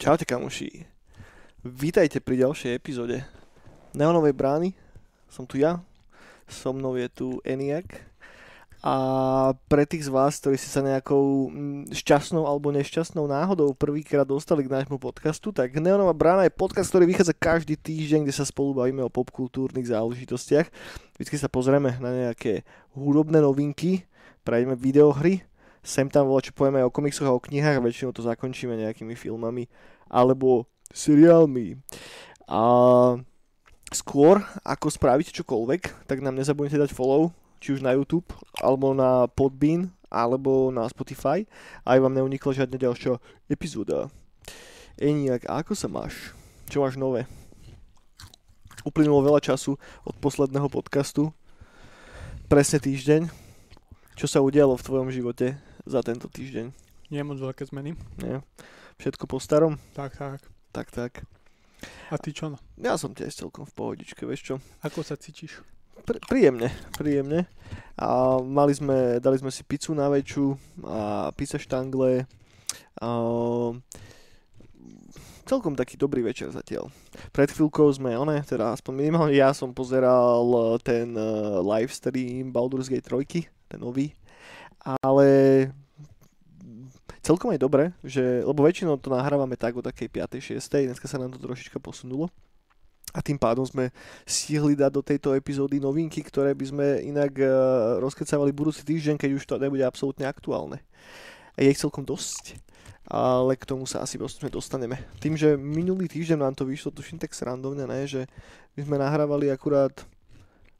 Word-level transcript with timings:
Čaute 0.00 0.24
kamoši. 0.24 0.88
Vítajte 1.60 2.24
pri 2.24 2.40
ďalšej 2.40 2.72
epizóde 2.72 3.20
Neonovej 3.92 4.32
brány. 4.32 4.72
Som 5.28 5.44
tu 5.44 5.60
ja, 5.60 5.76
so 6.48 6.72
mnou 6.72 6.96
je 6.96 7.04
tu 7.12 7.36
Eniak. 7.44 8.08
A 8.80 8.96
pre 9.68 9.84
tých 9.84 10.08
z 10.08 10.10
vás, 10.16 10.40
ktorí 10.40 10.56
ste 10.56 10.72
sa 10.72 10.80
nejakou 10.80 11.52
mm, 11.52 11.92
šťastnou 11.92 12.48
alebo 12.48 12.72
nešťastnou 12.72 13.28
náhodou 13.28 13.76
prvýkrát 13.76 14.24
dostali 14.24 14.64
k 14.64 14.72
nášmu 14.72 14.96
podcastu, 14.96 15.52
tak 15.52 15.76
Neonová 15.76 16.16
brána 16.16 16.48
je 16.48 16.56
podcast, 16.56 16.88
ktorý 16.88 17.04
vychádza 17.04 17.36
každý 17.36 17.76
týždeň, 17.76 18.24
kde 18.24 18.32
sa 18.32 18.48
spolu 18.48 18.72
bavíme 18.72 19.04
o 19.04 19.12
popkultúrnych 19.12 19.84
záležitostiach. 19.84 20.72
Vždycky 21.20 21.36
sa 21.36 21.52
pozrieme 21.52 22.00
na 22.00 22.08
nejaké 22.08 22.64
hudobné 22.96 23.44
novinky, 23.44 24.08
prejdeme 24.48 24.80
videohry, 24.80 25.44
sem 25.80 26.12
tam 26.12 26.28
voľa 26.28 26.48
čo 26.48 26.56
povieme 26.56 26.84
aj 26.84 26.92
o 26.92 26.94
komiksoch 26.94 27.28
a 27.28 27.36
o 27.36 27.40
knihách 27.40 27.80
väčšinou 27.80 28.12
to 28.12 28.20
zakončíme 28.20 28.76
nejakými 28.76 29.16
filmami 29.16 29.64
alebo 30.10 30.66
seriálmi. 30.90 31.78
A 32.50 32.62
skôr, 33.94 34.42
ako 34.66 34.90
spravíte 34.90 35.30
čokoľvek, 35.30 36.10
tak 36.10 36.18
nám 36.18 36.34
nezabudnite 36.34 36.82
dať 36.82 36.90
follow, 36.90 37.30
či 37.62 37.78
už 37.78 37.80
na 37.86 37.94
YouTube, 37.94 38.26
alebo 38.58 38.90
na 38.90 39.30
Podbean, 39.30 39.94
alebo 40.10 40.74
na 40.74 40.90
Spotify, 40.90 41.46
aj 41.86 42.02
vám 42.02 42.18
neunikla 42.18 42.50
žiadna 42.50 42.76
ďalšia 42.76 43.22
epizóda. 43.46 44.10
Eniak, 44.98 45.46
ako 45.46 45.78
sa 45.78 45.86
máš? 45.86 46.34
Čo 46.66 46.82
máš 46.82 46.98
nové? 46.98 47.30
Uplynulo 48.82 49.22
veľa 49.22 49.40
času 49.44 49.78
od 50.02 50.14
posledného 50.18 50.66
podcastu. 50.66 51.30
Presne 52.50 52.82
týždeň. 52.82 53.30
Čo 54.18 54.26
sa 54.26 54.42
udialo 54.42 54.74
v 54.74 54.84
tvojom 54.84 55.08
živote 55.14 55.54
za 55.86 56.02
tento 56.02 56.26
týždeň? 56.26 56.74
Nie 57.12 57.22
moc 57.22 57.38
veľké 57.38 57.68
zmeny. 57.70 57.94
Nie? 58.18 58.42
Všetko 58.98 59.30
po 59.30 59.38
starom? 59.38 59.78
Tak, 59.94 60.16
tak. 60.16 60.40
Tak, 60.72 60.88
tak. 60.90 61.12
A 62.10 62.18
ty 62.18 62.34
čo? 62.34 62.58
Ja 62.76 62.98
som 62.98 63.14
tiež 63.14 63.32
celkom 63.34 63.64
v 63.64 63.74
pohodičke, 63.76 64.26
vieš 64.26 64.42
čo? 64.42 64.54
Ako 64.82 65.06
sa 65.06 65.14
cítiš? 65.14 65.62
Pr- 66.02 66.20
príjemne, 66.26 66.72
príjemne. 66.96 67.46
A 67.94 68.40
mali 68.40 68.72
sme, 68.74 69.20
dali 69.20 69.36
sme 69.38 69.52
si 69.52 69.62
pizzu 69.62 69.92
na 69.92 70.08
väčšu 70.08 70.56
a 70.84 71.30
pizza 71.36 71.60
štangle. 71.60 72.24
A 73.00 73.08
celkom 75.50 75.74
taký 75.74 75.98
dobrý 75.98 76.22
večer 76.22 76.54
zatiaľ. 76.54 76.94
Pred 77.34 77.50
chvíľkou 77.50 77.90
sme, 77.90 78.14
one, 78.14 78.38
teda 78.46 78.70
aspoň 78.70 78.92
minimálne 78.94 79.34
ja 79.34 79.50
som 79.50 79.74
pozeral 79.74 80.78
ten 80.86 81.10
uh, 81.18 81.58
live 81.58 81.90
stream 81.90 82.54
Baldur's 82.54 82.86
Gate 82.86 83.06
3, 83.06 83.50
ten 83.66 83.80
nový. 83.82 84.14
Ale 85.02 85.26
celkom 87.30 87.54
aj 87.54 87.62
dobre, 87.62 87.94
že, 88.02 88.42
lebo 88.42 88.66
väčšinou 88.66 88.98
to 88.98 89.14
nahrávame 89.14 89.54
tak 89.54 89.78
o 89.78 89.86
takej 89.86 90.10
5. 90.10 90.58
6. 90.58 90.90
Dneska 90.90 91.06
sa 91.06 91.22
nám 91.22 91.30
to 91.30 91.38
trošička 91.38 91.78
posunulo. 91.78 92.26
A 93.14 93.22
tým 93.22 93.38
pádom 93.38 93.62
sme 93.62 93.94
stihli 94.26 94.74
dať 94.74 94.90
do 94.90 95.02
tejto 95.02 95.34
epizódy 95.38 95.78
novinky, 95.78 96.22
ktoré 96.26 96.54
by 96.54 96.66
sme 96.66 96.86
inak 97.06 97.38
uh, 97.38 97.50
rozkecávali 98.02 98.50
budúci 98.50 98.82
týždeň, 98.82 99.14
keď 99.18 99.30
už 99.38 99.46
to 99.46 99.62
nebude 99.62 99.82
absolútne 99.82 100.26
aktuálne. 100.26 100.82
Je 101.54 101.70
ich 101.70 101.78
celkom 101.78 102.06
dosť, 102.06 102.58
ale 103.06 103.58
k 103.58 103.66
tomu 103.66 103.86
sa 103.86 104.02
asi 104.02 104.14
postupne 104.14 104.50
dostaneme. 104.50 104.98
Tým, 105.18 105.34
že 105.34 105.58
minulý 105.58 106.06
týždeň 106.06 106.38
nám 106.38 106.54
to 106.54 106.66
vyšlo, 106.66 106.94
tuším 106.94 107.18
tak 107.18 107.34
srandovne, 107.34 107.82
ne, 107.86 108.06
že 108.06 108.30
my 108.78 108.80
sme 108.86 108.96
nahrávali 109.02 109.50
akurát 109.50 109.94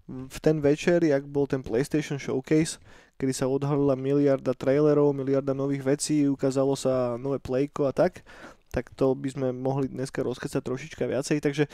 v 0.07 0.39
ten 0.39 0.63
večer, 0.63 1.03
jak 1.03 1.27
bol 1.27 1.51
ten 1.51 1.63
PlayStation 1.63 2.19
Showcase, 2.19 2.79
kedy 3.21 3.37
sa 3.37 3.45
odhalila 3.45 3.93
miliarda 3.93 4.57
trailerov, 4.57 5.13
miliarda 5.13 5.53
nových 5.53 5.85
vecí, 5.85 6.25
ukázalo 6.25 6.73
sa 6.73 7.21
nové 7.21 7.37
playko 7.37 7.85
a 7.85 7.93
tak 7.93 8.25
tak 8.71 8.87
to 8.95 9.19
by 9.19 9.27
sme 9.27 9.51
mohli 9.51 9.91
dneska 9.91 10.23
rozkecať 10.23 10.63
trošička 10.63 11.03
viacej, 11.03 11.43
takže 11.43 11.67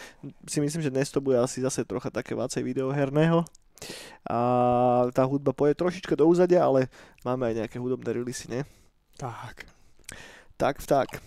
si 0.48 0.58
myslím, 0.64 0.80
že 0.80 0.88
dnes 0.88 1.12
to 1.12 1.20
bude 1.20 1.36
asi 1.36 1.60
zase 1.60 1.84
trocha 1.84 2.08
také 2.08 2.32
vácej 2.32 2.64
videoherného. 2.64 3.44
A 4.24 4.38
tá 5.12 5.22
hudba 5.28 5.52
poje 5.52 5.76
trošička 5.76 6.16
do 6.16 6.24
úzadia, 6.24 6.64
ale 6.64 6.88
máme 7.20 7.52
aj 7.52 7.54
nejaké 7.60 7.76
hudobné 7.76 8.16
releasy, 8.16 8.48
ne? 8.48 8.64
Tak. 9.20 9.68
Tak, 10.56 10.80
tak. 10.88 11.20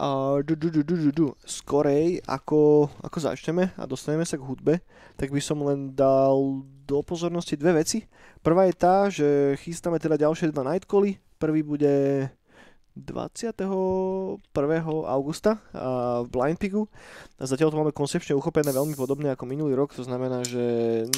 A 0.00 0.40
du. 0.44 1.26
Skorej, 1.44 2.24
ako, 2.24 2.88
ako 3.04 3.18
začneme 3.20 3.76
a 3.76 3.84
dostaneme 3.84 4.24
sa 4.24 4.40
k 4.40 4.46
hudbe, 4.46 4.80
tak 5.20 5.28
by 5.28 5.40
som 5.40 5.60
len 5.62 5.92
dal 5.92 6.64
do 6.88 7.04
pozornosti 7.04 7.60
dve 7.60 7.84
veci. 7.84 8.08
Prvá 8.40 8.66
je 8.66 8.74
tá, 8.74 9.06
že 9.12 9.54
chystáme 9.60 10.00
teda 10.00 10.16
ďalšie 10.16 10.50
dva 10.50 10.64
Nightcally. 10.64 11.20
Prvý 11.38 11.62
bude 11.62 12.26
21. 12.92 13.64
augusta 15.08 15.56
v 16.20 16.28
Blind 16.28 16.60
Pigu. 16.60 16.84
Zatiaľ 17.40 17.72
to 17.72 17.80
máme 17.80 17.96
koncepčne 17.96 18.36
uchopené 18.36 18.68
veľmi 18.68 18.92
podobne 18.92 19.32
ako 19.32 19.48
minulý 19.48 19.72
rok, 19.72 19.96
to 19.96 20.04
znamená, 20.04 20.44
že 20.44 20.60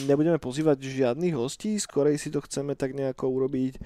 nebudeme 0.06 0.38
pozývať 0.38 0.86
žiadnych 0.86 1.34
hostí, 1.34 1.74
skorej 1.82 2.22
si 2.22 2.30
to 2.30 2.38
chceme 2.46 2.78
tak 2.78 2.94
nejako 2.94 3.26
urobiť 3.26 3.82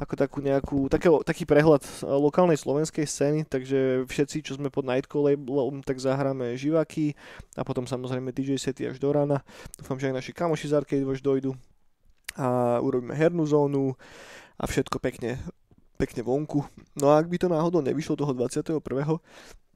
ako 0.00 0.14
takú 0.18 0.38
nejakú, 0.42 0.90
také, 0.90 1.08
taký 1.22 1.44
prehľad 1.46 1.82
lokálnej 2.02 2.58
slovenskej 2.58 3.06
scény, 3.06 3.40
takže 3.46 4.04
všetci, 4.08 4.42
čo 4.42 4.58
sme 4.58 4.72
pod 4.72 4.86
Nightcall 4.86 5.34
labelom, 5.34 5.82
tak 5.86 6.02
zahráme 6.02 6.58
živáky 6.58 7.14
a 7.54 7.62
potom 7.62 7.86
samozrejme 7.86 8.34
DJ 8.34 8.58
sety 8.58 8.90
až 8.90 8.98
do 8.98 9.14
rána. 9.14 9.42
Dúfam, 9.78 9.98
že 9.98 10.10
aj 10.10 10.18
naši 10.18 10.32
kamoši 10.34 10.70
z 10.70 10.76
Arcade 10.76 11.06
Watch 11.06 11.22
dojdu 11.22 11.54
a 12.34 12.78
urobíme 12.82 13.14
hernú 13.14 13.46
zónu 13.46 13.94
a 14.58 14.66
všetko 14.66 14.98
pekne 14.98 15.38
pekne 15.94 16.26
vonku. 16.26 16.66
No 16.98 17.14
a 17.14 17.22
ak 17.22 17.30
by 17.30 17.36
to 17.38 17.46
náhodou 17.46 17.78
nevyšlo 17.78 18.18
toho 18.18 18.34
21., 18.34 18.82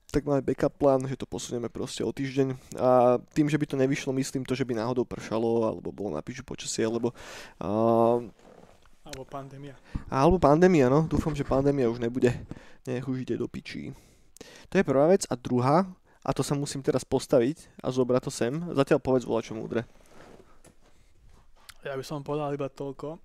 tak 0.08 0.24
máme 0.24 0.40
backup 0.40 0.72
plán, 0.72 1.04
že 1.04 1.20
to 1.20 1.28
posunieme 1.28 1.68
proste 1.68 2.00
o 2.00 2.08
týždeň. 2.08 2.56
A 2.80 3.20
tým, 3.36 3.44
že 3.44 3.60
by 3.60 3.66
to 3.68 3.76
nevyšlo, 3.76 4.10
myslím 4.16 4.42
to, 4.48 4.56
že 4.56 4.64
by 4.64 4.72
náhodou 4.72 5.04
pršalo, 5.04 5.68
alebo 5.68 5.92
bolo 5.92 6.16
na 6.16 6.24
píču 6.24 6.42
počasie, 6.42 6.88
alebo... 6.88 7.12
Uh, 7.60 8.24
alebo 9.08 9.24
pandémia. 9.24 9.74
Alebo 10.12 10.36
pandémia, 10.36 10.92
no. 10.92 11.08
Dúfam, 11.08 11.32
že 11.32 11.40
pandémia 11.40 11.88
už 11.88 11.96
nebude. 11.96 12.28
Nech 12.84 13.08
už 13.08 13.24
ide 13.24 13.40
do 13.40 13.48
pičí. 13.48 13.96
To 14.68 14.76
je 14.76 14.84
prvá 14.84 15.08
vec. 15.08 15.24
A 15.32 15.34
druhá, 15.34 15.88
a 16.20 16.30
to 16.36 16.44
sa 16.44 16.52
musím 16.52 16.84
teraz 16.84 17.08
postaviť 17.08 17.72
a 17.80 17.88
zobrať 17.88 18.28
to 18.28 18.32
sem. 18.32 18.52
Zatiaľ 18.76 19.00
povedz 19.00 19.24
voľa 19.24 19.42
čo 19.42 19.56
múdre. 19.56 19.88
Ja 21.80 21.96
by 21.96 22.04
som 22.04 22.20
povedal 22.20 22.52
iba 22.52 22.68
toľko, 22.68 23.16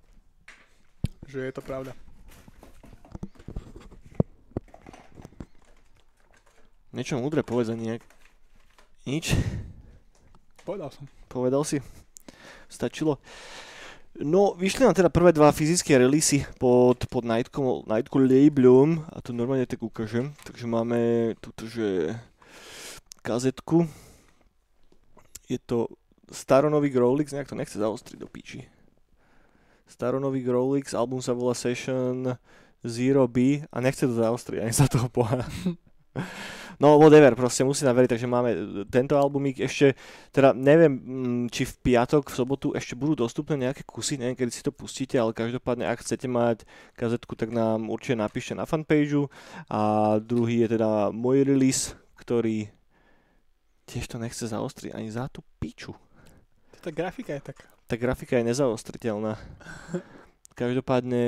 že 1.27 1.51
je 1.51 1.51
to 1.51 1.59
pravda. 1.59 1.91
Niečo 6.93 7.19
múdre 7.19 7.43
povedz 7.43 7.73
nejak. 7.73 8.05
Nič? 9.03 9.35
Povedal 10.63 10.93
som. 10.93 11.09
Povedal 11.27 11.65
si? 11.67 11.83
Stačilo? 12.71 13.19
No, 14.21 14.53
vyšli 14.53 14.85
nám 14.85 14.93
teda 14.93 15.09
prvé 15.09 15.33
dva 15.33 15.49
fyzické 15.49 15.97
releasy 15.97 16.45
pod, 16.61 17.01
pod 17.09 17.25
Nightco, 17.25 17.81
labelom 18.13 19.01
a 19.09 19.17
to 19.25 19.33
normálne 19.33 19.65
tak 19.65 19.81
ukážem. 19.81 20.37
Takže 20.45 20.69
máme 20.69 21.33
túto, 21.41 21.65
že 21.65 22.13
kazetku. 23.25 23.89
Je 25.49 25.57
to 25.57 25.89
staronový 26.29 26.93
Growlix, 26.93 27.33
nejak 27.33 27.49
to 27.49 27.57
nechce 27.57 27.73
zaostriť 27.73 28.21
do 28.21 28.29
píči. 28.29 28.69
Staronový 29.89 30.45
Growlix, 30.45 30.93
album 30.93 31.17
sa 31.17 31.33
volá 31.33 31.57
Session 31.57 32.37
Zero 32.85 33.25
B 33.25 33.65
a 33.65 33.77
nechce 33.81 34.05
to 34.05 34.13
zaostriť 34.13 34.61
ani 34.61 34.73
sa 34.77 34.85
toho 34.85 35.09
poha. 35.09 35.41
No 36.81 36.97
whatever, 36.97 37.33
proste 37.37 37.61
musí 37.61 37.85
naveriť, 37.85 38.09
takže 38.17 38.27
máme 38.29 38.49
tento 38.89 39.17
albumík 39.17 39.61
ešte, 39.61 39.93
teda 40.33 40.53
neviem, 40.57 40.93
mm, 40.93 41.43
či 41.53 41.69
v 41.69 41.73
piatok, 41.93 42.33
v 42.33 42.37
sobotu 42.37 42.67
ešte 42.73 42.97
budú 42.97 43.25
dostupné 43.25 43.69
nejaké 43.69 43.85
kusy, 43.85 44.17
neviem, 44.17 44.37
kedy 44.37 44.51
si 44.53 44.65
to 44.65 44.73
pustíte, 44.73 45.17
ale 45.17 45.37
každopádne, 45.37 45.85
ak 45.85 46.01
chcete 46.01 46.25
mať 46.25 46.65
kazetku, 46.97 47.37
tak 47.37 47.53
nám 47.53 47.91
určite 47.93 48.17
napíšte 48.17 48.57
na 48.57 48.65
fanpageu 48.65 49.29
a 49.69 50.15
druhý 50.17 50.65
je 50.65 50.77
teda 50.79 51.13
môj 51.13 51.45
release, 51.45 51.93
ktorý 52.17 52.71
tiež 53.85 54.07
to 54.07 54.17
nechce 54.17 54.41
zaostriť 54.41 54.95
ani 54.95 55.11
za 55.11 55.27
tú 55.27 55.43
piču. 55.59 55.93
Tá 56.83 56.91
grafika 56.91 57.35
je 57.35 57.43
taká. 57.53 57.67
Tá 57.87 57.95
grafika 57.95 58.39
je 58.39 58.47
nezaostriteľná. 58.47 59.39
Každopádne 60.59 61.25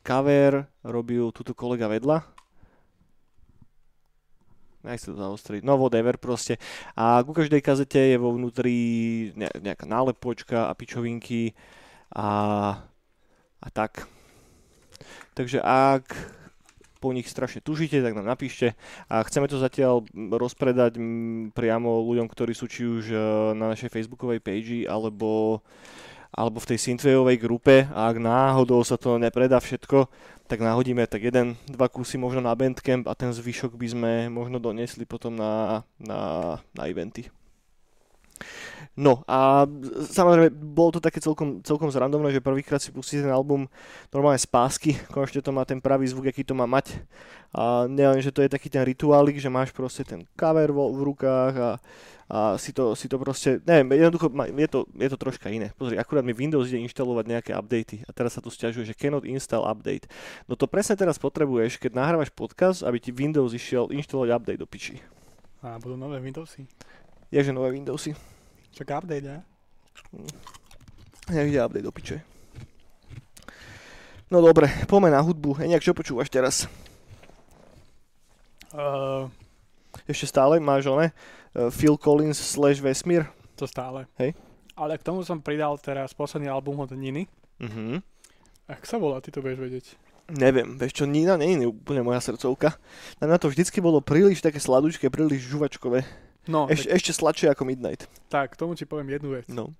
cover 0.00 0.70
robil 0.80 1.28
túto 1.36 1.52
kolega 1.52 1.84
vedľa, 1.90 2.24
nechci 4.84 5.10
to 5.10 5.16
zaostriť, 5.16 5.64
no 5.64 5.80
whatever 5.80 6.20
proste. 6.20 6.60
A 6.94 7.24
ku 7.24 7.32
každej 7.32 7.64
kazete 7.64 8.14
je 8.14 8.16
vo 8.20 8.36
vnútri 8.36 8.76
nejaká 9.36 9.88
nálepočka 9.88 10.68
a 10.68 10.76
pičovinky 10.76 11.56
a, 12.12 12.28
a 13.58 13.68
tak. 13.72 14.06
Takže 15.34 15.58
ak 15.64 16.14
po 17.04 17.12
nich 17.12 17.28
strašne 17.28 17.60
tužíte, 17.60 18.00
tak 18.00 18.16
nám 18.16 18.24
napíšte. 18.24 18.72
A 19.12 19.20
chceme 19.28 19.44
to 19.44 19.60
zatiaľ 19.60 20.08
rozpredať 20.16 20.96
priamo 21.52 22.00
ľuďom, 22.00 22.32
ktorí 22.32 22.56
sú 22.56 22.64
či 22.64 22.88
už 22.88 23.04
e, 23.12 23.16
na 23.52 23.76
našej 23.76 23.92
facebookovej 23.92 24.40
page 24.40 24.88
alebo 24.88 25.60
alebo 26.34 26.58
v 26.58 26.74
tej 26.74 26.78
synthwaveovej 26.90 27.38
grupe 27.38 27.86
a 27.94 28.10
ak 28.10 28.18
náhodou 28.18 28.82
sa 28.82 28.98
to 28.98 29.16
nepredá 29.22 29.62
všetko, 29.62 30.10
tak 30.44 30.60
nahodíme 30.60 31.06
tak 31.06 31.24
jeden, 31.24 31.56
dva 31.70 31.88
kusy 31.88 32.18
možno 32.20 32.44
na 32.44 32.52
Bandcamp 32.52 33.08
a 33.08 33.16
ten 33.16 33.32
zvyšok 33.32 33.78
by 33.78 33.86
sme 33.88 34.12
možno 34.28 34.60
donesli 34.60 35.08
potom 35.08 35.32
na, 35.38 35.86
na, 35.96 36.20
na 36.74 36.82
eventy. 36.90 37.30
No 38.94 39.26
a 39.26 39.66
samozrejme, 40.06 40.54
bolo 40.54 40.94
to 40.94 41.00
také 41.02 41.18
celkom, 41.18 41.58
celkom 41.66 41.90
zrandomné, 41.90 42.30
že 42.30 42.38
prvýkrát 42.38 42.78
si 42.78 42.94
pustí 42.94 43.18
ten 43.18 43.30
album 43.30 43.66
normálne 44.14 44.38
z 44.38 44.46
pásky, 44.46 44.94
konečne 45.10 45.42
to 45.42 45.50
má 45.50 45.66
ten 45.66 45.82
pravý 45.82 46.06
zvuk, 46.06 46.30
aký 46.30 46.46
to 46.46 46.54
má 46.54 46.62
mať. 46.62 47.02
A 47.50 47.90
neviem, 47.90 48.22
že 48.22 48.30
to 48.30 48.46
je 48.46 48.54
taký 48.54 48.70
ten 48.70 48.86
rituálik, 48.86 49.42
že 49.42 49.50
máš 49.50 49.74
proste 49.74 50.06
ten 50.06 50.22
cover 50.38 50.70
vo, 50.70 50.94
v 50.94 51.10
rukách 51.10 51.54
a, 51.58 51.70
a 52.30 52.38
si, 52.54 52.70
to, 52.70 52.94
si 52.94 53.10
to 53.10 53.18
proste, 53.18 53.58
neviem, 53.66 53.98
jednoducho 53.98 54.30
je 54.54 54.68
to, 54.70 54.86
je 54.86 55.08
to 55.10 55.18
troška 55.18 55.50
iné. 55.50 55.74
Pozri, 55.74 55.98
akurát 55.98 56.22
mi 56.22 56.30
Windows 56.30 56.70
ide 56.70 56.78
inštalovať 56.86 57.24
nejaké 57.26 57.50
updaty 57.50 58.06
a 58.06 58.14
teraz 58.14 58.38
sa 58.38 58.42
tu 58.42 58.46
stiažuje, 58.46 58.86
že 58.86 58.94
cannot 58.94 59.26
install 59.26 59.66
update. 59.66 60.06
No 60.46 60.54
to 60.54 60.70
presne 60.70 60.94
teraz 60.94 61.18
potrebuješ, 61.18 61.82
keď 61.82 61.98
nahrávaš 61.98 62.30
podcast, 62.30 62.86
aby 62.86 63.02
ti 63.02 63.10
Windows 63.10 63.50
išiel 63.50 63.90
inštalovať 63.90 64.30
update 64.38 64.62
do 64.62 64.70
piči. 64.70 65.02
A 65.66 65.82
budú 65.82 65.98
nové 65.98 66.22
Windowsy. 66.22 66.68
Ježe 67.34 67.50
nové 67.50 67.74
Windowsy. 67.74 68.33
Čak 68.74 68.90
update, 68.90 69.22
ne? 69.22 69.38
Nech 71.30 71.48
ide 71.48 71.62
update 71.62 71.86
do 71.86 71.94
piče. 71.94 72.18
No 74.30 74.42
dobre, 74.42 74.66
poďme 74.90 75.14
na 75.14 75.22
hudbu. 75.22 75.62
Eniak, 75.62 75.84
čo 75.84 75.94
počúvaš 75.94 76.26
teraz? 76.26 76.66
Uh, 78.74 79.30
Ešte 80.10 80.26
stále 80.26 80.58
máš 80.58 80.90
one? 80.90 81.14
Uh, 81.54 81.70
Phil 81.70 81.94
Collins 81.94 82.34
slash 82.34 82.82
Vesmír? 82.82 83.30
to 83.54 83.70
stále. 83.70 84.10
Hej. 84.18 84.34
Ale 84.74 84.98
k 84.98 85.06
tomu 85.06 85.22
som 85.22 85.38
pridal 85.38 85.78
teraz 85.78 86.10
posledný 86.10 86.50
album 86.50 86.82
od 86.82 86.90
Niny. 86.90 87.30
Mhm. 87.62 88.02
Ak 88.66 88.82
sa 88.82 88.98
volá, 88.98 89.22
ty 89.22 89.30
to 89.30 89.38
budeš 89.38 89.60
vedieť. 89.62 89.86
Neviem, 90.34 90.80
vieš 90.80 90.98
čo, 90.98 91.04
Nina 91.06 91.36
nie 91.38 91.54
je 91.54 91.68
úplne 91.70 92.02
moja 92.02 92.18
srdcovka. 92.18 92.74
Na 93.20 93.28
mňa 93.28 93.38
to 93.38 93.52
vždycky 93.52 93.78
bolo 93.78 94.00
príliš 94.02 94.40
také 94.42 94.56
sladučké, 94.58 95.12
príliš 95.12 95.46
žuvačkové. 95.46 96.02
No, 96.44 96.68
Eš, 96.68 96.84
ešte 96.86 97.12
sladšie 97.12 97.48
ako 97.48 97.64
Midnight. 97.64 98.04
tak, 98.28 98.52
k 98.52 98.60
tomu 98.60 98.74
ti 98.74 98.84
poviem 98.84 99.08
jednu 99.10 99.32
vec. 99.32 99.48
No. 99.48 99.72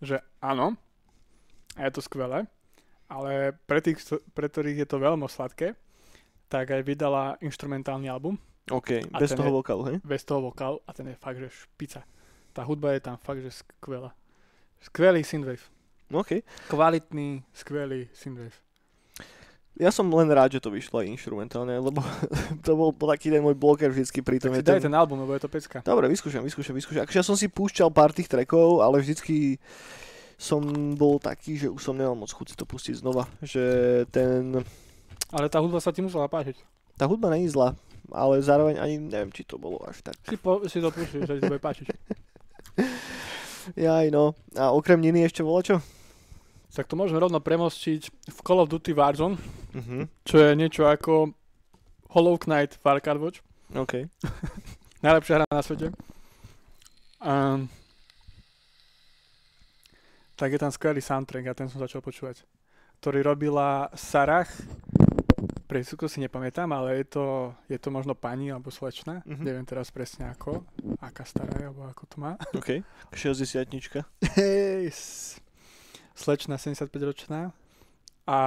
Že 0.00 0.20
áno, 0.40 0.80
a 1.76 1.84
je 1.84 1.92
to 1.92 2.00
skvelé, 2.00 2.48
ale 3.06 3.52
pre 3.68 3.78
tých, 3.78 4.00
pre 4.32 4.48
ktorých 4.48 4.82
je 4.82 4.88
to 4.88 4.96
veľmi 4.96 5.26
sladké, 5.26 5.76
tak 6.48 6.66
aj 6.66 6.82
vydala 6.82 7.36
instrumentálny 7.38 8.08
album 8.08 8.40
OK, 8.68 9.02
A 9.12 9.18
bez 9.18 9.34
toho 9.34 9.50
je- 9.50 9.56
vokálu, 9.56 9.82
hej? 9.86 9.96
bez 10.00 10.22
toho 10.22 10.40
vokálu 10.40 10.78
a 10.82 10.90
ten 10.92 11.06
je 11.06 11.16
fakt, 11.16 11.36
že 11.36 11.50
špica. 11.50 12.06
Tá 12.50 12.62
hudba 12.62 12.94
je 12.94 13.02
tam 13.02 13.16
fakt, 13.16 13.42
že 13.42 13.50
skvelá. 13.50 14.14
Skvelý 14.80 15.22
synthwave. 15.22 15.62
OK. 16.10 16.42
Kvalitný, 16.66 17.42
skvelý 17.52 18.06
synthwave. 18.10 18.54
Ja 19.78 19.94
som 19.94 20.10
len 20.10 20.28
rád, 20.28 20.58
že 20.58 20.60
to 20.60 20.74
vyšlo 20.74 21.00
aj 21.00 21.08
instrumentálne, 21.08 21.78
lebo 21.78 22.02
to 22.66 22.72
bol, 22.74 22.90
taký 22.92 23.30
ten 23.30 23.40
môj 23.40 23.54
bloker 23.56 23.88
vždycky 23.88 24.20
pri 24.20 24.42
tom. 24.42 24.52
Tak 24.52 24.60
si 24.60 24.66
daj 24.66 24.84
ten 24.84 24.96
album, 24.96 25.22
lebo 25.22 25.32
je 25.32 25.42
to 25.46 25.50
pecka. 25.50 25.80
Dobre, 25.86 26.10
vyskúšam, 26.10 26.42
vyskúšam, 26.42 26.74
vyskúšam. 26.76 27.02
Akože 27.06 27.18
ja 27.22 27.26
som 27.26 27.38
si 27.38 27.46
púšťal 27.46 27.88
pár 27.94 28.10
tých 28.10 28.28
trackov, 28.28 28.82
ale 28.82 29.00
vždycky 29.00 29.56
som 30.40 30.60
bol 30.96 31.20
taký, 31.20 31.60
že 31.60 31.68
už 31.68 31.80
som 31.84 31.94
nemal 31.94 32.16
moc 32.16 32.32
chuť 32.32 32.52
si 32.52 32.56
to 32.56 32.64
pustiť 32.64 32.94
znova. 33.04 33.28
Že 33.44 33.64
ten... 34.08 34.64
Ale 35.30 35.46
tá 35.52 35.60
hudba 35.60 35.78
sa 35.78 35.92
ti 35.92 36.00
musela 36.00 36.26
páčiť. 36.26 36.56
Tá 36.96 37.08
hudba 37.08 37.32
není 37.32 37.48
zlá, 37.48 37.76
ale 38.12 38.40
zároveň 38.44 38.80
ani 38.80 38.96
neviem, 39.00 39.32
či 39.32 39.44
to 39.44 39.56
bolo 39.56 39.80
až 39.84 40.00
tak. 40.04 40.16
Si, 40.28 40.36
po, 40.36 40.64
si 40.68 40.80
to 40.80 40.88
púšťaš, 40.92 41.28
že 41.28 41.34
ti 41.38 41.42
to 41.44 41.52
bude 41.52 41.62
páčiť. 41.62 41.86
Jaj, 43.86 44.08
no. 44.12 44.32
A 44.56 44.72
okrem 44.72 45.00
Niny 45.00 45.28
ešte 45.28 45.44
bolo 45.44 45.60
čo? 45.60 45.76
Tak 46.70 46.86
to 46.86 46.94
môžeme 46.94 47.18
rovno 47.18 47.38
premostiť 47.38 48.02
v 48.30 48.40
Call 48.40 48.58
of 48.58 48.68
Duty 48.68 48.92
Warzone, 48.92 49.36
Mhm. 49.72 50.06
čo 50.22 50.36
je 50.38 50.50
niečo 50.54 50.84
ako 50.84 51.34
Hollow 52.10 52.38
Knight 52.38 52.74
v 52.76 52.84
Arcade 52.86 53.18
Watch. 53.18 53.42
OK. 53.72 54.06
Najlepšia 55.02 55.36
hra 55.36 55.46
na 55.48 55.62
svete. 55.62 55.90
Um, 57.18 57.66
tak 60.34 60.50
je 60.50 60.58
tam 60.58 60.70
skvelý 60.70 60.98
soundtrack 60.98 61.46
a 61.46 61.54
ten 61.54 61.68
som 61.68 61.78
začal 61.78 62.00
počúvať. 62.00 62.42
Ktorý 62.98 63.22
robila 63.22 63.88
Sarah. 63.92 64.48
Presúko 65.64 66.06
si 66.06 66.18
nepamätám, 66.18 66.66
ale 66.68 66.98
je 66.98 67.06
to, 67.08 67.26
je 67.66 67.78
to 67.78 67.88
možno 67.88 68.14
pani 68.14 68.50
alebo 68.50 68.68
slečna. 68.68 69.22
Mhm. 69.22 69.42
Neviem 69.42 69.62
teraz 69.64 69.88
presne 69.88 70.26
ako. 70.28 70.66
Aká 70.98 71.22
stará 71.22 71.54
je, 71.56 71.66
alebo 71.66 71.86
ako 71.86 72.02
to 72.06 72.16
má. 72.18 72.34
OK. 72.52 72.82
60 73.12 73.70
Hej, 74.34 74.90
slečna 76.20 76.60
75 76.60 76.92
ročná. 77.00 77.50
A 78.28 78.38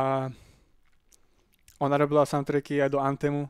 ona 1.82 1.96
robila 1.98 2.24
soundtracky 2.24 2.78
aj 2.80 2.90
do 2.94 3.02
Anthemu, 3.02 3.50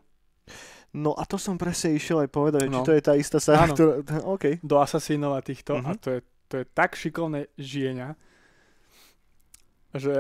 No 0.93 1.17
a 1.17 1.25
to 1.25 1.41
som 1.41 1.57
presne 1.57 1.97
išiel 1.97 2.21
aj 2.21 2.29
povedať, 2.29 2.69
No. 2.69 2.85
či 2.85 2.85
to 2.85 2.93
je 2.93 3.01
tá 3.01 3.17
istá 3.17 3.41
sa, 3.41 3.65
Áno. 3.65 3.73
ktorá... 3.73 3.97
OK. 4.29 4.61
do 4.61 4.77
Assassinov 4.77 5.33
a 5.33 5.41
týchto. 5.41 5.81
Mhm. 5.81 5.85
A 5.89 5.91
to 5.97 6.09
je, 6.13 6.19
to 6.45 6.53
je 6.61 6.65
tak 6.69 6.93
šikovné 6.93 7.49
žienia, 7.57 8.13
že 9.89 10.13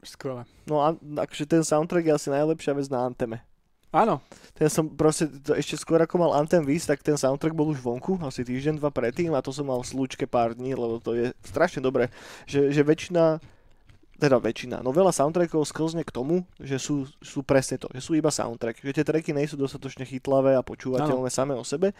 skvelé. 0.00 0.48
No 0.64 0.80
a 0.80 0.96
akože 0.96 1.44
ten 1.44 1.60
soundtrack 1.60 2.08
je 2.08 2.16
asi 2.16 2.28
najlepšia 2.32 2.72
vec 2.72 2.88
na 2.88 3.04
Anteme. 3.04 3.44
Áno, 3.92 4.24
Ten 4.52 4.68
som 4.68 4.84
proste, 4.84 5.28
to 5.42 5.56
ešte 5.56 5.80
skôr 5.80 5.98
ako 6.04 6.20
mal 6.20 6.36
Anthem 6.36 6.60
výsť, 6.60 6.94
tak 6.94 7.00
ten 7.00 7.16
soundtrack 7.16 7.56
bol 7.56 7.72
už 7.72 7.80
vonku, 7.80 8.20
asi 8.20 8.44
týždeň, 8.44 8.78
dva 8.78 8.92
predtým 8.92 9.32
a 9.32 9.40
to 9.40 9.48
som 9.48 9.64
mal 9.64 9.80
v 9.80 9.88
slúčke 9.88 10.28
pár 10.28 10.52
dní, 10.52 10.76
lebo 10.76 11.00
to 11.00 11.16
je 11.16 11.26
strašne 11.40 11.80
dobré, 11.80 12.12
že, 12.44 12.68
že 12.68 12.84
väčšina, 12.84 13.40
teda 14.20 14.36
väčšina, 14.38 14.84
no 14.84 14.92
veľa 14.92 15.10
soundtrackov 15.10 15.64
sklzne 15.64 16.04
k 16.04 16.14
tomu, 16.14 16.44
že 16.60 16.76
sú, 16.76 17.08
sú 17.24 17.40
presne 17.42 17.80
to, 17.80 17.88
že 17.96 18.04
sú 18.04 18.12
iba 18.12 18.28
soundtrack, 18.28 18.84
že 18.84 18.92
tie 18.92 19.04
tracky 19.08 19.32
nie 19.32 19.48
sú 19.48 19.56
dostatočne 19.56 20.04
chytlavé 20.04 20.52
a 20.52 20.62
počúvateľné 20.62 21.32
samé 21.32 21.56
o 21.56 21.64
sebe, 21.64 21.96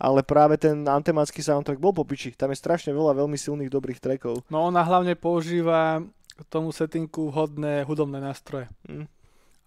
ale 0.00 0.24
práve 0.24 0.56
ten 0.56 0.82
antemácky 0.88 1.44
soundtrack 1.44 1.78
bol 1.78 1.92
po 1.92 2.02
piči, 2.02 2.32
tam 2.32 2.48
je 2.50 2.58
strašne 2.58 2.96
veľa 2.96 3.12
veľmi 3.12 3.36
silných 3.36 3.70
dobrých 3.70 4.00
trackov. 4.00 4.48
no 4.48 4.66
ona 4.66 4.80
hlavne 4.82 5.14
používa 5.14 6.00
tomu 6.48 6.72
settingu 6.72 7.28
vhodné 7.28 7.84
hudobné 7.84 8.24
nástroje. 8.24 8.72
Hm. 8.88 9.19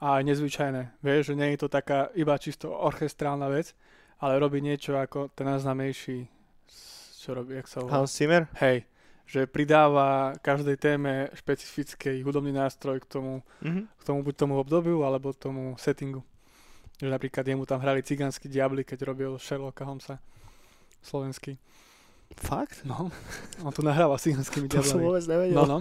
A 0.04 0.20
aj 0.20 0.28
nezvyčajné. 0.28 1.00
Vieš, 1.00 1.32
že 1.32 1.40
nie 1.40 1.56
je 1.56 1.64
to 1.64 1.72
taká 1.72 2.12
iba 2.14 2.36
čisto 2.36 2.68
orchestrálna 2.68 3.48
vec, 3.48 3.72
ale 4.20 4.36
robí 4.36 4.60
niečo 4.60 5.00
ako 5.00 5.32
ten 5.32 5.48
najznámejší, 5.48 6.28
čo 7.18 7.32
robí, 7.32 7.56
jak 7.56 7.72
sa 7.72 7.80
volá? 7.80 8.04
Hans 8.04 8.12
Zimmer? 8.12 8.52
Hej, 8.60 8.84
že 9.24 9.48
pridáva 9.48 10.36
každej 10.44 10.76
téme 10.76 11.32
špecifický 11.32 12.20
hudobný 12.20 12.52
nástroj 12.52 13.00
k 13.00 13.08
tomu, 13.08 13.40
Mhm. 13.64 13.88
k 13.88 14.02
tomu 14.04 14.20
buď 14.22 14.36
tomu 14.36 14.60
obdobiu, 14.60 15.08
alebo 15.08 15.32
tomu 15.32 15.80
settingu. 15.80 16.20
Že 17.00 17.08
napríklad 17.08 17.48
jemu 17.48 17.64
tam 17.64 17.80
hrali 17.80 18.04
cigánsky 18.04 18.52
diabli, 18.52 18.84
keď 18.84 19.08
robil 19.08 19.40
Sherlocka 19.40 19.88
Holmesa 19.88 20.20
slovenský. 21.00 21.56
Fakt? 22.36 22.84
No, 22.84 23.08
on 23.64 23.72
tu 23.72 23.80
nahrával 23.86 24.20
s 24.20 24.28
cigánskymi 24.28 24.68
To 24.68 24.84
som 24.84 25.00
diablami. 25.00 25.04
vôbec 25.08 25.24
nevedel. 25.32 25.56
No, 25.56 25.64
no. 25.64 25.78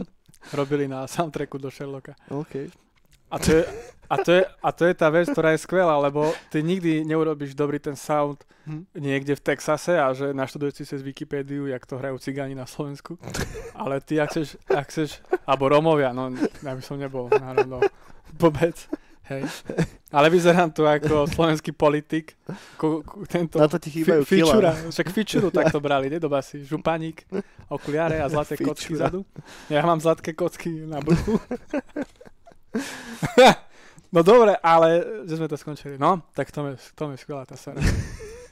Robili 0.54 0.86
na 0.86 1.06
soundtracku 1.06 1.58
do 1.58 1.70
Sherlocka. 1.70 2.14
OK. 2.30 2.70
A 3.32 3.36
to, 3.40 3.48
je, 3.48 3.62
a, 4.12 4.16
to 4.20 4.30
je, 4.36 4.42
a 4.44 4.68
to 4.76 4.82
je 4.84 4.94
tá 4.94 5.08
vec, 5.08 5.24
ktorá 5.32 5.56
je 5.56 5.64
skvelá, 5.64 5.96
lebo 5.96 6.36
ty 6.52 6.60
nikdy 6.60 7.00
neurobíš 7.08 7.56
dobrý 7.56 7.80
ten 7.80 7.96
sound 7.96 8.44
Hm. 8.62 8.86
niekde 8.94 9.34
v 9.34 9.42
Texase 9.42 9.98
a 9.98 10.14
že 10.14 10.30
naštuduješ 10.30 10.74
si 10.78 10.84
cez 10.86 11.00
Wikipédiu, 11.02 11.66
jak 11.66 11.82
to 11.82 11.98
hrajú 11.98 12.22
cigáni 12.22 12.54
na 12.54 12.62
Slovensku. 12.62 13.18
Ale 13.74 13.98
ty, 13.98 14.22
ak 14.22 14.30
chceš, 14.30 14.54
ak 14.70 14.86
chceš 14.86 15.18
alebo 15.42 15.66
Romovia, 15.66 16.14
no 16.14 16.30
ja 16.62 16.70
by 16.70 16.82
som 16.82 16.94
nebol, 16.94 17.26
národno, 17.26 17.82
vôbec. 18.38 18.78
Hej. 19.26 19.46
Ale 20.14 20.30
vyzerám 20.30 20.70
tu 20.70 20.86
ako 20.86 21.26
slovenský 21.30 21.74
politik. 21.74 22.38
Ku, 22.78 23.02
ku, 23.02 23.22
tento 23.26 23.58
Na 23.58 23.66
to 23.66 23.82
ti 23.82 23.90
chýbajú 23.90 24.22
fi, 24.22 24.42
fičura, 24.42 24.74
však 24.90 25.06
fičuru 25.10 25.48
takto 25.50 25.78
brali, 25.82 26.10
nie 26.10 26.22
do 26.22 26.30
basy. 26.30 26.62
Županík, 26.62 27.26
okuliare 27.66 28.22
a 28.22 28.30
zlaté 28.30 28.58
kocky 28.58 28.94
Fičura. 28.94 29.10
zadu. 29.10 29.26
Ja 29.70 29.82
mám 29.82 29.98
zlaté 29.98 30.34
kocky 30.34 30.86
na 30.86 31.02
bruchu. 31.02 31.38
no 34.14 34.20
dobre, 34.22 34.56
ale 34.58 34.88
že 35.28 35.36
sme 35.36 35.48
to 35.48 35.56
skončili. 35.56 35.96
No, 36.00 36.24
tak 36.32 36.50
to 36.50 36.72
je, 36.72 36.74
to 36.96 37.12
je 37.12 37.16
skvelá 37.20 37.44
tá 37.44 37.56
Sara. 37.56 37.80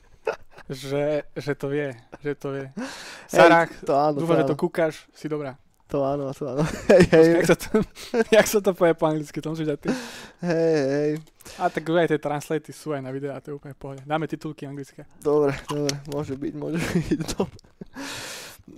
že, 0.71 1.27
že 1.35 1.53
to 1.59 1.67
vie, 1.69 1.91
že 2.23 2.35
to 2.39 2.55
vie. 2.55 2.67
Sara, 3.27 3.67
Hej, 3.67 3.83
to 3.83 3.93
áno, 3.97 4.21
dúfam, 4.23 4.39
to 4.39 4.41
že 4.41 4.47
to 4.47 4.57
áno. 4.57 4.63
kúkaš, 4.63 4.95
si 5.13 5.27
dobrá. 5.27 5.59
To 5.91 6.07
áno, 6.07 6.31
to 6.31 6.47
áno. 6.47 6.63
Hej, 6.95 7.03
hej, 7.11 7.27
Jak 7.43 7.47
sa 7.51 7.57
to, 7.59 7.67
jak 8.31 8.47
sa 8.47 8.59
to 8.63 8.71
povie 8.79 8.95
po 8.95 9.11
anglicky, 9.11 9.43
to 9.43 9.51
musíš 9.51 9.75
dať 9.75 9.79
ty. 9.83 9.89
hej, 10.47 10.83
hej. 10.87 11.13
A 11.59 11.67
tak 11.67 11.83
aj 11.83 12.15
tie 12.15 12.21
translaty 12.23 12.71
sú 12.71 12.95
aj 12.95 13.03
na 13.03 13.11
videá, 13.11 13.43
to 13.43 13.51
je 13.51 13.59
úplne 13.59 13.75
v 13.75 13.81
pohode. 13.83 14.01
Dáme 14.07 14.31
titulky 14.31 14.71
anglické. 14.71 15.03
Dobre, 15.19 15.59
dobre, 15.67 15.99
môže 16.07 16.39
byť, 16.39 16.53
môže 16.55 16.79
byť. 16.79 17.19
No. 17.35 17.51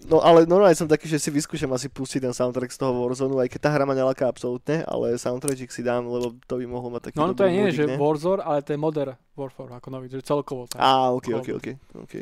No 0.08 0.18
ale 0.20 0.44
normálne 0.44 0.74
som 0.74 0.90
taký, 0.90 1.06
že 1.06 1.22
si 1.22 1.30
vyskúšam 1.30 1.70
asi 1.72 1.86
pustiť 1.88 2.20
ten 2.26 2.34
soundtrack 2.34 2.74
z 2.74 2.78
toho 2.80 2.92
Warzone, 2.92 3.38
aj 3.38 3.48
keď 3.48 3.60
tá 3.64 3.70
hra 3.72 3.84
ma 3.86 3.94
nelaká 3.94 4.28
absolútne, 4.28 4.82
ale 4.84 5.14
soundtrack 5.16 5.70
si 5.70 5.80
dám, 5.80 6.04
lebo 6.04 6.36
to 6.44 6.58
by 6.58 6.64
mohol 6.66 6.92
mať 6.92 7.10
taký 7.10 7.16
No, 7.16 7.30
no 7.30 7.34
to 7.38 7.46
je 7.46 7.52
nie, 7.54 7.68
že 7.70 7.86
ne? 7.86 7.96
Warzone, 7.96 8.42
ale 8.42 8.60
to 8.60 8.74
je 8.74 8.78
Modern 8.80 9.14
Warfare 9.38 9.72
ako 9.78 9.88
nový, 9.88 10.12
že 10.12 10.20
celkovo. 10.20 10.68
Tam. 10.68 10.82
Á, 10.82 11.14
ok, 11.16 11.40
ok, 11.40 11.48
ok, 11.56 11.68
ok. 12.04 12.14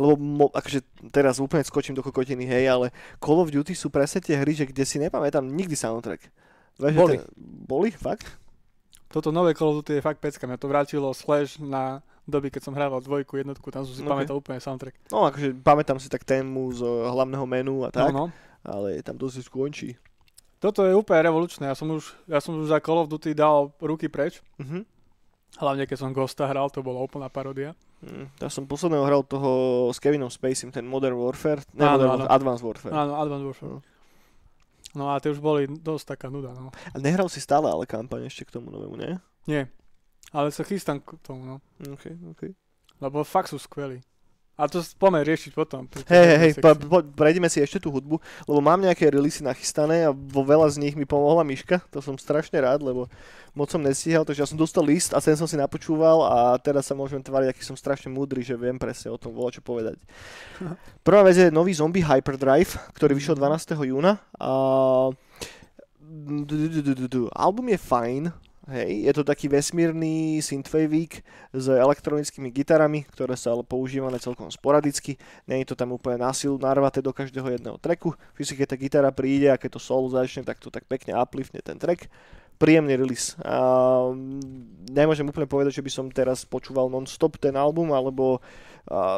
lebo 0.00 0.14
mo, 0.16 0.46
akože 0.48 0.80
teraz 1.12 1.36
úplne 1.42 1.66
skočím 1.66 1.92
do 1.92 2.00
kokotiny, 2.00 2.48
hej, 2.48 2.64
ale 2.70 2.86
Call 3.20 3.44
of 3.44 3.52
Duty 3.52 3.76
sú 3.76 3.92
presne 3.92 4.24
tie 4.24 4.40
hry, 4.40 4.56
že 4.56 4.64
kde 4.64 4.84
si 4.88 4.96
nepamätám 4.96 5.44
nikdy 5.44 5.76
soundtrack. 5.76 6.32
Vieš, 6.80 6.96
Boli. 6.96 7.16
Ten, 7.20 7.28
boli, 7.68 7.88
fakt? 7.92 8.24
Toto 9.12 9.28
nové 9.28 9.52
Call 9.52 9.76
of 9.76 9.84
Duty 9.84 10.00
je 10.00 10.02
fakt 10.04 10.24
pecka. 10.24 10.48
Mňa 10.48 10.56
to 10.56 10.72
vrátilo 10.72 11.12
Slash 11.12 11.60
na 11.60 12.00
doby, 12.24 12.48
keď 12.50 12.62
som 12.62 12.74
hrával 12.74 13.02
dvojku, 13.02 13.34
jednotku, 13.36 13.68
tam 13.70 13.82
som 13.82 13.92
si 13.92 14.00
Ok. 14.00 14.06
okay. 14.06 14.12
pamätal 14.14 14.36
úplne 14.38 14.58
soundtrack. 14.62 14.94
No, 15.10 15.26
akože 15.26 15.48
pamätám 15.58 15.98
si 15.98 16.06
tak 16.06 16.22
tému 16.22 16.70
z 16.70 16.80
eh, 16.82 16.90
hlavného 17.10 17.46
menu 17.46 17.82
a 17.82 17.90
tak, 17.90 18.14
No, 18.14 18.26
no. 18.30 18.34
ale 18.62 19.02
tam 19.02 19.18
to 19.18 19.26
si 19.28 19.42
skončí. 19.42 19.98
Toto 20.62 20.86
je 20.86 20.94
úplne 20.94 21.26
revolučné. 21.26 21.66
Ja 21.66 21.74
som 21.74 21.90
už, 21.90 22.14
ja 22.30 22.38
som 22.38 22.54
už 22.54 22.70
za 22.70 22.78
Call 22.78 23.02
of 23.02 23.10
Duty 23.10 23.34
dal 23.34 23.74
ruky 23.82 24.06
preč. 24.06 24.38
Mhm. 24.62 24.86
Hlavne 25.58 25.84
keď 25.84 25.98
som 26.00 26.16
Ghosta 26.16 26.48
hral, 26.48 26.72
to 26.72 26.80
bola 26.80 27.04
úplná 27.04 27.28
parodia. 27.28 27.76
Mm, 28.00 28.26
ja 28.40 28.48
som 28.48 28.64
posledného 28.64 29.04
hral 29.04 29.22
toho 29.22 29.50
s 29.92 30.00
Kevinom 30.00 30.32
Spacey, 30.32 30.66
ten 30.72 30.82
Modern 30.88 31.14
Warfare, 31.14 31.60
ne 31.76 31.84
Áno, 31.84 31.92
Modern 32.00 32.10
áno. 32.18 32.24
Advanced 32.24 32.64
Warfare. 32.64 32.94
Áno, 32.96 33.12
Advanced 33.20 33.46
Warfare. 33.46 33.72
No. 33.76 33.80
No 34.92 35.04
a 35.12 35.20
tie 35.20 35.32
už 35.32 35.40
boli 35.40 35.68
dosť 35.68 36.16
taká 36.16 36.26
nuda, 36.32 36.52
no. 36.52 36.72
A 36.92 36.96
nehral 36.98 37.28
si 37.28 37.40
stále 37.40 37.68
ale 37.68 37.84
kampaň 37.84 38.26
ešte 38.28 38.48
k 38.48 38.58
tomu 38.58 38.68
novému, 38.72 38.96
nie? 38.96 39.12
Nie. 39.44 39.62
Ale 40.30 40.54
sa 40.54 40.62
chystám 40.62 41.02
k 41.02 41.18
tomu, 41.20 41.42
no. 41.42 41.56
OK, 41.82 42.14
OK. 42.30 42.42
Lebo 43.02 43.26
fakt 43.26 43.50
sú 43.50 43.58
skvelí. 43.58 43.98
A 44.52 44.68
to 44.68 44.84
pomer 45.00 45.24
riešiť 45.24 45.56
potom. 45.56 45.88
Hej, 46.06 46.24
hej, 46.28 46.38
hej, 46.38 46.52
po, 46.60 46.76
po, 46.76 47.00
prejdeme 47.00 47.48
si 47.48 47.64
ešte 47.64 47.80
tú 47.80 47.88
hudbu, 47.88 48.20
lebo 48.44 48.60
mám 48.60 48.84
nejaké 48.84 49.08
releasy 49.08 49.40
nachystané 49.40 50.04
a 50.04 50.12
vo 50.12 50.44
veľa 50.44 50.68
z 50.68 50.76
nich 50.76 50.92
mi 50.92 51.08
pomohla 51.08 51.40
Miška, 51.40 51.80
to 51.88 52.04
som 52.04 52.20
strašne 52.20 52.60
rád, 52.60 52.84
lebo 52.84 53.08
moc 53.56 53.72
som 53.72 53.80
nestíhal, 53.80 54.28
takže 54.28 54.44
ja 54.44 54.48
som 54.48 54.60
dostal 54.60 54.84
list 54.84 55.16
a 55.16 55.24
ten 55.24 55.34
som 55.40 55.48
si 55.48 55.56
napočúval 55.56 56.28
a 56.28 56.36
teraz 56.60 56.84
sa 56.84 56.92
môžem 56.92 57.24
tváriť, 57.24 57.48
aký 57.48 57.64
som 57.64 57.80
strašne 57.80 58.12
múdry, 58.12 58.44
že 58.44 58.52
viem 58.52 58.76
presne 58.76 59.08
o 59.08 59.16
tom 59.16 59.32
čo 59.48 59.64
povedať. 59.64 59.96
Prvá 61.06 61.24
vec 61.24 61.40
je 61.40 61.48
nový 61.48 61.72
Zombie 61.72 62.04
Hyperdrive, 62.04 62.76
ktorý 62.92 63.16
vyšiel 63.16 63.40
12. 63.40 63.72
júna 63.88 64.20
a 64.36 64.52
album 67.34 67.66
je 67.72 67.78
fajn, 67.80 68.22
Hej, 68.62 69.10
je 69.10 69.12
to 69.18 69.26
taký 69.26 69.50
vesmírny 69.50 70.38
synthwaveík 70.38 71.26
s 71.50 71.66
elektronickými 71.66 72.46
gitarami, 72.54 73.02
ktoré 73.10 73.34
sa 73.34 73.50
ale 73.50 73.66
používané 73.66 74.22
celkom 74.22 74.46
sporadicky. 74.54 75.18
Není 75.50 75.66
to 75.66 75.74
tam 75.74 75.90
úplne 75.90 76.22
násil 76.22 76.54
narvaté 76.62 77.02
do 77.02 77.10
každého 77.10 77.58
jedného 77.58 77.74
tracku. 77.82 78.14
Vždy, 78.38 78.62
keď 78.62 78.66
tá 78.70 78.76
gitara 78.78 79.10
príde 79.10 79.50
a 79.50 79.58
keď 79.58 79.74
to 79.74 79.80
solo 79.82 80.06
začne, 80.14 80.46
tak 80.46 80.62
to 80.62 80.70
tak 80.70 80.86
pekne 80.86 81.10
upliftne 81.18 81.58
ten 81.58 81.74
track. 81.74 82.06
Príjemný 82.54 82.94
release. 82.94 83.34
A 83.42 83.58
nemôžem 84.86 85.26
úplne 85.26 85.50
povedať, 85.50 85.82
že 85.82 85.82
by 85.82 85.90
som 85.90 86.06
teraz 86.06 86.46
počúval 86.46 86.86
non-stop 86.86 87.42
ten 87.42 87.58
album, 87.58 87.90
alebo 87.90 88.38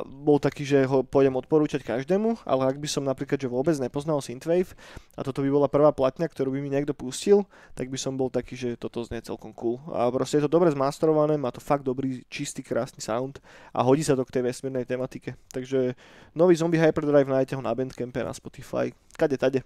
bol 0.04 0.36
taký, 0.36 0.68
že 0.68 0.84
ho 0.84 1.00
pôjdem 1.00 1.32
odporúčať 1.40 1.80
každému, 1.80 2.44
ale 2.44 2.62
ak 2.68 2.76
by 2.76 2.88
som 2.88 3.00
napríklad, 3.00 3.40
že 3.40 3.48
vôbec 3.48 3.72
nepoznal 3.80 4.20
Synthwave 4.20 4.76
a 5.16 5.24
toto 5.24 5.40
by 5.40 5.48
bola 5.48 5.72
prvá 5.72 5.88
platňa, 5.88 6.28
ktorú 6.28 6.52
by 6.52 6.60
mi 6.60 6.68
niekto 6.68 6.92
pustil, 6.92 7.48
tak 7.72 7.88
by 7.88 7.96
som 7.96 8.20
bol 8.20 8.28
taký, 8.28 8.54
že 8.60 8.68
toto 8.76 9.00
znie 9.00 9.24
celkom 9.24 9.56
cool. 9.56 9.80
A 9.88 10.12
proste 10.12 10.36
je 10.36 10.44
to 10.44 10.52
dobre 10.52 10.68
zmasterované, 10.68 11.40
má 11.40 11.48
to 11.48 11.64
fakt 11.64 11.80
dobrý, 11.80 12.20
čistý, 12.28 12.60
krásny 12.60 13.00
sound 13.00 13.40
a 13.72 13.80
hodí 13.80 14.04
sa 14.04 14.12
to 14.12 14.28
k 14.28 14.36
tej 14.36 14.52
vesmírnej 14.52 14.84
tematike. 14.84 15.32
Takže 15.48 15.96
nový 16.36 16.54
Zombie 16.60 16.80
Hyperdrive 16.80 17.32
nájdete 17.32 17.56
ho 17.56 17.64
na 17.64 17.72
Bandcampe, 17.72 18.20
na 18.20 18.36
Spotify, 18.36 18.92
kade 19.16 19.40
tade. 19.40 19.64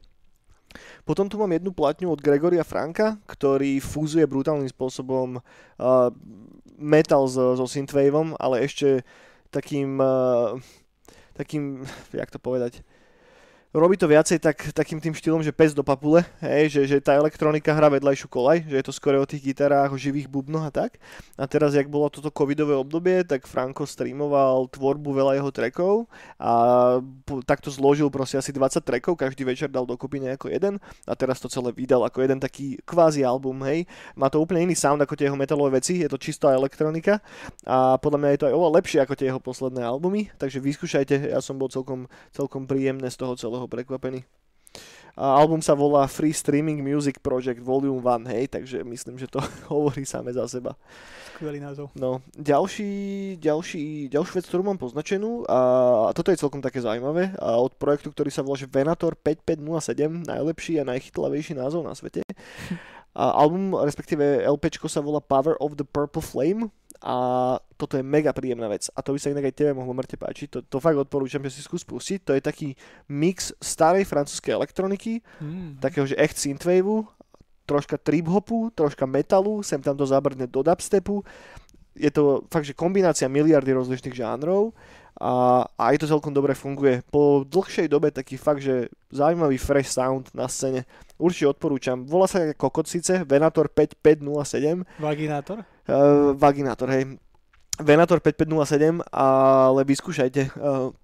Potom 1.03 1.27
tu 1.27 1.41
mám 1.41 1.49
jednu 1.49 1.73
platňu 1.73 2.13
od 2.13 2.21
Gregoria 2.21 2.61
Franka, 2.61 3.17
ktorý 3.25 3.81
fúzuje 3.81 4.29
brutálnym 4.29 4.69
spôsobom 4.69 5.41
uh, 5.41 6.13
metal 6.77 7.25
so, 7.25 7.57
so 7.57 7.65
synthwaveom, 7.65 8.37
ale 8.37 8.69
ešte 8.69 9.03
takým, 9.51 10.01
uh, 10.01 10.61
takým, 11.33 11.87
jak 12.13 12.31
to 12.31 12.39
povedať, 12.39 12.83
robí 13.77 14.01
to 14.01 14.09
viacej 14.09 14.41
tak, 14.41 14.73
takým 14.73 14.97
tým 14.97 15.13
štýlom, 15.13 15.45
že 15.45 15.53
pes 15.53 15.77
do 15.77 15.85
papule, 15.85 16.25
hej, 16.41 16.73
že, 16.73 16.81
že 16.89 16.97
tá 17.05 17.13
elektronika 17.13 17.77
hrá 17.77 17.93
vedľajšiu 17.93 18.29
kolaj, 18.29 18.65
že 18.65 18.77
je 18.81 18.85
to 18.85 18.93
skôr 18.93 19.21
o 19.21 19.29
tých 19.29 19.53
gitarách, 19.53 19.93
o 19.93 20.01
živých 20.01 20.29
bubnoch 20.29 20.65
a 20.65 20.73
tak. 20.73 20.97
A 21.37 21.45
teraz, 21.45 21.77
jak 21.77 21.89
bolo 21.89 22.09
toto 22.09 22.33
covidové 22.33 22.73
obdobie, 22.73 23.25
tak 23.29 23.45
Franko 23.45 23.85
streamoval 23.85 24.73
tvorbu 24.73 25.11
veľa 25.13 25.33
jeho 25.37 25.51
trackov 25.53 26.09
a 26.41 26.53
takto 27.45 27.69
zložil 27.69 28.09
proste 28.09 28.41
asi 28.41 28.57
20 28.57 28.81
trackov, 28.81 29.21
každý 29.21 29.45
večer 29.45 29.69
dal 29.69 29.85
dokopy 29.85 30.21
nejako 30.25 30.49
jeden 30.49 30.81
a 31.05 31.13
teraz 31.13 31.41
to 31.41 31.53
celé 31.53 31.73
vydal 31.73 32.05
ako 32.09 32.25
jeden 32.25 32.41
taký 32.41 32.81
kvázi 32.89 33.21
album, 33.21 33.61
hej. 33.69 33.85
Má 34.17 34.33
to 34.33 34.41
úplne 34.41 34.65
iný 34.65 34.77
sound 34.77 35.01
ako 35.05 35.13
tie 35.13 35.29
jeho 35.29 35.37
metalové 35.37 35.81
veci, 35.81 36.01
je 36.01 36.09
to 36.09 36.17
čistá 36.17 36.57
elektronika 36.57 37.21
a 37.69 38.01
podľa 38.01 38.19
mňa 38.21 38.31
je 38.33 38.41
to 38.41 38.47
aj 38.49 38.55
oveľa 38.57 38.73
lepšie 38.81 38.99
ako 39.05 39.15
tie 39.15 39.29
jeho 39.29 39.41
posledné 39.43 39.85
albumy, 39.85 40.33
takže 40.41 40.59
vyskúšajte, 40.63 41.37
ja 41.37 41.41
som 41.45 41.61
bol 41.61 41.69
celkom, 41.69 42.09
celkom 42.33 42.65
príjemne 42.65 43.07
z 43.13 43.17
toho 43.19 43.37
celého 43.37 43.58
prekvapený. 43.67 44.23
A 45.19 45.35
album 45.35 45.59
sa 45.59 45.75
volá 45.75 46.07
Free 46.07 46.31
Streaming 46.31 46.79
Music 46.79 47.19
Project 47.19 47.59
Volume 47.59 47.99
1, 47.99 48.31
hej, 48.31 48.45
takže 48.55 48.87
myslím, 48.87 49.19
že 49.19 49.27
to 49.27 49.43
hovorí 49.75 50.07
same 50.07 50.31
za 50.31 50.47
seba. 50.47 50.79
Skvelý 51.35 51.59
názov. 51.59 51.91
No, 51.99 52.23
ďalší, 52.39 53.35
ďalší, 53.43 54.15
ďalšiu 54.15 54.35
vec, 54.39 54.47
ktorú 54.47 54.63
mám 54.63 54.79
poznačenú, 54.79 55.43
a 55.51 55.59
toto 56.15 56.31
je 56.31 56.39
celkom 56.39 56.63
také 56.63 56.79
zaujímavé, 56.79 57.35
a 57.35 57.59
od 57.59 57.75
projektu, 57.75 58.15
ktorý 58.15 58.31
sa 58.31 58.47
volá 58.47 58.55
že 58.55 58.71
Venator 58.71 59.19
5507, 59.19 60.23
najlepší 60.23 60.79
a 60.79 60.87
najchytlavejší 60.87 61.59
názov 61.59 61.83
na 61.83 61.99
svete. 61.99 62.23
A 63.19 63.35
album, 63.35 63.75
respektíve 63.75 64.47
LPčko 64.47 64.87
sa 64.87 65.03
volá 65.03 65.19
Power 65.19 65.59
of 65.59 65.75
the 65.75 65.83
Purple 65.83 66.23
Flame 66.23 66.71
a 66.99 67.17
toto 67.79 67.95
je 67.95 68.03
mega 68.03 68.35
príjemná 68.35 68.67
vec 68.67 68.91
a 68.91 68.99
to 69.07 69.15
by 69.15 69.19
sa 69.23 69.31
inak 69.31 69.47
aj 69.47 69.55
tebe 69.55 69.71
mohlo 69.71 69.95
mŕte 69.95 70.19
páčiť, 70.19 70.49
to, 70.51 70.59
to 70.67 70.83
fakt 70.83 70.99
odporúčam, 70.99 71.39
že 71.47 71.55
si 71.55 71.63
skús 71.63 71.87
pustiť, 71.87 72.27
to 72.27 72.33
je 72.35 72.43
taký 72.43 72.69
mix 73.07 73.55
starej 73.63 74.03
francúzskej 74.03 74.55
elektroniky, 74.55 75.23
Mm. 75.39 75.79
takého, 75.79 76.03
že 76.07 76.19
echt 76.19 76.35
synthwaveu, 76.35 77.07
troška 77.69 78.01
trip-hopu, 78.01 78.73
troška 78.73 79.05
metalu, 79.05 79.61
sem 79.63 79.79
tam 79.79 79.93
to 79.93 80.09
zabrne 80.09 80.49
do 80.49 80.65
dubstepu. 80.65 81.21
Je 81.93 82.09
to 82.09 82.43
fakt, 82.49 82.65
že 82.65 82.73
kombinácia 82.73 83.29
miliardy 83.29 83.77
rozličných 83.77 84.17
žánrov 84.17 84.73
a, 85.19 85.67
a 85.67 85.83
aj 85.91 86.03
to 86.03 86.07
celkom 86.07 86.31
dobre 86.31 86.55
funguje. 86.55 87.03
Po 87.11 87.43
dlhšej 87.43 87.91
dobe 87.91 88.15
taký 88.15 88.39
fakt, 88.39 88.63
že 88.63 88.87
zaujímavý 89.11 89.59
fresh 89.59 89.91
sound 89.91 90.31
na 90.31 90.47
scéne. 90.47 90.87
Určite 91.19 91.51
odporúčam. 91.51 92.07
Volá 92.07 92.31
sa 92.31 92.55
kokot 92.55 92.87
síce, 92.87 93.27
Venator 93.27 93.67
5507, 93.67 94.87
Vaginátor? 95.03 95.67
uh, 95.91 96.33
Vaginator, 96.39 96.89
hej. 96.95 97.19
Venator 97.79 98.23
5507, 98.23 99.03
ale 99.11 99.81
vyskúšajte. 99.83 100.55
Uh, 100.55 100.95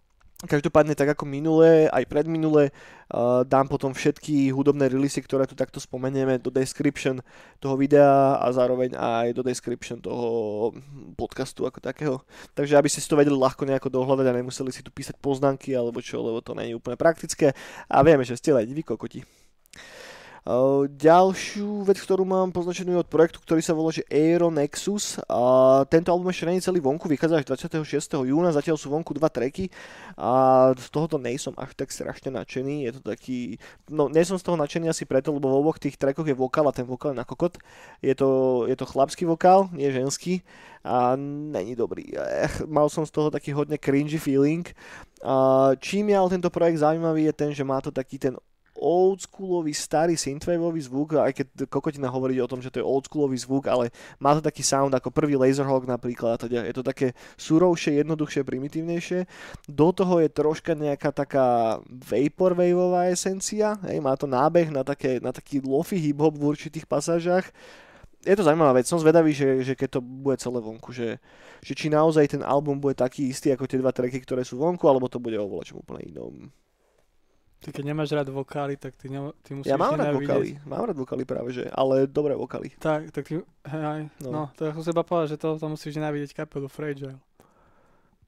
Každopádne 0.45 0.93
tak 0.93 1.17
ako 1.17 1.25
minulé, 1.25 1.89
aj 1.89 2.05
predminulé, 2.05 2.69
uh, 2.69 3.43
dám 3.49 3.65
potom 3.65 3.97
všetky 3.97 4.53
hudobné 4.53 4.93
releasy, 4.93 5.25
ktoré 5.25 5.49
tu 5.49 5.57
takto 5.57 5.81
spomenieme 5.81 6.37
do 6.37 6.53
description 6.53 7.25
toho 7.61 7.81
videa 7.81 8.37
a 8.37 8.47
zároveň 8.53 8.93
aj 8.93 9.33
do 9.33 9.41
description 9.41 9.97
toho 10.01 10.71
podcastu 11.17 11.65
ako 11.65 11.81
takého. 11.81 12.17
Takže 12.53 12.77
aby 12.77 12.89
ste 12.93 13.01
si 13.01 13.09
to 13.09 13.17
vedeli 13.17 13.37
ľahko 13.37 13.65
nejako 13.65 13.89
dohľadať 13.89 14.27
a 14.29 14.37
nemuseli 14.37 14.71
si 14.73 14.85
tu 14.85 14.93
písať 14.93 15.17
poznámky 15.17 15.73
alebo 15.73 16.05
čo, 16.05 16.21
lebo 16.21 16.45
to 16.45 16.53
nie 16.53 16.73
je 16.73 16.79
úplne 16.79 17.01
praktické 17.01 17.57
a 17.89 18.05
vieme, 18.05 18.29
že 18.29 18.37
ste 18.37 18.53
len 18.53 18.69
vy 18.69 18.85
kokoti. 18.85 19.44
Ďalšiu 20.45 21.89
vec, 21.89 21.97
ktorú 22.05 22.29
mám 22.29 22.53
poznačenú 22.53 22.93
je 22.93 23.01
od 23.01 23.09
projektu, 23.09 23.41
ktorý 23.41 23.65
sa 23.65 23.73
volá 23.73 23.89
že 23.89 24.05
Aero 24.13 24.53
Nexus. 24.53 25.17
A 25.25 25.41
tento 25.89 26.13
album 26.13 26.29
ešte 26.29 26.45
je 26.53 26.69
celý 26.69 26.85
vonku, 26.85 27.09
vychádza 27.09 27.41
až 27.41 27.49
26. 27.49 28.29
júna, 28.29 28.53
zatiaľ 28.53 28.77
sú 28.77 28.93
vonku 28.93 29.17
dva 29.17 29.33
tracky 29.33 29.73
a 30.21 30.69
z 30.77 30.89
tohoto 30.93 31.17
nejsom 31.17 31.57
až 31.57 31.73
tak 31.73 31.89
strašne 31.89 32.29
nadšený. 32.29 32.85
Je 32.85 32.93
to 32.93 33.01
taký, 33.01 33.57
no 33.89 34.13
som 34.13 34.37
z 34.37 34.45
toho 34.45 34.61
nadšený 34.61 34.93
asi 34.93 35.09
preto, 35.09 35.33
lebo 35.33 35.49
v 35.49 35.65
oboch 35.65 35.81
tých 35.81 35.97
trackoch 35.97 36.29
je 36.29 36.37
vokál 36.37 36.69
a 36.69 36.77
ten 36.77 36.85
vokál 36.85 37.17
je 37.17 37.25
na 37.25 37.25
kokot. 37.25 37.57
Je 38.05 38.13
to, 38.13 38.65
je 38.69 38.77
to 38.77 38.85
chlapský 38.85 39.25
vokál, 39.25 39.73
nie 39.73 39.89
ženský 39.97 40.45
a 40.85 41.17
není 41.17 41.73
dobrý. 41.73 42.13
Ech, 42.45 42.69
mal 42.69 42.93
som 42.93 43.09
z 43.09 43.17
toho 43.17 43.33
taký 43.33 43.57
hodne 43.57 43.81
cringy 43.81 44.21
feeling. 44.21 44.69
A 45.25 45.73
čím 45.81 46.13
je 46.13 46.17
ale 46.21 46.29
tento 46.37 46.53
projekt 46.53 46.85
zaujímavý 46.85 47.33
je 47.33 47.33
ten, 47.33 47.51
že 47.57 47.65
má 47.65 47.81
to 47.81 47.89
taký 47.89 48.21
ten 48.21 48.37
oldschoolový 48.75 49.71
starý 49.71 50.19
synthwaveový 50.19 50.83
zvuk, 50.83 51.15
aj 51.15 51.33
keď 51.33 51.47
kokotina 51.71 52.11
hovorí 52.11 52.37
o 52.43 52.51
tom, 52.51 52.59
že 52.59 52.75
to 52.75 52.83
je 52.83 52.87
oldschoolový 52.87 53.39
zvuk, 53.39 53.71
ale 53.71 53.95
má 54.19 54.35
to 54.35 54.43
taký 54.43 54.67
sound 54.67 54.91
ako 54.91 55.15
prvý 55.15 55.39
Laserhawk 55.39 55.87
napríklad 55.87 56.37
a 56.37 56.43
teda 56.45 56.67
je 56.67 56.75
to 56.75 56.83
také 56.83 57.15
surovšie, 57.39 58.03
jednoduchšie, 58.03 58.43
primitívnejšie. 58.43 59.21
Do 59.71 59.95
toho 59.95 60.19
je 60.19 60.29
troška 60.29 60.75
nejaká 60.75 61.15
taká 61.15 61.79
vaporwaveová 61.87 63.15
esencia, 63.15 63.79
hej, 63.87 64.03
má 64.03 64.19
to 64.19 64.27
nábeh 64.27 64.69
na, 64.75 64.83
také, 64.83 65.23
na 65.23 65.31
taký 65.31 65.63
lofi 65.63 65.97
hip-hop 65.97 66.35
v 66.35 66.51
určitých 66.51 66.91
pasážach. 66.91 67.47
Je 68.25 68.33
to 68.33 68.43
zaujímavá 68.43 68.81
vec, 68.81 68.89
som 68.89 68.97
zvedavý, 68.97 69.37
že, 69.37 69.61
že 69.61 69.77
keď 69.77 69.89
to 69.97 70.01
bude 70.01 70.41
celé 70.41 70.57
vonku, 70.57 70.97
že, 70.97 71.21
že 71.61 71.77
či 71.77 71.93
naozaj 71.93 72.25
ten 72.33 72.43
album 72.43 72.81
bude 72.81 72.97
taký 72.97 73.29
istý 73.29 73.53
ako 73.53 73.69
tie 73.69 73.77
dva 73.77 73.93
tracky, 73.93 74.17
ktoré 74.25 74.43
sú 74.49 74.57
vonku, 74.57 74.89
alebo 74.89 75.13
to 75.13 75.21
bude 75.21 75.37
o 75.37 75.45
úplne 75.45 76.03
inom. 76.09 76.49
Ty 77.65 77.73
keď 77.73 77.85
nemáš 77.89 78.13
rád 78.13 78.29
vokály, 78.29 78.77
tak 78.77 78.93
ty, 78.93 79.09
ne, 79.09 79.33
ty 79.41 79.57
musíš 79.57 79.73
Ja 79.73 79.81
mám 79.81 79.97
rád 79.97 80.13
vokály, 80.13 80.61
mám 80.69 80.85
rád 80.85 81.01
vokály 81.01 81.25
práve, 81.25 81.49
že, 81.57 81.65
ale 81.73 82.05
dobré 82.05 82.37
vokály. 82.37 82.77
Tak, 82.77 83.09
tak 83.09 83.25
ty, 83.25 83.41
hej, 83.65 84.13
No. 84.21 84.29
no. 84.29 84.43
to 84.53 84.69
ja 84.69 84.77
som 84.77 84.85
seba 84.85 85.01
povedal, 85.01 85.33
že 85.33 85.41
to, 85.41 85.57
to 85.57 85.67
musíš 85.73 85.97
nenávidieť 85.97 86.45
kapelu 86.45 86.69
Fragile. 86.69 87.17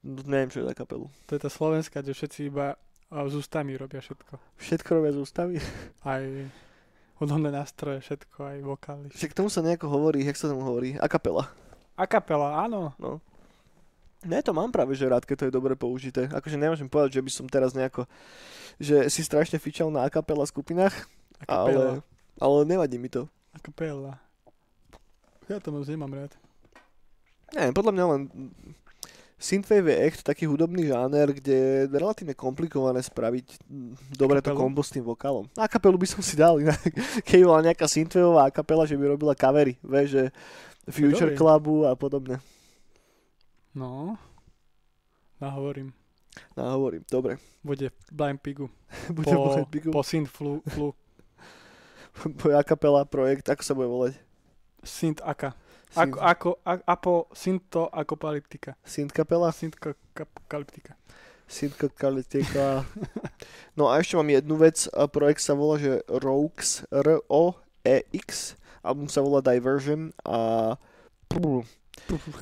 No, 0.00 0.24
neviem, 0.24 0.48
čo 0.48 0.64
je 0.64 0.72
za 0.72 0.72
kapelu. 0.72 1.04
To 1.28 1.30
je 1.36 1.40
tá 1.44 1.52
slovenská, 1.52 2.00
kde 2.00 2.16
všetci 2.16 2.48
iba 2.48 2.80
s 3.12 3.32
ústami 3.36 3.76
robia 3.76 4.00
všetko. 4.00 4.40
Všetko 4.56 4.88
robia 4.96 5.12
z 5.12 5.18
ústavy. 5.20 5.54
Aj 6.08 6.24
hudobné 7.20 7.48
nástroje, 7.48 8.00
všetko, 8.04 8.44
aj 8.44 8.58
vokály. 8.60 9.08
Však 9.08 9.32
tomu 9.32 9.48
sa 9.48 9.64
nejako 9.64 9.88
hovorí, 9.88 10.20
jak 10.24 10.36
sa 10.36 10.52
tomu 10.52 10.60
hovorí? 10.64 11.00
A 11.00 11.08
kapela. 11.08 11.48
A 11.96 12.04
kapela, 12.04 12.60
áno. 12.60 12.92
No. 13.00 13.24
Ne, 14.26 14.42
to 14.42 14.50
mám 14.50 14.74
práve, 14.74 14.92
že 14.98 15.06
rád, 15.06 15.22
keď 15.22 15.36
to 15.38 15.46
je 15.48 15.56
dobre 15.56 15.78
použité. 15.78 16.26
Akože 16.28 16.58
nemôžem 16.58 16.90
povedať, 16.90 17.18
že 17.18 17.24
by 17.24 17.30
som 17.30 17.46
teraz 17.46 17.72
nejako, 17.72 18.04
že 18.82 19.06
si 19.08 19.22
strašne 19.22 19.56
fičal 19.62 19.88
na 19.88 20.02
akapela 20.04 20.42
skupinách, 20.42 20.92
ale, 21.46 22.02
ale 22.36 22.56
nevadí 22.66 22.98
mi 22.98 23.06
to. 23.06 23.30
A 23.54 23.62
kapela. 23.62 24.18
Ja 25.46 25.62
to 25.62 25.70
moc 25.70 25.86
nemám 25.86 26.10
rád. 26.10 26.34
Nie, 27.54 27.70
podľa 27.70 27.92
mňa 27.94 28.04
len 28.10 28.20
Synthwave 29.36 29.92
je 29.92 30.02
echt 30.08 30.20
taký 30.24 30.48
hudobný 30.48 30.88
žáner, 30.88 31.28
kde 31.28 31.54
je 31.54 31.92
relatívne 31.92 32.32
komplikované 32.32 33.04
spraviť 33.04 33.68
dobre 34.16 34.40
to 34.40 34.56
kombo 34.56 34.80
s 34.80 34.90
tým 34.90 35.04
vokálom. 35.04 35.44
A 35.60 35.68
kapelu 35.68 35.94
by 36.00 36.08
som 36.08 36.24
si 36.24 36.40
dal 36.40 36.56
inak. 36.56 36.80
Keď 37.28 37.40
bola 37.44 37.60
nejaká 37.60 37.84
Synthwaveová 37.84 38.48
kapela, 38.48 38.88
že 38.88 38.96
by 38.96 39.12
robila 39.12 39.36
kavery, 39.36 39.76
vieš, 39.84 40.08
že 40.18 40.24
Future 40.88 41.34
dobrý. 41.34 41.38
Clubu 41.38 41.76
a 41.84 41.92
podobne. 41.92 42.40
No. 43.76 44.16
No 45.36 45.46
hovorím. 45.52 45.92
No 46.56 46.64
hovorím, 46.72 47.04
dobre. 47.12 47.36
Bude 47.60 47.92
v 47.92 48.12
Blind 48.12 48.40
Pigu. 48.40 48.72
Budem 49.12 49.36
Po, 49.36 49.44
volať 49.44 49.68
Bigu. 49.68 49.90
po 49.92 50.00
Synth 50.00 50.32
Flu, 50.32 50.64
flu. 50.68 50.96
po 52.40 52.48
akapela 52.56 53.04
projekt, 53.04 53.44
ako 53.52 53.62
sa 53.62 53.76
bude 53.76 53.88
volať? 53.88 54.12
Synth 54.80 55.20
Aka. 55.20 55.52
Synth, 55.92 56.16
Ako, 56.16 56.16
ako, 56.20 56.48
a, 56.64 56.72
apo, 56.88 57.14
Synto 57.36 57.86
Akopalyptika. 57.92 58.74
synth 58.82 59.12
kapela? 59.12 59.52
Synth 59.52 59.76
Akopalyptika. 59.78 60.96
Synth 61.46 61.76
kapela. 61.78 62.82
No 63.78 63.92
a 63.92 64.00
ešte 64.02 64.16
mám 64.18 64.26
jednu 64.32 64.56
vec, 64.56 64.88
a 64.90 65.04
projekt 65.06 65.44
sa 65.44 65.54
volá, 65.54 65.78
že 65.78 66.00
Rox, 66.10 66.82
R-O-E-X, 66.90 68.56
album 68.82 69.06
sa 69.06 69.20
volá 69.22 69.38
Diversion 69.44 70.10
a 70.26 70.74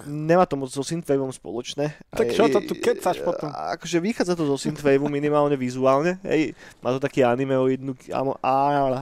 nemá 0.04 0.44
to 0.44 0.60
moc 0.60 0.68
so 0.68 0.84
Synthwaveom 0.84 1.32
spoločné. 1.32 1.96
Tak 2.12 2.36
čo 2.36 2.50
to 2.52 2.60
tu 2.64 2.76
kecaš 2.76 3.22
potom? 3.24 3.48
Akože 3.48 4.02
vychádza 4.02 4.36
to 4.36 4.44
zo 4.44 4.56
Synthwaveu 4.60 5.08
minimálne 5.08 5.56
vizuálne, 5.56 6.20
hej, 6.26 6.52
má 6.84 6.92
to 6.92 7.00
taký 7.00 7.24
animeoidný, 7.24 7.96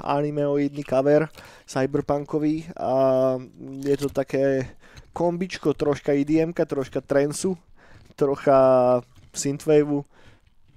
animeoidný 0.06 0.82
cover, 0.86 1.26
cyberpunkový 1.66 2.70
a 2.78 2.92
je 3.82 3.96
to 3.98 4.08
také 4.12 4.70
kombičko, 5.12 5.74
troška 5.74 6.14
IDM-ka, 6.14 6.64
troška 6.64 7.02
transu, 7.02 7.58
trocha 8.14 9.00
Synthwaveu, 9.32 10.04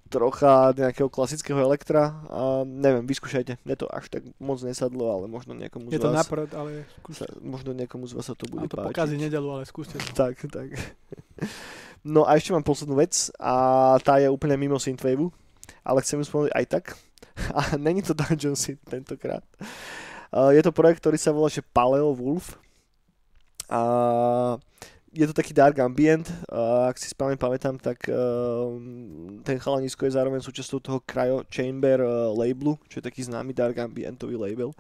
trocha 0.06 0.70
nejakého 0.78 1.10
klasického 1.10 1.58
elektra 1.58 2.14
a 2.30 2.62
neviem, 2.62 3.04
vyskúšajte. 3.10 3.58
Mne 3.66 3.76
to 3.76 3.90
až 3.90 4.06
tak 4.14 4.22
moc 4.38 4.62
nesadlo, 4.62 5.10
ale 5.10 5.26
možno 5.26 5.58
niekomu 5.58 5.90
Je 5.90 5.98
z 5.98 6.06
to 6.06 6.14
vás 6.14 6.24
naprd, 6.24 6.50
ale 6.54 6.86
skúste. 7.02 7.26
sa, 7.26 7.26
možno 7.42 7.74
niekomu 7.74 8.06
z 8.06 8.14
vás 8.14 8.26
sa 8.30 8.38
to 8.38 8.46
bude 8.46 8.66
Vám 8.66 8.72
to 8.72 8.78
páčiť. 8.78 8.90
pokazí 8.94 9.16
nedelu, 9.18 9.48
ale 9.50 9.64
skúste 9.66 9.98
to. 9.98 10.10
Tak, 10.14 10.36
tak. 10.50 10.68
No 12.06 12.22
a 12.22 12.38
ešte 12.38 12.54
mám 12.54 12.62
poslednú 12.62 13.02
vec 13.02 13.34
a 13.42 13.98
tá 13.98 14.22
je 14.22 14.30
úplne 14.30 14.54
mimo 14.62 14.78
Synthwaveu, 14.78 15.34
ale 15.82 16.06
chcem 16.06 16.22
ju 16.22 16.30
spomenúť 16.30 16.54
aj 16.54 16.66
tak. 16.70 16.86
A 17.58 17.82
není 17.82 18.06
to 18.06 18.14
Dungeon 18.14 18.54
Synth 18.54 18.86
tentokrát. 18.86 19.42
Je 20.54 20.62
to 20.62 20.70
projekt, 20.70 21.02
ktorý 21.02 21.18
sa 21.18 21.34
volá 21.34 21.50
že 21.50 21.66
Paleo 21.66 22.14
Wolf. 22.14 22.62
A 23.74 23.82
je 25.16 25.26
to 25.32 25.34
taký 25.34 25.56
dark 25.56 25.80
ambient, 25.80 26.28
a 26.52 26.92
ak 26.92 27.00
si 27.00 27.08
správne 27.08 27.40
pamätám, 27.40 27.80
tak 27.80 28.12
uh, 28.12 28.76
ten 29.48 29.56
chalanisko 29.56 30.04
je 30.04 30.20
zároveň 30.20 30.44
súčasťou 30.44 30.80
toho 30.84 31.00
Cryo 31.08 31.48
Chamber 31.48 32.04
uh, 32.04 32.36
labelu, 32.36 32.76
čo 32.92 33.00
je 33.00 33.08
taký 33.08 33.24
známy 33.24 33.56
dark 33.56 33.80
ambientový 33.80 34.36
label. 34.36 34.76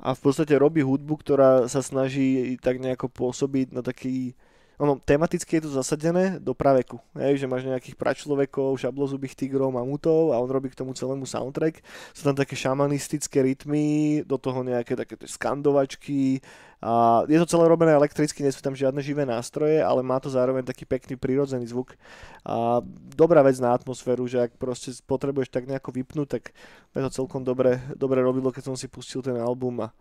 A 0.00 0.16
v 0.16 0.20
podstate 0.24 0.56
robí 0.56 0.80
hudbu, 0.80 1.20
ktorá 1.20 1.68
sa 1.68 1.84
snaží 1.84 2.56
tak 2.58 2.80
nejako 2.80 3.12
pôsobiť 3.12 3.76
na 3.76 3.84
taký 3.84 4.34
ono, 4.80 4.98
tematicky 4.98 5.60
je 5.60 5.68
to 5.68 5.76
zasadené 5.76 6.40
do 6.40 6.56
praveku, 6.56 6.96
hej, 7.14 7.36
že 7.38 7.46
máš 7.46 7.68
nejakých 7.68 7.96
pračlovekov, 7.96 8.80
šablozubých 8.80 9.36
tigrov, 9.36 9.68
mamutov 9.68 10.32
a 10.32 10.40
on 10.40 10.48
robí 10.48 10.72
k 10.72 10.78
tomu 10.80 10.96
celému 10.96 11.28
soundtrack. 11.28 11.84
Sú 12.16 12.24
tam 12.24 12.32
také 12.32 12.56
šamanistické 12.56 13.44
rytmy, 13.44 14.22
do 14.24 14.40
toho 14.40 14.64
nejaké 14.64 14.96
také 14.96 15.20
skandovačky 15.28 16.40
a 16.82 17.22
je 17.30 17.38
to 17.38 17.46
celé 17.46 17.70
robené 17.70 17.94
elektricky, 17.94 18.42
nie 18.42 18.50
sú 18.50 18.58
tam 18.58 18.74
žiadne 18.74 18.98
živé 18.98 19.22
nástroje, 19.22 19.78
ale 19.78 20.02
má 20.02 20.18
to 20.18 20.26
zároveň 20.32 20.66
taký 20.66 20.82
pekný 20.82 21.14
prírodzený 21.14 21.70
zvuk 21.70 21.94
a 22.42 22.82
dobrá 23.14 23.38
vec 23.46 23.60
na 23.62 23.70
atmosféru, 23.70 24.26
že 24.26 24.50
ak 24.50 24.58
proste 24.58 24.90
potrebuješ 25.06 25.52
tak 25.52 25.70
nejako 25.70 25.94
vypnúť, 25.94 26.28
tak 26.40 26.50
je 26.96 27.02
to 27.06 27.22
celkom 27.22 27.46
dobre, 27.46 27.78
dobre 27.94 28.18
robilo, 28.18 28.50
keď 28.50 28.72
som 28.72 28.76
si 28.76 28.90
pustil 28.90 29.22
ten 29.22 29.38
album 29.38 29.86
a 29.86 29.94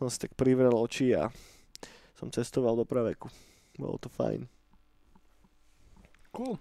som 0.00 0.08
si 0.08 0.16
tak 0.16 0.32
privrel 0.32 0.72
oči 0.72 1.12
a 1.12 1.28
som 2.16 2.32
cestoval 2.32 2.80
do 2.80 2.88
praveku. 2.88 3.28
Bolo 3.76 4.00
to 4.00 4.08
fajn. 4.08 4.48
Cool. 6.32 6.60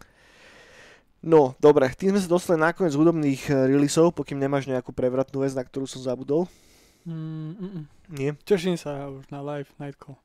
No, 1.25 1.57
dobre, 1.57 1.89
tým 1.97 2.13
sme 2.13 2.21
sa 2.21 2.29
dostali 2.29 2.61
nakoniec 2.61 2.93
hudobných 2.93 3.49
eh, 3.49 3.65
releaseov, 3.73 4.13
pokým 4.13 4.37
nemáš 4.37 4.69
nejakú 4.69 4.93
prevratnú 4.93 5.41
vec, 5.41 5.57
na 5.57 5.65
ktorú 5.65 5.89
som 5.89 6.05
zabudol. 6.05 6.45
Mm, 7.01 7.57
mm, 7.57 7.71
mm. 7.73 7.85
Nie? 8.13 8.29
Teším 8.45 8.77
sa 8.77 9.09
už 9.09 9.25
na 9.33 9.41
live 9.41 9.69
night 9.81 9.97
call. 9.97 10.21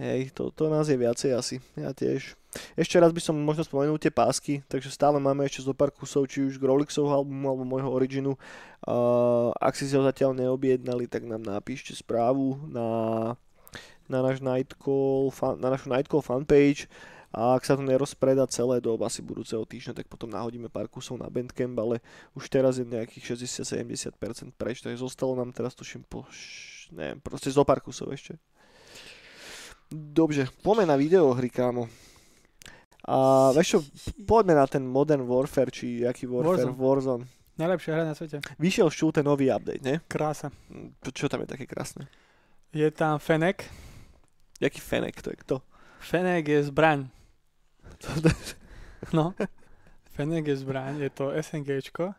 Hej, 0.00 0.34
to, 0.34 0.50
to 0.50 0.66
nás 0.68 0.88
je 0.90 0.96
viacej 0.98 1.30
asi. 1.32 1.56
Ja 1.78 1.94
tiež. 1.94 2.34
Ešte 2.78 2.98
raz 2.98 3.10
by 3.10 3.20
som 3.22 3.34
možno 3.38 3.66
spomenul 3.66 3.98
tie 3.98 4.10
pásky, 4.10 4.62
takže 4.66 4.90
stále 4.90 5.18
máme 5.18 5.46
ešte 5.46 5.64
zo 5.64 5.74
pár 5.74 5.90
kusov, 5.90 6.30
či 6.30 6.42
už 6.46 6.58
Grolixov 6.58 7.10
albumu 7.10 7.50
alebo 7.50 7.64
môjho 7.66 7.90
originu. 7.90 8.32
Uh, 8.84 9.50
ak 9.58 9.74
si 9.74 9.86
si 9.86 9.94
ho 9.94 10.02
zatiaľ 10.04 10.36
neobjednali, 10.36 11.08
tak 11.10 11.26
nám 11.26 11.42
napíšte 11.42 11.94
správu 11.96 12.58
na, 12.70 12.86
na, 14.08 14.20
náš 14.20 14.40
Nightcall, 14.40 15.32
fan, 15.32 15.60
na 15.60 15.72
našu 15.72 15.88
Nightcall 15.88 16.24
fanpage 16.24 16.86
a 17.34 17.58
ak 17.58 17.66
sa 17.66 17.74
to 17.74 17.82
nerozpreda 17.82 18.46
celé 18.46 18.78
do 18.78 18.94
asi 19.02 19.18
budúceho 19.18 19.66
týždňa, 19.66 19.98
tak 19.98 20.06
potom 20.06 20.30
nahodíme 20.30 20.70
pár 20.70 20.86
kusov 20.86 21.18
na 21.18 21.26
Bandcamp, 21.26 21.74
ale 21.82 21.98
už 22.38 22.46
teraz 22.46 22.78
je 22.78 22.86
nejakých 22.86 23.34
60-70% 23.34 24.54
preč, 24.54 24.86
takže 24.86 25.02
zostalo 25.02 25.34
nám 25.34 25.50
teraz 25.50 25.74
tuším 25.74 26.06
po, 26.06 26.22
neviem, 26.94 27.18
proste 27.18 27.50
zo 27.50 27.66
pár 27.66 27.82
kusov 27.82 28.14
ešte. 28.14 28.38
Dobre, 29.90 30.46
poďme 30.62 30.90
na 30.90 30.96
videohry, 30.96 31.50
kámo. 31.50 31.90
A 33.04 33.50
vieš 33.52 33.68
čo, 33.68 33.78
poďme 34.24 34.56
na 34.56 34.64
ten 34.64 34.80
Modern 34.80 35.28
Warfare, 35.28 35.74
či 35.74 36.06
aký 36.06 36.24
Warfare, 36.24 36.70
Warzone. 36.70 36.78
Warzone. 36.78 37.24
Najlepšia 37.54 37.90
hra 37.94 38.02
na 38.02 38.14
svete. 38.18 38.42
Vyšiel 38.58 38.90
šťú 38.90 39.14
ten 39.14 39.26
nový 39.26 39.46
update, 39.52 39.84
ne? 39.84 40.02
Krása. 40.10 40.50
Čo 41.14 41.30
tam 41.30 41.46
je 41.46 41.54
také 41.54 41.70
krásne? 41.70 42.10
Je 42.74 42.88
tam 42.90 43.22
Fenek. 43.22 43.62
Jaký 44.60 44.80
fenek 44.80 45.18
to 45.22 45.30
je, 45.34 45.36
kto? 45.42 45.56
Fenek 45.98 46.48
je 46.48 46.60
zbraň. 46.70 47.08
No. 49.12 49.34
Fenek 50.14 50.46
je 50.46 50.56
zbraň, 50.56 51.02
je 51.02 51.10
to 51.10 51.34
SNGčko, 51.34 52.14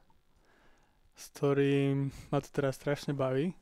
s 1.15 1.23
ktorým 1.33 2.11
ma 2.29 2.43
to 2.43 2.51
teraz 2.51 2.75
strašne 2.75 3.15
baví. 3.15 3.55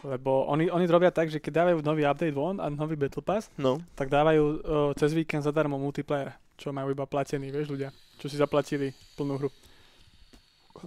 Lebo 0.00 0.48
oni, 0.48 0.72
oni 0.72 0.88
robia 0.88 1.12
tak, 1.12 1.28
že 1.28 1.42
keď 1.42 1.52
dávajú 1.60 1.84
nový 1.84 2.08
update 2.08 2.32
von 2.32 2.56
a 2.56 2.72
nový 2.72 2.96
Battle 2.96 3.20
Pass, 3.20 3.52
No, 3.60 3.76
tak 3.92 4.08
dávajú 4.08 4.42
o, 4.42 4.52
cez 4.96 5.12
víkend 5.12 5.44
zadarmo 5.44 5.76
multiplayer, 5.76 6.32
čo 6.56 6.72
majú 6.72 6.96
iba 6.96 7.04
platený, 7.04 7.52
vieš 7.52 7.68
ľudia, 7.68 7.92
čo 8.16 8.32
si 8.32 8.40
zaplatili 8.40 8.96
plnú 9.18 9.36
hru. 9.36 9.50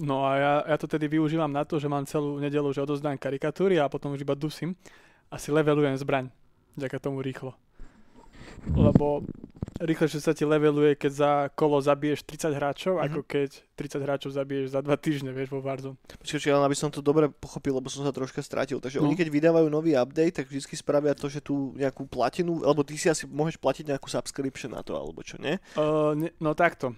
No 0.02 0.26
a 0.26 0.32
ja, 0.42 0.54
ja 0.74 0.76
to 0.82 0.90
tedy 0.90 1.06
využívam 1.06 1.54
na 1.54 1.62
to, 1.62 1.78
že 1.78 1.86
mám 1.86 2.10
celú 2.10 2.42
nedelu, 2.42 2.74
že 2.74 2.82
odozdám 2.82 3.22
karikatúry 3.22 3.78
a 3.78 3.86
potom 3.86 4.18
už 4.18 4.26
iba 4.26 4.34
dusím 4.34 4.74
a 5.30 5.38
si 5.38 5.54
levelujem 5.54 5.94
zbraň. 6.02 6.34
Ďaká 6.76 6.98
tomu 7.00 7.20
rýchlo. 7.20 7.54
Lebo 8.66 9.24
rýchlejšie 9.76 10.20
sa 10.20 10.32
ti 10.32 10.44
leveluje, 10.44 10.96
keď 10.96 11.12
za 11.12 11.32
kolo 11.52 11.78
zabiješ 11.78 12.24
30 12.24 12.54
hráčov, 12.54 12.94
Mhm. 12.96 13.04
ako 13.04 13.20
keď 13.24 13.50
30 13.74 14.02
hráčov 14.02 14.32
zabiješ 14.32 14.72
za 14.72 14.80
2 14.80 14.96
týždne, 14.96 15.32
vieš, 15.32 15.50
vo 15.50 15.60
Warzone. 15.60 15.98
počkaj, 16.16 16.48
len 16.50 16.64
aby 16.64 16.74
som 16.74 16.88
to 16.88 17.00
dobre 17.00 17.28
pochopil, 17.30 17.76
lebo 17.76 17.90
som 17.90 18.02
sa 18.02 18.12
troška 18.12 18.40
stratil. 18.40 18.80
Takže 18.80 19.00
No. 19.00 19.06
oni 19.06 19.16
keď 19.16 19.28
vydávajú 19.30 19.68
nový 19.68 19.94
update, 19.94 20.32
tak 20.34 20.46
vždy 20.48 20.64
spravia 20.74 21.12
to, 21.14 21.28
že 21.28 21.40
tu 21.40 21.74
nejakú 21.74 22.06
platinu, 22.06 22.64
alebo 22.64 22.82
ty 22.82 22.96
si 22.96 23.08
asi 23.08 23.26
môžeš 23.26 23.58
platiť 23.58 23.90
nejakú 23.90 24.08
subscription 24.08 24.72
na 24.72 24.82
to, 24.82 24.94
alebo 24.94 25.20
čo, 25.20 25.36
nie? 25.38 25.60
Uh, 25.76 26.14
ne, 26.14 26.30
no 26.38 26.54
takto. 26.54 26.96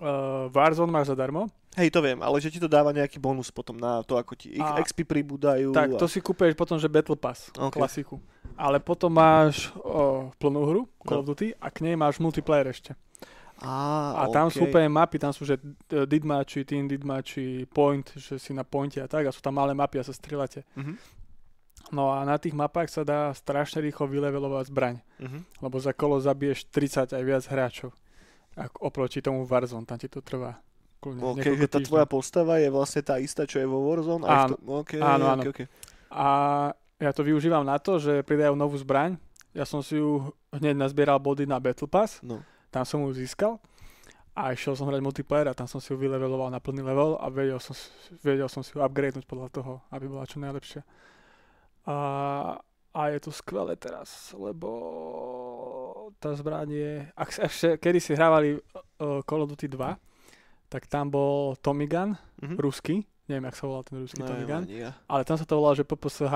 Uh, 0.00 0.06
Warzone 0.48 0.88
máš 0.88 1.08
zadarmo, 1.08 1.44
Hej, 1.72 1.92
to 1.92 2.00
viem, 2.00 2.18
ale 2.18 2.36
že 2.36 2.48
ti 2.48 2.56
to 2.56 2.66
dáva 2.66 2.90
nejaký 2.90 3.16
bonus 3.16 3.46
potom 3.48 3.76
na 3.76 4.00
to, 4.00 4.16
ako 4.16 4.32
ti 4.34 4.50
ich 4.50 4.64
A- 4.64 4.80
XP 4.80 5.04
pribúdajú. 5.04 5.70
Tak, 5.70 5.94
to 5.94 6.02
a... 6.02 6.10
si 6.10 6.18
kúpeš 6.18 6.52
potom, 6.52 6.74
že 6.74 6.88
Battle 6.88 7.14
Pass, 7.14 7.52
Ok. 7.52 7.76
klasiku. 7.76 8.16
Ale 8.56 8.78
potom 8.78 9.06
máš 9.08 9.68
o, 9.78 10.32
plnú 10.34 10.64
hru, 10.64 10.80
Call 10.98 11.14
No. 11.14 11.22
of 11.22 11.28
Duty, 11.28 11.52
a 11.54 11.68
k 11.68 11.84
nej 11.84 11.94
máš 11.94 12.16
multiplayer 12.16 12.66
ešte. 12.66 12.96
Á, 13.56 13.70
A 14.16 14.32
tam 14.32 14.48
sú 14.48 14.58
okej. 14.58 14.66
úplne 14.66 14.88
mapy, 14.90 15.16
tam 15.16 15.30
sú, 15.30 15.44
že 15.44 15.60
Didmači, 15.86 16.64
Team 16.64 16.88
Didmači, 16.88 17.68
Point, 17.68 18.16
že 18.16 18.34
si 18.34 18.50
na 18.50 18.64
pointe 18.64 18.96
a 18.96 19.06
tak, 19.06 19.22
a 19.22 19.30
sú 19.30 19.38
tam 19.38 19.52
malé 19.54 19.70
mapy 19.70 19.96
a 19.96 20.02
sa 20.02 20.10
strieľate. 20.10 20.64
Mhm. 20.74 20.96
No 21.90 22.08
a 22.08 22.24
na 22.24 22.34
tých 22.34 22.52
mapách 22.52 22.88
sa 22.88 23.02
dá 23.02 23.30
strašne 23.32 23.78
rýchlo 23.80 24.06
vylevelovať 24.06 24.64
zbraň, 24.66 24.96
Mhm. 25.18 25.60
lebo 25.60 25.76
za 25.76 25.92
kolo 25.92 26.16
zabiješ 26.16 26.66
30 26.66 27.12
aj 27.12 27.22
viac 27.22 27.44
hráčov. 27.44 27.92
Ako 28.60 28.76
oproti 28.82 29.18
tomu 29.18 29.42
Warzone, 29.42 29.82
tam 29.82 29.96
ti 29.96 30.06
to 30.06 30.20
trvá. 30.20 30.60
kľudne 30.98 31.20
OK, 31.22 31.36
niekoľko 31.38 31.56
že 31.58 31.66
tá 31.66 31.78
tvoja 31.80 32.04
postava 32.04 32.54
je 32.56 32.68
vlastne 32.68 33.00
tá 33.00 33.16
istá, 33.16 33.42
čo 33.42 33.56
je 33.56 33.64
vo 33.64 33.80
Warzone? 33.82 34.20
Áno. 34.22 34.54
tom- 34.54 34.64
OK, 34.78 34.90
Áno, 34.96 35.24
áno. 35.26 35.42
OK, 35.42 35.48
OK. 35.50 35.60
A 36.10 36.26
ja 36.98 37.10
to 37.10 37.22
využívam 37.22 37.62
na 37.62 37.76
to, 37.76 37.96
že 37.96 38.20
pridajú 38.20 38.52
novú 38.52 38.76
zbraň. 38.76 39.16
Ja 39.50 39.64
som 39.64 39.80
si 39.80 39.96
ju 39.96 40.20
hneď 40.50 40.76
nazbieral 40.76 41.16
body 41.16 41.42
na 41.42 41.56
Battle 41.56 41.86
Pass, 41.86 42.20
No. 42.20 42.44
tam 42.68 42.84
som 42.84 43.00
ju 43.02 43.16
získal 43.16 43.56
a 44.30 44.52
išiel 44.52 44.72
som 44.72 44.86
hrať 44.86 45.00
multiplayer 45.00 45.46
a 45.46 45.56
tam 45.56 45.64
som 45.64 45.78
si 45.78 45.88
ju 45.88 45.96
vyleveloval 45.96 46.48
na 46.48 46.58
plný 46.58 46.80
level 46.80 47.16
a 47.16 47.26
vedel 47.26 47.58
som, 47.58 47.74
vedel 48.20 48.46
som 48.46 48.60
si 48.60 48.70
ju 48.70 48.78
upgradenúť 48.78 49.24
podľa 49.24 49.48
toho, 49.50 49.72
aby 49.88 50.04
bola 50.04 50.22
čo 50.22 50.38
najlepšia. 50.38 50.84
A, 51.82 51.96
a 52.90 53.00
je 53.08 53.18
to 53.18 53.32
skvelé 53.32 53.74
teraz, 53.74 54.30
lebo 54.32 54.68
tá 56.16 56.32
zbraň 56.32 56.68
je... 56.68 56.92
Ak, 57.12 57.28
ešte, 57.32 57.76
kedy 57.76 57.98
si 57.98 58.12
hrávali 58.12 58.56
uh, 58.56 59.20
Call 59.22 59.40
of 59.40 59.50
Duty 59.50 59.68
2, 59.68 59.78
tak 60.66 60.86
tam 60.86 61.06
bol 61.06 61.54
Tommy 61.56 61.84
Gun, 61.84 62.16
Mhm. 62.38 62.56
ruský, 62.56 62.96
neviem, 63.26 63.44
jak 63.44 63.54
sa 63.54 63.64
volal 63.64 63.82
ten 63.82 63.96
ruský 63.98 64.18
No, 64.18 64.26
Tommy 64.26 64.44
Gun, 64.44 64.64
ja. 64.66 64.96
ale 65.04 65.22
tam 65.22 65.34
sa 65.34 65.44
to 65.44 65.54
volalo, 65.54 65.74
že 65.74 65.84
PPSH. 65.84 66.34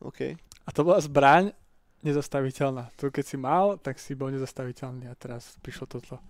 OK. 0.00 0.20
A 0.36 0.70
to 0.70 0.80
bola 0.82 0.98
zbraň 0.98 1.54
nezastaviteľná. 2.02 2.92
To 2.94 3.08
keď 3.08 3.24
si 3.24 3.36
mal, 3.36 3.76
tak 3.76 3.96
si 3.96 4.12
bol 4.12 4.28
nezastaviteľný 4.28 5.06
a 5.06 5.14
teraz 5.14 5.56
prišlo 5.58 5.86
toto. 5.88 6.20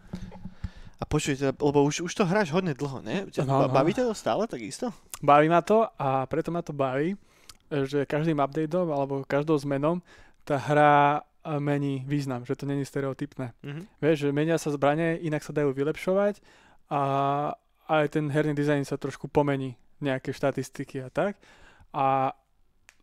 A 0.94 1.04
počujte, 1.04 1.50
lebo 1.52 1.82
už, 1.82 2.00
už 2.00 2.12
to 2.12 2.22
hráš 2.22 2.50
hodne 2.50 2.70
dlho, 2.70 3.00
ne? 3.00 3.26
Ťa- 3.26 3.42
No, 3.42 3.66
no. 3.66 3.68
Baví 3.68 3.90
ťa 3.90 4.06
to 4.06 4.14
stále 4.14 4.46
takisto? 4.46 4.94
Baví 5.20 5.48
ma 5.48 5.58
to 5.60 5.82
a 5.92 6.22
preto 6.24 6.48
ma 6.48 6.60
to 6.60 6.70
baví, 6.70 7.18
že 7.66 8.04
každým 8.04 8.38
updateom 8.38 8.86
alebo 8.88 9.24
každou 9.24 9.56
zmenou 9.56 9.98
tá 10.42 10.54
hra 10.54 11.24
mení 11.46 12.04
význam, 12.06 12.44
že 12.44 12.56
to 12.56 12.66
není 12.66 12.84
stereotypné. 12.84 13.52
Mhm. 13.62 13.82
Vieš, 14.00 14.18
že 14.18 14.32
menia 14.32 14.56
sa 14.56 14.70
zbranie, 14.70 15.16
inak 15.18 15.40
sa 15.40 15.52
dajú 15.52 15.70
vylepšovať 15.70 16.40
a 16.88 17.02
aj 17.84 18.04
ten 18.10 18.28
herný 18.28 18.52
dizajn 18.52 18.84
sa 18.84 18.96
trošku 18.96 19.28
pomení, 19.28 19.76
nejaké 20.00 20.32
štatistiky 20.32 21.00
a 21.00 21.08
tak. 21.08 21.36
A 21.92 22.32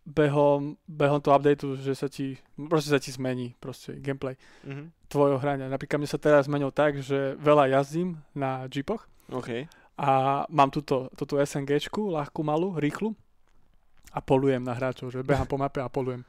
behom, 0.02 0.78
behom 0.88 1.22
toho 1.22 1.38
updateu, 1.38 1.78
že 1.78 1.94
sa 1.94 2.10
ti, 2.10 2.34
proste 2.58 2.90
sa 2.90 2.98
ti 2.98 3.14
zmení 3.14 3.54
proste 3.58 3.94
gameplay 3.96 4.34
Mhm. 4.66 4.90
tvojho 5.08 5.38
hrania. 5.38 5.70
Napríklad 5.70 6.02
mne 6.02 6.10
sa 6.10 6.18
teraz 6.18 6.50
zmenil 6.50 6.74
tak, 6.74 6.98
že 6.98 7.38
veľa 7.38 7.70
jazdím 7.72 8.18
na 8.34 8.66
jeepoch 8.66 9.06
OK. 9.30 9.70
a 9.98 10.10
mám 10.50 10.74
túto, 10.74 11.14
túto 11.14 11.38
SNGčku, 11.38 12.10
ľahkú, 12.10 12.42
malú, 12.42 12.74
rýchlu 12.76 13.14
a 14.12 14.20
polujem 14.20 14.60
na 14.60 14.74
hráčov, 14.74 15.14
že 15.14 15.22
behám 15.22 15.46
po 15.46 15.56
mape 15.56 15.80
a 15.80 15.88
polujem. 15.88 16.26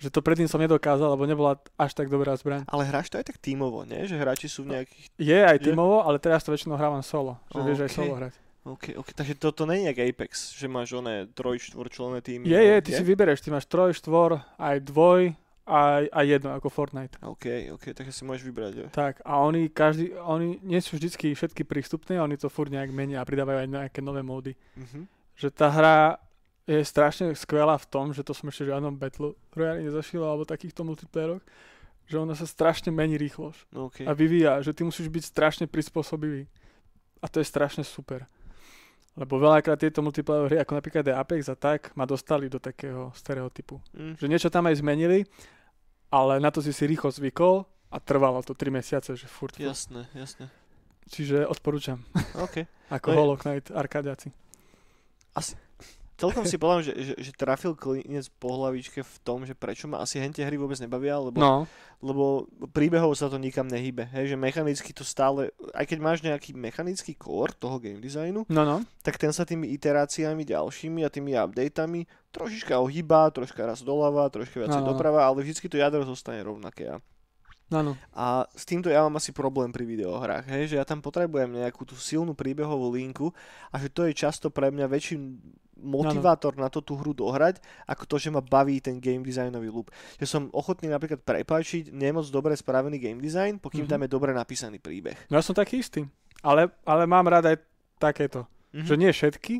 Že 0.00 0.08
to 0.08 0.20
predtým 0.24 0.48
som 0.48 0.56
nedokázal, 0.56 1.12
lebo 1.12 1.28
nebola 1.28 1.60
až 1.76 1.92
tak 1.92 2.08
dobrá 2.08 2.32
zbraň. 2.32 2.64
Ale 2.72 2.88
hráš 2.88 3.12
to 3.12 3.20
aj 3.20 3.28
tak 3.28 3.36
tímovo, 3.36 3.84
nie? 3.84 4.08
Že 4.08 4.16
hráči 4.16 4.48
sú 4.48 4.64
v 4.64 4.80
nejakých... 4.80 5.04
Je 5.20 5.38
aj 5.44 5.58
Je? 5.60 5.64
tímovo, 5.68 6.00
ale 6.00 6.16
teraz 6.16 6.40
to 6.40 6.56
väčšinou 6.56 6.80
hrávam 6.80 7.04
solo. 7.04 7.36
Že 7.52 7.60
vieš 7.68 7.80
aj 7.84 7.92
solo 7.92 8.12
hrať. 8.16 8.32
OK, 8.64 8.96
OK. 8.96 9.12
Takže 9.12 9.36
toto 9.36 9.64
nie 9.68 9.84
je 9.84 9.92
jak 9.92 9.98
Apex, 10.00 10.52
že 10.56 10.68
máš 10.68 10.92
oné 10.92 11.28
troj, 11.32 11.60
štvorčlenné 11.60 12.20
týmy. 12.24 12.44
Je, 12.48 12.56
no, 12.56 12.64
je, 12.64 12.76
ty 12.84 12.90
si 12.96 13.04
vybereš, 13.04 13.40
ty 13.44 13.48
máš 13.52 13.64
troj, 13.68 13.92
štvor, 13.96 14.40
aj 14.60 14.76
dvoj, 14.84 15.32
aj, 15.64 16.02
aj 16.12 16.24
jedno, 16.28 16.50
ako 16.52 16.68
Fortnite. 16.68 17.16
OK, 17.24 17.72
OK, 17.76 17.96
takže 17.96 18.12
si 18.12 18.22
môžeš 18.24 18.44
vybrať. 18.44 18.72
Jo. 18.76 18.86
Tak, 18.92 19.24
a 19.24 19.40
oni 19.40 19.72
každý, 19.72 20.12
oni 20.16 20.60
nie 20.60 20.80
sú 20.84 21.00
vždycky 21.00 21.32
všetky 21.32 21.64
prístupné, 21.64 22.20
oni 22.20 22.36
to 22.36 22.52
furt 22.52 22.68
nejak 22.68 22.92
menia 22.92 23.20
a 23.20 23.28
pridávajú 23.28 23.64
aj 23.64 23.68
nejaké 23.68 24.00
nové 24.04 24.20
módy. 24.20 24.52
Mhm. 24.76 25.08
Že 25.40 25.48
tá 25.56 25.72
hra 25.72 25.96
je 26.70 26.86
strašne 26.86 27.34
skvelá 27.34 27.74
v 27.74 27.86
tom, 27.90 28.14
že 28.14 28.22
to 28.22 28.30
som 28.30 28.46
ešte 28.46 28.70
žiadnom 28.70 28.94
Battle 28.94 29.34
Royale 29.58 29.82
nezašiel, 29.82 30.22
alebo 30.22 30.46
takýchto 30.46 30.86
multiplayeroch, 30.86 31.42
že 32.06 32.16
ona 32.18 32.38
sa 32.38 32.46
strašne 32.46 32.94
mení 32.94 33.18
rýchlosť 33.18 33.74
No, 33.74 33.90
OK. 33.90 34.06
a 34.06 34.12
vyvíja, 34.14 34.62
že 34.62 34.70
ty 34.70 34.86
musíš 34.86 35.10
byť 35.10 35.24
strašne 35.26 35.64
prispôsobivý. 35.66 36.46
A 37.20 37.26
to 37.26 37.42
je 37.42 37.46
strašne 37.46 37.82
super. 37.82 38.24
Lebo 39.18 39.36
veľakrát 39.42 39.76
tieto 39.82 40.00
multiplayer 40.00 40.46
hry, 40.46 40.56
ako 40.62 40.72
napríklad 40.78 41.04
aj 41.10 41.16
Apex 41.18 41.50
a 41.50 41.56
tak, 41.58 41.90
ma 41.98 42.06
dostali 42.06 42.46
do 42.46 42.62
takého 42.62 43.10
stereotypu. 43.12 43.82
Mm. 43.92 44.14
Že 44.16 44.26
niečo 44.30 44.48
tam 44.48 44.70
aj 44.70 44.78
zmenili, 44.80 45.26
ale 46.08 46.38
na 46.38 46.48
to 46.54 46.62
si 46.62 46.70
si 46.70 46.86
rýchlo 46.86 47.10
zvykol 47.10 47.66
a 47.90 47.96
trvalo 47.98 48.40
to 48.46 48.54
3 48.54 48.70
mesiace, 48.70 49.18
že 49.18 49.26
furt. 49.26 49.58
furt. 49.58 49.66
Jasné, 49.66 50.06
jasné. 50.14 50.46
Čiže 51.10 51.42
odporúčam. 51.46 52.06
OK. 52.38 52.62
Ako 52.94 53.10
No 53.10 53.16
Hollow 53.18 53.38
Knight 53.38 53.70
arkadiaci. 53.74 54.30
Celkom 56.20 56.44
si 56.44 56.60
povedal, 56.60 56.84
že, 56.84 56.92
že, 57.00 57.14
že 57.16 57.32
trafil 57.32 57.72
klinec 57.72 58.28
po 58.36 58.52
hlavičke 58.52 59.00
v 59.00 59.16
tom, 59.24 59.48
že 59.48 59.56
prečo 59.56 59.88
ma 59.88 60.04
asi 60.04 60.20
hentie 60.20 60.44
hry 60.44 60.60
vôbec 60.60 60.76
nebavia, 60.76 61.16
lebo, 61.16 61.40
No, 61.40 61.64
lebo 62.04 62.44
príbehov 62.76 63.16
sa 63.16 63.32
to 63.32 63.40
nikam 63.40 63.64
nehybe. 63.64 64.04
Hej, 64.12 64.32
že 64.32 64.36
mechanicky 64.36 64.92
to 64.92 65.00
stále, 65.00 65.48
aj 65.72 65.84
keď 65.88 65.98
máš 66.04 66.20
nejaký 66.20 66.52
mechanický 66.52 67.16
core 67.16 67.56
toho 67.56 67.80
game 67.80 68.04
designu, 68.04 68.44
no, 68.52 68.62
no. 68.68 68.84
tak 69.00 69.16
ten 69.16 69.32
sa 69.32 69.48
tými 69.48 69.72
iteráciami 69.72 70.44
ďalšími 70.44 71.00
a 71.00 71.08
tými 71.08 71.32
updateami 71.40 72.04
trošička 72.36 72.76
ohýba, 72.76 73.32
troška 73.32 73.64
raz 73.64 73.80
doľava, 73.80 74.28
troška 74.28 74.60
viacej 74.60 74.84
Áno, 74.84 74.86
áno. 74.86 74.90
doprava, 74.92 75.24
ale 75.24 75.40
vždycky 75.40 75.72
to 75.72 75.80
jadro 75.80 76.04
zostane 76.04 76.44
rovnaké. 76.44 76.92
A 76.92 77.00
No, 77.70 77.86
no. 77.86 77.94
A 78.10 78.50
s 78.50 78.66
týmto 78.66 78.90
ja 78.90 79.06
mám 79.06 79.22
asi 79.22 79.30
problém 79.30 79.70
pri 79.70 79.86
videohrách, 79.86 80.42
hej, 80.50 80.74
že 80.74 80.78
ja 80.82 80.82
tam 80.82 80.98
potrebujem 80.98 81.54
nejakú 81.54 81.86
tú 81.86 81.94
silnú 81.94 82.34
príbehovú 82.34 82.90
linku 82.90 83.30
a 83.70 83.78
že 83.78 83.86
to 83.86 84.10
je 84.10 84.12
často 84.12 84.50
pre 84.50 84.74
mňa 84.74 84.90
väčší 84.90 85.14
motivátor 85.82 86.54
na 86.54 86.68
to 86.68 86.80
tú 86.80 86.94
hru 86.94 87.10
dohrať, 87.10 87.58
ako 87.84 88.04
to, 88.06 88.16
že 88.16 88.28
ma 88.28 88.38
baví 88.38 88.78
ten 88.78 88.96
game 88.96 89.20
designový 89.20 89.68
loop. 89.68 89.88
Že 90.16 90.26
som 90.26 90.42
ochotný 90.50 90.86
napríklad 90.86 91.20
prepáčiť 91.20 91.90
nemoc 91.90 92.28
dobre 92.28 92.52
spravený 92.52 92.96
game 92.96 93.18
design, 93.18 93.56
pokým 93.56 93.84
Mhm. 93.84 93.90
tam 93.90 94.00
je 94.02 94.08
dobre 94.08 94.30
napísaný 94.30 94.78
príbeh. 94.78 95.16
No 95.26 95.36
ja 95.36 95.42
som 95.42 95.52
taký 95.52 95.78
istý. 95.78 96.04
Ale, 96.40 96.72
ale 96.82 97.04
mám 97.04 97.24
rád 97.24 97.46
aj 97.46 97.56
takéto. 97.96 98.44
Mhm. 98.70 98.86
Že 98.86 98.94
nie 98.96 99.10
všetky, 99.10 99.54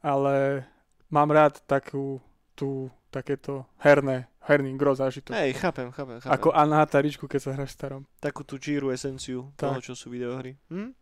ale 0.00 0.64
mám 1.08 1.28
rád 1.28 1.60
takú, 1.64 2.20
tú, 2.52 2.90
takéto 3.08 3.66
herné, 3.78 4.28
herný 4.40 4.74
gro 4.74 4.92
zážitok. 4.92 5.34
Hej, 5.34 5.54
chápem, 5.56 5.90
chápem, 5.90 6.20
chápem. 6.20 6.32
Ako 6.32 6.50
a 6.50 6.62
na 6.64 6.82
taričku, 6.82 7.26
keď 7.26 7.40
sa 7.40 7.50
hráš 7.52 7.72
starom. 7.72 8.06
Takú 8.18 8.42
tú 8.42 8.56
číru 8.56 8.90
esenciu 8.90 9.50
Tak. 9.54 9.74
toho, 9.74 9.78
čo 9.82 9.92
sú 9.94 10.08
videohry. 10.08 10.56
Hm? 10.68 10.92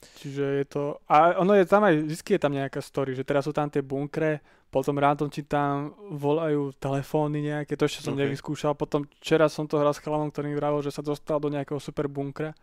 Čiže 0.00 0.44
je 0.60 0.66
to... 0.66 0.82
A 1.06 1.36
ono 1.36 1.52
je 1.52 1.64
tam 1.64 1.84
aj, 1.84 1.94
vždy 2.08 2.30
je 2.32 2.40
tam 2.40 2.52
nejaká 2.52 2.80
story, 2.80 3.12
že 3.12 3.24
teraz 3.24 3.44
sú 3.44 3.52
tam 3.52 3.68
tie 3.68 3.84
bunkre, 3.84 4.40
potom 4.70 4.96
random 4.96 5.28
ti 5.28 5.42
tam 5.42 5.92
volajú 6.08 6.72
telefóny 6.78 7.42
nejaké, 7.42 7.76
to 7.76 7.84
ešte 7.84 8.06
som 8.06 8.14
Ok. 8.16 8.22
nevyskúšal. 8.24 8.72
Potom 8.72 9.04
včera 9.20 9.50
som 9.50 9.66
to 9.66 9.76
hral 9.76 9.92
s 9.92 10.00
chalanom, 10.00 10.30
ktorý 10.30 10.48
mi 10.48 10.56
vravil, 10.56 10.80
že 10.80 10.94
sa 10.94 11.02
dostal 11.02 11.36
do 11.36 11.50
nejakého 11.50 11.76
super 11.76 12.08
bunkra, 12.08 12.54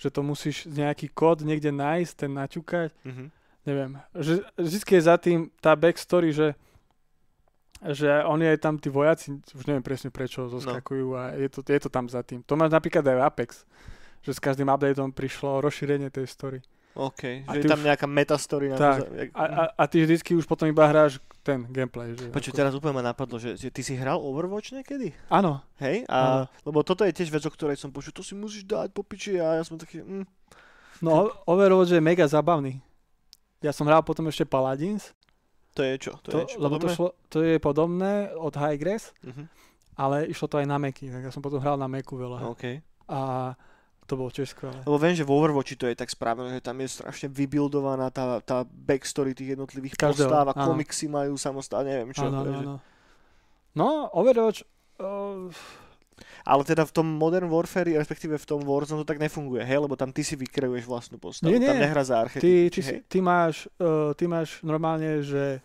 že 0.00 0.08
to 0.10 0.24
musíš 0.24 0.64
nejaký 0.66 1.12
kód 1.12 1.44
niekde 1.44 1.70
nájsť, 1.70 2.12
ten 2.16 2.32
naťukať, 2.32 2.90
Mhm. 3.06 3.24
neviem. 3.68 3.90
Že, 4.16 4.32
vždycky 4.56 4.90
je 4.96 5.02
za 5.04 5.16
tým 5.20 5.38
tá 5.60 5.76
backstory, 5.76 6.32
že 6.34 6.48
že 7.80 8.12
oni 8.28 8.44
aj 8.44 8.58
tam 8.60 8.76
tí 8.76 8.92
vojaci, 8.92 9.40
už 9.56 9.64
neviem 9.64 9.80
presne 9.80 10.12
prečo, 10.12 10.52
zoskakujú 10.52 11.16
a 11.16 11.32
je 11.32 11.48
to, 11.48 11.64
je 11.64 11.80
to 11.80 11.88
tam 11.88 12.12
za 12.12 12.20
tým. 12.20 12.44
To 12.44 12.52
máš 12.52 12.76
napríklad 12.76 13.00
aj 13.00 13.16
v 13.16 13.24
Apex, 13.24 13.50
že 14.20 14.36
s 14.36 14.40
každým 14.40 14.68
updateom 14.68 15.16
prišlo 15.16 15.64
rozšírenie 15.64 16.12
tej 16.12 16.28
story. 16.28 16.60
OK, 16.92 17.46
A 17.46 17.50
že 17.52 17.58
je 17.58 17.64
tam 17.64 17.78
už- 17.78 17.86
nejaká 17.86 18.04
metastory. 18.04 18.66
Na 18.66 18.76
Tak. 18.76 18.98
jak- 19.08 19.32
A, 19.32 19.42
a, 19.42 19.62
a 19.72 19.82
ty 19.86 20.00
vždycky 20.00 20.34
už 20.34 20.44
potom 20.44 20.66
iba 20.66 20.82
hráš 20.84 21.16
ten 21.40 21.62
gameplay. 21.64 22.12
Že 22.12 22.28
Počuj, 22.28 22.50
ako- 22.50 22.58
teraz 22.58 22.72
úplne 22.74 22.94
ma 22.94 23.04
napadlo, 23.04 23.36
že, 23.36 23.54
že 23.54 23.68
ty 23.68 23.80
si 23.80 23.94
hral 23.94 24.18
Overwatch 24.18 24.72
niekedy? 24.72 25.14
Áno, 25.28 25.62
Hej? 25.78 26.02
A, 26.06 26.44
lebo 26.60 26.82
toto 26.82 27.02
je 27.02 27.10
tiež 27.10 27.28
vec, 27.28 27.40
o 27.40 27.48
ktorej 27.48 27.74
som 27.74 27.88
počul, 27.88 28.10
to 28.10 28.20
si 28.20 28.34
musíš 28.34 28.64
dať 28.64 28.90
po 28.90 29.00
piči 29.00 29.36
a 29.36 29.56
ja 29.56 29.62
som 29.62 29.74
taký, 29.74 30.00
mm, 30.00 30.26
no 31.00 31.30
Overwatch 31.44 31.90
je 31.90 32.00
mega 32.00 32.26
zabavný. 32.26 32.82
Ja 33.58 33.70
som 33.70 33.84
hral 33.84 34.00
potom 34.00 34.26
ešte 34.26 34.42
Paladins, 34.42 35.14
to 35.70 35.82
je 35.82 35.94
čo? 35.96 36.18
To, 36.18 36.28
to, 36.28 36.38
je 36.40 36.46
čo 36.48 36.58
lebo 36.58 36.76
to, 36.76 36.90
šlo, 36.90 37.08
to 37.28 37.38
je 37.40 37.56
podobné 37.56 38.34
od 38.34 38.52
Highgrass, 38.52 39.14
Mhm. 39.22 39.46
ale 39.94 40.26
išlo 40.26 40.46
to 40.46 40.56
aj 40.56 40.66
na 40.66 40.76
Macy, 40.76 41.06
tak 41.06 41.22
ja 41.22 41.30
som 41.30 41.38
potom 41.38 41.56
hral 41.56 41.76
na 41.76 41.86
Macu 41.86 42.18
veľa. 42.18 42.50
OK. 42.50 42.82
A 43.06 43.52
to 44.10 44.18
bolo 44.18 44.34
tiež 44.34 44.50
skvelé. 44.50 44.74
Lebo 44.82 44.98
viem, 44.98 45.14
že 45.14 45.22
v 45.22 45.30
Overwatchi 45.30 45.78
to 45.78 45.86
je 45.86 45.94
tak 45.94 46.10
spravené, 46.10 46.58
že 46.58 46.66
tam 46.66 46.74
je 46.82 46.90
strašne 46.90 47.30
vybuildovaná 47.30 48.10
tá, 48.10 48.42
tá 48.42 48.66
backstory 48.66 49.30
tých 49.30 49.54
jednotlivých 49.54 49.94
Každého, 49.94 50.26
postáv 50.26 50.50
a 50.50 50.54
áno. 50.58 50.74
komiksy 50.74 51.06
majú 51.06 51.38
samostatne, 51.38 51.94
neviem 51.94 52.10
čo. 52.10 52.26
Áno, 52.26 52.42
áno, 52.42 52.50
áno. 52.50 52.74
No, 53.70 54.10
Overwatch, 54.10 54.66
uh, 54.98 55.46
Ale 56.44 56.62
teda 56.66 56.82
v 56.84 56.92
tom 56.92 57.06
Modern 57.06 57.48
Warfare, 57.48 57.96
respektíve 57.96 58.36
v 58.36 58.46
tom 58.48 58.60
Warzone 58.66 59.04
to 59.04 59.08
tak 59.08 59.22
nefunguje, 59.22 59.62
hej? 59.64 59.78
Lebo 59.80 59.94
tam 59.94 60.10
ty 60.10 60.26
si 60.26 60.34
vykreuješ 60.36 60.84
vlastnú 60.84 61.16
postavu, 61.16 61.52
Nie, 61.52 61.62
tam 61.62 61.78
nie. 61.78 61.84
nehra 61.86 62.02
za 62.04 62.20
archetyp. 62.20 62.42
ty, 62.42 62.52
či 62.68 62.80
si, 62.82 62.94
ty, 63.06 63.18
máš, 63.22 63.70
uh, 63.78 64.12
ty 64.18 64.26
máš 64.26 64.60
normálne, 64.66 65.22
že 65.22 65.62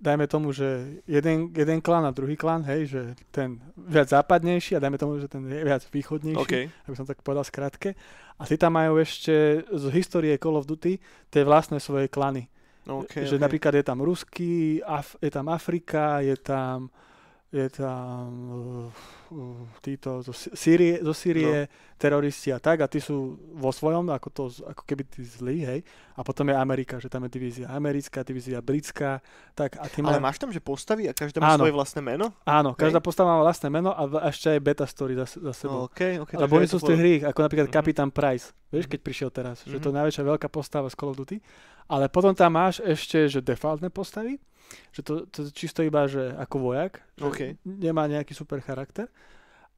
dajme 0.00 0.26
tomu, 0.26 0.52
že 0.52 1.00
jeden, 1.06 1.50
jeden 1.54 1.80
klan 1.80 2.04
a 2.04 2.12
druhý 2.12 2.36
klan, 2.36 2.62
hej, 2.66 2.86
že 2.86 3.02
ten 3.30 3.62
viac 3.78 4.10
západnejší 4.10 4.76
a 4.76 4.82
dajme 4.82 4.98
tomu, 4.98 5.18
že 5.18 5.28
ten 5.30 5.42
je 5.46 5.64
viac 5.64 5.82
východnejší, 5.88 6.38
OK. 6.38 6.54
aby 6.90 6.94
som 6.96 7.06
tak 7.06 7.22
povedal 7.24 7.46
skrátke. 7.46 7.94
A 8.34 8.42
ty 8.44 8.58
tam 8.58 8.74
majú 8.74 8.98
ešte 8.98 9.62
z 9.62 9.84
histórie 9.94 10.34
Call 10.36 10.58
of 10.58 10.66
Duty 10.66 10.98
tie 11.30 11.42
vlastné 11.46 11.78
svoje 11.78 12.10
klany. 12.10 12.50
OK, 12.84 13.24
že 13.24 13.40
OK. 13.40 13.42
napríklad 13.42 13.72
je 13.80 13.84
tam 13.86 14.04
ruský, 14.04 14.84
Af- 14.84 15.16
je 15.22 15.30
tam 15.32 15.48
Afrika, 15.48 16.20
je 16.20 16.36
tam, 16.36 16.92
je 17.54 17.70
tam 17.70 18.26
uh, 18.50 18.90
uh, 19.30 19.62
títo 19.78 20.26
zo 20.26 20.34
Sýrie, 20.34 20.98
zo 20.98 21.14
Sýrie 21.14 21.70
no. 21.70 21.70
teroristi 21.94 22.50
a 22.50 22.58
tak 22.58 22.82
a 22.82 22.90
tí 22.90 22.98
sú 22.98 23.38
vo 23.54 23.70
svojom, 23.70 24.10
ako, 24.10 24.28
to, 24.34 24.42
ako 24.66 24.82
keby 24.82 25.06
tí 25.06 25.22
zlí, 25.22 25.62
hej. 25.62 25.80
A 26.18 26.26
potom 26.26 26.50
je 26.50 26.58
Amerika, 26.58 26.98
že 26.98 27.06
tam 27.06 27.22
je 27.26 27.30
divízia 27.30 27.70
americká, 27.70 28.26
divízia 28.26 28.58
britská. 28.58 29.22
Tak, 29.54 29.78
a 29.78 29.86
Ale 29.86 30.18
máš 30.18 30.42
tam, 30.42 30.50
že 30.50 30.58
postavy 30.58 31.06
a 31.06 31.14
každá 31.14 31.38
má 31.38 31.54
svoje 31.54 31.70
vlastné 31.70 32.02
meno? 32.02 32.34
Áno, 32.42 32.74
každá 32.74 32.98
hej. 32.98 33.06
postava 33.06 33.38
má 33.38 33.46
vlastné 33.46 33.70
meno 33.70 33.94
a 33.94 34.02
ešte 34.34 34.50
aj 34.50 34.58
beta 34.58 34.86
story 34.90 35.14
za, 35.14 35.30
za 35.30 35.54
sebou. 35.54 35.86
No, 35.86 35.90
okay, 35.90 36.18
okay, 36.18 36.34
Lebo 36.34 36.58
oni 36.58 36.66
sú 36.66 36.82
z 36.82 36.90
tých 36.90 36.98
hry, 36.98 37.14
ako 37.22 37.38
napríklad 37.38 37.70
mm-hmm. 37.70 37.86
Kapitán 37.86 38.10
Price, 38.10 38.50
vieš, 38.74 38.90
keď 38.90 38.98
prišiel 38.98 39.30
teraz, 39.30 39.62
mm-hmm. 39.62 39.70
že 39.70 39.76
to 39.78 39.86
je 39.88 39.94
mhm. 39.94 39.98
najväčšia 40.02 40.24
veľká 40.26 40.48
postava 40.50 40.90
z 40.90 40.98
Call 40.98 41.14
of 41.14 41.18
Duty. 41.22 41.38
Ale 41.90 42.08
potom 42.08 42.32
tam 42.32 42.56
máš 42.56 42.80
ešte, 42.80 43.28
že 43.28 43.44
defaultné 43.44 43.92
postavy, 43.92 44.40
že 44.90 45.04
to, 45.04 45.28
to 45.28 45.52
čisto 45.52 45.84
iba, 45.84 46.08
že 46.08 46.32
ako 46.34 46.72
vojak, 46.72 47.04
že 47.20 47.24
okay. 47.24 47.50
nemá 47.64 48.08
nejaký 48.08 48.32
super 48.32 48.64
charakter 48.64 49.12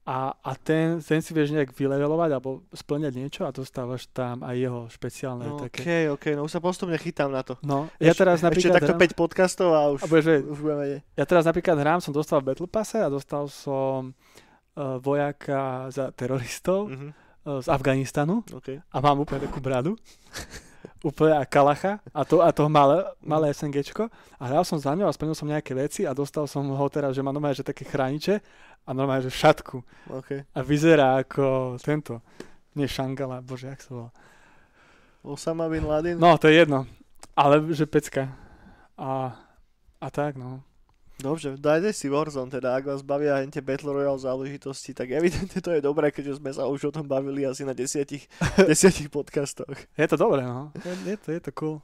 a, 0.07 0.39
a 0.39 0.55
ten, 0.55 1.03
ten 1.03 1.19
si 1.19 1.35
vieš 1.35 1.51
nejak 1.51 1.75
vylevelovať 1.75 2.31
alebo 2.31 2.63
splňať 2.71 3.13
niečo 3.19 3.43
a 3.43 3.51
dostávaš 3.51 4.07
tam 4.15 4.39
aj 4.47 4.55
jeho 4.55 4.81
špeciálne 4.87 5.47
no, 5.51 5.59
také. 5.67 5.83
OK, 5.83 5.91
OK, 6.15 6.25
no 6.39 6.47
už 6.47 6.55
sa 6.55 6.63
postupne 6.63 6.95
chytám 6.95 7.27
na 7.27 7.43
to. 7.43 7.59
No, 7.67 7.91
ja 7.99 8.15
Eš, 8.15 8.23
teraz 8.23 8.39
napríklad... 8.39 8.71
Ešte 8.71 8.79
takto 8.87 8.95
hrám, 8.95 9.11
5 9.11 9.19
podcastov 9.19 9.69
a 9.75 9.91
už, 9.91 10.07
a 10.07 10.37
už 10.47 10.59
budeme 10.63 10.81
vedieť. 10.87 11.01
Ja 11.19 11.25
teraz 11.27 11.43
napríklad 11.43 11.77
hrám, 11.83 11.99
som 11.99 12.15
dostal 12.15 12.39
v 12.39 12.55
Battle 12.55 12.71
Passe 12.71 13.03
a 13.03 13.11
dostal 13.11 13.51
som 13.51 14.15
uh, 14.79 15.03
vojaka 15.03 15.91
za 15.91 16.15
teroristov 16.15 16.87
uh-huh. 16.87 17.11
uh, 17.11 17.59
z 17.59 17.67
Afganistanu 17.67 18.47
okay. 18.55 18.79
a 18.79 18.97
mám 19.03 19.19
úplne 19.19 19.43
takú 19.43 19.59
bradu. 19.59 19.99
úplne 21.03 21.39
a 21.39 21.45
kalacha 21.45 21.99
a 22.11 22.23
to, 22.23 22.43
a 22.43 22.51
to 22.51 22.67
malé, 22.71 23.05
malé 23.23 23.53
SNGčko 23.53 24.11
a 24.39 24.45
hral 24.47 24.65
som 24.65 24.79
za 24.79 24.95
ňou 24.95 25.11
a 25.11 25.15
splnil 25.15 25.37
som 25.37 25.49
nejaké 25.49 25.77
veci 25.77 26.05
a 26.07 26.17
dostal 26.17 26.47
som 26.51 26.67
ho 26.67 26.87
teraz, 26.89 27.15
že 27.15 27.23
má 27.23 27.31
normálne, 27.31 27.59
že 27.59 27.67
také 27.67 27.87
chrániče 27.87 28.41
a 28.87 28.91
normálne, 28.95 29.27
že 29.27 29.35
šatku. 29.35 29.83
Okay. 30.23 30.47
A 30.55 30.61
vyzerá 30.63 31.23
ako 31.23 31.77
tento, 31.83 32.23
nie 32.79 32.87
Šangala, 32.87 33.43
bože, 33.43 33.73
jak 33.73 33.83
sa 33.83 33.91
volá. 33.91 34.11
Osama 35.27 35.67
Bin 35.67 35.83
Laden? 35.83 36.23
No, 36.23 36.39
to 36.39 36.47
je 36.47 36.63
jedno, 36.63 36.87
ale 37.35 37.59
že 37.75 37.91
pecka. 37.91 38.31
A, 38.95 39.35
a 39.99 40.09
tak, 40.15 40.39
no. 40.39 40.63
Dobře, 41.17 41.57
dajte 41.57 41.93
si 41.93 42.13
Warzone 42.13 42.51
teda, 42.51 42.77
ak 42.77 42.85
vás 42.85 43.01
bavia 43.01 43.41
tie 43.49 43.65
Battle 43.65 43.89
Royale 43.89 44.21
záležitosti, 44.21 44.93
tak 44.93 45.09
evidentne 45.17 45.65
to 45.65 45.73
je 45.73 45.81
dobré, 45.81 46.13
keďže 46.13 46.45
sme 46.45 46.53
sa 46.53 46.69
už 46.69 46.93
o 46.93 46.93
tom 46.93 47.09
bavili 47.09 47.41
asi 47.49 47.65
na 47.65 47.73
desiatich, 47.73 48.29
desiatich 48.69 49.09
podcastoch. 49.09 49.81
Je 49.97 50.07
to 50.13 50.21
dobré, 50.21 50.45
no. 50.45 50.77
Je, 50.77 50.93
je, 51.09 51.17
to, 51.17 51.29
je 51.33 51.41
to 51.41 51.51
cool. 51.57 51.81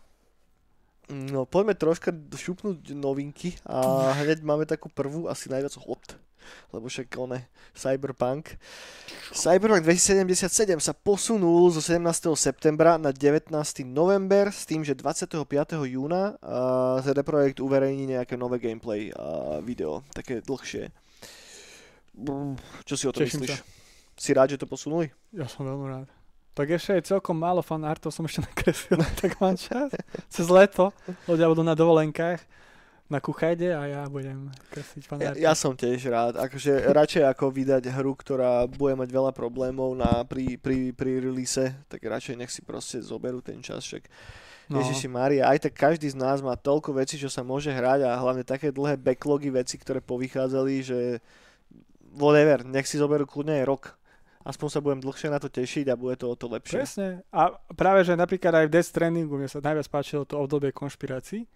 No, 1.08 1.48
poďme 1.48 1.72
troška 1.72 2.12
šupnúť 2.12 2.92
novinky 2.92 3.56
a 3.64 4.12
hneď 4.20 4.44
máme 4.44 4.68
takú 4.68 4.92
prvú, 4.92 5.32
asi 5.32 5.48
najviac 5.48 5.80
hot 5.80 6.20
lebo 6.72 6.88
však 6.88 7.08
one, 7.18 7.48
Cyberpunk. 7.72 8.56
Cyberpunk 9.32 9.84
2077 9.84 10.78
sa 10.80 10.92
posunul 10.92 11.72
zo 11.72 11.80
17. 11.80 12.02
septembra 12.36 12.96
na 12.96 13.10
19. 13.10 13.52
november 13.88 14.52
s 14.52 14.68
tým, 14.68 14.84
že 14.84 14.92
25. 14.94 15.44
júna 15.88 16.36
uh, 16.40 17.00
CD 17.00 17.24
Projekt 17.24 17.60
uverejní 17.60 18.18
nejaké 18.18 18.36
nové 18.36 18.60
gameplay 18.60 19.12
uh, 19.12 19.62
video, 19.64 20.04
také 20.12 20.44
dlhšie. 20.44 20.92
Čo 22.84 22.94
si 22.94 23.04
o 23.08 23.12
tom 23.12 23.24
Teším 23.24 23.48
myslíš? 23.48 23.56
Sa. 23.56 23.64
Si 24.12 24.30
rád, 24.36 24.54
že 24.54 24.60
to 24.60 24.68
posunuli? 24.68 25.08
Ja 25.32 25.48
som 25.48 25.64
veľmi 25.64 25.86
rád. 25.88 26.08
Tak 26.52 26.68
ešte 26.68 27.00
je 27.00 27.16
celkom 27.16 27.40
málo 27.40 27.64
fanartov 27.64 28.12
som 28.12 28.28
ešte 28.28 28.44
nakreslil, 28.48 29.00
tak 29.16 29.40
mám 29.40 29.56
čas. 29.56 29.88
Cez 30.28 30.46
leto, 30.52 30.92
ľudia 31.24 31.48
budú 31.48 31.64
na 31.64 31.72
dovolenkách 31.72 32.44
na 33.12 33.20
kuchajde 33.20 33.68
a 33.76 33.82
ja 33.84 34.02
budem 34.08 34.48
kresliť 34.72 35.04
fanárky. 35.04 35.44
Ja, 35.44 35.52
ja 35.52 35.58
som 35.58 35.76
tiež 35.76 36.08
rád. 36.08 36.40
Akože 36.40 36.88
radšej 36.88 37.28
ako 37.28 37.52
vydať 37.52 37.92
hru, 37.92 38.16
ktorá 38.16 38.64
bude 38.64 38.96
mať 38.96 39.12
veľa 39.12 39.36
problémov 39.36 39.92
na, 39.92 40.24
pri, 40.24 40.56
pri, 40.56 40.96
pri 40.96 41.20
release, 41.20 41.68
tak 41.92 42.00
radšej 42.00 42.40
nech 42.40 42.48
si 42.48 42.64
proste 42.64 43.04
zoberú 43.04 43.44
ten 43.44 43.60
čas. 43.60 43.84
Však 43.84 44.08
no. 44.72 44.80
Ježiši 44.80 45.12
Mária, 45.12 45.44
aj 45.52 45.68
tak 45.68 45.76
každý 45.76 46.08
z 46.08 46.16
nás 46.16 46.40
má 46.40 46.56
toľko 46.56 46.96
vecí, 46.96 47.20
čo 47.20 47.28
sa 47.28 47.44
môže 47.44 47.68
hrať 47.68 48.08
a 48.08 48.16
hlavne 48.16 48.48
také 48.48 48.72
dlhé 48.72 48.96
backlogy 48.96 49.52
veci, 49.52 49.76
ktoré 49.76 50.00
povychádzali, 50.00 50.74
že 50.80 50.98
whatever, 52.16 52.64
nech 52.64 52.88
si 52.88 52.96
zoberú 52.96 53.28
kľudne 53.28 53.60
aj 53.60 53.66
rok 53.68 53.84
aspoň 54.42 54.68
sa 54.68 54.82
budem 54.82 55.00
dlhšie 55.02 55.30
na 55.30 55.38
to 55.38 55.46
tešiť 55.46 55.86
a 55.90 55.98
bude 55.98 56.18
to 56.18 56.26
o 56.26 56.34
to 56.34 56.50
lepšie. 56.50 56.82
Presne. 56.82 57.22
A 57.30 57.54
práve, 57.78 58.02
že 58.02 58.18
napríklad 58.18 58.50
aj 58.50 58.66
v 58.68 58.72
Death 58.74 58.90
Strandingu 58.90 59.38
mne 59.38 59.46
sa 59.46 59.62
najviac 59.62 59.86
páčilo 59.86 60.26
to 60.26 60.38
obdobie 60.38 60.74
konšpirácií, 60.74 61.46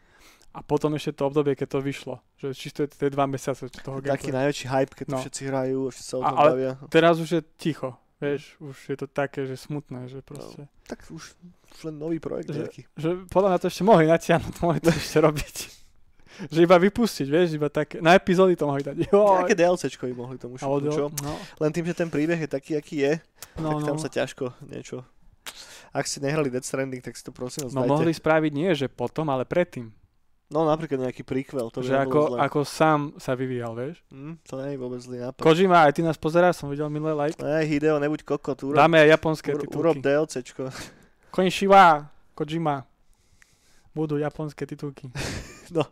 a 0.53 0.61
potom 0.65 0.95
ešte 0.97 1.13
to 1.21 1.29
obdobie, 1.29 1.53
keď 1.53 1.69
to 1.77 1.81
vyšlo. 1.85 2.15
Že 2.41 2.47
čisto 2.57 2.79
je 2.85 2.89
tie 2.89 3.13
dva 3.13 3.29
mesiace 3.29 3.69
toho 3.69 4.01
gameplay. 4.01 4.17
Taký 4.17 4.31
najväčší 4.33 4.67
hype, 4.73 4.95
keď 4.97 5.07
to 5.07 5.17
no. 5.17 5.23
všetci 5.23 5.43
hrajú 5.53 5.79
a 5.85 5.91
všetci 5.93 6.09
sa 6.09 6.17
o 6.17 6.23
tom 6.25 6.37
ale 6.37 6.51
bavia. 6.57 6.73
teraz 6.89 7.15
už 7.21 7.29
je 7.29 7.41
ticho. 7.61 7.91
Vieš, 8.17 8.57
už 8.65 8.77
je 8.89 8.97
to 8.97 9.07
také, 9.13 9.45
že 9.45 9.61
smutné, 9.61 10.09
že 10.09 10.25
proste... 10.25 10.65
No, 10.65 10.89
tak 10.89 11.05
už, 11.13 11.37
už 11.77 11.79
len 11.85 12.01
nový 12.01 12.17
projekt 12.17 12.49
že, 12.49 12.65
nejaký. 12.65 12.81
Že 12.97 13.29
podľa 13.29 13.49
mňa 13.53 13.59
to 13.61 13.69
ešte 13.69 13.85
mohli 13.85 14.05
natiahnuť, 14.09 14.55
mohli 14.65 14.81
to 14.81 14.89
ešte 15.05 15.19
robiť. 15.21 15.57
že 16.49 16.59
iba 16.65 16.77
vypustiť, 16.81 17.27
vieš, 17.29 17.61
iba 17.61 17.69
tak, 17.69 18.01
na 18.01 18.17
epizódy 18.17 18.57
to 18.57 18.65
mohli 18.65 18.81
dať. 18.81 19.13
Jo, 19.13 19.45
Nejaké 19.45 19.53
DLCčko 19.53 20.09
mohli 20.17 20.41
tomu 20.41 20.57
šupnúť, 20.57 20.97
čo? 20.97 21.13
No. 21.21 21.37
Len 21.61 21.71
tým, 21.77 21.85
že 21.85 21.93
ten 21.93 22.09
príbeh 22.09 22.41
je 22.41 22.49
taký, 22.49 22.81
aký 22.81 23.05
je, 23.05 23.13
no, 23.61 23.77
tak 23.77 23.85
no. 23.85 23.89
tam 23.93 23.99
sa 24.01 24.09
ťažko 24.09 24.65
niečo... 24.65 25.05
Ak 25.97 26.05
ste 26.05 26.21
nehrali 26.21 26.53
Death 26.53 26.69
Stranding, 26.69 27.01
tak 27.01 27.17
si 27.17 27.25
to 27.25 27.33
prosím 27.33 27.73
No 27.73 27.89
mohli 27.89 28.13
spraviť 28.13 28.53
nie, 28.53 28.69
že 28.77 28.85
potom, 28.85 29.33
ale 29.33 29.49
predtým. 29.49 29.89
No 30.47 30.63
napríklad 30.63 31.11
nejaký 31.11 31.27
prequel. 31.27 31.75
To 31.75 31.83
že 31.83 31.99
ako, 31.99 32.39
ako 32.39 32.63
sám 32.63 33.19
sa 33.19 33.35
vyvíjal, 33.35 33.75
vieš? 33.75 33.99
Mm, 34.15 34.39
to 34.47 34.55
nie 34.63 34.71
je 34.75 34.79
vôbec 34.79 35.01
zlý 35.03 35.19
nápad. 35.19 35.43
Kojima, 35.43 35.83
aj 35.91 35.93
ty 35.99 36.07
nás 36.07 36.15
pozeráš, 36.15 36.63
som 36.63 36.71
videl 36.71 36.87
minulé 36.87 37.19
like. 37.19 37.43
Ne, 37.43 37.67
Hideo, 37.67 37.99
nebuď 37.99 38.23
kokot. 38.23 38.55
Urob, 38.63 38.79
Dáme 38.79 39.03
aj 39.03 39.19
japonské 39.19 39.51
uro, 39.51 39.61
titulky. 39.67 39.79
Urob 39.83 39.97
DLCčko. 39.99 40.71
Konnichiwa, 41.35 42.07
Kojima. 42.39 42.87
Budú 43.91 44.23
japonské 44.23 44.71
titulky. 44.71 45.11
no, 45.75 45.83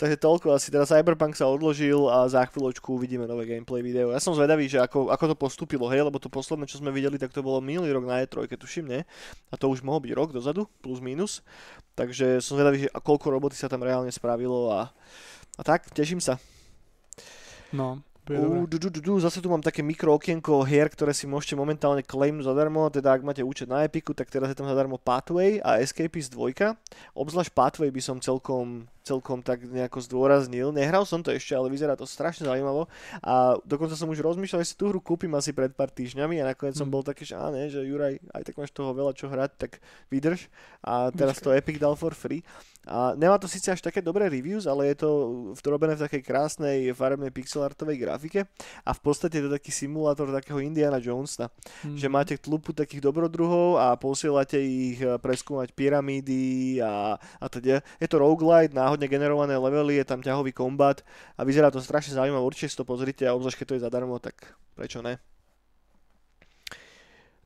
Takže 0.00 0.16
toľko 0.18 0.56
asi. 0.56 0.72
Teraz 0.72 0.88
Cyberpunk 0.88 1.36
sa 1.36 1.48
odložil 1.48 2.08
a 2.08 2.24
za 2.28 2.42
chvíľočku 2.48 2.96
uvidíme 2.96 3.28
nové 3.28 3.44
gameplay 3.44 3.84
video. 3.84 4.10
Ja 4.10 4.20
som 4.20 4.32
zvedavý, 4.32 4.66
že 4.66 4.80
ako, 4.80 5.12
ako 5.12 5.24
to 5.32 5.36
postúpilo, 5.36 5.86
hej, 5.92 6.04
lebo 6.04 6.16
to 6.18 6.32
posledné, 6.32 6.64
čo 6.68 6.80
sme 6.80 6.92
videli, 6.94 7.20
tak 7.20 7.30
to 7.30 7.44
bolo 7.44 7.60
minulý 7.60 7.92
rok 7.92 8.04
na 8.08 8.24
E3, 8.24 8.48
tuším, 8.48 8.86
nie? 8.88 9.00
A 9.52 9.54
to 9.60 9.68
už 9.68 9.84
mohol 9.84 10.00
byť 10.02 10.12
rok 10.16 10.30
dozadu, 10.32 10.66
plus 10.80 10.98
minus. 10.98 11.44
Takže 11.94 12.40
som 12.40 12.56
zvedavý, 12.56 12.88
že 12.88 12.92
koľko 12.92 13.30
roboty 13.30 13.56
sa 13.56 13.68
tam 13.68 13.84
reálne 13.84 14.10
spravilo 14.10 14.72
a, 14.72 14.88
a 15.56 15.62
tak, 15.62 15.92
teším 15.92 16.18
sa. 16.18 16.40
No, 17.72 18.04
Uh, 18.30 18.70
du, 18.70 18.78
du, 18.78 18.86
du, 18.86 19.02
du, 19.02 19.18
zase 19.18 19.42
tu 19.42 19.50
mám 19.50 19.58
také 19.58 19.82
mikro 19.82 20.14
okienko 20.14 20.62
hier, 20.62 20.86
ktoré 20.86 21.10
si 21.10 21.26
môžete 21.26 21.58
momentálne 21.58 22.06
claimnúť 22.06 22.46
zadarmo, 22.46 22.86
teda 22.86 23.18
ak 23.18 23.26
máte 23.26 23.42
účet 23.42 23.66
na 23.66 23.82
Epiku, 23.82 24.14
tak 24.14 24.30
teraz 24.30 24.46
je 24.46 24.54
tam 24.54 24.70
zadarmo 24.70 24.94
Pathway 24.94 25.58
a 25.58 25.82
Escapist 25.82 26.30
2. 26.30 26.54
Obzvlášť 27.18 27.50
Pathway 27.50 27.90
by 27.90 27.98
som 27.98 28.22
celkom 28.22 28.86
celkom 29.02 29.42
tak 29.42 29.66
nejako 29.66 29.98
zdôraznil. 30.02 30.70
Nehral 30.70 31.02
som 31.04 31.20
to 31.20 31.34
ešte, 31.34 31.52
ale 31.52 31.68
vyzerá 31.68 31.98
to 31.98 32.06
strašne 32.06 32.46
zaujímavo. 32.46 32.86
A 33.22 33.58
dokonca 33.66 33.98
som 33.98 34.08
už 34.08 34.22
rozmýšľal, 34.22 34.62
že 34.62 34.72
si 34.72 34.78
tú 34.78 34.88
hru 34.90 35.02
kúpim 35.02 35.30
asi 35.34 35.50
pred 35.50 35.74
pár 35.74 35.90
týždňami 35.90 36.40
a 36.40 36.54
nakoniec 36.54 36.78
som 36.78 36.88
hm. 36.88 36.94
bol 36.94 37.02
taký, 37.02 37.26
že 37.26 37.34
á, 37.34 37.50
ne, 37.50 37.68
že 37.68 37.82
Juraj, 37.82 38.22
aj 38.32 38.42
tak 38.46 38.54
máš 38.56 38.70
toho 38.70 38.94
veľa 38.94 39.12
čo 39.12 39.26
hrať, 39.26 39.50
tak 39.58 39.82
vydrž. 40.08 40.46
A 40.86 41.10
teraz 41.10 41.42
to 41.42 41.50
Epic 41.50 41.76
dal 41.82 41.98
for 41.98 42.14
free. 42.14 42.42
A 42.82 43.14
nemá 43.14 43.38
to 43.38 43.46
síce 43.46 43.70
až 43.70 43.78
také 43.78 44.02
dobré 44.02 44.26
reviews, 44.26 44.66
ale 44.66 44.90
je 44.90 45.06
to 45.06 45.10
robené 45.70 45.94
v 45.94 46.02
takej 46.02 46.22
krásnej 46.26 46.78
farebnej 46.90 47.30
pixelartovej 47.30 47.94
grafike 47.94 48.40
a 48.82 48.90
v 48.90 49.00
podstate 49.06 49.38
je 49.38 49.46
to 49.46 49.54
taký 49.54 49.70
simulátor 49.70 50.34
takého 50.34 50.58
Indiana 50.58 50.98
Jonesa, 50.98 51.46
mm. 51.86 51.94
že 51.94 52.10
máte 52.10 52.34
tlupu 52.34 52.74
takých 52.74 53.06
dobrodruhov 53.06 53.78
a 53.78 53.94
posielate 53.94 54.58
ich 54.58 54.98
eh, 54.98 55.14
preskúmať 55.14 55.70
pyramídy 55.78 56.82
a, 56.82 57.14
a 57.38 57.46
teda. 57.46 57.86
Je 58.02 58.08
to 58.10 58.18
roguelite, 58.18 58.74
náhodne 58.92 59.08
generované 59.08 59.56
levely, 59.56 59.96
je 59.96 60.04
tam 60.04 60.20
ťahový 60.20 60.52
kombat 60.52 61.00
a 61.40 61.48
vyzerá 61.48 61.72
to 61.72 61.80
strašne 61.80 62.12
zaujímavé, 62.12 62.44
určite 62.44 62.68
si 62.68 62.76
to 62.76 62.84
pozrite 62.84 63.24
a 63.24 63.32
obzvlášť 63.32 63.64
keď 63.64 63.66
to 63.72 63.76
je 63.80 63.84
zadarmo, 63.88 64.20
tak 64.20 64.52
prečo 64.76 65.00
ne? 65.00 65.16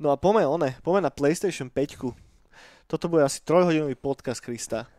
No 0.02 0.10
a 0.10 0.18
poďme 0.18 0.50
one, 0.50 0.74
poďme 0.82 1.06
na 1.06 1.14
PlayStation 1.14 1.70
5. 1.70 2.90
Toto 2.90 3.06
bude 3.06 3.22
asi 3.22 3.38
trojhodinový 3.46 3.94
podcast 3.94 4.42
Krista. 4.42 4.90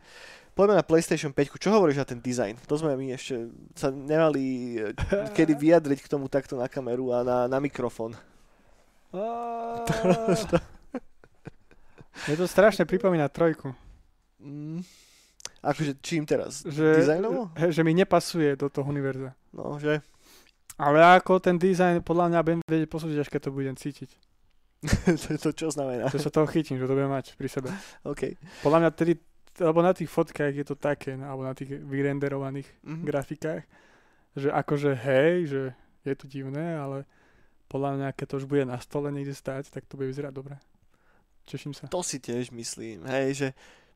Poďme 0.56 0.80
na 0.80 0.88
PlayStation 0.88 1.36
5. 1.36 1.60
Čo 1.60 1.76
hovoríš 1.76 2.00
na 2.00 2.08
ten 2.08 2.24
dizajn? 2.24 2.64
To 2.64 2.80
sme 2.80 2.96
my 2.96 3.12
ešte 3.12 3.52
sa 3.76 3.92
nemali 3.92 4.80
eh, 4.80 4.96
kedy 5.36 5.54
vyjadriť 5.68 6.08
k 6.08 6.12
tomu 6.16 6.32
takto 6.32 6.56
na 6.56 6.72
kameru 6.72 7.12
a 7.12 7.28
na, 7.28 7.38
na 7.52 7.60
mikrofón. 7.60 8.16
Je 12.32 12.36
to 12.40 12.48
strašne 12.48 12.88
pripomína 12.88 13.28
trojku. 13.28 13.76
Mm. 14.40 14.82
Akože 15.68 16.00
čím 16.00 16.24
teraz? 16.24 16.64
Že, 16.64 17.04
Dizajnovo? 17.04 17.52
Že 17.60 17.82
mi 17.84 17.92
nepasuje 17.92 18.56
do 18.56 18.72
toho 18.72 18.88
univerza. 18.88 19.36
No, 19.52 19.76
že? 19.76 20.00
Ale 20.80 21.02
ako 21.02 21.44
ten 21.44 21.60
dizajn 21.60 22.06
podľa 22.06 22.32
mňa 22.32 22.40
budem 22.46 22.62
vedieť 22.64 22.88
posúdiť, 22.88 23.18
až 23.20 23.30
keď 23.34 23.42
to 23.50 23.52
budem 23.52 23.76
cítiť. 23.76 24.10
to, 25.26 25.30
to 25.42 25.50
čo 25.52 25.68
znamená? 25.74 26.08
Že 26.08 26.30
sa 26.30 26.32
toho 26.32 26.48
chytím, 26.48 26.78
že 26.78 26.86
to 26.86 26.94
budem 26.94 27.10
mať 27.10 27.34
pri 27.34 27.50
sebe. 27.50 27.70
OK. 28.12 28.38
Podľa 28.62 28.80
mňa 28.86 28.90
tedy, 28.94 29.14
alebo 29.58 29.82
na 29.82 29.92
tých 29.92 30.08
fotkách 30.08 30.54
je 30.54 30.66
to 30.66 30.78
také, 30.78 31.18
alebo 31.18 31.44
na 31.44 31.58
tých 31.58 31.82
vyrenderovaných 31.82 32.70
mm-hmm. 32.86 33.04
grafikách, 33.04 33.64
že 34.38 34.54
akože 34.54 34.92
hej, 34.94 35.34
že 35.50 35.62
je 36.06 36.16
to 36.16 36.30
divné, 36.30 36.78
ale 36.78 37.10
podľa 37.68 38.00
mňa, 38.00 38.08
keď 38.16 38.26
to 38.30 38.38
už 38.40 38.46
bude 38.46 38.64
na 38.64 38.78
stole 38.80 39.10
niekde 39.10 39.34
stať, 39.34 39.74
tak 39.74 39.90
to 39.90 39.98
bude 39.98 40.14
vyzerať 40.14 40.32
dobre. 40.32 40.56
Teším 41.50 41.74
sa. 41.74 41.90
To 41.90 42.06
si 42.06 42.22
tiež 42.22 42.54
myslím, 42.54 43.08
hej, 43.10 43.28
že 43.34 43.48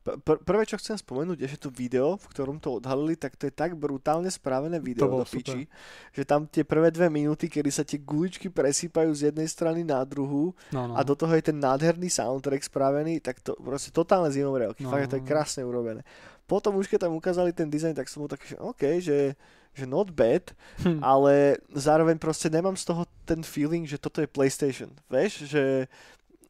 pr- 0.02 0.42
prvé, 0.42 0.66
čo 0.66 0.76
chcem 0.78 0.98
spomenúť, 0.98 1.38
je, 1.46 1.48
že 1.54 1.58
to 1.62 1.70
video, 1.70 2.18
v 2.18 2.26
ktorom 2.34 2.58
to 2.58 2.82
odhalili, 2.82 3.14
tak 3.14 3.38
to 3.38 3.46
je 3.46 3.54
tak 3.54 3.78
brutálne 3.78 4.26
spravené 4.26 4.82
video 4.82 5.06
do 5.06 5.22
piči, 5.22 5.70
že 6.10 6.22
tam 6.26 6.50
tie 6.50 6.66
prvé 6.66 6.90
dve 6.90 7.06
minúty, 7.06 7.46
kedy 7.46 7.70
sa 7.70 7.86
tie 7.86 8.02
guličky 8.02 8.50
presýpajú 8.50 9.10
z 9.14 9.30
jednej 9.30 9.46
strany 9.46 9.86
na 9.86 10.02
druhú 10.02 10.50
no, 10.74 10.90
no. 10.90 10.94
a 10.98 11.00
do 11.06 11.14
toho 11.14 11.30
je 11.38 11.54
ten 11.54 11.56
nádherný 11.56 12.10
soundtrack 12.10 12.66
spravený, 12.66 13.22
tak 13.22 13.38
to 13.40 13.54
proste 13.62 13.94
totálne 13.94 14.28
zimomriavky. 14.34 14.82
No, 14.82 14.90
Fakt, 14.90 15.14
to 15.14 15.18
je 15.22 15.24
krásne 15.24 15.62
urobené. 15.62 16.02
Potom 16.50 16.74
už 16.76 16.90
keď 16.90 17.08
tam 17.08 17.14
ukázali 17.16 17.54
ten 17.54 17.70
dizajn, 17.70 17.94
tak 17.94 18.10
som 18.10 18.26
bol 18.26 18.30
taký, 18.30 18.52
že 18.52 18.58
OK, 18.58 18.82
že 18.98 19.18
že 19.72 19.88
not 19.88 20.12
bad, 20.12 20.52
hm. 20.84 21.00
ale 21.00 21.56
zároveň 21.72 22.20
proste 22.20 22.52
nemám 22.52 22.76
z 22.76 22.92
toho 22.92 23.08
ten 23.24 23.40
feeling, 23.40 23.88
že 23.88 23.96
toto 23.96 24.20
je 24.20 24.28
PlayStation. 24.28 24.92
Vieš, 25.08 25.48
že, 25.48 25.88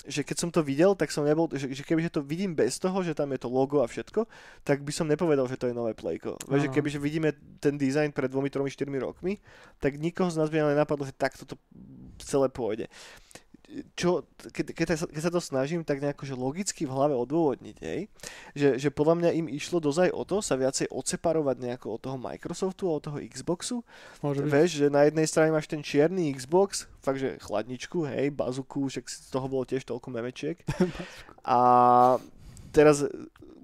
že 0.06 0.26
keď 0.26 0.36
som 0.38 0.50
to 0.50 0.66
videl, 0.66 0.98
tak 0.98 1.14
som 1.14 1.22
nebol, 1.22 1.46
že, 1.52 1.70
že 1.70 1.82
kebyže 1.86 2.18
to 2.18 2.20
vidím 2.22 2.58
bez 2.58 2.78
toho, 2.78 3.02
že 3.06 3.14
tam 3.14 3.30
je 3.30 3.40
to 3.42 3.48
logo 3.50 3.82
a 3.82 3.86
všetko, 3.86 4.26
tak 4.66 4.82
by 4.82 4.92
som 4.94 5.06
nepovedal, 5.06 5.46
že 5.46 5.58
to 5.58 5.70
je 5.70 5.74
nové 5.74 5.94
Playko. 5.94 6.38
Vieš, 6.50 6.66
že 6.66 6.74
kebyže 6.74 6.98
vidíme 6.98 7.30
ten 7.62 7.78
dizajn 7.78 8.10
pred 8.10 8.30
dvomi, 8.30 8.50
tromi, 8.50 8.70
štyrmi 8.70 8.98
rokmi, 8.98 9.38
tak 9.78 9.98
nikoho 9.98 10.30
z 10.30 10.42
nás 10.42 10.50
by 10.50 10.62
nenapadlo, 10.62 11.06
že 11.06 11.14
takto 11.14 11.46
to 11.46 11.54
celé 12.18 12.50
pôjde 12.50 12.90
čo, 13.96 14.28
keď, 14.52 14.66
keď, 14.76 14.86
keď 15.08 15.22
sa 15.22 15.32
to 15.32 15.40
snažím 15.40 15.80
tak 15.80 16.02
nejako 16.02 16.28
že 16.28 16.36
logicky 16.36 16.84
v 16.84 16.92
hlave 16.92 17.14
odôvodniť, 17.16 17.76
hej, 17.80 18.00
že, 18.52 18.68
že 18.76 18.88
podľa 18.92 19.14
mňa 19.22 19.30
im 19.38 19.46
išlo 19.48 19.80
dozaj 19.80 20.12
o 20.12 20.22
to 20.28 20.44
sa 20.44 20.60
viacej 20.60 20.92
odseparovať 20.92 21.56
nejako 21.56 21.96
od 21.96 22.00
toho 22.04 22.16
Microsoftu 22.20 22.84
a 22.88 22.96
od 23.00 23.02
toho 23.02 23.18
Xboxu. 23.22 23.80
Môže 24.20 24.44
Vieš, 24.44 24.70
že 24.84 24.86
na 24.92 25.08
jednej 25.08 25.24
strane 25.24 25.54
máš 25.54 25.70
ten 25.70 25.80
čierny 25.80 26.28
Xbox, 26.36 26.84
fakt, 27.00 27.22
že 27.22 27.40
chladničku, 27.40 28.04
hej, 28.04 28.28
bazuku, 28.34 28.92
však 28.92 29.08
z 29.08 29.30
toho 29.32 29.46
bolo 29.48 29.64
tiež 29.64 29.88
toľko 29.88 30.08
memečiek. 30.12 30.60
a 31.46 31.58
teraz 32.74 33.08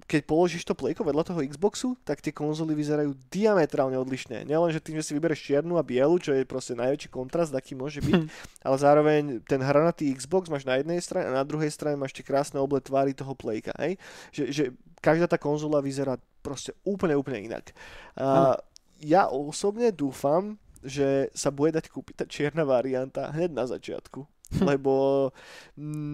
keď 0.08 0.24
položíš 0.24 0.64
to 0.64 0.72
playko 0.72 1.04
vedľa 1.04 1.20
toho 1.20 1.44
Xboxu, 1.44 1.92
tak 2.00 2.24
tie 2.24 2.32
konzoly 2.32 2.72
vyzerajú 2.72 3.12
diametrálne 3.28 4.00
odlišné. 4.00 4.48
Nielen, 4.48 4.72
že 4.72 4.80
tým, 4.80 4.96
že 4.96 5.04
si 5.04 5.12
vybereš 5.12 5.44
čiernu 5.44 5.76
a 5.76 5.84
bielu, 5.84 6.16
čo 6.16 6.32
je 6.32 6.48
proste 6.48 6.72
najväčší 6.72 7.12
kontrast, 7.12 7.52
aký 7.52 7.76
môže 7.76 8.00
byť, 8.00 8.16
ale 8.66 8.76
zároveň 8.80 9.22
ten 9.44 9.60
hranatý 9.60 10.08
Xbox 10.16 10.48
máš 10.48 10.64
na 10.64 10.80
jednej 10.80 10.96
strane 11.04 11.28
a 11.28 11.36
na 11.36 11.44
druhej 11.44 11.68
strane 11.68 12.00
máš 12.00 12.16
tie 12.16 12.24
krásne 12.24 12.56
oble 12.56 12.80
tvári 12.80 13.12
toho 13.12 13.36
playka. 13.36 13.76
Hej? 13.76 14.00
Že, 14.32 14.44
že 14.48 14.64
každá 15.04 15.28
tá 15.28 15.36
konzola 15.36 15.84
vyzerá 15.84 16.16
proste 16.40 16.72
úplne, 16.88 17.12
úplne 17.12 17.44
inak. 17.44 17.76
A 18.16 18.56
ja 19.04 19.28
osobne 19.28 19.92
dúfam, 19.92 20.56
že 20.80 21.28
sa 21.36 21.52
bude 21.52 21.76
dať 21.76 21.92
kúpiť 21.92 22.24
tá 22.24 22.24
čierna 22.24 22.64
varianta 22.64 23.28
hneď 23.28 23.52
na 23.52 23.68
začiatku. 23.68 24.24
lebo 24.68 25.28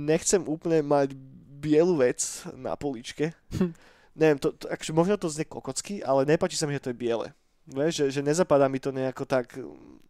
nechcem 0.06 0.42
úplne 0.42 0.82
mať 0.82 1.14
bielu 1.64 1.94
vec 1.96 2.20
na 2.52 2.76
poličke. 2.76 3.32
Neviem, 4.14 4.38
to, 4.38 4.54
to, 4.54 4.70
akože 4.70 4.92
možno 4.94 5.18
to 5.18 5.32
znie 5.32 5.48
kokocky, 5.48 6.04
ale 6.04 6.28
nepáči 6.28 6.54
sa 6.54 6.68
mi, 6.68 6.76
že 6.76 6.86
to 6.86 6.90
je 6.92 7.00
biele. 7.00 7.34
Vieš, 7.64 8.04
že, 8.04 8.20
že 8.20 8.20
nezapadá 8.20 8.68
mi 8.68 8.76
to 8.76 8.92
nejako 8.92 9.24
tak, 9.24 9.56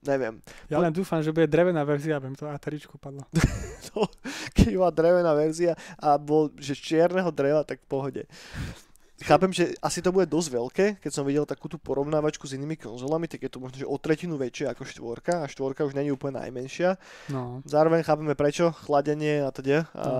neviem. 0.03 0.43
Ja 0.67 0.83
len 0.83 0.91
dúfam, 0.91 1.23
že 1.23 1.31
bude 1.31 1.47
drevená 1.47 1.87
verzia, 1.87 2.19
aby 2.19 2.27
mi 2.29 2.37
to 2.37 2.51
ATRičku 2.51 2.99
padlo. 2.99 3.23
no, 3.95 4.11
keď 4.53 4.75
bola 4.75 4.93
drevená 4.93 5.33
verzia 5.33 5.79
a 5.97 6.19
bol, 6.19 6.51
že 6.59 6.75
z 6.75 6.83
čierneho 6.83 7.31
dreva, 7.31 7.63
tak 7.63 7.79
v 7.79 7.89
pohode. 7.89 8.23
Chápem, 9.23 9.55
že 9.55 9.79
asi 9.79 10.03
to 10.03 10.11
bude 10.11 10.27
dosť 10.27 10.49
veľké, 10.51 10.87
keď 10.99 11.11
som 11.15 11.23
videl 11.23 11.47
takú 11.47 11.71
tú 11.71 11.79
porovnávačku 11.79 12.51
s 12.51 12.59
inými 12.59 12.75
konzolami, 12.75 13.31
tak 13.31 13.47
je 13.47 13.51
to 13.55 13.63
možno 13.63 13.81
že 13.81 13.87
o 13.87 13.97
tretinu 13.97 14.35
väčšie 14.35 14.69
ako 14.75 14.83
štvorka 14.83 15.41
a 15.41 15.49
štvorka 15.49 15.87
už 15.87 15.95
není 15.95 16.11
úplne 16.11 16.43
najmenšia. 16.43 16.99
No. 17.31 17.63
Zároveň 17.63 18.03
chápeme 18.03 18.35
prečo, 18.35 18.75
chladenie 18.85 19.47
a 19.47 19.55
teda. 19.55 19.87
No. 19.95 20.03
A 20.03 20.11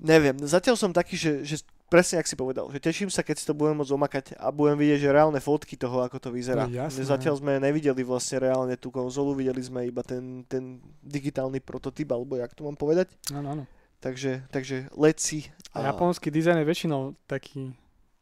neviem, 0.00 0.36
zatiaľ 0.42 0.76
som 0.78 0.90
taký, 0.94 1.14
že, 1.18 1.32
že 1.44 1.56
presne 1.88 2.20
ak 2.20 2.28
si 2.28 2.36
povedal, 2.36 2.68
že 2.68 2.78
teším 2.78 3.08
sa, 3.08 3.24
keď 3.24 3.36
si 3.40 3.44
to 3.48 3.56
budem 3.56 3.80
môcť 3.80 3.92
omakať 3.96 4.24
a 4.36 4.52
budem 4.52 4.76
vidieť, 4.76 5.08
že 5.08 5.14
reálne 5.14 5.40
fotky 5.40 5.74
toho, 5.74 6.04
ako 6.04 6.20
to 6.20 6.28
vyzerá. 6.30 6.68
No, 6.68 6.72
jasné. 6.72 7.08
Zatiaľ 7.08 7.40
sme 7.40 7.56
nevideli 7.56 8.04
vlastne 8.04 8.44
reálne 8.44 8.76
tú 8.76 8.92
konzolu, 8.92 9.34
videli 9.34 9.60
sme 9.64 9.88
iba 9.88 10.04
ten, 10.04 10.44
ten 10.46 10.78
digitálny 11.00 11.64
prototyp, 11.64 12.12
alebo 12.12 12.36
jak 12.36 12.52
to 12.52 12.68
mám 12.68 12.76
povedať. 12.76 13.08
Áno, 13.32 13.56
áno. 13.58 13.64
Takže, 13.98 14.46
takže 14.54 14.86
leci. 14.94 15.50
A, 15.74 15.82
a 15.82 15.90
japonský 15.90 16.30
dizajn 16.30 16.62
je 16.62 16.66
väčšinou 16.70 17.00
taký 17.26 17.74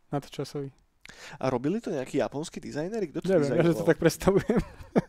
nadčasový. 0.09 0.73
A 1.39 1.53
robili 1.53 1.79
to 1.79 1.93
nejakí 1.93 2.19
japonskí 2.19 2.59
dizajneri? 2.59 3.13
Kto 3.13 3.23
to 3.23 3.31
Neviem, 3.31 3.51
ja 3.55 3.63
že 3.63 3.79
to 3.79 3.87
tak 3.87 3.99
predstavujem. 4.01 4.59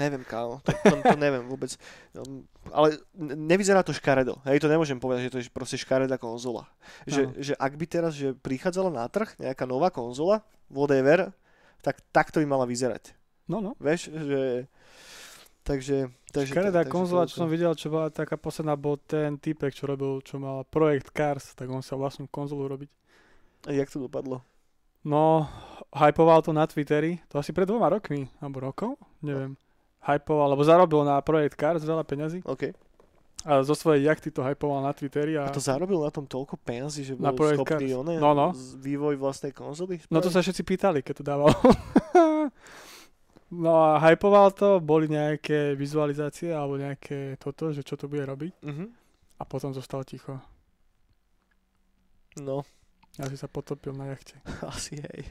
Neviem, 0.00 0.24
kámo, 0.24 0.64
to, 0.64 0.72
to, 0.72 0.96
to 1.04 1.16
neviem 1.20 1.44
vôbec. 1.44 1.76
Um, 2.16 2.48
ale 2.72 2.96
nevyzerá 3.20 3.84
to 3.84 3.92
škaredo. 3.92 4.40
Hej, 4.48 4.64
to 4.64 4.72
nemôžem 4.72 4.96
povedať, 4.96 5.28
že 5.28 5.32
to 5.36 5.38
je 5.44 5.52
proste 5.52 5.76
škaredá 5.76 6.16
konzola. 6.16 6.64
Že, 7.04 7.36
že 7.36 7.52
ak 7.60 7.76
by 7.76 7.84
teraz 7.84 8.16
že 8.16 8.32
prichádzala 8.32 8.88
na 8.88 9.04
trh 9.12 9.28
nejaká 9.36 9.68
nová 9.68 9.92
konzola, 9.92 10.40
whatever, 10.72 11.36
tak 11.84 12.00
takto 12.16 12.40
by 12.40 12.48
mala 12.48 12.64
vyzerať. 12.64 13.12
No, 13.44 13.60
no. 13.60 13.76
Vieš, 13.76 14.08
že... 14.08 14.42
Takže... 15.60 16.08
takže 16.32 16.56
Škaredá 16.56 16.88
takže 16.88 16.96
konzola, 16.96 17.28
čo 17.28 17.44
som 17.44 17.52
videl, 17.52 17.76
čo 17.76 17.92
bola 17.92 18.08
taká 18.08 18.40
posledná, 18.40 18.80
bol 18.80 18.96
ten 18.96 19.36
typek, 19.36 19.76
čo 19.76 19.84
robil, 19.84 20.24
čo 20.24 20.40
mal 20.40 20.64
projekt 20.64 21.12
Cars, 21.12 21.52
tak 21.52 21.68
on 21.68 21.84
sa 21.84 22.00
vlastnú 22.00 22.24
konzolu 22.32 22.64
robiť. 22.72 22.88
A 23.68 23.76
jak 23.76 23.92
to 23.92 24.00
dopadlo? 24.00 24.40
No, 25.04 25.44
hypoval 25.92 26.40
to 26.40 26.56
na 26.56 26.64
Twitteri, 26.64 27.20
to 27.28 27.36
asi 27.36 27.52
pred 27.52 27.68
dvoma 27.68 27.92
rokmi, 27.92 28.32
alebo 28.40 28.64
rokov, 28.64 28.96
neviem. 29.20 29.52
No 29.52 29.69
hypoval, 30.04 30.52
alebo 30.52 30.64
zarobil 30.64 31.00
na 31.04 31.20
projekt 31.20 31.60
Cars 31.60 31.84
veľa 31.84 32.04
peňazí. 32.04 32.40
OK. 32.48 32.72
A 33.40 33.64
zo 33.64 33.72
svojej 33.72 34.04
jachty 34.04 34.28
to 34.28 34.44
hypoval 34.44 34.84
na 34.84 34.92
Twitteri. 34.92 35.32
A, 35.40 35.48
a 35.48 35.52
to 35.52 35.64
zarobil 35.64 36.04
na 36.04 36.12
tom 36.12 36.28
toľko 36.28 36.60
peňazí, 36.60 37.08
že 37.08 37.16
bol 37.16 37.32
schopný 37.32 37.96
oné, 37.96 38.20
no, 38.20 38.36
no. 38.36 38.52
vývoj 38.76 39.16
vlastnej 39.16 39.56
konzoly? 39.56 39.96
Spraviť? 40.04 40.12
No 40.12 40.20
to 40.20 40.28
sa 40.28 40.44
všetci 40.44 40.60
pýtali, 40.60 41.00
keď 41.00 41.14
to 41.20 41.24
dával. 41.24 41.48
no 43.64 43.72
a 43.80 43.96
hypoval 44.12 44.52
to, 44.52 44.76
boli 44.84 45.08
nejaké 45.08 45.72
vizualizácie 45.72 46.52
alebo 46.52 46.76
nejaké 46.76 47.40
toto, 47.40 47.72
že 47.72 47.80
čo 47.80 47.96
to 47.96 48.12
bude 48.12 48.28
robiť. 48.28 48.52
Uh-huh. 48.60 48.92
A 49.40 49.42
potom 49.48 49.72
zostal 49.72 50.04
ticho. 50.04 50.36
No. 52.36 52.68
Asi 53.16 53.40
sa 53.40 53.48
potopil 53.48 53.96
na 53.96 54.12
jachte. 54.12 54.36
Asi 54.68 55.00
hej. 55.00 55.24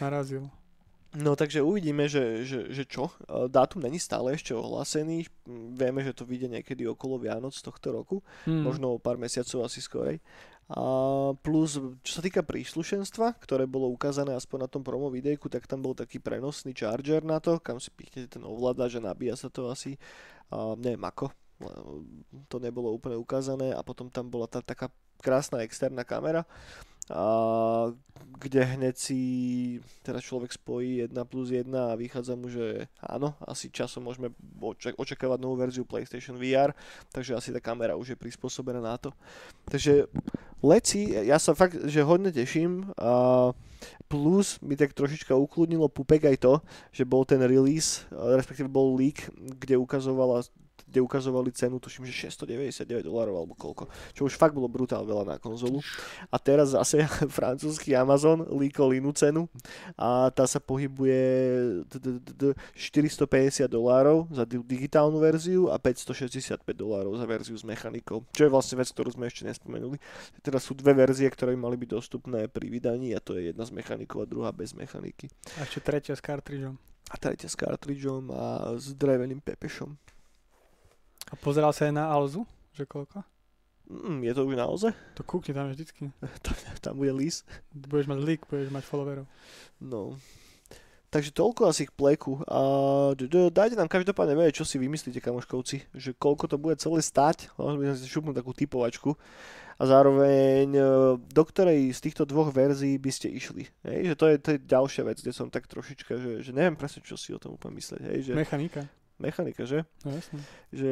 Narazil. 0.00 0.48
No 1.12 1.36
takže 1.36 1.60
uvidíme, 1.60 2.08
že, 2.08 2.48
že, 2.48 2.72
že 2.72 2.88
čo. 2.88 3.12
Dátum 3.28 3.84
není 3.84 4.00
stále 4.00 4.32
ešte 4.32 4.56
ohlásený. 4.56 5.28
Vieme, 5.76 6.00
že 6.00 6.16
to 6.16 6.24
vyjde 6.24 6.48
niekedy 6.48 6.88
okolo 6.88 7.20
Vianoc 7.20 7.52
tohto 7.52 7.92
roku. 7.92 8.16
Hmm. 8.48 8.64
Možno 8.64 8.96
o 8.96 9.02
pár 9.02 9.20
mesiacov 9.20 9.68
asi 9.68 9.84
skorej. 9.84 10.24
A 10.72 10.80
plus, 11.44 11.76
čo 12.00 12.12
sa 12.16 12.24
týka 12.24 12.40
príslušenstva, 12.40 13.36
ktoré 13.44 13.68
bolo 13.68 13.92
ukázané 13.92 14.32
aspoň 14.32 14.64
na 14.64 14.68
tom 14.72 14.80
promo 14.80 15.12
videjku, 15.12 15.52
tak 15.52 15.68
tam 15.68 15.84
bol 15.84 15.92
taký 15.92 16.16
prenosný 16.16 16.72
charger 16.72 17.20
na 17.20 17.44
to, 17.44 17.60
kam 17.60 17.76
si 17.76 17.92
pichnete 17.92 18.40
ten 18.40 18.44
ovládač 18.46 18.96
a 18.96 19.04
nabíja 19.04 19.36
sa 19.36 19.52
to 19.52 19.68
asi, 19.68 20.00
a 20.48 20.72
neviem 20.80 21.02
ako, 21.04 21.28
to 22.48 22.56
nebolo 22.56 22.88
úplne 22.94 23.20
ukázané 23.20 23.74
a 23.76 23.84
potom 23.84 24.08
tam 24.08 24.32
bola 24.32 24.48
tá 24.48 24.64
taká 24.64 24.88
krásna 25.20 25.62
externá 25.62 26.02
kamera 26.02 26.48
a 27.10 27.24
kde 28.42 28.62
hneď 28.62 28.94
si 28.98 29.18
teraz 30.02 30.26
človek 30.26 30.50
spojí 30.50 31.06
1 31.06 31.14
plus 31.30 31.54
1 31.54 31.70
a 31.70 31.94
vychádza 31.94 32.34
mu, 32.34 32.50
že 32.50 32.90
áno, 32.98 33.38
asi 33.46 33.70
časom 33.70 34.02
môžeme 34.02 34.34
očakávať 34.98 35.38
novú 35.38 35.54
verziu 35.58 35.86
PlayStation 35.86 36.34
VR, 36.38 36.74
takže 37.14 37.38
asi 37.38 37.54
tá 37.54 37.62
kamera 37.62 37.94
už 37.94 38.14
je 38.14 38.18
prispôsobená 38.18 38.82
na 38.82 38.98
to. 38.98 39.14
Takže 39.70 40.10
leci, 40.62 41.14
ja 41.14 41.38
sa 41.38 41.54
fakt, 41.54 41.78
že 41.86 42.02
hodne 42.02 42.34
teším 42.34 42.90
a 42.98 43.50
plus 44.10 44.58
mi 44.62 44.74
tak 44.74 44.94
trošička 44.94 45.34
ukludnilo 45.38 45.86
pupek 45.86 46.34
aj 46.34 46.36
to, 46.42 46.54
že 46.90 47.06
bol 47.06 47.22
ten 47.22 47.42
release, 47.42 48.06
respektíve 48.10 48.66
bol 48.66 48.98
leak, 48.98 49.30
kde 49.38 49.78
ukazovala 49.78 50.42
kde 50.92 51.00
ukazovali 51.00 51.48
cenu, 51.56 51.80
tuším, 51.80 52.04
že 52.04 52.28
699 52.28 53.08
dolárov 53.08 53.34
alebo 53.40 53.56
koľko, 53.56 53.88
čo 54.12 54.28
už 54.28 54.36
fakt 54.36 54.52
bolo 54.52 54.68
brutál 54.68 55.08
veľa 55.08 55.24
na 55.24 55.36
konzolu. 55.40 55.80
A 56.28 56.36
teraz 56.36 56.76
zase 56.76 57.08
francúzsky 57.40 57.96
Amazon 57.96 58.44
líkol 58.52 59.00
inú 59.00 59.16
cenu 59.16 59.48
a 59.96 60.28
tá 60.28 60.44
sa 60.44 60.60
pohybuje 60.60 61.16
450 62.76 63.64
dolárov 63.72 64.28
za 64.28 64.44
digitálnu 64.44 65.16
verziu 65.16 65.72
a 65.72 65.80
565 65.80 66.60
dolárov 66.76 67.16
za 67.16 67.24
verziu 67.24 67.56
s 67.56 67.64
mechanikou, 67.64 68.20
čo 68.36 68.44
je 68.44 68.50
vlastne 68.52 68.76
vec, 68.76 68.92
ktorú 68.92 69.16
sme 69.16 69.32
ešte 69.32 69.48
nespomenuli. 69.48 69.96
Teraz 70.44 70.68
sú 70.68 70.76
dve 70.76 70.92
verzie, 70.92 71.24
ktoré 71.32 71.56
mali 71.56 71.80
byť 71.80 71.88
dostupné 71.88 72.44
pri 72.52 72.68
vydaní 72.68 73.16
a 73.16 73.24
to 73.24 73.40
je 73.40 73.54
jedna 73.54 73.64
s 73.64 73.72
mechanikou 73.72 74.20
a 74.20 74.28
druhá 74.28 74.52
bez 74.52 74.76
mechaniky. 74.76 75.32
A 75.56 75.64
ešte 75.64 75.80
tretia 75.80 76.12
s 76.12 76.20
kartridžom. 76.20 76.76
A 77.12 77.16
tretia 77.16 77.48
s 77.48 77.56
kartridžom 77.56 78.32
a 78.32 78.74
s 78.76 78.92
dreveným 78.92 79.40
pepešom. 79.40 79.96
A 81.32 81.34
pozeral 81.40 81.72
sa 81.72 81.88
aj 81.88 81.96
na 81.96 82.12
Alzu? 82.12 82.44
Že 82.76 82.84
koľko? 82.84 83.24
Mm, 83.88 84.20
je 84.24 84.32
to 84.36 84.42
už 84.44 84.56
naozaj? 84.56 84.92
To 85.16 85.24
kúkne 85.24 85.56
tam 85.56 85.72
je 85.72 85.80
vždycky. 85.80 86.12
tam, 86.44 86.54
tam 86.80 86.94
bude 87.00 87.12
lís. 87.16 87.40
Budeš 87.72 88.08
mať 88.08 88.18
leak, 88.20 88.40
budeš 88.48 88.68
mať 88.68 88.84
followerov. 88.84 89.24
No. 89.80 90.20
Takže 91.12 91.28
toľko 91.36 91.68
asi 91.68 91.84
k 91.84 91.92
pleku. 91.92 92.40
A 92.48 92.60
dajte 93.52 93.76
nám 93.76 93.92
každopádne 93.92 94.32
vedieť, 94.32 94.64
čo 94.64 94.68
si 94.68 94.80
vymyslíte, 94.80 95.20
kamoškovci, 95.20 95.92
že 95.92 96.16
koľko 96.16 96.48
to 96.48 96.56
bude 96.56 96.80
celé 96.80 97.04
stať. 97.04 97.52
Mohli 97.60 97.76
by 97.76 97.84
sme 97.92 97.98
si 98.00 98.08
šupnúť 98.08 98.36
takú 98.40 98.56
typovačku. 98.56 99.12
A 99.76 99.82
zároveň, 99.84 100.72
e, 100.72 100.80
do 101.20 101.42
ktorej 101.44 101.92
z 101.92 102.00
týchto 102.00 102.24
dvoch 102.24 102.48
verzií 102.48 102.96
by 102.96 103.12
ste 103.12 103.28
išli. 103.28 103.68
Hej, 103.84 104.12
že 104.12 104.14
to 104.16 104.24
je, 104.30 104.34
to 104.40 104.48
je 104.56 104.58
ďalšia 104.64 105.02
vec, 105.04 105.20
kde 105.20 105.36
som 105.36 105.52
tak 105.52 105.68
trošička, 105.68 106.12
že, 106.16 106.32
že 106.48 106.50
neviem 106.56 106.80
presne, 106.80 107.04
čo 107.04 107.20
si 107.20 107.36
o 107.36 107.40
tom 107.40 107.60
úplne 107.60 107.76
mysleť. 107.76 108.00
Hej, 108.08 108.18
že 108.24 108.32
Mechanika. 108.32 108.88
Mechanika, 109.22 109.62
že? 109.62 109.86
No 110.02 110.10
jasné. 110.18 110.38
že 110.74 110.90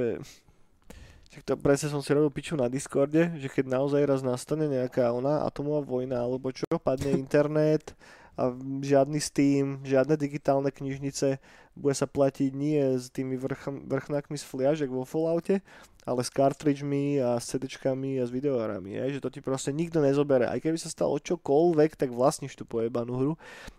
však 1.31 1.47
to 1.47 1.55
presne 1.63 1.95
som 1.95 2.03
si 2.03 2.11
robil 2.11 2.35
piču 2.35 2.59
na 2.59 2.67
Discorde, 2.67 3.31
že 3.39 3.47
keď 3.47 3.71
naozaj 3.71 4.03
raz 4.03 4.21
nastane 4.23 4.67
nejaká 4.67 5.15
ona 5.15 5.47
atomová 5.47 5.87
vojna, 5.87 6.27
alebo 6.27 6.51
čo, 6.51 6.67
padne 6.83 7.15
internet 7.15 7.95
a 8.35 8.51
žiadny 8.83 9.23
Steam, 9.23 9.79
žiadne 9.87 10.19
digitálne 10.19 10.75
knižnice, 10.75 11.39
bude 11.79 11.95
sa 11.95 12.11
platiť 12.11 12.51
nie 12.51 12.99
s 12.99 13.15
tými 13.15 13.39
vrch, 13.39 13.63
vrchnákmi 13.87 14.35
z 14.35 14.43
fliažek 14.43 14.91
vo 14.91 15.07
Falloute, 15.07 15.63
ale 16.03 16.21
s 16.27 16.35
cartridgemi 16.35 17.23
a 17.23 17.39
s 17.39 17.55
CDčkami 17.55 18.19
a 18.19 18.27
s 18.27 18.35
videohrami, 18.35 18.99
je, 18.99 19.19
že 19.19 19.23
to 19.23 19.31
ti 19.31 19.39
proste 19.39 19.71
nikto 19.71 20.03
nezobere. 20.03 20.51
Aj 20.51 20.59
keby 20.59 20.83
sa 20.83 20.91
stalo 20.91 21.23
čokoľvek, 21.23 21.95
tak 21.95 22.11
vlastníš 22.11 22.59
tú 22.59 22.67
pojebanú 22.67 23.15
hru, 23.15 23.33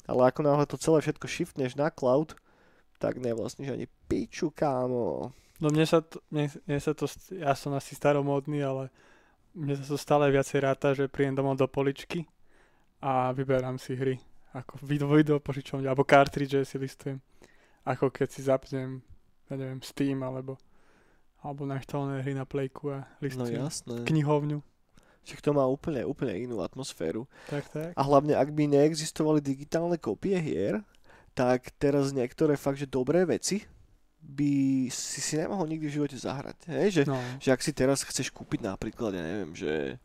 ale 0.08 0.32
ako 0.32 0.40
náhle 0.48 0.64
to 0.72 0.80
celé 0.80 1.04
všetko 1.04 1.28
shiftneš 1.28 1.76
na 1.76 1.92
cloud, 1.92 2.40
tak 3.02 3.18
nevlastníš 3.18 3.74
ani 3.74 3.90
piču, 4.06 4.54
kámo. 4.54 5.34
No 5.58 5.68
mne 5.74 5.86
sa 5.90 6.06
to, 6.06 6.22
mne, 6.30 6.54
mne 6.70 6.78
sa 6.78 6.94
to, 6.94 7.10
ja 7.34 7.58
som 7.58 7.74
asi 7.74 7.98
staromódny, 7.98 8.62
ale 8.62 8.94
mne 9.58 9.74
sa 9.82 9.86
to 9.90 9.98
stále 9.98 10.30
viacej 10.30 10.60
ráta, 10.62 10.94
že 10.94 11.10
príjem 11.10 11.34
domov 11.34 11.58
do 11.58 11.66
poličky 11.66 12.30
a 13.02 13.34
vyberám 13.34 13.82
si 13.82 13.98
hry. 13.98 14.22
Ako 14.54 14.78
video, 14.86 15.10
video 15.10 15.42
alebo 15.42 16.06
cartridge 16.06 16.62
si 16.68 16.78
listujem. 16.78 17.18
Ako 17.82 18.14
keď 18.14 18.28
si 18.30 18.42
zapnem, 18.46 19.02
ja 19.50 19.58
neviem, 19.58 19.82
Steam, 19.82 20.22
alebo 20.22 20.62
alebo 21.42 21.66
naštalené 21.66 22.22
hry 22.22 22.38
na 22.38 22.46
plejku 22.46 22.94
a 22.94 23.02
No 23.02 23.18
listujem 23.26 23.66
jasné. 23.66 24.06
knihovňu. 24.06 24.62
Však 25.26 25.42
to 25.42 25.52
má 25.54 25.66
úplne, 25.66 26.06
úplne 26.06 26.34
inú 26.38 26.62
atmosféru. 26.62 27.26
Tak, 27.50 27.66
tak. 27.70 27.90
A 27.94 28.02
hlavne, 28.02 28.34
ak 28.38 28.50
by 28.54 28.66
neexistovali 28.70 29.42
digitálne 29.42 29.98
kopie 29.98 30.38
hier, 30.38 30.82
tak 31.32 31.72
teraz 31.80 32.12
niektoré 32.12 32.60
fakt, 32.60 32.80
že 32.80 32.90
dobré 32.90 33.24
veci 33.24 33.64
by 34.22 34.86
si 34.94 35.20
si 35.20 35.34
nemohol 35.36 35.66
nikdy 35.66 35.90
v 35.90 35.96
živote 35.98 36.18
zahrať. 36.18 36.70
Hej? 36.70 36.88
Že, 37.02 37.04
No, 37.10 37.18
že 37.42 37.50
ak 37.50 37.62
si 37.66 37.72
teraz 37.74 38.06
chceš 38.06 38.30
kúpiť 38.30 38.62
napríklad, 38.62 39.18
ja 39.18 39.24
neviem, 39.26 39.52
že 39.58 39.98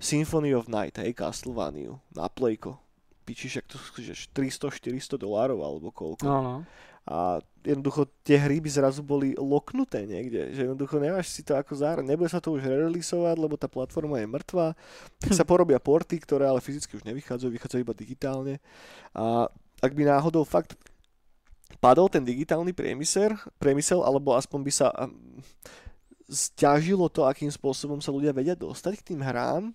Symphony 0.00 0.52
of 0.56 0.68
Night, 0.68 0.96
hej, 1.00 1.12
Castlevania 1.16 1.96
na 2.12 2.28
Playko. 2.28 2.76
Pičiš, 3.24 3.60
ak 3.60 3.66
to 3.68 3.76
že 4.00 4.28
300-400 4.32 5.16
dolárov 5.20 5.60
alebo 5.60 5.88
koľko. 5.92 6.24
no, 6.24 6.40
no. 6.40 6.56
A 7.08 7.40
jednoducho 7.64 8.06
tie 8.22 8.36
hry 8.36 8.60
by 8.60 8.70
zrazu 8.70 9.00
boli 9.00 9.32
loknuté 9.34 10.04
niekde, 10.04 10.52
že 10.52 10.68
jednoducho 10.68 11.00
nemáš 11.00 11.32
si 11.32 11.40
to 11.40 11.56
ako 11.56 11.72
zahrať, 11.72 12.04
nebude 12.04 12.28
sa 12.28 12.44
to 12.44 12.52
už 12.52 12.62
releaseovať, 12.62 13.36
lebo 13.40 13.56
tá 13.56 13.66
platforma 13.66 14.20
je 14.20 14.28
mŕtva, 14.28 14.76
tak 15.16 15.32
sa 15.32 15.42
porobia 15.48 15.80
porty, 15.80 16.20
ktoré 16.20 16.44
ale 16.46 16.60
fyzicky 16.60 17.00
už 17.00 17.04
nevychádzajú, 17.08 17.50
vychádzajú 17.50 17.80
iba 17.80 17.94
digitálne. 17.96 18.54
A 19.16 19.48
ak 19.80 19.92
by 19.96 20.02
náhodou 20.06 20.44
fakt 20.44 20.76
padol 21.80 22.12
ten 22.12 22.24
digitálny 22.24 22.76
priemysel, 22.76 23.36
priemysel 23.56 24.04
alebo 24.04 24.36
aspoň 24.36 24.60
by 24.60 24.72
sa 24.72 24.88
um, 24.94 25.40
stiažilo 26.30 27.10
to, 27.10 27.26
akým 27.26 27.50
spôsobom 27.50 27.98
sa 27.98 28.14
ľudia 28.14 28.30
vedia 28.30 28.54
dostať 28.54 29.00
k 29.00 29.06
tým 29.14 29.20
hrám, 29.24 29.74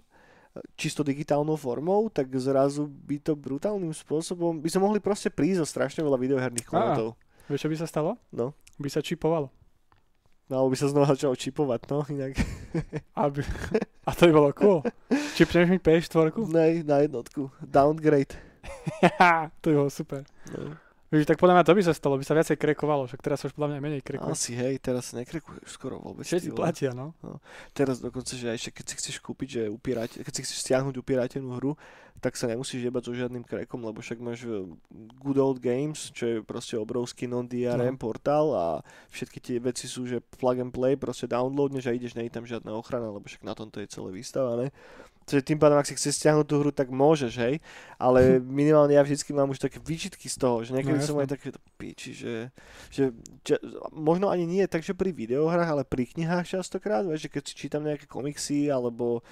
čisto 0.80 1.04
digitálnou 1.04 1.60
formou, 1.60 2.08
tak 2.08 2.32
zrazu 2.40 2.88
by 2.88 3.20
to 3.20 3.36
brutálnym 3.36 3.92
spôsobom, 3.92 4.64
by 4.64 4.70
sme 4.72 4.88
mohli 4.88 5.00
proste 5.04 5.28
prísť 5.28 5.62
o 5.64 5.68
strašne 5.68 6.02
veľa 6.06 6.16
videoherných 6.16 6.68
klientov. 6.68 7.20
Vieš, 7.52 7.68
čo 7.68 7.70
by 7.70 7.78
sa 7.78 7.88
stalo? 7.90 8.16
No. 8.32 8.56
By 8.80 8.88
sa 8.88 9.04
čipovalo. 9.04 9.52
No, 10.46 10.62
alebo 10.62 10.72
by 10.72 10.78
sa 10.78 10.88
znova 10.94 11.10
začalo 11.14 11.34
čipovať, 11.34 11.90
no, 11.90 12.06
inak. 12.06 12.38
Aby... 13.18 13.42
A 14.06 14.14
to 14.14 14.30
by 14.30 14.34
bolo 14.34 14.50
cool. 14.54 14.80
Čipneš 15.34 15.68
mi 15.74 15.82
PS4? 15.82 16.30
Ne, 16.54 16.86
na 16.86 17.02
jednotku. 17.02 17.50
Downgrade. 17.66 18.38
to 19.62 19.68
bolo 19.72 19.90
super. 19.90 20.24
No. 20.54 20.78
Víš, 21.14 21.30
tak 21.30 21.38
podľa 21.38 21.62
mňa 21.62 21.66
to 21.70 21.78
by 21.78 21.84
sa 21.86 21.94
stalo, 21.94 22.18
by 22.18 22.26
sa 22.26 22.34
viacej 22.34 22.58
krekovalo, 22.58 23.06
však 23.06 23.22
teraz 23.22 23.40
už 23.46 23.54
podľa 23.54 23.78
mňa 23.78 23.80
menej 23.80 24.02
krekuje. 24.02 24.36
Asi, 24.36 24.52
hej, 24.58 24.82
teraz 24.82 25.14
nekrekuješ 25.14 25.70
skoro 25.70 26.02
vôbec. 26.02 26.26
Všetci 26.26 26.50
platia, 26.52 26.98
no. 26.98 27.14
Teraz 27.78 28.02
dokonca, 28.02 28.34
že 28.34 28.50
ešte 28.50 28.82
keď 28.82 28.86
si 28.90 28.94
chceš 29.00 29.16
kúpiť, 29.22 29.48
že 29.48 29.62
upierate, 29.70 30.26
keď 30.26 30.34
si 30.34 30.42
chceš 30.44 30.66
stiahnuť 30.66 30.98
upíratenú 30.98 31.56
hru, 31.62 31.78
tak 32.26 32.34
sa 32.34 32.50
nemusíš 32.50 32.90
jebať 32.90 33.04
so 33.06 33.14
žiadnym 33.14 33.46
krekom, 33.46 33.86
lebo 33.86 34.02
však 34.02 34.18
máš 34.18 34.50
eh, 34.50 34.66
Good 35.22 35.38
Old 35.38 35.60
Games, 35.62 36.10
čo 36.10 36.26
je 36.26 36.38
proste 36.42 36.74
obrovský 36.74 37.30
non-DRM 37.30 37.96
No. 37.96 38.02
portál 38.02 38.48
a 38.52 38.66
všetky 39.14 39.40
tie 39.40 39.58
veci 39.62 39.86
sú, 39.86 40.10
že 40.10 40.26
plug 40.42 40.58
and 40.58 40.74
play, 40.74 40.98
proste 40.98 41.30
downloadneš 41.30 41.86
a 41.86 41.94
ideš, 41.94 42.18
nie 42.18 42.28
je 42.28 42.34
tam 42.34 42.50
žiadna 42.50 42.74
ochrana, 42.74 43.14
lebo 43.14 43.24
však 43.30 43.46
na 43.46 43.54
tom 43.54 43.70
to 43.70 43.78
je 43.78 43.88
celé 43.88 44.10
vystavané. 44.10 44.74
Čiže 45.26 45.42
tým 45.42 45.58
pádom, 45.58 45.82
ak 45.82 45.90
si 45.90 45.98
chceš 45.98 46.22
stiahnuť 46.22 46.46
tú 46.46 46.62
hru, 46.62 46.70
tak 46.70 46.94
môžeš, 46.94 47.34
hej. 47.42 47.58
Ale 47.98 48.38
minimálne 48.62 48.94
ja 48.94 49.02
vždycky 49.02 49.34
mám 49.34 49.50
už 49.50 49.58
také 49.58 49.82
výčitky 49.82 50.30
z 50.30 50.38
toho, 50.38 50.62
že 50.62 50.78
niekedy 50.78 51.02
No, 51.02 51.06
som 51.06 51.18
aj 51.18 51.34
také 51.34 51.50
piči, 51.82 52.14
že, 52.14 52.54
že, 52.94 53.10
že, 53.42 53.58
možno 53.90 54.30
ani 54.30 54.46
nie 54.46 54.64
tak, 54.70 54.86
že 54.86 54.94
pri 54.94 55.10
videohrách, 55.10 55.70
ale 55.70 55.84
pri 55.84 56.06
knihách 56.06 56.62
častokrát, 56.62 57.02
vieš, 57.04 57.26
že 57.26 57.34
keď 57.34 57.44
si 57.44 57.54
čítam 57.58 57.82
nejaké 57.82 58.06
komiksy 58.06 58.70
alebo 58.70 59.26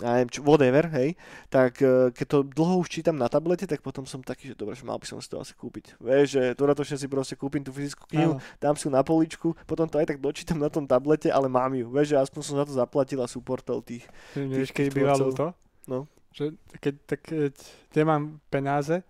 ja 0.00 0.16
neviem, 0.16 0.32
čo, 0.32 0.40
whatever, 0.40 0.88
hej, 0.96 1.12
tak 1.52 1.76
eh, 1.84 2.08
keď 2.08 2.26
to 2.26 2.38
dlho 2.48 2.80
už 2.80 2.88
čítam 2.88 3.20
na 3.20 3.28
tablete, 3.28 3.68
tak 3.68 3.84
potom 3.84 4.08
som 4.08 4.24
taký, 4.24 4.50
že 4.50 4.54
dobre, 4.56 4.72
že 4.72 4.82
mal 4.88 4.96
by 4.96 5.04
som 5.04 5.20
si 5.20 5.28
to 5.28 5.36
asi 5.36 5.52
kúpiť. 5.52 6.00
Vieš, 6.00 6.26
že 6.26 6.42
dodatočne 6.56 6.96
si 6.96 7.06
proste 7.06 7.36
kúpim 7.36 7.60
tú 7.60 7.68
fyzickú 7.68 8.08
knihu, 8.08 8.40
Áno. 8.40 8.42
dám 8.58 8.74
si 8.80 8.88
ju 8.88 8.90
na 8.90 9.04
poličku, 9.04 9.52
potom 9.68 9.84
to 9.84 10.00
aj 10.00 10.08
tak 10.08 10.18
dočítam 10.24 10.56
na 10.56 10.72
tom 10.72 10.88
tablete, 10.88 11.28
ale 11.28 11.52
mám 11.52 11.76
ju. 11.76 11.92
Vieš, 11.92 12.16
že 12.16 12.16
aspoň 12.16 12.40
som 12.42 12.54
za 12.56 12.64
to 12.64 12.72
zaplatil 12.72 13.20
a 13.20 13.28
supportol 13.28 13.84
tých. 13.84 14.08
Vieš, 14.32 14.72
tých 14.72 14.76
keď 14.76 14.86
býva 14.88 15.14
tvorcov. 15.14 15.28
ľúto? 15.28 15.46
No. 15.84 15.98
Že 16.32 16.56
keď, 16.80 16.94
tak, 17.04 17.20
keď 17.28 17.54
nemám 17.92 18.40
penáze, 18.48 19.04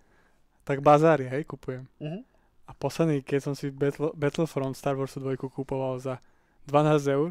tak 0.67 0.83
bazári, 0.83 1.25
hej, 1.31 1.47
kupujem. 1.47 1.87
Mhm. 2.03 2.21
A 2.65 2.73
posledný, 2.73 3.21
keď 3.21 3.39
som 3.45 3.53
si 3.53 3.69
Battle, 3.69 4.09
Battlefront 4.17 4.73
Star 4.73 4.97
Wars 4.97 5.13
2 5.13 5.37
kupoval 5.37 6.01
za 6.01 6.17
12 6.65 7.13
eur, 7.13 7.29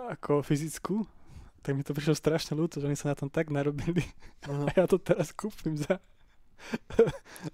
ako 0.00 0.40
fyzickú, 0.40 1.04
tak 1.62 1.72
mi 1.72 1.82
to 1.82 1.90
prišlo 1.90 2.12
strašne 2.12 2.52
ľúto, 2.52 2.76
že 2.76 2.86
oni 2.86 2.94
sa 2.94 3.10
na 3.10 3.16
tom 3.16 3.26
tak 3.26 3.48
narobili. 3.48 4.02
Aha. 4.44 4.66
A 4.66 4.70
ja 4.74 4.84
to 4.84 4.98
teraz 4.98 5.30
kúpim 5.30 5.74
za, 5.74 6.02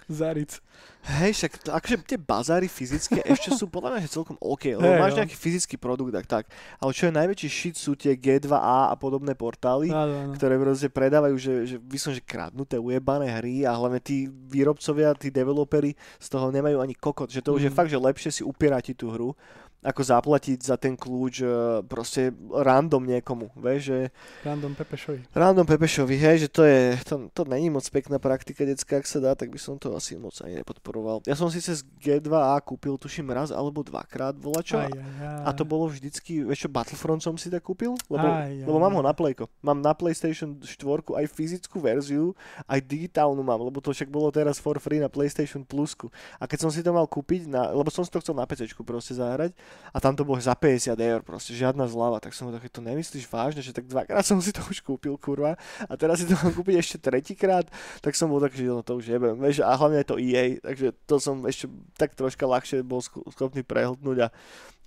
za 0.08 0.28
ric. 0.32 0.60
Hej, 1.08 1.32
však 1.34 1.52
akože 1.72 1.96
tie 2.04 2.20
bazáry 2.20 2.68
fyzické 2.68 3.24
ešte 3.24 3.48
sú 3.50 3.64
podľa 3.64 3.96
mňa 3.96 4.00
že 4.04 4.12
celkom 4.12 4.36
OK, 4.36 4.76
lebo 4.76 4.84
Hej, 4.84 5.00
máš 5.00 5.12
no. 5.16 5.18
nejaký 5.22 5.36
fyzický 5.36 5.76
produkt, 5.80 6.12
tak 6.12 6.26
tak. 6.28 6.44
Ale 6.76 6.92
čo 6.92 7.08
je 7.08 7.16
najväčší 7.16 7.48
shit 7.48 7.76
sú 7.76 7.96
tie 7.96 8.12
G2A 8.12 8.52
a 8.88 8.94
podobné 8.96 9.32
portály, 9.32 9.88
Áno, 9.88 10.28
áno. 10.28 10.32
ktoré 10.36 10.60
proste 10.60 10.88
predávajú, 10.88 11.36
že, 11.40 11.52
že 11.64 11.76
vysom, 11.80 12.12
že 12.12 12.20
kradnuté, 12.20 12.76
ujebané 12.76 13.32
hry 13.32 13.64
a 13.64 13.72
hlavne 13.72 13.96
tí 13.98 14.28
výrobcovia, 14.28 15.16
tí 15.16 15.32
developeri 15.32 15.96
z 16.20 16.26
toho 16.28 16.52
nemajú 16.52 16.76
ani 16.76 16.92
kokot, 16.92 17.32
že 17.32 17.40
to 17.40 17.56
už 17.56 17.64
je 17.64 17.72
Mm. 17.72 17.76
fakt, 17.76 17.88
že 17.88 17.96
lepšie 17.96 18.30
si 18.30 18.42
upierať 18.44 18.92
tú 18.92 19.08
hru, 19.08 19.32
ako 19.78 20.02
zaplatiť 20.02 20.58
za 20.58 20.74
ten 20.74 20.98
kľúč 20.98 21.34
e, 21.38 21.46
proste 21.86 22.34
random 22.50 23.06
niekomu, 23.06 23.54
vieš, 23.54 23.94
že 23.94 23.98
Random 24.42 24.74
Pepešovi. 24.74 25.30
random 25.30 25.66
Pepešovi, 25.70 26.18
hej, 26.18 26.36
že 26.46 26.48
to 26.50 26.66
je, 26.66 26.98
to, 27.06 27.30
to 27.30 27.46
není 27.46 27.70
moc 27.70 27.86
pekná 27.86 28.18
praktika 28.18 28.66
detská, 28.66 28.98
ak 28.98 29.06
sa 29.06 29.22
dá, 29.22 29.38
tak 29.38 29.54
by 29.54 29.58
som 29.62 29.78
to 29.78 29.94
asi 29.94 30.18
moc 30.18 30.34
ani 30.42 30.58
nepodporoval. 30.58 31.22
Ja 31.30 31.38
som 31.38 31.46
si 31.46 31.62
cez 31.62 31.86
G2A 32.02 32.58
kúpil, 32.66 32.98
tuším, 32.98 33.30
raz 33.30 33.54
alebo 33.54 33.86
dvakrát 33.86 34.34
volačo 34.34 34.82
Aj, 34.82 34.90
aj, 34.90 34.98
aj. 34.98 35.42
a 35.46 35.50
to 35.54 35.62
bolo 35.62 35.86
vždycky, 35.86 36.42
vieš 36.42 36.66
čo, 36.66 36.68
Battlefront 36.74 37.22
som 37.22 37.38
si 37.38 37.46
tak 37.46 37.62
kúpil, 37.62 37.94
lebo, 38.10 38.26
Aj, 38.26 38.50
aj, 38.50 38.66
lebo 38.66 38.78
mám 38.82 38.98
ho 38.98 39.02
na 39.06 39.14
Playko. 39.14 39.46
Mám 39.62 39.78
na 39.78 39.94
PlayStation 39.94 40.58
4 40.58 40.74
aj 41.14 41.26
fyzickú 41.30 41.78
verziu, 41.78 42.34
aj 42.66 42.82
digitálnu 42.82 43.46
mám, 43.46 43.62
lebo 43.62 43.78
to 43.78 43.94
však 43.94 44.10
bolo 44.10 44.34
teraz 44.34 44.58
for 44.58 44.74
free 44.82 44.98
na 44.98 45.06
PlayStation 45.06 45.62
Plusku. 45.62 46.10
A 46.42 46.50
keď 46.50 46.66
som 46.66 46.70
si 46.74 46.82
to 46.82 46.90
mal 46.90 47.06
kúpiť, 47.06 47.46
na, 47.46 47.70
lebo 47.70 47.86
som 47.94 48.02
si 48.02 48.10
to 48.10 48.18
chcel 48.18 48.34
na 48.34 48.42
PC 48.42 48.74
proste 48.82 49.14
zahrať, 49.14 49.54
a 49.88 49.96
tam 49.98 50.12
to 50.12 50.22
bolo 50.22 50.36
za 50.38 50.52
50 50.52 50.94
eur, 50.94 51.20
proste 51.24 51.56
žiadna 51.56 51.88
zľava, 51.88 52.20
tak 52.20 52.36
som 52.36 52.48
ho 52.48 52.52
taký, 52.52 52.68
to 52.68 52.84
nemyslíš 52.84 53.24
vážne, 53.26 53.64
že 53.64 53.72
tak 53.72 53.88
dvakrát 53.88 54.20
som 54.22 54.36
si 54.38 54.52
to 54.52 54.60
už 54.68 54.84
kúpil, 54.84 55.16
kurva, 55.16 55.56
a 55.88 55.92
teraz 55.96 56.20
si 56.20 56.28
to 56.28 56.36
mám 56.38 56.52
kúpiť 56.52 56.76
ešte 56.76 56.96
tretíkrát, 57.00 57.64
tak 58.04 58.12
som 58.12 58.28
bol 58.28 58.38
taký, 58.38 58.64
že 58.64 58.70
no 58.70 58.84
to 58.84 59.00
už 59.00 59.08
jebem, 59.08 59.34
vieš, 59.40 59.64
a 59.64 59.72
hlavne 59.72 60.04
aj 60.04 60.08
to 60.12 60.20
EA, 60.20 60.60
takže 60.60 60.92
to 61.08 61.16
som 61.16 61.42
ešte 61.48 61.66
tak 61.96 62.12
troška 62.12 62.44
ľahšie 62.44 62.84
bol 62.84 63.00
scho- 63.00 63.24
schopný 63.32 63.64
prehltnúť 63.64 64.28
a 64.28 64.34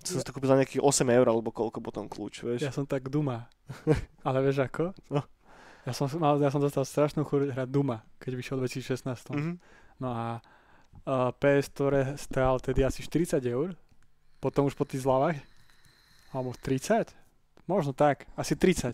som 0.02 0.18
si 0.18 0.26
to 0.26 0.34
kúpil 0.34 0.50
za 0.50 0.58
nejakých 0.58 0.82
8 0.82 1.06
eur 1.14 1.26
alebo 1.30 1.54
koľko 1.54 1.78
potom 1.78 2.10
kľúč, 2.10 2.42
vieš. 2.42 2.60
Ja 2.66 2.74
som 2.74 2.86
tak 2.86 3.06
Duma. 3.06 3.46
Ale 4.26 4.42
vieš 4.42 4.66
ako? 4.66 4.90
No. 5.14 5.22
Ja 5.82 5.94
som, 5.94 6.06
mal, 6.18 6.38
ja 6.38 6.50
som 6.50 6.62
dostal 6.62 6.86
strašnú 6.86 7.26
chuť 7.26 7.54
hrať 7.54 7.68
Duma, 7.70 8.06
keď 8.22 8.38
vyšiel 8.38 8.56
v 8.58 8.70
2016. 8.70 9.34
Mhm. 9.34 9.52
No 10.02 10.08
a 10.10 10.26
uh, 11.06 11.30
PS, 11.38 11.70
ktoré 11.74 12.14
stál 12.18 12.58
tedy 12.58 12.82
asi 12.86 13.02
40 13.02 13.42
eur, 13.46 13.74
potom 14.42 14.66
už 14.66 14.74
po 14.74 14.82
tých 14.82 15.00
zľavách, 15.00 15.38
alebo 16.34 16.50
30? 16.52 17.14
Možno 17.64 17.94
tak, 17.94 18.26
asi 18.34 18.58
30. 18.58 18.92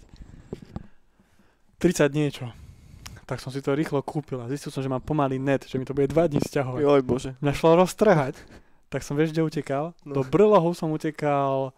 30 1.79 2.11
niečo. 2.13 2.51
tak 3.25 3.41
som 3.41 3.53
si 3.53 3.61
to 3.61 3.73
rýchlo 3.73 4.01
kúpil 4.01 4.41
a 4.41 4.49
zistil 4.49 4.69
som, 4.69 4.81
že 4.81 4.89
mám 4.89 5.05
pomalý 5.05 5.37
net, 5.37 5.65
že 5.65 5.77
mi 5.77 5.85
to 5.85 5.93
bude 5.93 6.09
dva 6.09 6.25
dní 6.25 6.41
stiahovať. 6.41 6.81
Joj 6.81 7.03
bože. 7.05 7.31
Mňa 7.41 7.53
šlo 7.53 7.77
roztrhať. 7.77 8.41
Tak 8.89 9.05
som 9.05 9.17
vieš, 9.17 9.37
kde 9.37 9.45
utekal? 9.45 9.93
No. 10.01 10.17
Do 10.17 10.23
Brlohu 10.25 10.73
som 10.73 10.89
utekal 10.89 11.77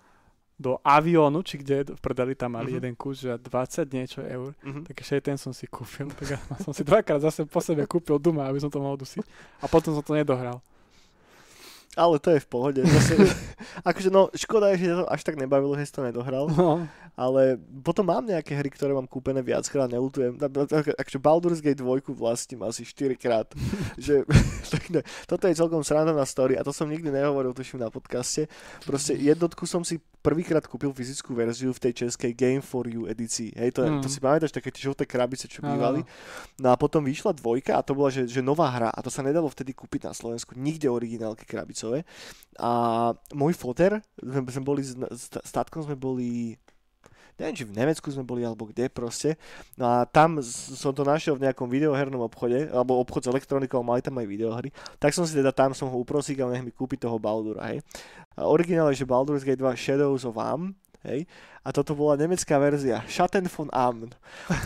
do 0.54 0.78
aviónu, 0.80 1.42
či 1.42 1.58
kde 1.58 1.90
v 1.90 1.98
prdeli 1.98 2.38
tam 2.38 2.54
mali 2.54 2.70
Mhm. 2.70 2.76
jeden 2.78 2.94
kus, 2.94 3.26
že 3.26 3.34
20 3.34 3.90
niečo 3.90 4.22
eur. 4.22 4.54
Mhm. 4.62 4.86
Tak 4.86 4.94
ešte 5.02 5.14
aj 5.16 5.22
ten 5.24 5.36
som 5.36 5.50
si 5.50 5.66
kúpil. 5.66 6.06
Tak 6.14 6.26
ja 6.28 6.38
som 6.64 6.70
si 6.70 6.86
dvakrát 6.86 7.18
zase 7.18 7.42
po 7.42 7.58
sebe 7.58 7.82
kúpil 7.82 8.22
Duma, 8.22 8.46
aby 8.46 8.62
som 8.62 8.70
to 8.70 8.78
mohol 8.78 8.94
dusiť. 8.94 9.26
A 9.58 9.66
potom 9.66 9.90
som 9.90 10.06
to 10.06 10.14
nedohral. 10.14 10.62
Ale 11.98 12.22
to 12.22 12.30
je 12.30 12.40
v 12.40 12.48
pohode. 12.48 12.80
Zase, 12.86 13.18
akože 13.90 14.14
no, 14.14 14.30
škoda 14.30 14.70
je, 14.72 14.86
že 14.86 14.94
to 14.94 15.10
až 15.10 15.20
tak 15.26 15.34
nebavilo, 15.34 15.74
že 15.74 15.90
si 15.90 15.94
to 15.94 16.06
nedohral. 16.06 16.46
No. 16.46 16.86
Ale 17.18 17.58
potom 17.82 18.06
mám 18.06 18.22
nejaké 18.22 18.54
hry, 18.54 18.70
ktoré 18.70 18.94
mám 18.94 19.10
kúpené 19.10 19.42
viackrát, 19.42 19.90
nelutujem. 19.90 20.38
Akože 20.96 21.18
Baldur's 21.18 21.58
Gate 21.58 21.82
2 21.82 22.14
vlastním 22.14 22.62
asi 22.62 22.86
4 22.86 23.18
krát. 23.18 23.50
že, 23.98 24.22
tak 24.72 24.86
ne, 24.94 25.02
toto 25.26 25.50
je 25.50 25.58
celkom 25.58 25.82
srandovná 25.82 26.22
story 26.24 26.54
a 26.54 26.62
to 26.62 26.70
som 26.70 26.86
nikdy 26.86 27.10
nehovoril, 27.10 27.50
tuším 27.50 27.82
na 27.82 27.90
podcaste. 27.90 28.46
Proste 28.86 29.18
jednotku 29.18 29.66
som 29.66 29.82
si 29.82 29.98
prvýkrát 30.20 30.62
kúpil 30.68 30.92
fyzickú 30.94 31.32
verziu 31.32 31.72
v 31.74 31.80
tej 31.90 32.06
českej 32.06 32.36
Game 32.36 32.62
for 32.62 32.86
You 32.86 33.08
edícii. 33.10 33.56
Hej, 33.56 33.72
to, 33.74 33.80
je, 33.82 33.90
Mm. 33.90 34.00
to 34.04 34.08
si 34.12 34.20
pamätáš, 34.20 34.52
také 34.54 34.70
tie 34.70 34.86
žlté 34.86 35.08
krabice, 35.08 35.48
čo 35.48 35.64
bývali. 35.64 36.04
No 36.60 36.70
a 36.70 36.76
potom 36.76 37.02
vyšla 37.02 37.32
dvojka 37.34 37.74
a 37.74 37.82
to 37.82 37.96
bola, 37.96 38.12
že, 38.12 38.28
že 38.28 38.44
nová 38.44 38.68
hra 38.70 38.92
a 38.92 39.00
to 39.00 39.08
sa 39.08 39.24
nedalo 39.24 39.48
vtedy 39.50 39.72
kúpiť 39.72 40.06
na 40.06 40.12
Slovensku. 40.14 40.52
Nikde 40.54 40.92
originálky 40.92 41.48
krabicové. 41.80 42.04
A 42.60 42.70
môj 43.32 43.56
foter, 43.56 44.04
sme, 44.20 44.60
boli, 44.60 44.84
s, 44.84 44.92
tatkom 45.48 45.88
sme 45.88 45.96
boli 45.96 46.60
neviem, 47.40 47.56
či 47.56 47.64
v 47.64 47.72
Nemecku 47.72 48.04
sme 48.12 48.20
boli, 48.20 48.44
alebo 48.44 48.68
kde 48.68 48.92
proste. 48.92 49.40
No 49.80 49.88
a 49.88 50.04
tam 50.04 50.44
som 50.44 50.92
to 50.92 51.08
našiel 51.08 51.40
v 51.40 51.48
nejakom 51.48 51.72
videohernom 51.72 52.20
obchode, 52.28 52.68
alebo 52.68 53.00
obchod 53.00 53.24
s 53.24 53.30
elektronikou, 53.32 53.80
mali 53.80 54.04
tam 54.04 54.20
aj 54.20 54.28
videohry. 54.28 54.68
Tak 55.00 55.16
som 55.16 55.24
si 55.24 55.32
teda 55.32 55.48
tam 55.48 55.72
som 55.72 55.88
ho 55.88 55.96
uprosíkal, 56.04 56.52
nech 56.52 56.60
mi 56.60 56.68
kúpi 56.68 57.00
toho 57.00 57.16
Baldura, 57.16 57.72
hej. 57.72 57.80
A 58.36 58.44
originál 58.44 58.92
je, 58.92 59.00
že 59.00 59.08
Baldur's 59.08 59.40
Gate 59.40 59.56
2 59.56 59.72
Shadows 59.72 60.28
of 60.28 60.36
Am, 60.36 60.76
hej. 61.04 61.24
A 61.60 61.76
toto 61.76 61.92
bola 61.92 62.16
nemecká 62.16 62.56
verzia, 62.56 63.04
Schatten 63.04 63.44
von 63.52 63.68
Am. 63.76 64.08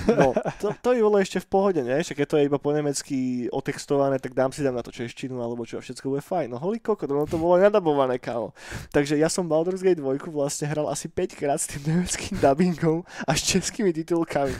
No, 0.06 0.30
to, 0.62 0.70
to 0.78 0.88
by 0.94 1.00
bolo 1.02 1.18
ešte 1.18 1.42
v 1.42 1.50
pohode, 1.50 1.80
ne? 1.82 1.98
Však 1.98 2.22
keď 2.22 2.26
to 2.30 2.36
je 2.38 2.46
iba 2.46 2.58
po 2.62 2.70
nemecky 2.70 3.50
otextované, 3.50 4.22
tak 4.22 4.30
dám 4.30 4.54
si 4.54 4.62
tam 4.62 4.78
na 4.78 4.82
to 4.86 4.94
češtinu, 4.94 5.42
alebo 5.42 5.66
čo, 5.66 5.82
všetko 5.82 6.06
bude 6.06 6.22
fajn. 6.22 6.54
No 6.54 6.62
holý 6.62 6.78
kokot, 6.78 7.10
no 7.10 7.26
to 7.26 7.34
bolo 7.34 7.58
nadabované, 7.58 8.22
kámo. 8.22 8.54
Takže 8.94 9.18
ja 9.18 9.26
som 9.26 9.50
Baldur's 9.50 9.82
Gate 9.82 9.98
2 9.98 10.30
vlastne 10.30 10.70
hral 10.70 10.86
asi 10.86 11.10
5 11.10 11.34
krát 11.34 11.58
s 11.58 11.66
tým 11.66 11.82
nemeckým 11.82 12.38
dubbingom 12.38 13.02
a 13.26 13.30
s 13.34 13.42
českými 13.42 13.90
titulkami. 13.90 14.54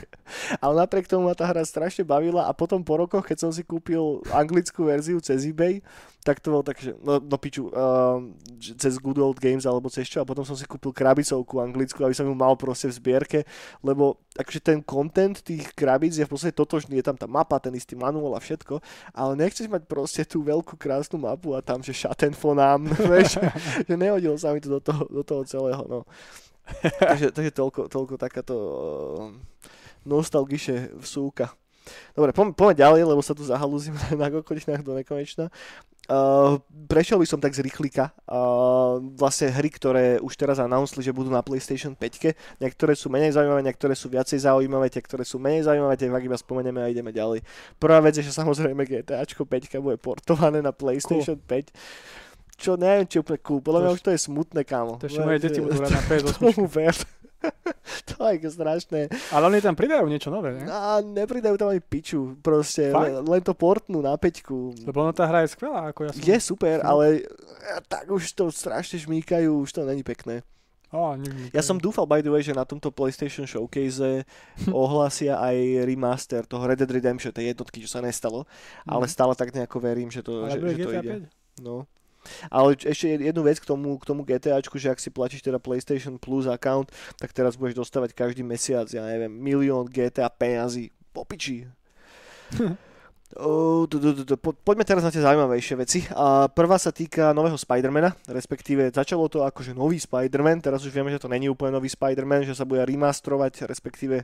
Ale 0.59 0.73
napriek 0.75 1.07
tomu 1.07 1.31
ma 1.31 1.39
tá 1.39 1.47
hra 1.47 1.63
strašne 1.63 2.03
bavila 2.03 2.49
a 2.49 2.51
potom 2.51 2.83
po 2.83 2.99
rokoch, 2.99 3.23
keď 3.23 3.47
som 3.47 3.51
si 3.55 3.63
kúpil 3.63 4.19
anglickú 4.35 4.91
verziu 4.91 5.23
cez 5.23 5.47
eBay, 5.47 5.79
tak 6.25 6.41
to 6.41 6.49
bolo 6.49 6.65
tak, 6.65 6.81
že 6.81 6.97
no, 7.05 7.21
no 7.21 7.37
piču, 7.37 7.69
že 8.57 8.73
cez 8.81 8.97
Good 8.97 9.21
Old 9.21 9.37
Games 9.37 9.61
alebo 9.61 9.93
cez 9.93 10.09
čo 10.09 10.25
a 10.25 10.27
potom 10.27 10.41
som 10.41 10.57
si 10.57 10.65
kúpil 10.65 10.89
krabicovku 10.89 11.61
anglickú, 11.61 12.01
aby 12.01 12.17
som 12.17 12.25
ju 12.25 12.33
mal 12.33 12.57
proste 12.57 12.89
v 12.89 12.97
zbierke, 12.97 13.39
lebo 13.85 14.17
akože 14.33 14.57
ten 14.57 14.81
content 14.81 15.37
tých 15.37 15.69
krabíc 15.77 16.17
je 16.17 16.25
v 16.25 16.31
podstate 16.33 16.57
totožný, 16.57 16.97
je 16.97 17.05
tam 17.05 17.13
tá 17.13 17.29
mapa, 17.29 17.61
ten 17.61 17.77
istý 17.77 17.93
manuál 17.93 18.33
a 18.33 18.41
všetko, 18.41 18.81
ale 19.13 19.37
nechceš 19.37 19.69
mať 19.69 19.85
proste 19.85 20.25
tú 20.25 20.41
veľkú 20.41 20.81
krásnu 20.81 21.21
mapu 21.21 21.53
a 21.53 21.61
tam, 21.61 21.85
že 21.85 21.93
Schattenfonám, 21.93 22.89
vieš, 23.13 23.37
že 23.85 23.93
nehodilo 23.93 24.33
sa 24.41 24.49
mi 24.49 24.65
to 24.65 24.67
do 24.67 24.81
toho, 24.81 25.05
do 25.05 25.21
toho 25.21 25.45
celého, 25.45 25.85
no. 25.85 26.09
takže, 27.05 27.29
takže 27.29 27.53
toľko, 27.53 27.85
toľko 27.85 28.17
takáto 28.17 28.55
uh, 28.57 29.29
nostalgiše 30.09 30.97
vsúka. 30.97 31.53
Dobre, 32.17 32.33
poďme, 32.33 32.73
ďalej, 32.73 33.01
lebo 33.05 33.21
sa 33.21 33.37
tu 33.37 33.45
zahalúzim 33.45 33.93
na 34.21 34.33
kokodinách 34.33 34.81
do 34.81 34.97
nekonečna. 34.97 35.53
Uh, 36.05 36.61
prešiel 36.85 37.17
by 37.17 37.25
som 37.25 37.41
tak 37.41 37.57
z 37.57 37.65
rýchlika. 37.65 38.13
Uh, 38.29 39.01
vlastne 39.17 39.49
hry, 39.49 39.73
ktoré 39.73 40.05
už 40.21 40.37
teraz 40.37 40.61
announceli, 40.61 41.01
že 41.01 41.09
budú 41.09 41.33
na 41.33 41.41
PlayStation 41.41 41.97
5. 41.97 42.61
Niektoré 42.61 42.93
sú 42.93 43.09
menej 43.09 43.33
zaujímavé, 43.33 43.65
niektoré 43.65 43.97
sú 43.97 44.13
viacej 44.13 44.45
zaujímavé, 44.45 44.93
tie, 44.93 45.01
ktoré 45.01 45.25
sú 45.25 45.41
menej 45.41 45.65
zaujímavé, 45.65 45.97
tie 45.97 46.05
iba 46.05 46.37
spomenieme 46.37 46.85
a 46.85 46.91
ideme 46.93 47.09
ďalej. 47.09 47.41
Prvá 47.81 47.97
vec 48.05 48.21
je, 48.21 48.25
že 48.25 48.37
samozrejme 48.37 48.85
GTAčko 48.85 49.49
5 49.49 49.81
bude 49.81 49.97
portované 49.97 50.61
na 50.61 50.69
PlayStation 50.69 51.41
cool. 51.41 51.65
5. 51.73 52.55
Čo 52.55 52.79
neviem, 52.79 53.03
či 53.03 53.19
úplne 53.19 53.39
cool. 53.43 53.59
Podľa 53.59 53.79
mňa 53.83 53.91
už 53.99 54.01
to 54.05 54.11
je 54.15 54.19
smutné, 54.31 54.63
kámo. 54.63 54.95
To 55.03 55.11
ešte 55.11 55.25
moje 55.25 55.43
deti 55.43 55.59
budú 55.59 55.75
hrať 55.81 55.91
na 55.91 56.01
PS8. 56.07 56.39
Tomu 56.39 56.65
ver. 56.71 56.95
to 58.09 58.25
je 58.25 58.47
strašné. 58.47 59.01
Ale 59.29 59.43
oni 59.45 59.59
tam 59.59 59.73
pridajú 59.73 60.05
niečo 60.05 60.27
nové, 60.27 60.53
ne? 60.53 60.65
A 60.65 60.99
nepridajú 60.99 61.55
tam 61.55 61.69
ani 61.69 61.79
piču, 61.79 62.35
proste, 62.39 62.89
Fakt? 62.89 63.21
len, 63.21 63.41
to 63.41 63.53
portnú 63.53 63.99
na 63.99 64.13
peťku. 64.13 64.73
Lebo 64.81 64.97
ono 64.99 65.11
tá 65.11 65.23
hra 65.23 65.43
je 65.43 65.53
skvelá, 65.53 65.89
ako 65.89 65.99
ja 66.01 66.11
som... 66.11 66.19
Je 66.19 66.37
super, 66.37 66.77
No. 66.79 66.89
ale 66.91 67.21
eh, 67.21 67.79
tak 67.85 68.07
už 68.07 68.31
to 68.31 68.49
strašne 68.49 68.97
žmýkajú, 68.99 69.51
už 69.59 69.71
to 69.71 69.83
není 69.83 70.01
pekné. 70.01 70.41
Nikdy. 70.95 71.51
Ja 71.51 71.59
som 71.59 71.75
dúfal, 71.75 72.07
by 72.07 72.23
the 72.23 72.31
way, 72.31 72.39
že 72.39 72.55
na 72.55 72.63
tomto 72.63 72.87
PlayStation 72.87 73.43
Showcase 73.43 74.23
ohlasia 74.71 75.35
aj 75.37 75.57
remaster 75.83 76.47
toho 76.47 76.63
Red 76.63 76.79
Dead 76.79 76.87
Redemption, 76.89 77.29
tej 77.29 77.51
jednotky, 77.51 77.83
čo 77.83 77.89
sa 77.89 77.99
nestalo, 77.99 78.47
ale 78.83 79.03
Mhm. 79.03 79.11
stále 79.11 79.33
tak 79.33 79.51
nejako 79.51 79.77
verím, 79.77 80.07
že 80.07 80.23
to, 80.23 80.47
Ale 80.47 80.55
že, 80.55 80.59
že 80.61 80.67
to 80.77 80.89
GTA 80.89 81.01
ide. 81.01 81.11
5? 81.59 81.61
No. 81.61 81.83
Ale 82.47 82.75
ešte 82.75 83.05
jed- 83.07 83.23
jednu 83.25 83.41
vec 83.43 83.57
k 83.59 83.65
tomu, 83.65 83.95
k 83.97 84.05
tomu 84.05 84.21
GTAčku, 84.23 84.75
že 84.77 84.91
ak 84.91 84.99
si 84.99 85.09
platíš 85.09 85.41
teda 85.41 85.57
PlayStation 85.61 86.17
Plus 86.17 86.45
account, 86.45 86.89
tak 87.17 87.31
teraz 87.31 87.55
budeš 87.55 87.79
dostávať 87.79 88.13
každý 88.13 88.43
mesiac, 88.43 88.85
ja 88.89 89.05
neviem, 89.05 89.31
milión 89.31 89.85
GTA 89.87 90.27
peňazí. 90.29 90.91
Popiči. 91.11 91.65
Po- 93.35 94.55
Poďme 94.63 94.85
teraz 94.87 95.03
na 95.03 95.11
tie 95.11 95.19
zaujímavejšie 95.19 95.75
veci. 95.75 95.99
A 96.15 96.47
prvá 96.47 96.79
sa 96.79 96.93
týka 96.95 97.35
nového 97.35 97.57
Spidermana, 97.59 98.15
respektíve 98.31 98.93
začalo 98.93 99.27
to 99.27 99.43
ako 99.43 99.59
že 99.65 99.73
nový 99.75 99.99
Spider-Man, 99.99 100.63
teraz 100.63 100.85
už 100.87 100.93
vieme, 100.93 101.11
že 101.11 101.19
to 101.19 101.27
není 101.27 101.51
úplne 101.51 101.75
nový 101.75 101.91
Spider-Man, 101.91 102.47
že 102.47 102.55
sa 102.55 102.63
bude 102.63 102.85
remastrovať, 102.85 103.67
respektíve 103.67 104.23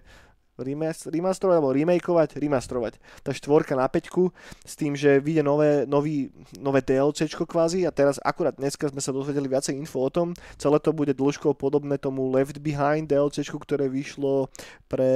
remasterovať 0.60 1.56
alebo 1.56 1.72
remakeovať, 1.72 2.38
remastrovať. 2.38 2.94
Tá 3.24 3.32
štvorka 3.32 3.78
na 3.78 3.88
peťku 3.88 4.34
s 4.66 4.74
tým, 4.76 4.98
že 4.98 5.24
vyjde 5.24 5.44
nové, 5.46 5.72
nový, 5.88 6.34
nové 6.60 6.84
DLCčko 6.84 7.48
kvázi 7.48 7.88
a 7.88 7.92
teraz 7.92 8.20
akurát 8.22 8.58
dneska 8.58 8.90
sme 8.92 9.00
sa 9.00 9.16
dozvedeli 9.16 9.48
viacej 9.48 9.78
info 9.78 10.04
o 10.04 10.10
tom. 10.12 10.36
Celé 10.60 10.78
to 10.84 10.92
bude 10.92 11.16
dĺžkou 11.16 11.56
podobné 11.56 11.96
tomu 12.02 12.28
Left 12.34 12.60
Behind 12.60 13.08
DLCčku, 13.08 13.58
ktoré 13.62 13.88
vyšlo 13.88 14.52
pre, 14.92 15.14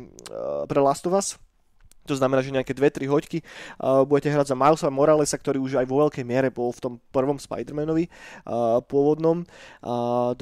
eh, 0.00 0.62
pre 0.66 0.78
Last 0.80 1.06
of 1.06 1.14
Us. 1.14 1.43
To 2.04 2.14
znamená, 2.14 2.44
že 2.44 2.52
nejaké 2.52 2.76
2-3 2.76 3.08
hoďky 3.08 3.38
uh, 3.80 4.04
budete 4.04 4.28
hrať 4.28 4.52
za 4.52 4.56
Milesa 4.56 4.92
Moralesa, 4.92 5.36
ktorý 5.40 5.58
už 5.60 5.80
aj 5.80 5.86
vo 5.88 6.04
veľkej 6.04 6.24
miere 6.24 6.52
bol 6.52 6.68
v 6.70 6.80
tom 6.80 6.92
prvom 7.08 7.40
Spider-Manovi 7.40 8.12
uh, 8.44 8.84
pôvodnom. 8.84 9.48
Uh, 9.80 10.36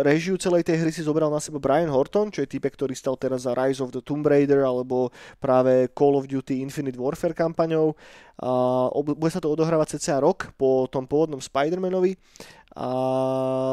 režiu 0.00 0.40
celej 0.40 0.64
tej 0.64 0.80
hry 0.80 0.90
si 0.92 1.04
zobral 1.04 1.28
na 1.28 1.38
seba 1.38 1.60
Brian 1.60 1.92
Horton, 1.92 2.32
čo 2.32 2.40
je 2.40 2.48
typek, 2.48 2.72
ktorý 2.72 2.96
stal 2.96 3.20
teraz 3.20 3.44
za 3.44 3.52
Rise 3.52 3.84
of 3.84 3.92
the 3.92 4.00
Tomb 4.00 4.24
Raider 4.24 4.64
alebo 4.64 5.12
práve 5.36 5.92
Call 5.92 6.16
of 6.16 6.24
Duty 6.26 6.64
Infinite 6.64 6.96
Warfare 6.96 7.36
kampaňou. 7.36 7.92
Uh, 8.40 8.88
bude 9.04 9.28
sa 9.28 9.36
to 9.36 9.52
odohrávať 9.52 10.00
cca 10.00 10.16
rok 10.24 10.56
po 10.56 10.88
tom 10.88 11.04
pôvodnom 11.04 11.44
Spider-Manovi 11.44 12.16
a 12.70 12.88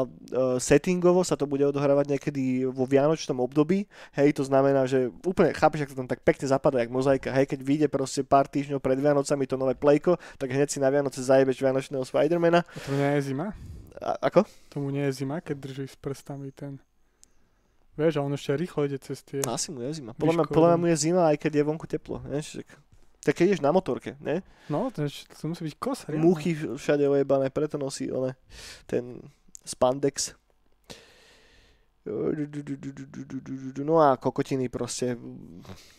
uh, 0.02 0.58
settingovo 0.58 1.22
sa 1.22 1.38
to 1.38 1.46
bude 1.46 1.62
odohrávať 1.62 2.18
niekedy 2.18 2.66
vo 2.66 2.82
vianočnom 2.82 3.38
období. 3.38 3.86
Hej, 4.18 4.42
to 4.42 4.42
znamená, 4.42 4.90
že 4.90 5.14
úplne 5.22 5.54
chápeš, 5.54 5.86
ako 5.86 5.92
to 5.94 6.00
tam 6.02 6.10
tak 6.10 6.26
pekne 6.26 6.50
zapadá, 6.50 6.82
jak 6.82 6.90
mozaika. 6.90 7.30
Hej, 7.30 7.54
keď 7.54 7.60
vyjde 7.62 7.86
proste 7.86 8.26
pár 8.26 8.50
týždňov 8.50 8.82
pred 8.82 8.98
Vianocami 8.98 9.46
to 9.46 9.54
nové 9.54 9.78
plejko, 9.78 10.18
tak 10.34 10.50
hneď 10.50 10.66
si 10.66 10.82
na 10.82 10.90
Vianoce 10.90 11.22
zajebeš 11.22 11.62
Vianočného 11.62 12.02
Spidermana. 12.02 12.66
A 12.66 12.78
to 12.82 12.90
nie 12.98 13.10
je 13.22 13.30
zima? 13.30 13.54
A, 14.02 14.18
ako? 14.18 14.42
Tomu 14.66 14.90
nie 14.90 15.06
je 15.06 15.22
zima, 15.22 15.38
keď 15.38 15.56
držíš 15.62 15.94
s 15.94 15.98
prstami 15.98 16.50
ten... 16.50 16.82
Vieš, 17.98 18.18
a 18.18 18.26
on 18.26 18.34
ešte 18.34 18.54
rýchlo 18.54 18.86
ide 18.86 18.98
cez 18.98 19.22
tie... 19.26 19.42
Asi 19.46 19.74
mu 19.74 19.82
je 19.82 19.90
zima. 20.02 20.14
Podľa 20.14 20.42
mňa, 20.42 20.44
podľa 20.54 20.68
mňa 20.74 20.78
no. 20.78 20.82
mu 20.82 20.86
je 20.90 20.96
zima, 20.98 21.22
aj 21.34 21.36
keď 21.38 21.52
je 21.58 21.62
vonku 21.66 21.86
teplo. 21.90 22.22
Ne? 22.30 22.38
Tak 23.18 23.34
keď 23.34 23.44
ideš 23.50 23.62
na 23.62 23.74
motorke, 23.74 24.14
ne? 24.22 24.40
No, 24.70 24.88
to, 24.94 25.04
je- 25.04 25.26
to 25.26 25.48
musí 25.48 25.66
byť 25.66 25.74
kos, 25.76 26.06
riadne. 26.06 26.22
Múchy 26.22 26.54
všade 26.54 27.02
ojebané, 27.04 27.50
preto 27.50 27.76
nosí 27.76 28.08
one, 28.08 28.38
ten 28.86 29.18
spandex. 29.66 30.32
No 33.76 34.00
a 34.00 34.16
kokotiny 34.16 34.68
proste. 34.68 35.16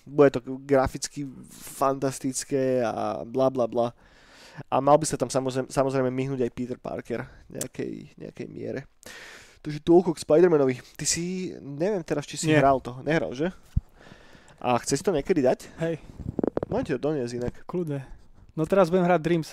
Bude 0.06 0.30
to 0.32 0.40
graficky 0.66 1.26
fantastické 1.54 2.82
a 2.82 3.22
bla 3.26 3.50
bla 3.50 3.68
bla. 3.68 3.94
A 4.68 4.82
mal 4.84 4.98
by 5.00 5.06
sa 5.08 5.16
tam 5.16 5.32
samozrejme, 5.32 5.72
samozrejme 5.72 6.10
myhnúť 6.12 6.44
aj 6.44 6.52
Peter 6.52 6.76
Parker 6.76 7.24
nejakej, 7.48 8.12
nejakej 8.20 8.48
miere. 8.52 8.82
Takže 9.64 9.80
toľko 9.80 10.16
k 10.16 10.24
Spider-Manovi. 10.24 10.76
Ty 11.00 11.06
si, 11.08 11.52
neviem 11.60 12.04
teraz, 12.04 12.28
či 12.28 12.36
si 12.36 12.48
Nie. 12.52 12.60
hral 12.60 12.80
to. 12.84 13.00
Nehral, 13.04 13.32
že? 13.32 13.52
A 14.60 14.76
chce 14.84 15.00
si 15.00 15.04
to 15.04 15.16
niekedy 15.16 15.40
dať? 15.40 15.72
Hej, 15.80 15.96
Ti 16.70 16.96
to 16.96 17.02
doniesť 17.02 17.34
inak. 17.36 17.54
kľudne. 17.66 18.06
No 18.54 18.64
teraz 18.64 18.90
budem 18.90 19.06
hrať 19.06 19.22
Dreams. 19.22 19.50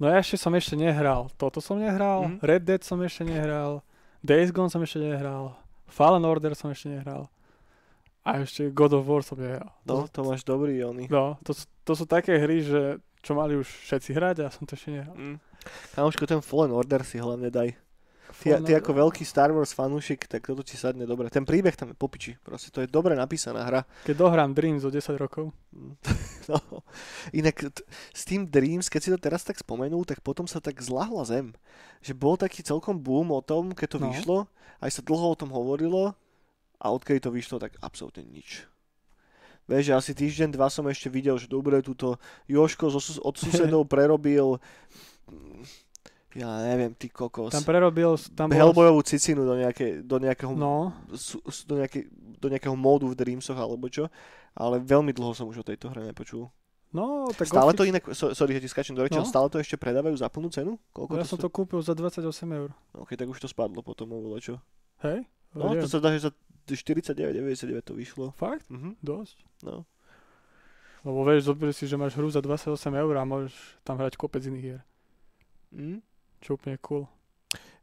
No 0.00 0.08
ja 0.08 0.18
ešte 0.18 0.36
som 0.36 0.50
ešte 0.52 0.74
nehral. 0.74 1.30
Toto 1.36 1.60
som 1.60 1.78
nehral, 1.78 2.26
Mhm. 2.26 2.36
Red 2.42 2.62
Dead 2.64 2.82
som 2.82 2.98
ešte 2.98 3.22
nehral, 3.22 3.84
Days 4.24 4.50
Gone 4.50 4.70
som 4.70 4.82
ešte 4.82 4.98
nehral, 4.98 5.54
Fallen 5.86 6.24
Order 6.24 6.56
som 6.56 6.70
ešte 6.70 6.88
nehral. 6.88 7.28
A 8.22 8.38
ešte 8.38 8.70
God 8.70 8.94
of 8.94 9.06
War 9.06 9.22
som 9.22 9.36
nehral. 9.36 9.70
No, 9.82 10.06
to 10.06 10.22
máš 10.22 10.42
dobrý 10.42 10.78
oni. 10.82 11.10
No, 11.10 11.36
to, 11.42 11.52
to 11.84 11.92
sú 11.92 12.06
také 12.06 12.38
hry, 12.38 12.62
že 12.62 12.80
čo 13.18 13.34
mali 13.34 13.54
už 13.54 13.66
všetci 13.66 14.10
hrať 14.14 14.36
a 14.42 14.50
som 14.50 14.62
to 14.62 14.74
ešte 14.74 14.94
nehral. 14.94 15.14
Mm. 15.14 15.36
Kamoško, 15.94 16.26
ten 16.26 16.38
Fallen 16.40 16.70
Order 16.70 17.02
si 17.02 17.18
hlavne 17.18 17.50
daj. 17.50 17.74
Ty, 18.34 18.60
ty 18.60 18.72
ako 18.72 18.90
veľký 18.94 19.22
Star 19.22 19.48
Wars 19.48 19.70
fanúšik, 19.70 20.24
tak 20.24 20.42
toto 20.42 20.60
ti 20.60 20.74
sadne 20.74 21.04
dobre. 21.04 21.28
Ten 21.28 21.42
príbeh 21.42 21.72
tam 21.72 21.88
je 21.88 21.94
popiči. 21.94 22.32
Proste 22.38 22.68
to 22.68 22.80
je 22.80 22.88
dobre 22.88 23.12
napísaná 23.12 23.62
hra. 23.62 23.84
Keď 24.02 24.14
dohrám 24.14 24.50
Dreams 24.50 24.82
o 24.82 24.90
10 24.90 25.04
rokov. 25.16 25.52
No. 26.42 26.58
Inak 27.30 27.70
t- 27.70 27.86
s 28.10 28.26
tým 28.26 28.42
Dreams, 28.44 28.86
keď 28.86 29.00
si 29.00 29.08
to 29.08 29.18
teraz 29.20 29.40
tak 29.40 29.54
spomenul, 29.54 30.02
tak 30.02 30.18
potom 30.20 30.42
sa 30.42 30.58
tak 30.58 30.74
zlahla 30.76 31.22
zem. 31.22 31.54
Že 32.00 32.12
bol 32.14 32.34
taký 32.34 32.60
celkom 32.60 32.98
boom 32.98 33.30
o 33.30 33.38
tom, 33.38 33.70
keď 33.70 33.88
to 33.88 33.98
No. 34.00 34.10
vyšlo, 34.10 34.38
aj 34.78 34.90
sa 34.90 35.02
dlho 35.02 35.22
o 35.22 35.38
tom 35.38 35.48
hovorilo 35.48 36.18
a 36.76 36.86
odkedy 36.88 37.20
to 37.20 37.30
vyšlo, 37.30 37.56
tak 37.58 37.78
absolútne 37.78 38.24
nič. 38.24 38.66
Vieš, 39.64 39.84
že 39.86 39.94
asi 39.94 40.12
týždeň, 40.12 40.50
dva 40.50 40.66
som 40.66 40.82
ešte 40.84 41.06
videl, 41.06 41.38
že 41.38 41.46
dobre, 41.46 41.78
túto 41.78 42.18
Joško 42.44 42.90
zo, 42.90 42.98
od 43.22 43.38
susedov 43.38 43.86
prerobil 43.94 44.58
ja 46.32 46.48
neviem, 46.64 46.92
ty 46.96 47.08
kokos. 47.08 47.52
Tam 47.52 47.62
prerobil, 47.62 48.16
tam 48.32 48.48
bol... 48.48 48.56
Hellboyovú 48.56 49.04
cicinu 49.04 49.44
do, 49.44 49.54
nejaké, 49.56 50.00
do, 50.00 50.16
nejakého, 50.16 50.52
No, 50.56 50.92
do, 51.68 51.74
nejaké, 51.76 52.08
do 52.40 52.46
nejakého 52.48 52.76
módu 52.76 53.08
v 53.12 53.16
Dreamsoch 53.16 53.56
alebo 53.56 53.88
čo. 53.92 54.08
Ale 54.52 54.80
veľmi 54.80 55.12
dlho 55.12 55.32
som 55.32 55.48
už 55.48 55.60
o 55.60 55.66
tejto 55.66 55.88
hre 55.92 56.04
nepočul. 56.04 56.48
no, 56.92 57.28
tak 57.32 57.48
Stále 57.48 57.72
to 57.72 57.88
inak, 57.88 58.04
so, 58.12 58.36
sorry, 58.36 58.56
že 58.60 58.64
ti 58.64 58.68
skáčem 58.68 58.92
do 58.92 59.00
reči, 59.00 59.16
No. 59.16 59.24
stále 59.24 59.48
to 59.48 59.56
ešte 59.56 59.80
predávajú 59.80 60.12
za 60.12 60.28
plnú 60.28 60.52
cenu? 60.52 60.76
Koľko 60.92 61.12
Ja 61.16 61.24
to 61.24 61.30
som 61.32 61.38
to 61.40 61.48
kúpil 61.48 61.80
za 61.80 61.96
28 61.96 62.24
eur. 62.52 62.68
Ok, 62.92 63.16
tak 63.16 63.28
už 63.28 63.40
to 63.40 63.48
spadlo 63.48 63.80
potom, 63.80 64.12
alebo 64.12 64.36
čo? 64.36 64.60
Hej? 65.00 65.24
No, 65.56 65.72
to 65.72 65.88
sa 65.88 66.00
dá, 66.00 66.12
že 66.12 66.28
za 66.28 66.30
49,99 66.68 67.80
to 67.80 67.92
vyšlo. 67.96 68.32
Fakt? 68.36 68.68
Mhm, 68.68 69.00
Dosť. 69.00 69.40
no. 69.64 69.84
Lebo 71.02 71.26
vieš, 71.26 71.50
zober 71.50 71.74
si, 71.74 71.90
že 71.90 71.98
máš 71.98 72.14
hru 72.14 72.30
za 72.30 72.38
28 72.38 72.76
eur 72.94 73.14
a 73.18 73.26
môžeš 73.26 73.52
tam 73.82 73.98
hrať 73.98 74.14
kopec 74.14 74.38
iných 74.46 74.62
hier. 74.62 74.80
Mm. 75.74 75.98
Čo 76.42 76.54
úplne 76.54 76.76
cool. 76.78 77.06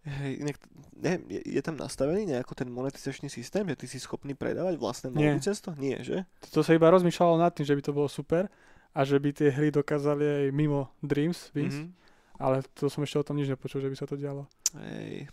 Hej, 0.02 0.40
inak, 0.40 0.56
neviem, 0.94 1.24
je, 1.30 1.42
je 1.50 1.62
tam 1.62 1.76
nastavený 1.76 2.24
nejako 2.26 2.56
ten 2.56 2.68
monetizačný 2.68 3.28
systém, 3.28 3.64
že 3.66 3.76
ty 3.76 3.86
si 3.86 3.98
schopný 3.98 4.32
predávať 4.32 4.76
vlastné 4.76 5.08
módy 5.10 5.40
cez 5.40 5.60
to? 5.60 5.76
Nie, 5.76 6.00
že? 6.00 6.24
To 6.50 6.60
sa 6.60 6.72
iba 6.72 6.88
rozmýšľalo 6.88 7.36
nad 7.36 7.52
tým, 7.52 7.64
že 7.64 7.74
by 7.74 7.82
to 7.82 7.92
bolo 7.92 8.08
super 8.08 8.48
a 8.90 9.00
že 9.02 9.16
by 9.16 9.30
tie 9.30 9.50
hry 9.50 9.70
dokázali 9.70 10.24
aj 10.24 10.46
mimo 10.50 10.88
Dreams 11.00 11.52
výsť, 11.52 11.80
Mhm. 11.80 11.90
ale 12.38 12.56
to 12.74 12.88
som 12.88 13.00
ešte 13.02 13.18
o 13.18 13.28
tom 13.28 13.36
nič 13.36 13.48
nepočul, 13.48 13.80
že 13.80 13.88
by 13.88 13.96
sa 13.96 14.06
to 14.06 14.16
dialo. 14.16 14.48
Hej. 14.80 15.28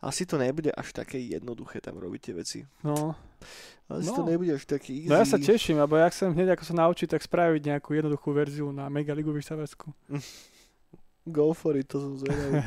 Asi 0.00 0.24
to 0.24 0.36
nebude 0.36 0.68
až 0.70 0.90
také 0.92 1.16
jednoduché 1.16 1.78
tam 1.78 1.94
robiť 1.94 2.20
tie 2.20 2.34
veci. 2.34 2.58
No, 2.82 3.14
Asi 3.88 4.06
No. 4.06 4.16
to 4.16 4.24
nebude 4.24 4.50
až 4.50 4.64
taký 4.64 4.94
easy. 4.96 5.08
no 5.08 5.16
ja 5.16 5.24
sa 5.24 5.34
teším, 5.36 5.76
lebo 5.76 5.94
ja 5.94 6.06
chcem 6.06 6.30
hneď 6.30 6.54
ako 6.54 6.64
sa 6.64 6.74
naučiť, 6.76 7.10
tak 7.10 7.22
spraviť 7.22 7.62
nejakú 7.68 7.90
jednoduchú 7.92 8.30
verziu 8.30 8.70
na 8.70 8.86
Mega 8.86 9.10
Ligu 9.10 9.30
vystavecku. 9.30 9.90
Go 11.26 11.52
for 11.52 11.76
it, 11.76 11.86
to 11.86 12.00
som 12.00 12.12
zvedavý. 12.16 12.64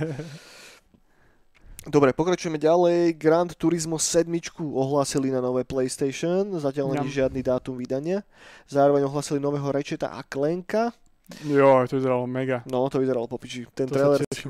Dobre, 1.84 2.16
pokračujeme 2.16 2.56
ďalej. 2.56 3.20
Grand 3.20 3.52
Turismo 3.52 4.00
7 4.00 4.24
ohlásili 4.64 5.28
na 5.28 5.44
nové 5.44 5.68
PlayStation, 5.68 6.56
zatiaľ 6.56 6.96
není 6.96 7.12
žiadny 7.12 7.44
dátum 7.44 7.76
vydania. 7.76 8.24
Zároveň 8.72 9.04
ohlásili 9.04 9.44
nového 9.44 9.68
Rečeta 9.68 10.16
a 10.16 10.24
Klenka. 10.24 10.96
jo, 11.44 11.84
to 11.84 12.00
vyzeralo 12.00 12.24
mega. 12.24 12.64
No, 12.72 12.88
to 12.88 13.04
vyzeralo 13.04 13.28
popiči. 13.28 13.68
Ten 13.76 13.92
To 13.92 14.00
trailer 14.00 14.24
si. 14.32 14.48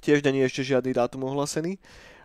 Tiež 0.00 0.24
není 0.24 0.40
ešte 0.40 0.64
žiadny 0.64 0.96
dátum 0.96 1.28
ohlásený. 1.28 1.76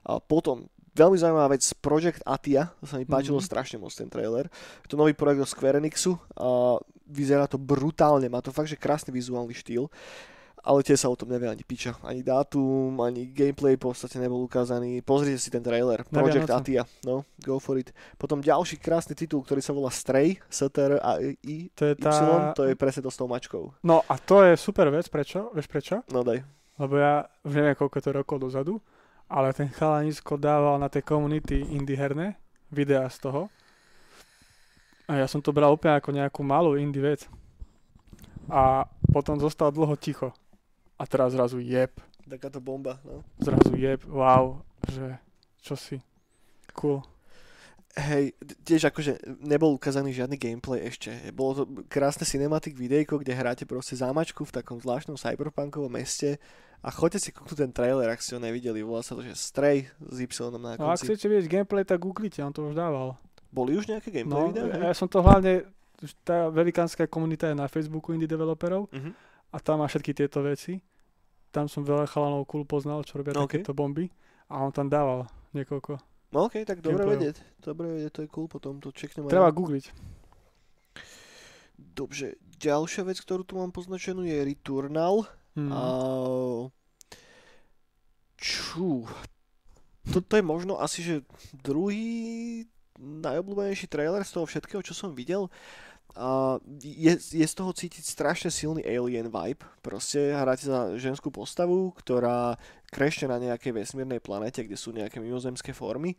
A 0.08 0.20
potom, 0.24 0.64
veľmi 0.95 1.20
zaujímavá 1.20 1.51
vec, 1.51 1.64
Project 1.84 2.24
Atia, 2.24 2.72
to 2.80 2.88
sa 2.88 2.95
mi 2.95 3.04
páčilo 3.04 3.41
Mhm. 3.41 3.47
strašne 3.47 3.78
moc 3.84 3.91
ten 3.91 4.08
trailer. 4.08 4.47
Je 4.88 4.93
to 4.93 4.95
nový 4.95 5.12
projekt 5.12 5.43
od 5.43 5.49
Square 5.49 5.84
Enixu 5.84 6.16
a 6.39 6.80
vyzerá 7.04 7.51
to 7.51 7.60
brutálne, 7.60 8.32
má 8.32 8.39
to 8.39 8.56
fakt, 8.56 8.72
že 8.72 8.80
krásny 8.80 9.12
vizuálny 9.12 9.51
štýl. 9.51 9.91
Ale 10.64 10.80
tie 10.80 10.95
sa 10.95 11.11
o 11.11 11.20
tom 11.20 11.28
nevie 11.28 11.51
ani 11.51 11.59
piča. 11.59 11.99
Ani 12.07 12.24
dátum, 12.24 12.95
ani 13.03 13.28
gameplay 13.36 13.76
v 13.76 13.84
podstate 13.84 14.16
nebol 14.16 14.47
ukázaný. 14.47 15.03
Pozrite 15.03 15.36
si 15.36 15.51
ten 15.51 15.59
trailer. 15.59 16.07
Project 16.07 16.47
Vianoce. 16.47 16.55
Atia. 16.55 16.84
No, 17.03 17.28
go 17.43 17.59
for 17.59 17.76
it. 17.76 17.91
Potom 18.16 18.39
ďalší 18.39 18.80
krásny 18.80 19.11
titul, 19.11 19.43
ktorý 19.43 19.59
sa 19.59 19.76
volá 19.76 19.91
Stray, 19.91 20.39
STR 20.47 21.03
a 21.03 21.20
I, 21.43 21.68
To 21.76 21.84
je 21.91 21.95
tá... 21.99 22.16
Y, 22.16 22.55
to 22.55 22.64
je 22.72 22.80
presne 22.80 23.03
to 23.03 23.11
s 23.11 23.20
tou 23.20 23.28
mačkou. 23.28 23.76
No 23.84 24.07
a 24.07 24.16
to 24.16 24.39
je 24.47 24.55
super 24.55 24.88
vec, 24.88 25.03
prečo? 25.11 25.51
Vieš 25.51 25.68
prečo? 25.68 25.99
No 26.16 26.24
daj. 26.24 26.39
Lebo 26.80 26.95
ja 26.95 27.28
už 27.43 27.53
neviem 27.59 27.76
koľko 27.76 27.99
to 27.99 28.09
rokov 28.16 28.38
dozadu, 28.39 28.80
ale 29.28 29.51
ten 29.51 29.68
chalanisko 29.68 30.39
dával 30.39 30.80
na 30.80 30.88
tej 30.88 31.03
community 31.03 31.59
indie 31.59 31.99
herné 31.99 32.39
videá 32.72 33.11
z 33.11 33.20
toho. 33.20 33.51
A 35.11 35.20
ja 35.20 35.28
som 35.28 35.43
to 35.43 35.51
bral 35.51 35.76
úplne 35.76 35.99
ako 35.99 36.09
nejakú 36.16 36.39
malú 36.41 36.80
indie 36.80 37.03
vec. 37.03 37.28
A 38.47 38.88
potom 39.11 39.36
zostal 39.43 39.76
dlho 39.76 39.99
ticho. 39.99 40.32
A 41.04 41.06
teraz 41.06 41.36
zrazu 41.36 41.60
jeb, 41.60 41.91
Takáto 42.24 42.64
bomba, 42.64 43.04
no. 43.04 43.20
zrazu 43.36 43.76
jeb, 43.76 43.99
wow, 44.08 44.64
že 44.88 45.20
čo 45.60 45.76
si, 45.76 45.99
cool. 46.72 47.04
Hej, 47.93 48.32
tiež 48.64 48.89
akože 48.89 49.22
nebol 49.38 49.76
ukázaný 49.76 50.16
žiadny 50.16 50.34
gameplay 50.34 50.82
ešte. 50.82 51.12
Bolo 51.30 51.51
to 51.54 51.64
krásne 51.86 52.24
cinematic 52.24 52.74
videjko, 52.74 53.20
kde 53.20 53.36
hráte 53.36 53.68
proste 53.68 53.93
zámačku 53.93 54.41
v 54.41 54.56
takom 54.56 54.80
zvláštnom 54.80 55.14
cyberpunkovom 55.14 55.91
meste 55.91 56.41
a 56.80 56.89
choďte 56.89 57.20
si 57.20 57.30
kúknúť 57.30 57.60
ten 57.60 57.70
trailer, 57.70 58.10
ak 58.10 58.18
ste 58.18 58.34
ho 58.34 58.41
nevideli. 58.41 58.82
Volá 58.82 59.06
sa 59.06 59.14
to, 59.14 59.22
že 59.22 59.36
Stray 59.36 59.86
s 60.01 60.18
Y 60.18 60.26
na 60.56 60.74
No 60.74 60.89
ak 60.89 60.97
konci. 60.97 61.06
chcete 61.06 61.28
vidieť 61.28 61.47
gameplay, 61.51 61.84
tak 61.84 61.99
googlite, 61.99 62.39
on 62.39 62.49
to 62.49 62.66
už 62.66 62.74
dával. 62.74 63.14
Boli 63.51 63.76
už 63.76 63.86
nejaké 63.86 64.10
gameplay 64.10 64.41
No, 64.41 64.49
videá? 64.49 64.89
ja 64.89 64.95
som 64.95 65.06
to 65.06 65.20
hlavne, 65.20 65.68
tá 66.26 66.49
velikánska 66.49 67.06
komunita 67.06 67.45
je 67.45 67.54
na 67.54 67.70
Facebooku 67.70 68.10
indie 68.10 68.26
developerov 68.26 68.89
Mhm. 68.89 69.12
a 69.54 69.58
tam 69.60 69.80
má 69.80 69.86
všetky 69.86 70.18
tieto 70.18 70.41
veci. 70.41 70.82
Tam 71.54 71.70
som 71.70 71.86
veľa 71.86 72.10
chalanov 72.10 72.49
cool 72.49 72.66
poznal, 72.66 73.06
čo 73.06 73.22
robia 73.22 73.38
OK. 73.38 73.62
takéto 73.62 73.78
bomby 73.78 74.10
a 74.49 74.66
on 74.66 74.74
tam 74.74 74.89
dával 74.89 75.30
niekoľko. 75.54 76.01
No 76.34 76.49
okej, 76.49 76.66
tak 76.66 76.82
dobre 76.82 77.06
vedieť. 77.06 77.38
Dobre 77.62 77.93
vedieť, 77.93 78.12
to 78.12 78.22
je 78.26 78.30
cool, 78.34 78.49
potom 78.49 78.82
to 78.82 78.89
čeknem. 78.89 79.30
aj 79.30 79.38
Treba 79.38 79.54
ja. 79.54 79.56
googliť. 79.56 79.86
Dobře, 81.93 82.41
ďalšia 82.58 83.06
vec, 83.06 83.22
ktorú 83.22 83.45
tu 83.45 83.62
mám 83.62 83.70
poznačenú 83.70 84.26
je 84.26 84.34
Returnal. 84.41 85.30
Hmm. 85.54 85.70
A... 85.70 85.82
Čú. 88.41 89.06
Toto 90.10 90.34
je 90.34 90.41
možno 90.41 90.82
asi, 90.82 91.06
že 91.06 91.16
druhý 91.54 92.66
najobľúbenejší 92.97 93.86
trailer 93.86 94.26
z 94.26 94.34
toho 94.34 94.49
všetkého, 94.49 94.82
čo 94.82 94.97
som 94.97 95.14
videl. 95.14 95.54
Je, 96.84 97.14
je 97.18 97.45
z 97.45 97.55
toho 97.57 97.74
cítiť 97.74 98.05
strašne 98.05 98.53
silný 98.53 98.86
alien 98.86 99.34
vibe. 99.34 99.66
Proste 99.82 100.38
hráte 100.38 100.70
za 100.70 100.93
ženskú 101.01 101.34
postavu, 101.34 101.89
ktorá 101.97 102.61
krešte 102.93 103.26
na 103.26 103.41
nejakej 103.41 103.74
vesmírnej 103.74 104.22
planete, 104.22 104.61
kde 104.61 104.78
sú 104.78 104.93
nejaké 104.93 105.18
mimozemské 105.18 105.74
formy. 105.74 106.14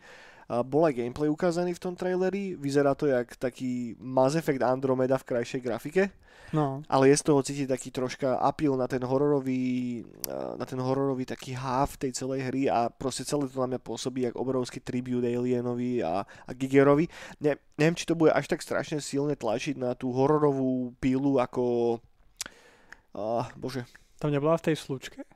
Bol 0.48 0.88
aj 0.88 1.00
gameplay 1.00 1.28
ukázaný 1.28 1.76
v 1.76 1.82
tom 1.82 1.94
traileri. 1.96 2.58
Vyzerá 2.58 2.92
to 2.92 3.08
jak 3.08 3.36
taký 3.36 3.96
Mass 4.00 4.36
Effect 4.36 4.60
Andromeda 4.60 5.16
v 5.16 5.28
krajšej 5.28 5.60
grafike 5.64 6.12
No, 6.54 6.86
ale 6.86 7.10
je 7.10 7.18
z 7.18 7.26
toho 7.26 7.42
cítiť 7.42 7.66
taký 7.66 7.90
troška 7.90 8.38
appeal 8.38 8.78
na 8.78 8.86
ten 8.86 9.02
hororový, 9.02 10.06
na 10.30 10.62
ten 10.62 10.78
hororový 10.78 11.26
taký 11.26 11.58
háv 11.58 11.98
tej 11.98 12.14
celej 12.14 12.46
hry 12.46 12.70
a 12.70 12.86
proste 12.86 13.26
celé 13.26 13.50
to 13.50 13.58
na 13.58 13.74
mňa 13.74 13.80
pôsobí 13.82 14.22
jak 14.22 14.38
obrovský 14.38 14.78
tribute 14.78 15.26
Alienovi 15.26 16.06
a, 16.06 16.22
a 16.22 16.50
Gigerovi. 16.54 17.10
Ne, 17.42 17.58
neviem, 17.74 17.98
či 17.98 18.06
to 18.06 18.14
bude 18.14 18.30
až 18.30 18.46
tak 18.46 18.62
strašne 18.62 19.02
silne 19.02 19.34
tlačiť 19.34 19.74
na 19.74 19.98
tú 19.98 20.14
hororovú 20.14 20.94
pílu 21.02 21.42
ako... 21.42 21.98
Uh, 23.14 23.46
bože, 23.58 23.82
tam 24.22 24.30
nebola 24.30 24.54
v 24.54 24.70
tej 24.70 24.76
slučke? 24.78 25.26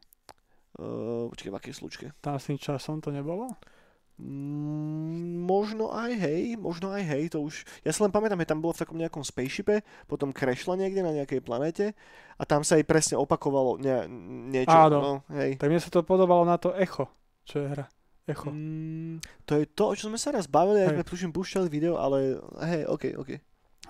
uh, 0.78 1.26
počkaj, 1.34 1.50
v 1.50 1.58
akej 1.58 1.74
slučke? 1.74 2.06
Tam 2.22 2.38
s 2.38 2.46
tým 2.46 2.62
časom 2.62 3.02
to 3.02 3.10
nebolo? 3.10 3.58
Mm, 4.18 5.46
možno 5.46 5.94
aj 5.94 6.10
hej, 6.18 6.58
možno 6.58 6.90
aj 6.90 7.06
hej, 7.06 7.30
to 7.30 7.38
už... 7.38 7.62
Ja 7.86 7.94
si 7.94 8.02
len 8.02 8.10
pamätám, 8.10 8.42
že 8.42 8.50
tam 8.50 8.58
bolo 8.58 8.74
v 8.74 8.82
takom 8.82 8.98
nejakom 8.98 9.22
spaceshipe, 9.22 9.86
potom 10.10 10.34
krešla 10.34 10.74
niekde 10.74 11.06
na 11.06 11.14
nejakej 11.14 11.38
planete 11.38 11.94
a 12.34 12.42
tam 12.42 12.66
sa 12.66 12.74
jej 12.74 12.82
presne 12.82 13.14
opakovalo 13.14 13.78
nie, 13.78 13.94
niečo. 14.50 14.74
Áno. 14.74 14.98
No, 14.98 15.12
hej. 15.38 15.54
Tak 15.54 15.70
mne 15.70 15.78
sa 15.78 15.94
to 15.94 16.02
podobalo 16.02 16.42
na 16.42 16.58
to 16.58 16.74
Echo, 16.74 17.06
čo 17.46 17.62
je 17.62 17.66
hra. 17.70 17.86
Echo. 18.28 18.50
Mm, 18.52 19.24
to 19.46 19.56
je 19.56 19.64
to, 19.70 19.84
o 19.88 19.94
čo 19.96 20.12
sme 20.12 20.20
sa 20.20 20.34
raz 20.34 20.44
bavili, 20.44 20.84
ak 20.84 20.92
Hej. 20.92 20.96
sme 21.00 21.08
tuším 21.08 21.32
púšťali 21.32 21.68
video, 21.72 21.96
ale 21.96 22.36
hej, 22.60 22.84
ok, 22.84 23.04
ok. 23.16 23.30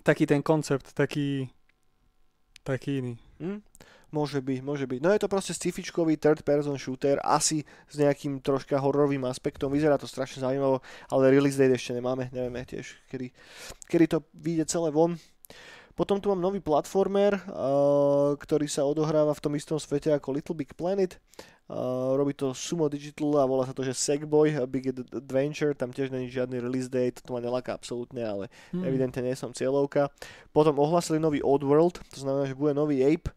Taký 0.06 0.30
ten 0.30 0.46
koncept, 0.46 0.94
taký 0.94 1.50
taký 2.62 3.02
iný. 3.02 3.14
Hm? 3.42 3.58
Môže 4.08 4.40
byť, 4.40 4.58
môže 4.64 4.88
byť. 4.88 5.04
No 5.04 5.12
je 5.12 5.20
to 5.20 5.28
proste 5.28 5.52
sci-fičkový 5.52 6.16
third 6.16 6.40
person 6.40 6.80
shooter, 6.80 7.20
asi 7.20 7.68
s 7.92 8.00
nejakým 8.00 8.40
troška 8.40 8.80
hororovým 8.80 9.28
aspektom. 9.28 9.68
Vyzerá 9.68 10.00
to 10.00 10.08
strašne 10.08 10.40
zaujímavo, 10.40 10.80
ale 11.12 11.28
release 11.28 11.60
date 11.60 11.76
ešte 11.76 11.92
nemáme, 11.92 12.32
nevieme 12.32 12.64
tiež, 12.64 12.96
kedy, 13.12 13.28
kedy 13.84 14.04
to 14.08 14.18
vyjde 14.32 14.64
celé 14.72 14.88
von. 14.88 15.20
Potom 15.92 16.22
tu 16.22 16.30
mám 16.30 16.38
nový 16.38 16.62
platformer, 16.62 17.34
uh, 17.36 18.38
ktorý 18.38 18.70
sa 18.70 18.86
odohráva 18.86 19.34
v 19.34 19.42
tom 19.42 19.52
istom 19.58 19.82
svete 19.82 20.14
ako 20.14 20.30
Little 20.30 20.54
Big 20.54 20.70
Planet. 20.78 21.18
Uh, 21.68 22.16
robí 22.16 22.32
to 22.32 22.56
Sumo 22.56 22.88
Digital 22.88 23.42
a 23.42 23.50
volá 23.50 23.68
sa 23.68 23.74
to, 23.74 23.84
že 23.84 23.92
Sackboy 23.92 24.56
a 24.56 24.64
Big 24.64 24.88
Adventure, 24.88 25.76
tam 25.76 25.92
tiež 25.92 26.08
není 26.08 26.32
žiadny 26.32 26.64
release 26.64 26.88
date, 26.88 27.20
to 27.20 27.34
ma 27.34 27.44
neláka 27.44 27.76
absolútne, 27.76 28.24
ale 28.24 28.48
hmm. 28.72 28.88
evidentne 28.88 29.20
nie 29.20 29.36
som 29.36 29.52
cieľovka. 29.52 30.08
Potom 30.54 30.80
ohlasili 30.80 31.20
nový 31.20 31.44
Oddworld, 31.44 32.00
to 32.14 32.24
znamená, 32.24 32.48
že 32.48 32.56
bude 32.56 32.72
nový 32.72 33.04
Ape, 33.04 33.34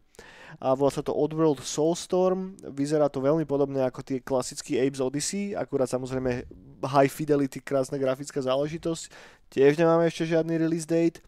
a 0.58 0.76
volá 0.76 0.90
sa 0.92 1.00
to 1.00 1.14
Oddworld 1.14 1.62
Soulstorm. 1.62 2.58
Vyzerá 2.60 3.08
to 3.08 3.22
veľmi 3.22 3.46
podobne 3.48 3.80
ako 3.86 4.04
tie 4.04 4.18
klasický 4.20 4.80
Apes 4.82 5.00
Odyssey, 5.00 5.56
akurát 5.56 5.88
samozrejme 5.88 6.44
high 6.82 7.10
fidelity, 7.12 7.62
krásna 7.62 7.96
grafická 7.96 8.42
záležitosť. 8.42 9.08
Tiež 9.52 9.78
nemáme 9.78 10.08
ešte 10.08 10.28
žiadny 10.28 10.58
release 10.58 10.88
date. 10.88 11.22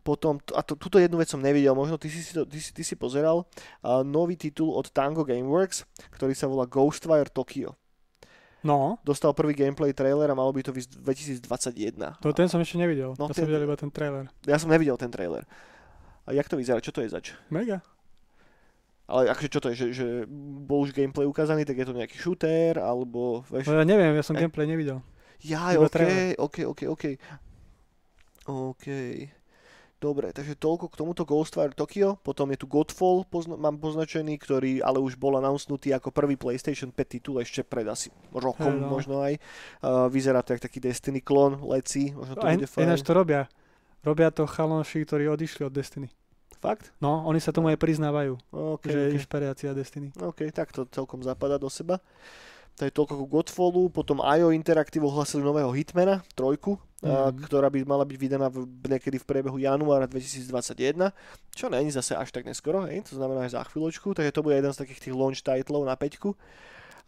Potom, 0.00 0.40
a 0.56 0.64
to, 0.64 0.74
túto 0.80 0.96
jednu 0.96 1.20
vec 1.20 1.28
som 1.28 1.40
nevidel, 1.40 1.76
možno 1.76 2.00
ty 2.00 2.08
si, 2.08 2.24
to, 2.32 2.48
ty, 2.48 2.56
si, 2.56 2.72
ty 2.72 2.80
si 2.80 2.96
pozeral, 2.96 3.44
uh, 3.84 4.00
nový 4.00 4.32
titul 4.32 4.72
od 4.72 4.88
Tango 4.88 5.28
Gameworks, 5.28 5.84
ktorý 6.16 6.32
sa 6.32 6.48
volá 6.48 6.64
Ghostwire 6.64 7.28
Tokyo. 7.28 7.76
No. 8.60 9.00
Dostal 9.04 9.32
prvý 9.32 9.56
gameplay 9.56 9.92
trailer 9.96 10.28
a 10.28 10.36
malo 10.36 10.52
by 10.52 10.60
to 10.60 10.72
vysť 10.72 11.00
2021. 11.00 12.20
To 12.20 12.32
ten 12.36 12.48
som 12.48 12.60
ešte 12.60 12.76
nevidel. 12.76 13.16
No, 13.16 13.28
ja 13.28 13.32
ten, 13.32 13.44
som 13.44 13.48
videl 13.48 13.64
iba 13.64 13.76
ten 13.76 13.92
trailer. 13.92 14.24
Ja 14.44 14.56
som 14.60 14.68
nevidel 14.68 14.96
ten 15.00 15.08
trailer. 15.08 15.48
A 16.28 16.36
jak 16.36 16.48
to 16.48 16.60
vyzerá? 16.60 16.80
Čo 16.84 16.92
to 16.92 17.00
je 17.00 17.08
zač? 17.08 17.32
Mega. 17.48 17.80
Ale 19.10 19.26
akože 19.34 19.50
čo 19.50 19.58
to 19.58 19.68
je, 19.74 19.76
že, 19.76 19.86
že 19.90 20.06
bol 20.62 20.86
už 20.86 20.94
gameplay 20.94 21.26
ukázaný, 21.26 21.66
tak 21.66 21.82
je 21.82 21.86
to 21.90 21.98
nejaký 21.98 22.14
shooter, 22.14 22.78
alebo... 22.78 23.42
Vieš, 23.50 23.66
no 23.66 23.82
ja 23.82 23.86
neviem, 23.86 24.14
ja 24.14 24.22
som 24.22 24.38
e... 24.38 24.40
gameplay 24.40 24.70
nevidel. 24.70 25.02
Ja, 25.42 25.74
ok, 25.74 26.38
ok, 26.38 26.56
ok, 26.70 26.80
ok. 26.94 27.04
OK. 28.46 28.86
Dobre, 30.00 30.32
takže 30.32 30.56
toľko 30.56 30.88
k 30.88 30.96
tomuto 30.96 31.28
Ghostwire 31.28 31.76
Tokyo, 31.76 32.16
potom 32.24 32.48
je 32.48 32.64
tu 32.64 32.64
Godfall, 32.64 33.28
pozna- 33.28 33.60
mám 33.60 33.76
poznačený, 33.76 34.40
ktorý 34.40 34.72
ale 34.80 34.96
už 34.96 35.20
bol 35.20 35.36
announcnutý 35.36 35.92
ako 35.92 36.08
prvý 36.08 36.40
PlayStation 36.40 36.88
5 36.88 37.04
titul 37.04 37.36
ešte 37.36 37.60
pred 37.60 37.84
asi 37.84 38.08
rokom 38.32 38.80
hey, 38.80 38.80
no. 38.80 38.88
možno 38.88 39.20
aj. 39.20 39.36
Uh, 39.84 40.08
vyzerá 40.08 40.40
to 40.40 40.56
jak 40.56 40.64
taký 40.64 40.80
Destiny 40.80 41.20
klon, 41.20 41.60
leci, 41.68 42.16
možno 42.16 42.32
to 42.32 42.48
aj, 42.48 42.56
bude 42.56 42.68
fajn. 42.72 42.84
Ináč 42.88 43.04
to 43.04 43.12
robia. 43.12 43.44
Robia 44.00 44.32
to 44.32 44.48
chalonši, 44.48 45.04
ktorí 45.04 45.28
odišli 45.28 45.68
od 45.68 45.72
Destiny. 45.76 46.08
Fakt? 46.60 46.92
No, 47.00 47.24
oni 47.24 47.40
sa 47.40 47.56
tomu 47.56 47.72
aj 47.72 47.80
priznávajú, 47.80 48.36
okay, 48.52 48.92
že 48.92 49.00
okay. 49.00 49.14
inšpirácia 49.16 49.70
Destiny. 49.72 50.12
OK, 50.20 50.44
tak 50.52 50.68
to 50.76 50.84
celkom 50.92 51.24
zapadá 51.24 51.56
do 51.56 51.72
seba. 51.72 51.96
To 52.76 52.88
je 52.88 52.92
toľko 52.92 53.14
ku 53.16 53.26
Godfallu, 53.28 53.82
potom 53.92 54.24
IO 54.24 54.52
Interactive 54.52 55.04
ohlasili 55.04 55.44
nového 55.44 55.68
Hitmana, 55.72 56.24
trojku, 56.32 56.80
mm-hmm. 57.04 57.44
ktorá 57.44 57.68
by 57.68 57.84
mala 57.84 58.04
byť 58.08 58.16
vydaná 58.16 58.48
v, 58.48 58.64
niekedy 58.64 59.20
v 59.20 59.28
priebehu 59.28 59.60
januára 59.60 60.08
2021, 60.08 61.12
čo 61.52 61.68
není 61.68 61.92
zase 61.92 62.16
až 62.16 62.32
tak 62.32 62.48
neskoro, 62.48 62.88
hej? 62.88 63.04
to 63.04 63.20
znamená 63.20 63.44
aj 63.48 63.52
za 63.56 63.62
chvíľočku, 63.68 64.16
takže 64.16 64.32
to 64.32 64.40
bude 64.40 64.56
jeden 64.56 64.72
z 64.72 64.80
takých 64.80 65.00
tých 65.08 65.14
launch 65.16 65.44
titlov 65.44 65.84
na 65.84 65.92
peťku. 65.92 66.32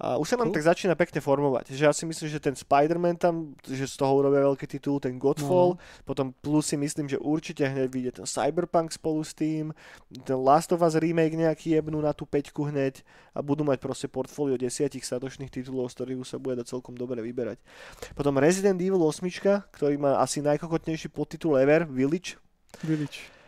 A 0.01 0.17
už 0.17 0.33
sa 0.33 0.37
nám 0.41 0.49
cool. 0.51 0.57
tak 0.57 0.65
začína 0.69 0.95
pekne 0.95 1.21
formovať. 1.21 1.75
Že 1.75 1.83
ja 1.85 1.93
si 1.93 2.05
myslím, 2.09 2.29
že 2.31 2.41
ten 2.41 2.57
Spider-Man 2.57 3.17
tam, 3.19 3.53
že 3.65 3.85
z 3.85 3.97
toho 3.99 4.13
urobia 4.21 4.45
veľký 4.47 4.67
titul, 4.69 5.03
ten 5.03 5.19
Godfall, 5.19 5.77
no. 5.77 5.81
potom 6.07 6.33
plus 6.33 6.73
si 6.73 6.77
myslím, 6.81 7.11
že 7.11 7.21
určite 7.21 7.67
hneď 7.67 7.89
vyjde 7.91 8.11
ten 8.23 8.27
Cyberpunk 8.27 8.95
spolu 8.95 9.21
s 9.21 9.37
tým, 9.37 9.77
ten 10.25 10.39
Last 10.39 10.71
of 10.71 10.81
Us 10.81 10.97
remake 10.97 11.37
nejaký 11.37 11.77
jebnú 11.77 12.01
na 12.01 12.17
tú 12.17 12.25
peťku 12.25 12.71
hneď 12.71 13.05
a 13.37 13.45
budú 13.45 13.67
mať 13.67 13.79
proste 13.83 14.07
portfólio 14.09 14.57
desiatich 14.57 15.05
satočných 15.05 15.51
titulov, 15.51 15.91
z 15.91 16.01
ktorých 16.01 16.25
sa 16.25 16.39
bude 16.39 16.63
dať 16.63 16.73
celkom 16.73 16.95
dobre 16.95 17.21
vyberať. 17.21 17.61
Potom 18.17 18.39
Resident 18.39 18.79
Evil 18.79 19.03
8, 19.03 19.27
ktorý 19.75 19.97
má 19.99 20.23
asi 20.23 20.41
najkokotnejší 20.41 21.11
podtitul 21.11 21.59
ever, 21.59 21.85
Village. 21.85 22.39
Village 22.87 23.42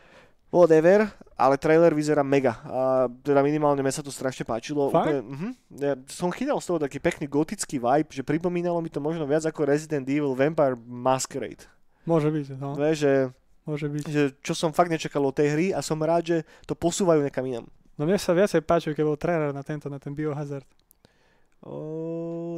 whatever, 0.54 1.10
ale 1.34 1.58
trailer 1.58 1.90
vyzerá 1.90 2.22
mega. 2.22 2.62
A 2.70 3.10
teda 3.26 3.42
minimálne 3.42 3.82
mi 3.82 3.90
sa 3.90 4.06
to 4.06 4.14
strašne 4.14 4.46
páčilo. 4.46 4.86
Fakt? 4.94 5.10
Úplne, 5.10 5.20
uh-huh. 5.26 5.52
ja 5.82 5.94
som 6.06 6.30
chytal 6.30 6.62
z 6.62 6.66
toho 6.70 6.78
taký 6.78 7.02
pekný 7.02 7.26
gotický 7.26 7.82
vibe, 7.82 8.14
že 8.14 8.22
pripomínalo 8.22 8.78
mi 8.78 8.86
to 8.86 9.02
možno 9.02 9.26
viac 9.26 9.42
ako 9.42 9.66
Resident 9.66 10.06
Evil 10.06 10.38
Vampire 10.38 10.78
Masquerade. 10.78 11.66
Môže 12.06 12.30
byť, 12.30 12.46
no. 12.54 12.78
Vieš, 12.78 12.96
že, 13.02 13.14
Môže 13.64 13.88
byť. 13.88 14.04
Že, 14.06 14.24
čo 14.44 14.52
som 14.54 14.70
fakt 14.76 14.92
nečakal 14.92 15.24
od 15.24 15.34
tej 15.34 15.48
hry 15.56 15.66
a 15.72 15.80
som 15.80 15.96
rád, 15.98 16.22
že 16.22 16.38
to 16.68 16.76
posúvajú 16.76 17.24
nekam 17.24 17.48
inam. 17.48 17.66
No 17.96 18.04
mne 18.04 18.20
sa 18.20 18.36
viacej 18.36 18.60
páči, 18.62 18.92
keď 18.92 19.04
bol 19.08 19.18
trailer 19.18 19.50
na 19.50 19.64
tento, 19.64 19.88
na 19.88 19.96
ten 19.96 20.12
Biohazard 20.12 20.66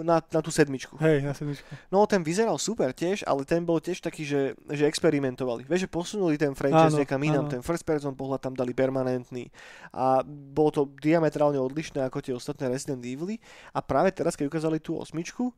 na, 0.02 0.18
na 0.18 0.40
tú 0.42 0.50
sedmičku. 0.50 0.98
Hej, 0.98 1.22
na 1.22 1.30
sedmičku. 1.30 1.66
No 1.94 2.02
ten 2.10 2.26
vyzeral 2.26 2.58
super 2.58 2.90
tiež, 2.90 3.22
ale 3.22 3.46
ten 3.46 3.62
bol 3.62 3.78
tiež 3.78 4.02
taký, 4.02 4.26
že, 4.26 4.58
že 4.70 4.86
experimentovali. 4.86 5.62
Vieš, 5.62 5.86
že 5.86 5.90
posunuli 5.90 6.34
ten 6.34 6.54
franchise 6.58 6.94
áno, 6.94 7.00
niekam 7.02 7.20
inám, 7.22 7.46
áno. 7.46 7.52
ten 7.58 7.62
first 7.62 7.86
person 7.86 8.18
pohľad 8.18 8.42
tam 8.42 8.54
dali 8.58 8.74
permanentný 8.74 9.50
a 9.94 10.26
bolo 10.26 10.70
to 10.74 10.82
diametrálne 10.98 11.58
odlišné 11.58 12.02
ako 12.02 12.18
tie 12.18 12.34
ostatné 12.34 12.70
Resident 12.70 13.02
Evil 13.02 13.38
a 13.74 13.78
práve 13.82 14.14
teraz, 14.14 14.38
keď 14.38 14.46
ukázali 14.50 14.78
tú 14.78 14.94
osmičku, 14.98 15.50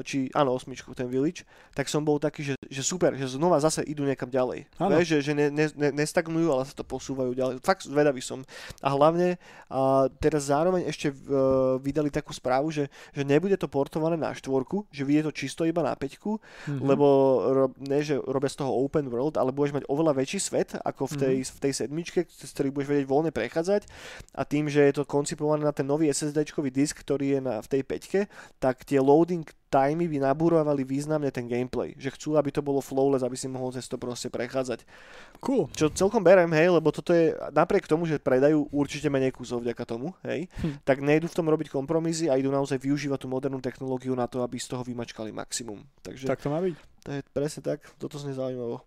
či 0.00 0.32
áno, 0.32 0.56
osmičku, 0.56 0.96
ten 0.96 1.04
Village, 1.12 1.44
tak 1.76 1.92
som 1.92 2.00
bol 2.00 2.16
taký, 2.16 2.40
že, 2.40 2.54
že 2.72 2.80
super, 2.80 3.12
že 3.12 3.28
znova 3.28 3.60
zase 3.60 3.84
idú 3.84 4.08
niekam 4.08 4.32
ďalej. 4.32 4.64
Vieš, 4.80 5.06
že, 5.12 5.18
že 5.20 5.32
ne, 5.36 5.52
ne, 5.52 5.68
ne, 5.76 5.90
nestagnujú, 5.92 6.48
ale 6.48 6.64
sa 6.64 6.72
to 6.72 6.84
posúvajú 6.88 7.36
ďalej. 7.36 7.60
Fakt 7.60 7.84
zvedavý 7.84 8.24
som. 8.24 8.40
A 8.80 8.88
hlavne 8.88 9.36
a 9.72 10.08
teraz 10.20 10.48
zároveň 10.52 10.84
ešte 10.88 11.12
uh, 11.12 11.80
vydali 11.80 12.12
takú 12.12 12.32
správu, 12.32 12.68
že, 12.72 12.92
že 13.16 13.24
nebude 13.24 13.56
to 13.56 13.68
portované 13.68 14.20
na 14.20 14.32
štvorku, 14.32 14.84
že 14.92 15.04
vyjde 15.04 15.28
to 15.28 15.32
čisto 15.32 15.62
iba 15.64 15.80
na 15.80 15.96
peťku, 15.96 16.36
mm-hmm. 16.36 16.84
lebo 16.84 17.06
ro, 17.52 17.66
ne, 17.80 18.00
že 18.04 18.20
robia 18.20 18.52
z 18.52 18.60
toho 18.60 18.72
open 18.72 19.08
world, 19.08 19.40
ale 19.40 19.48
budeš 19.48 19.80
mať 19.80 19.84
oveľa 19.88 20.12
väčší 20.12 20.40
svet 20.40 20.76
ako 20.76 21.08
v 21.08 21.14
tej, 21.16 21.36
mm-hmm. 21.40 21.56
v 21.56 21.58
tej 21.60 21.72
sedmičke, 21.72 22.20
z 22.28 22.50
ktorých 22.52 22.74
budeš 22.76 22.88
vedieť 22.92 23.06
voľne 23.08 23.32
prechádzať 23.32 23.88
a 24.36 24.42
tým, 24.44 24.68
že 24.68 24.84
je 24.92 24.94
to 25.00 25.08
koncipované 25.08 25.64
na 25.64 25.72
ten 25.72 25.88
nový 25.88 26.12
SSD-čkový 26.12 26.68
disk, 26.68 27.00
ktorý 27.00 27.38
je 27.38 27.40
na, 27.40 27.64
v 27.64 27.68
tej 27.72 27.82
peťke, 27.88 28.20
tak 28.60 28.84
tie 28.84 29.00
loading 29.00 29.48
timey 29.72 30.04
by 30.04 30.20
nabúrovali 30.20 30.84
významne 30.84 31.32
ten 31.32 31.48
gameplay. 31.48 31.96
Že 31.96 32.12
chcú, 32.12 32.28
aby 32.36 32.52
to 32.52 32.60
bolo 32.60 32.84
flowless, 32.84 33.24
aby 33.24 33.40
si 33.40 33.48
mohol 33.48 33.72
cez 33.72 33.88
to 33.88 33.96
proste 33.96 34.28
prechádzať. 34.28 34.84
Cool. 35.40 35.72
Čo 35.72 35.88
celkom 35.88 36.20
berem, 36.20 36.52
hej, 36.52 36.68
lebo 36.76 36.92
toto 36.92 37.16
je, 37.16 37.32
napriek 37.56 37.88
tomu, 37.88 38.04
že 38.04 38.20
predajú 38.20 38.68
určite 38.68 39.08
menej 39.08 39.32
kusov 39.32 39.64
vďaka 39.64 39.88
tomu, 39.88 40.12
hej, 40.28 40.52
hm. 40.60 40.84
tak 40.84 41.00
nejdu 41.00 41.32
v 41.32 41.36
tom 41.40 41.48
robiť 41.48 41.72
kompromisy 41.72 42.28
a 42.28 42.36
idú 42.36 42.52
naozaj 42.52 42.76
využívať 42.76 43.24
tú 43.24 43.28
modernú 43.32 43.64
technológiu 43.64 44.12
na 44.12 44.28
to, 44.28 44.44
aby 44.44 44.60
z 44.60 44.68
toho 44.68 44.84
vymačkali 44.84 45.32
maximum. 45.32 45.80
Takže, 46.04 46.28
tak 46.28 46.44
to 46.44 46.52
má 46.52 46.60
byť. 46.60 46.76
To 47.02 47.10
je 47.16 47.20
presne 47.32 47.64
tak, 47.64 47.80
toto 47.96 48.20
znie 48.20 48.36
zaujímavo. 48.36 48.84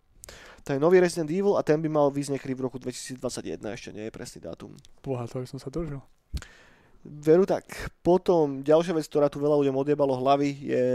To 0.65 0.73
je 0.73 0.81
nový 0.81 0.97
Resident 0.97 1.29
Evil 1.29 1.57
a 1.57 1.61
ten 1.61 1.77
by 1.77 1.89
mal 1.89 2.09
niekedy 2.09 2.57
v 2.57 2.61
roku 2.65 2.81
2021, 2.81 3.61
ešte 3.69 3.89
nie 3.93 4.09
je 4.09 4.11
presný 4.13 4.41
dátum. 4.41 4.73
Boha, 5.05 5.29
to 5.29 5.41
som 5.45 5.61
sa 5.61 5.69
dožil. 5.69 6.01
Veru 7.05 7.45
tak. 7.45 7.69
Potom 8.01 8.65
ďalšia 8.65 8.97
vec, 8.97 9.05
ktorá 9.05 9.29
tu 9.29 9.37
veľa 9.37 9.61
ľuďom 9.61 9.77
odjebalo 9.77 10.17
hlavy, 10.17 10.49
je 10.73 10.85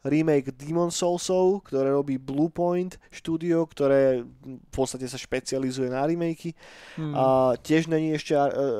remake 0.00 0.56
Demon 0.56 0.88
Soulsov, 0.88 1.68
ktoré 1.68 1.92
robí 1.92 2.16
Bluepoint 2.16 2.96
štúdio, 3.12 3.68
ktoré 3.68 4.24
v 4.24 4.70
podstate 4.72 5.04
sa 5.04 5.20
špecializuje 5.20 5.92
na 5.92 6.08
remakey. 6.08 6.56
Hmm. 6.96 7.12
A 7.12 7.24
tiež 7.60 7.92
není 7.92 8.16
ešte 8.16 8.32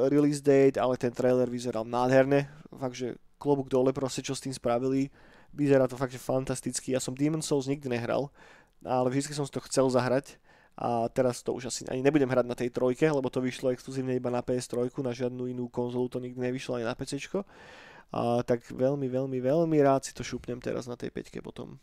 release 0.08 0.40
date, 0.40 0.80
ale 0.80 0.96
ten 0.96 1.12
trailer 1.12 1.52
vyzeral 1.52 1.84
nádherne. 1.84 2.48
Fakt, 2.72 2.96
že 2.96 3.20
klobúk 3.36 3.68
dole 3.68 3.92
proste, 3.92 4.24
čo 4.24 4.32
s 4.32 4.40
tým 4.40 4.56
spravili. 4.56 5.12
Vyzerá 5.52 5.84
to 5.84 6.00
fakt, 6.00 6.16
že 6.16 6.20
fantasticky. 6.20 6.96
Ja 6.96 7.00
som 7.00 7.12
Demon 7.12 7.44
Souls 7.44 7.68
nikdy 7.68 7.92
nehral, 7.92 8.32
ale 8.80 9.12
vždy 9.12 9.36
som 9.36 9.44
si 9.44 9.52
to 9.52 9.60
chcel 9.68 9.92
zahrať 9.92 10.40
a 10.74 11.06
teraz 11.06 11.42
to 11.46 11.54
už 11.54 11.70
asi 11.70 11.86
ani 11.86 12.02
nebudem 12.02 12.26
hrať 12.26 12.46
na 12.46 12.58
tej 12.58 12.74
trojke, 12.74 13.06
lebo 13.06 13.30
to 13.30 13.38
vyšlo 13.38 13.70
exkluzívne 13.70 14.18
iba 14.18 14.26
na 14.30 14.42
PS3, 14.42 14.90
na 15.06 15.14
žiadnu 15.14 15.46
inú 15.46 15.70
konzolu 15.70 16.10
to 16.10 16.18
nikdy 16.18 16.40
nevyšlo 16.42 16.82
ani 16.82 16.86
na 16.86 16.98
PC. 16.98 17.22
A 18.14 18.42
tak 18.46 18.66
veľmi, 18.70 19.06
veľmi, 19.06 19.38
veľmi 19.38 19.78
rád 19.82 20.06
si 20.06 20.14
to 20.14 20.26
šupnem 20.26 20.58
teraz 20.58 20.86
na 20.90 20.98
tej 20.98 21.14
5 21.14 21.38
potom. 21.42 21.78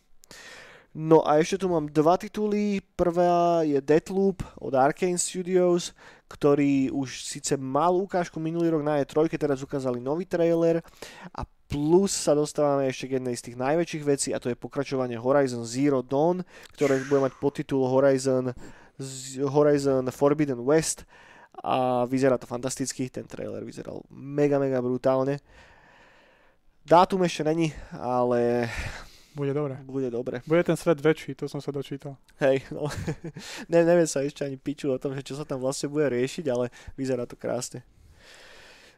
No 0.91 1.23
a 1.23 1.39
ešte 1.39 1.63
tu 1.63 1.71
mám 1.71 1.87
dva 1.87 2.19
tituly. 2.19 2.83
Prvá 2.99 3.63
je 3.63 3.79
Deathloop 3.79 4.43
od 4.59 4.75
Arkane 4.75 5.15
Studios, 5.15 5.95
ktorý 6.27 6.91
už 6.91 7.23
síce 7.23 7.55
mal 7.55 7.95
ukážku 7.95 8.43
minulý 8.43 8.75
rok 8.75 8.83
na 8.83 8.99
E3, 8.99 9.31
teraz 9.39 9.63
ukázali 9.63 10.03
nový 10.03 10.27
trailer 10.27 10.83
a 11.31 11.47
plus 11.71 12.11
sa 12.11 12.35
dostávame 12.35 12.91
ešte 12.91 13.07
k 13.07 13.15
jednej 13.23 13.35
z 13.39 13.43
tých 13.47 13.57
najväčších 13.59 14.03
vecí 14.03 14.29
a 14.35 14.43
to 14.43 14.51
je 14.51 14.59
pokračovanie 14.59 15.15
Horizon 15.15 15.63
Zero 15.63 16.03
Dawn, 16.03 16.43
ktoré 16.75 16.99
bude 17.07 17.23
mať 17.23 17.39
podtitul 17.39 17.87
Horizon 17.87 18.51
Horizon 19.41 20.11
Forbidden 20.11 20.61
West 20.65 21.05
a 21.63 22.05
vyzerá 22.05 22.37
to 22.37 22.47
fantasticky, 22.47 23.09
ten 23.09 23.27
trailer 23.27 23.63
vyzeral 23.65 24.01
mega, 24.09 24.59
mega 24.59 24.81
brutálne. 24.81 25.37
Dátum 26.81 27.21
ešte 27.23 27.45
není, 27.45 27.69
ale... 27.93 28.69
Bude 29.31 29.53
dobre. 29.53 29.79
Bude 29.85 30.09
dobre. 30.11 30.41
Bude 30.43 30.63
ten 30.63 30.75
svet 30.75 30.99
väčší, 30.99 31.39
to 31.39 31.47
som 31.47 31.63
sa 31.63 31.71
dočítal. 31.71 32.19
Hej, 32.43 32.67
no. 32.73 32.91
ne, 33.71 33.79
neviem 33.87 34.09
sa 34.09 34.25
ešte 34.25 34.43
ani 34.43 34.59
piču 34.59 34.91
o 34.91 34.99
tom, 34.99 35.15
že 35.15 35.23
čo 35.23 35.39
sa 35.39 35.47
tam 35.47 35.63
vlastne 35.63 35.87
bude 35.87 36.11
riešiť, 36.11 36.45
ale 36.51 36.67
vyzerá 36.99 37.23
to 37.23 37.39
krásne. 37.39 37.85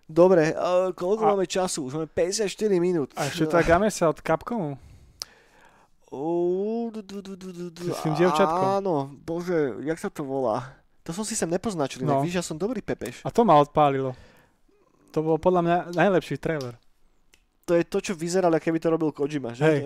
Dobre, 0.10 0.52
uh, 0.58 0.90
koľko 0.92 1.24
a... 1.24 1.30
máme 1.36 1.46
času? 1.46 1.86
Už 1.86 1.94
máme 1.96 2.10
54 2.10 2.50
minút. 2.82 3.14
A 3.14 3.30
ešte 3.30 3.46
tak 3.46 3.70
dáme 3.72 3.94
sa 3.94 4.10
od 4.10 4.20
Capcomu. 4.20 4.74
Uh, 4.74 4.80
du, 4.80 4.80
du, 4.80 4.82
du, 4.82 4.82
du, 4.82 6.02
du. 6.02 6.03
S 7.90 8.00
tým 8.06 8.14
dievčatkom. 8.14 8.68
Áno, 8.78 9.10
bože, 9.26 9.82
jak 9.82 9.98
sa 9.98 10.14
to 10.14 10.22
volá? 10.22 10.78
To 11.04 11.12
som 11.12 11.26
si 11.26 11.34
sem 11.34 11.50
nepoznačil, 11.50 12.06
No. 12.06 12.20
no. 12.20 12.24
víš, 12.24 12.38
ja 12.40 12.46
som 12.46 12.56
dobrý 12.56 12.80
pepeš. 12.80 13.26
A 13.26 13.34
to 13.34 13.44
ma 13.44 13.58
odpálilo. 13.58 14.14
To 15.12 15.20
bol 15.26 15.38
podľa 15.42 15.62
mňa 15.66 15.78
najlepší 15.94 16.38
trailer. 16.38 16.78
To 17.66 17.74
je 17.76 17.84
to, 17.84 17.98
čo 18.00 18.14
vyzeralo, 18.14 18.56
keby 18.60 18.78
to 18.80 18.88
robil 18.92 19.10
Kojima, 19.12 19.56
že? 19.58 19.64
Hej. 19.64 19.80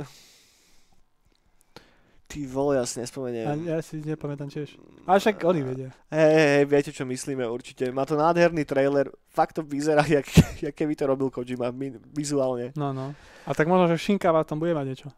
Ty 2.28 2.44
vole, 2.44 2.76
ja 2.76 2.84
si 2.84 3.00
A 3.00 3.08
nespomeniem. 3.08 3.64
ja 3.64 3.80
si 3.80 4.04
nepamätám 4.04 4.52
tiež. 4.52 4.76
A 5.08 5.16
však 5.16 5.48
oni 5.48 5.64
vedia. 5.64 5.90
Hej, 6.12 6.32
hej, 6.36 6.48
hej, 6.60 6.66
viete, 6.68 6.92
čo 6.92 7.08
myslíme 7.08 7.48
určite. 7.48 7.88
Má 7.96 8.04
to 8.04 8.20
nádherný 8.20 8.68
trailer, 8.68 9.08
fakt 9.32 9.56
to 9.56 9.64
vyzerá, 9.64 10.04
jak, 10.20 10.28
jak 10.60 10.76
keby 10.76 10.92
to 11.00 11.08
robil 11.08 11.32
Kojima 11.32 11.72
vizuálne. 12.12 12.76
No, 12.76 12.92
no. 12.92 13.16
A 13.48 13.56
tak 13.56 13.72
možno, 13.72 13.88
že 13.88 13.96
Shinkava 13.96 14.44
tam 14.44 14.60
bude 14.60 14.76
mať 14.76 14.86
niečo. 14.92 15.10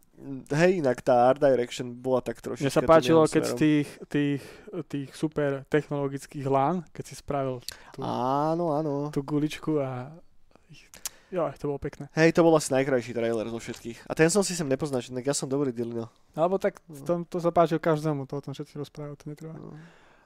Hej, 0.54 0.84
inak 0.86 1.02
tá 1.02 1.32
art 1.32 1.40
direction 1.42 1.96
bola 1.96 2.22
tak 2.22 2.44
trošička... 2.44 2.68
Mne 2.68 2.76
sa 2.76 2.84
páčilo, 2.86 3.24
keď 3.26 3.44
z 3.50 3.54
tých, 3.56 3.88
tých, 4.12 4.42
tých 4.86 5.10
super 5.16 5.64
technologických 5.66 6.44
lán, 6.46 6.84
keď 6.92 7.04
si 7.08 7.16
spravil 7.18 7.64
tú, 7.96 8.04
Áno, 8.06 8.76
áno. 8.76 9.10
tú 9.10 9.24
guličku 9.26 9.80
a... 9.82 10.14
Jo, 11.30 11.46
to 11.54 11.66
bolo 11.66 11.78
pekné. 11.78 12.10
Hej, 12.12 12.34
to 12.34 12.42
bol 12.42 12.54
asi 12.54 12.74
najkrajší 12.74 13.14
trailer 13.14 13.46
zo 13.46 13.58
všetkých. 13.58 14.06
A 14.06 14.14
ten 14.14 14.28
som 14.28 14.42
si 14.42 14.54
sem 14.54 14.66
nepoznačil, 14.66 15.14
tak 15.14 15.24
ja 15.24 15.34
som 15.34 15.46
dobrý 15.46 15.70
dilino. 15.70 16.10
Alebo 16.34 16.58
tak 16.58 16.82
to, 16.82 17.22
to 17.24 17.38
sa 17.38 17.50
páčilo 17.50 17.78
každému, 17.78 18.26
to 18.26 18.34
o 18.34 18.42
tom 18.42 18.52
všetci 18.52 18.74
rozprávajú, 18.76 19.14
to 19.16 19.26
netreba. 19.28 19.54
No. 19.54 19.78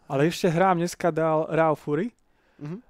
Ale 0.06 0.26
ešte 0.26 0.48
hrám 0.48 0.78
dneska 0.78 1.10
dal 1.10 1.48
Raw 1.48 1.74
Fury, 1.74 2.12
Mhm. 2.56 2.76
uh, 2.76 2.82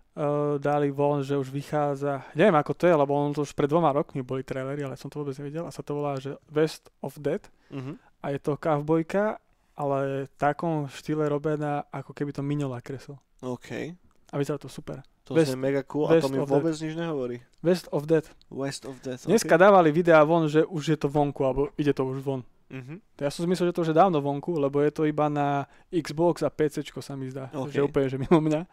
dali 0.57 0.89
von, 0.89 1.21
že 1.21 1.33
už 1.33 1.49
vychádza, 1.49 2.21
neviem 2.31 2.53
ako 2.53 2.73
to 2.73 2.83
je, 2.83 2.93
lebo 2.93 3.11
on 3.11 3.31
to 3.31 3.41
už 3.41 3.51
pred 3.51 3.65
dvoma 3.65 3.89
rokmi 3.89 4.21
boli 4.21 4.41
trailery, 4.41 4.83
ale 4.83 4.93
som 4.93 5.07
to 5.07 5.17
vôbec 5.17 5.33
nevidel 5.35 5.63
a 5.63 5.71
sa 5.71 5.81
to 5.81 5.93
volá, 5.93 6.13
že 6.15 6.37
West 6.47 6.93
of 6.99 7.17
Dead 7.17 7.41
Mhm. 7.69 7.97
a 8.19 8.25
je 8.29 8.39
to 8.39 8.53
cowboyka, 8.55 9.41
ale 9.73 10.29
v 10.29 10.33
takom 10.35 10.85
štýle 10.85 11.25
robená, 11.25 11.89
ako 11.89 12.13
keby 12.13 12.29
to 12.29 12.45
Mignola 12.45 12.77
kresol. 12.77 13.17
OK. 13.41 13.97
A 14.33 14.41
vyzerá 14.41 14.57
to 14.57 14.65
super. 14.65 15.05
To 15.29 15.37
West- 15.37 15.53
je 15.53 15.55
mega 15.55 15.85
cool 15.85 16.09
a 16.09 16.17
to 16.17 16.27
mi 16.27 16.41
vôbec 16.41 16.73
nič 16.73 16.97
nehovorí. 16.97 17.37
West 17.61 17.85
of 17.93 18.09
Dead. 18.09 18.25
West 18.49 18.83
of 18.83 18.97
Death. 18.99 19.29
Dneska 19.29 19.55
dávali 19.55 19.93
videá 19.93 20.25
von, 20.25 20.49
že 20.49 20.65
už 20.65 20.83
je 20.83 20.97
to 20.97 21.07
vonku, 21.07 21.45
alebo 21.45 21.69
ide 21.77 21.93
to 21.93 22.03
už 22.03 22.19
von. 22.19 22.41
Mhm. 22.73 22.99
Ja 23.21 23.29
som 23.29 23.45
si 23.45 23.47
myslel, 23.47 23.69
že 23.69 23.75
to 23.77 23.85
už 23.85 23.93
je 23.93 24.01
dávno 24.01 24.17
vonku, 24.19 24.57
lebo 24.57 24.81
je 24.81 24.89
to 24.89 25.05
iba 25.05 25.29
na 25.29 25.69
Xbox 25.93 26.41
a 26.41 26.49
PC 26.49 26.81
sa 26.99 27.13
mi 27.13 27.29
zdá. 27.29 27.53
OK. 27.53 27.69
Že 27.69 27.85
úplne, 27.85 28.07
že 28.09 28.17
mimo 28.17 28.41
mňa. 28.41 28.65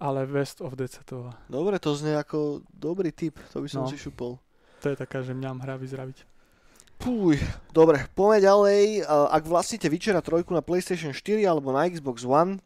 Ale 0.00 0.24
West 0.24 0.60
of 0.60 0.76
Dead 0.76 0.88
sa 0.88 1.00
to 1.02 1.24
volá. 1.24 1.34
Dobre, 1.48 1.80
to 1.80 1.92
znie 1.92 2.14
ako 2.14 2.60
dobrý 2.68 3.08
tip, 3.10 3.40
to 3.52 3.60
by 3.60 3.68
som 3.68 3.84
No. 3.84 3.88
si 3.88 3.96
šupol. 3.96 4.36
To 4.80 4.88
je 4.88 4.96
taká, 4.96 5.20
že 5.20 5.32
mňam 5.32 5.60
hra 5.60 5.76
vyzraviť. 5.76 6.24
Púj, 7.00 7.40
dobre, 7.72 8.04
poďme 8.12 8.44
ďalej. 8.44 8.80
Uh, 9.04 9.28
Ak 9.32 9.48
vlastníte 9.48 9.88
Witchera 9.88 10.20
3 10.20 10.44
na 10.52 10.60
PlayStation 10.60 11.16
4 11.16 11.48
alebo 11.48 11.72
na 11.72 11.88
Xbox 11.88 12.28
One 12.28 12.60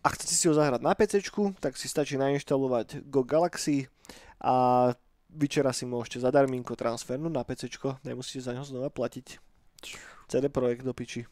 a 0.00 0.06
chcete 0.16 0.34
si 0.34 0.48
ho 0.48 0.54
zahrať 0.56 0.80
na 0.80 0.96
PC, 0.96 1.20
tak 1.60 1.76
si 1.76 1.86
stačí 1.86 2.16
nainštalovať 2.16 3.04
Go 3.08 3.20
Galaxy 3.20 3.88
a 4.40 4.88
Witchera 5.30 5.70
si 5.70 5.86
môžete 5.86 6.24
zadarminko 6.24 6.74
transfernúť 6.74 7.32
na 7.32 7.44
PC, 7.44 7.70
nemusíte 8.02 8.40
za 8.42 8.56
ňo 8.56 8.64
znova 8.64 8.88
platiť. 8.90 9.38
CD 10.30 10.48
Projekt 10.48 10.82
do 10.86 10.94
piči. 10.96 11.26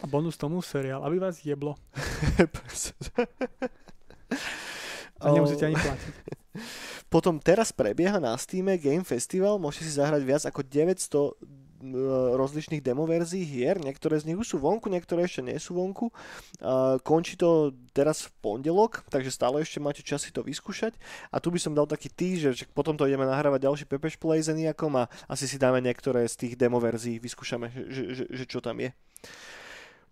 A 0.00 0.04
bonus 0.08 0.40
tomu 0.40 0.64
seriál, 0.64 1.04
aby 1.04 1.20
vás 1.20 1.44
jeblo. 1.44 1.76
A 5.20 5.30
nemusíte 5.32 5.68
ani 5.68 5.76
platiť. 5.76 6.12
Potom 7.12 7.38
teraz 7.38 7.70
prebieha 7.70 8.18
na 8.18 8.34
Steam 8.34 8.66
Game 8.80 9.06
Festival, 9.06 9.60
môžete 9.60 9.86
si 9.86 9.92
zahrať 10.00 10.22
viac 10.24 10.42
ako 10.48 10.66
900 10.66 10.98
e, 10.98 11.54
rozličných 12.38 12.80
demoverzií 12.80 13.44
hier, 13.44 13.76
niektoré 13.76 14.16
z 14.16 14.32
nich 14.32 14.38
už 14.40 14.56
sú 14.56 14.56
vonku, 14.56 14.88
niektoré 14.88 15.28
ešte 15.28 15.44
nie 15.44 15.58
sú 15.60 15.76
vonku. 15.76 16.08
Končí 17.04 17.36
to 17.36 17.76
teraz 17.92 18.26
v 18.26 18.32
pondelok, 18.40 19.04
takže 19.12 19.34
stále 19.34 19.60
ešte 19.60 19.78
máte 19.78 20.00
čas 20.00 20.24
si 20.24 20.32
to 20.32 20.40
vyskúšať. 20.40 20.96
A 21.28 21.38
tu 21.38 21.52
by 21.52 21.60
som 21.60 21.76
dal 21.76 21.84
taký 21.84 22.08
teaser, 22.08 22.56
že 22.56 22.64
potom 22.72 22.96
to 22.96 23.04
ideme 23.04 23.28
nahrávať 23.28 23.68
ďalší 23.68 23.84
Pepeš 23.84 24.16
Play 24.16 24.40
s 24.40 24.48
a 24.50 25.02
asi 25.28 25.44
si 25.44 25.56
dáme 25.60 25.84
niektoré 25.84 26.24
z 26.24 26.34
tých 26.40 26.54
demoverzií, 26.56 27.20
vyskúšame, 27.20 27.68
že, 27.90 28.16
že, 28.16 28.24
že 28.30 28.44
čo 28.48 28.64
tam 28.64 28.80
je. 28.80 28.90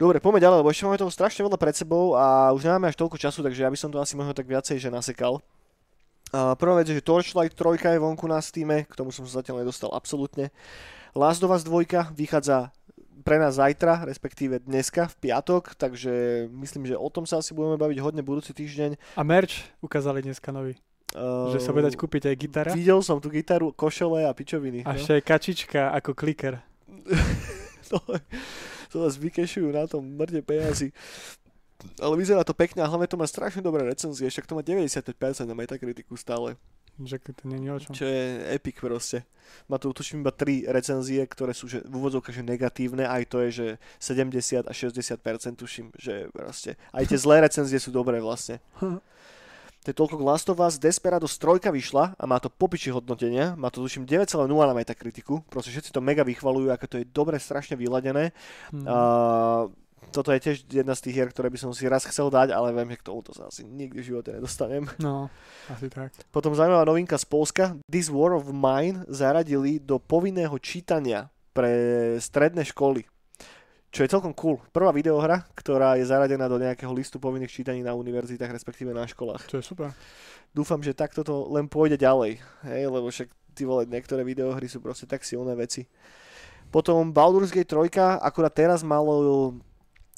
Dobre, 0.02 0.18
poďme 0.18 0.42
ďalej, 0.42 0.58
lebo 0.64 0.70
ešte 0.72 0.82
máme 0.82 0.98
toho 0.98 1.14
strašne 1.14 1.46
veľa 1.46 1.60
pred 1.60 1.78
sebou 1.78 2.18
a 2.18 2.50
už 2.50 2.66
nemáme 2.66 2.90
až 2.90 2.98
toľko 2.98 3.22
času, 3.22 3.38
takže 3.44 3.62
ja 3.62 3.70
by 3.70 3.78
som 3.78 3.92
to 3.92 4.02
asi 4.02 4.18
možno 4.18 4.34
tak 4.34 4.50
viacej 4.50 4.82
že 4.82 4.90
nasekal. 4.90 5.38
Uh, 6.32 6.56
prvá 6.56 6.80
vec 6.80 6.88
je, 6.88 6.96
že 6.96 7.04
Torchlight 7.04 7.52
3 7.52 7.92
je 7.92 8.00
vonku 8.00 8.24
na 8.24 8.40
Steam, 8.40 8.72
k 8.72 8.96
tomu 8.96 9.12
som 9.12 9.28
sa 9.28 9.44
zatiaľ 9.44 9.60
nedostal 9.60 9.92
absolútne. 9.92 10.48
Last 11.12 11.44
of 11.44 11.52
Us 11.52 11.60
2 11.60 12.16
vychádza 12.16 12.72
pre 13.20 13.36
nás 13.36 13.60
zajtra, 13.60 14.08
respektíve 14.08 14.64
dneska 14.64 15.12
v 15.12 15.28
piatok, 15.28 15.76
takže 15.76 16.48
myslím, 16.50 16.88
že 16.88 16.96
o 16.96 17.08
tom 17.12 17.28
sa 17.28 17.44
asi 17.44 17.52
budeme 17.52 17.76
baviť 17.76 17.98
hodne 18.00 18.24
budúci 18.24 18.56
týždeň. 18.56 18.96
A 19.14 19.22
merch 19.22 19.60
ukázali 19.84 20.24
dneska 20.24 20.50
nový. 20.50 20.80
Uh, 21.12 21.52
Že 21.52 21.60
sa 21.60 21.70
bude 21.76 21.92
dať 21.92 21.96
kúpiť 22.00 22.32
aj 22.32 22.36
gitara. 22.40 22.70
Videl 22.72 23.04
som 23.04 23.20
tú 23.20 23.28
gitaru, 23.28 23.68
košele 23.76 24.24
a 24.24 24.32
pičoviny. 24.32 24.88
A 24.88 24.96
no. 24.96 24.98
ešte 24.98 25.20
aj 25.20 25.22
kačička 25.28 25.80
ako 26.00 26.16
kliker. 26.16 26.64
to, 27.92 28.00
to 28.88 28.96
vás 29.04 29.20
vykešujú 29.20 29.68
na 29.68 29.84
tom 29.84 30.16
mŕte 30.16 30.40
peniazy. 30.40 30.96
Ale 31.98 32.14
vyzerá 32.14 32.42
to 32.46 32.54
pekne 32.54 32.82
a 32.82 32.90
hlavne 32.90 33.10
to 33.10 33.18
má 33.18 33.26
strašne 33.26 33.62
dobré 33.62 33.82
recenzie, 33.82 34.30
však 34.30 34.46
to 34.46 34.54
má 34.54 34.62
95% 34.62 35.46
na 35.46 35.56
Metakritiku 35.56 36.14
stále. 36.14 36.54
Že 37.00 37.16
to 37.32 37.44
nie 37.48 37.58
je 37.64 37.70
o 37.72 37.78
čom. 37.80 37.92
Čo 37.96 38.04
je 38.04 38.22
epic 38.52 38.76
proste. 38.76 39.24
Má 39.64 39.80
tu 39.80 39.88
tuším 39.90 40.20
iba 40.20 40.30
3 40.30 40.68
recenzie, 40.68 41.24
ktoré 41.24 41.56
sú 41.56 41.64
že, 41.64 41.80
v 41.82 41.92
úvodzovkách 41.98 42.36
že 42.36 42.44
negatívne, 42.44 43.08
aj 43.08 43.22
to 43.32 43.40
je, 43.48 43.50
že 43.50 43.66
70 43.96 44.68
a 44.68 44.72
60% 44.72 45.56
tuším, 45.56 45.86
že 45.96 46.28
proste. 46.30 46.76
Aj 46.92 47.02
tie 47.08 47.16
zlé 47.16 47.40
recenzie 47.42 47.80
sú 47.80 47.90
dobré 47.90 48.20
vlastne. 48.20 48.60
To 49.82 49.90
je 49.90 49.98
toľko 49.98 50.14
k 50.14 50.22
Last 50.22 50.46
of 50.46 50.62
Us. 50.62 50.78
Desperados 50.78 51.34
3 51.42 51.74
vyšla 51.74 52.14
a 52.14 52.22
má 52.22 52.38
to 52.38 52.46
popiči 52.46 52.94
hodnotenia. 52.94 53.58
Má 53.58 53.66
to 53.66 53.82
tuším 53.82 54.06
9,0 54.06 54.46
na 54.46 54.74
Metakritiku. 54.78 55.42
Proste 55.50 55.74
všetci 55.74 55.90
to 55.90 55.98
mega 55.98 56.22
vychvalujú, 56.22 56.70
ako 56.70 56.86
to 56.86 56.96
je 57.02 57.10
dobre, 57.10 57.34
strašne 57.42 57.74
vyladené. 57.74 58.30
Hm. 58.70 58.86
A 58.86 58.96
toto 60.10 60.34
je 60.34 60.42
tiež 60.42 60.66
jedna 60.66 60.96
z 60.98 61.08
tých 61.08 61.14
hier, 61.14 61.30
ktoré 61.30 61.48
by 61.52 61.58
som 61.60 61.70
si 61.70 61.86
raz 61.86 62.02
chcel 62.08 62.32
dať, 62.32 62.50
ale 62.50 62.74
viem, 62.74 62.90
že 62.92 63.00
k 63.00 63.06
tomuto 63.06 63.30
sa 63.30 63.46
asi 63.46 63.62
nikdy 63.62 64.02
v 64.02 64.08
živote 64.12 64.34
nedostanem. 64.34 64.90
No, 64.98 65.30
asi 65.70 65.86
tak. 65.86 66.10
Potom 66.34 66.56
zaujímavá 66.56 66.82
novinka 66.82 67.14
z 67.14 67.26
Polska. 67.28 67.64
This 67.86 68.10
War 68.10 68.34
of 68.34 68.50
Mine 68.50 69.06
zaradili 69.06 69.78
do 69.78 70.02
povinného 70.02 70.56
čítania 70.58 71.30
pre 71.52 71.70
stredné 72.18 72.66
školy. 72.66 73.06
Čo 73.92 74.08
je 74.08 74.12
celkom 74.12 74.32
cool. 74.32 74.56
Prvá 74.72 74.88
videohra, 74.88 75.44
ktorá 75.52 76.00
je 76.00 76.08
zaradená 76.08 76.48
do 76.48 76.56
nejakého 76.56 76.88
listu 76.96 77.20
povinných 77.20 77.52
čítaní 77.52 77.84
na 77.84 77.92
univerzitách, 77.92 78.48
respektíve 78.48 78.88
na 78.96 79.04
školách. 79.04 79.44
Čo 79.52 79.60
je 79.60 79.64
super. 79.68 79.92
Dúfam, 80.56 80.80
že 80.80 80.96
takto 80.96 81.20
to 81.20 81.52
len 81.52 81.68
pôjde 81.68 82.00
ďalej, 82.00 82.40
hej, 82.68 82.82
lebo 82.88 83.12
však 83.12 83.28
ty 83.52 83.68
vole, 83.68 83.84
niektoré 83.84 84.24
videohry 84.24 84.64
sú 84.64 84.80
proste 84.80 85.04
tak 85.04 85.24
silné 85.28 85.52
veci. 85.52 85.84
Potom 86.72 87.12
Baldur's 87.12 87.52
Gate 87.52 87.68
3, 87.68 88.20
akurát 88.24 88.52
teraz 88.52 88.80
malo 88.80 89.60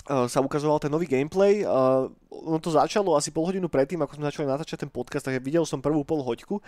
sa 0.05 0.44
ukazoval 0.44 0.76
ten 0.80 0.92
nový 0.92 1.09
gameplay. 1.09 1.64
Uh, 1.64 2.12
ono 2.28 2.61
to 2.61 2.68
začalo 2.68 3.16
asi 3.16 3.32
pol 3.32 3.48
hodinu 3.48 3.72
predtým, 3.72 4.00
ako 4.05 4.20
sme 4.20 4.28
začali 4.28 4.44
natáčať 4.44 4.84
ten 4.84 4.90
podcast, 4.92 5.24
takže 5.24 5.40
videl 5.40 5.64
som 5.64 5.80
prvú 5.80 6.05
pol 6.05 6.20
hoďku. 6.20 6.61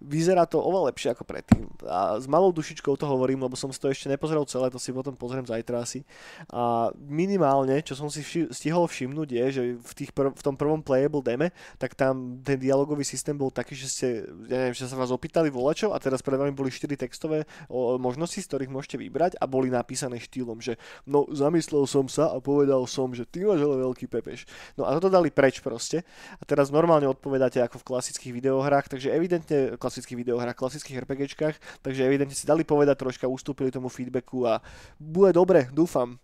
Vyzerá 0.00 0.48
to 0.48 0.62
oveľa 0.62 0.94
lepšie 0.94 1.12
ako 1.12 1.24
predtým. 1.26 1.68
A 1.84 2.16
s 2.18 2.30
malou 2.30 2.54
dušičkou 2.54 2.94
to 2.96 3.06
hovorím, 3.06 3.44
lebo 3.44 3.54
som 3.58 3.68
si 3.68 3.78
to 3.78 3.90
ešte 3.90 4.08
nepozrel 4.08 4.42
celé, 4.48 4.70
to 4.72 4.80
si 4.80 4.94
potom 4.94 5.14
pozriem 5.14 5.44
zajtra 5.44 5.82
asi. 5.82 6.02
A 6.50 6.90
minimálne, 6.96 7.82
čo 7.84 7.94
som 7.98 8.08
si 8.08 8.24
vši- 8.24 8.50
stihol 8.50 8.88
všimnúť 8.88 9.28
je, 9.28 9.44
že 9.52 9.62
v, 9.78 9.92
tých 9.92 10.10
prv- 10.10 10.34
v 10.34 10.42
tom 10.42 10.54
prvom 10.54 10.82
playable 10.82 11.22
deme, 11.22 11.54
tak 11.78 11.94
tam 11.94 12.40
ten 12.42 12.58
dialogový 12.58 13.06
systém 13.06 13.34
bol 13.34 13.52
taký, 13.52 13.74
že 13.78 13.86
ste, 13.90 14.08
ja 14.50 14.56
neviem, 14.66 14.76
že 14.76 14.86
sa 14.86 14.98
vás 14.98 15.10
opýtali 15.14 15.50
volačo 15.50 15.94
a 15.94 15.98
teraz 16.02 16.22
pred 16.22 16.38
vami 16.38 16.50
boli 16.54 16.70
4 16.70 16.98
textové 16.98 17.44
o, 17.70 17.98
možnosti, 17.98 18.38
z 18.38 18.48
ktorých 18.48 18.70
môžete 18.72 18.96
vybrať 18.98 19.38
a 19.38 19.44
boli 19.46 19.70
napísané 19.70 20.18
štýlom, 20.18 20.58
že 20.58 20.78
no 21.06 21.26
zamyslel 21.30 21.84
som 21.86 22.06
sa 22.06 22.30
a 22.30 22.38
povedal 22.38 22.84
som, 22.86 23.10
že 23.14 23.26
ty 23.26 23.42
máš 23.42 23.62
ale 23.62 23.82
veľký 23.82 24.06
pepeš. 24.06 24.46
No 24.74 24.86
a 24.86 24.94
toto 24.98 25.10
dali 25.10 25.30
preč 25.30 25.62
proste. 25.62 26.04
A 26.38 26.42
teraz 26.44 26.68
normálne 26.68 27.06
odpovedáte 27.08 27.62
ako 27.62 27.80
v 27.80 27.86
klasických 27.94 28.32
videohrách, 28.36 28.90
takže 28.92 29.14
evidentne 29.14 29.74
klasických 29.92 30.24
videohrách, 30.24 30.56
klasických 30.56 31.04
RPGčkách, 31.04 31.84
takže 31.84 32.08
evidentne 32.08 32.32
si 32.32 32.48
dali 32.48 32.64
povedať 32.64 32.96
troška, 32.96 33.28
ustúpili 33.28 33.68
tomu 33.68 33.92
feedbacku 33.92 34.48
a 34.48 34.64
bude 34.96 35.36
dobre, 35.36 35.68
dúfam. 35.68 36.16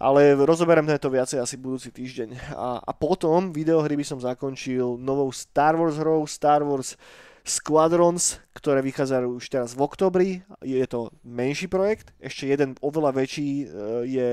Ale 0.00 0.32
rozoberiem 0.32 0.88
to 0.96 1.12
viacej 1.12 1.44
asi 1.44 1.60
budúci 1.60 1.92
týždeň. 1.92 2.56
A, 2.56 2.80
a 2.80 2.92
potom 2.96 3.52
videohry 3.52 3.92
by 3.92 4.02
som 4.08 4.18
zakončil 4.18 4.96
novou 4.96 5.28
Star 5.36 5.76
Wars 5.76 6.00
hrou, 6.00 6.24
Star 6.24 6.64
Wars 6.64 6.96
Squadrons, 7.44 8.40
ktoré 8.56 8.80
vychádzajú 8.80 9.28
už 9.36 9.44
teraz 9.52 9.76
v 9.76 9.84
oktobri. 9.84 10.30
Je 10.64 10.80
to 10.88 11.12
menší 11.26 11.68
projekt, 11.68 12.16
ešte 12.22 12.48
jeden 12.48 12.78
oveľa 12.80 13.12
väčší 13.18 13.50
e, 13.50 13.64
je 14.06 14.30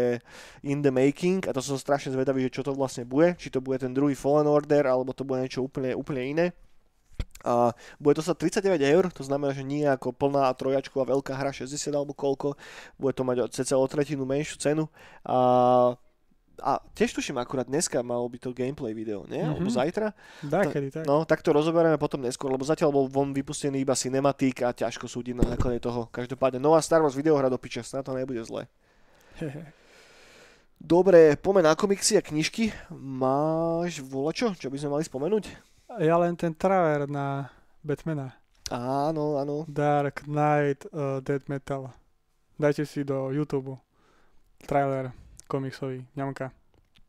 in 0.64 0.86
the 0.86 0.94
making 0.94 1.44
a 1.50 1.52
to 1.52 1.60
som 1.60 1.76
strašne 1.76 2.14
zvedavý, 2.14 2.48
že 2.48 2.62
čo 2.62 2.64
to 2.64 2.72
vlastne 2.72 3.04
bude. 3.04 3.34
Či 3.36 3.52
to 3.52 3.60
bude 3.66 3.82
ten 3.82 3.92
druhý 3.98 4.14
Fallen 4.14 4.48
Order, 4.48 4.86
alebo 4.86 5.12
to 5.12 5.26
bude 5.26 5.42
niečo 5.42 5.66
úplne, 5.66 5.98
úplne 5.98 6.22
iné. 6.22 6.46
A 7.48 7.72
bude 7.98 8.16
to 8.16 8.24
sa 8.24 8.36
39 8.36 8.80
eur, 8.82 9.08
to 9.10 9.24
znamená, 9.24 9.56
že 9.56 9.64
nie 9.64 9.84
ako 9.84 10.12
plná 10.12 10.52
trojačková 10.54 11.08
veľká 11.08 11.32
hra 11.34 11.56
60 11.56 11.72
alebo 11.92 12.12
koľko, 12.12 12.60
bude 12.96 13.14
to 13.16 13.24
mať 13.24 13.48
cca 13.52 13.76
o 13.76 13.86
tretinu 13.88 14.28
menšiu 14.28 14.60
cenu 14.60 14.84
a 15.24 15.38
a 16.60 16.76
tiež 16.92 17.16
tuším 17.16 17.40
akurát 17.40 17.64
dneska 17.64 18.04
malo 18.04 18.28
by 18.28 18.36
to 18.36 18.52
gameplay 18.52 18.92
video, 18.92 19.24
nie? 19.32 19.40
Mm-hmm. 19.40 19.56
Alebo 19.56 19.72
Mhm. 19.72 19.78
zajtra. 19.80 20.08
Dakedy, 20.44 20.92
tak. 20.92 21.08
No, 21.08 21.24
tak 21.24 21.40
to 21.40 21.56
rozoberieme 21.56 21.96
potom 21.96 22.20
neskôr, 22.20 22.52
lebo 22.52 22.68
zatiaľ 22.68 22.92
bol 22.92 23.08
von 23.08 23.32
vypustený 23.32 23.80
iba 23.80 23.96
cinematík 23.96 24.68
a 24.68 24.76
ťažko 24.76 25.08
súdiť 25.08 25.40
na 25.40 25.48
základe 25.56 25.80
toho. 25.80 26.12
Každopádne 26.12 26.60
nová 26.60 26.84
Star 26.84 27.00
Wars 27.00 27.16
videohra 27.16 27.48
do 27.48 27.56
piče, 27.56 27.80
snad 27.80 28.04
to 28.04 28.12
nebude 28.12 28.44
zle. 28.44 28.68
Dobre, 30.80 31.36
poďme 31.36 31.64
na 31.64 31.76
komiksy 31.76 32.16
a 32.16 32.24
knižky. 32.24 32.72
Máš 32.92 34.00
volačo, 34.00 34.56
čo 34.56 34.68
by 34.68 34.78
sme 34.80 35.00
mali 35.00 35.04
spomenúť? 35.04 35.46
Ja 35.98 36.22
len 36.22 36.38
ten 36.38 36.54
trailer 36.54 37.10
na 37.10 37.50
Batmana. 37.82 38.38
Áno, 38.70 39.42
áno. 39.42 39.66
Dark 39.66 40.22
Knight 40.30 40.86
uh, 40.94 41.18
Dead 41.26 41.42
Metal. 41.50 41.90
Dajte 42.62 42.86
si 42.86 43.02
do 43.02 43.34
YouTube 43.34 43.74
trailer 44.70 45.10
komiksový, 45.50 46.06
ňamka. 46.14 46.54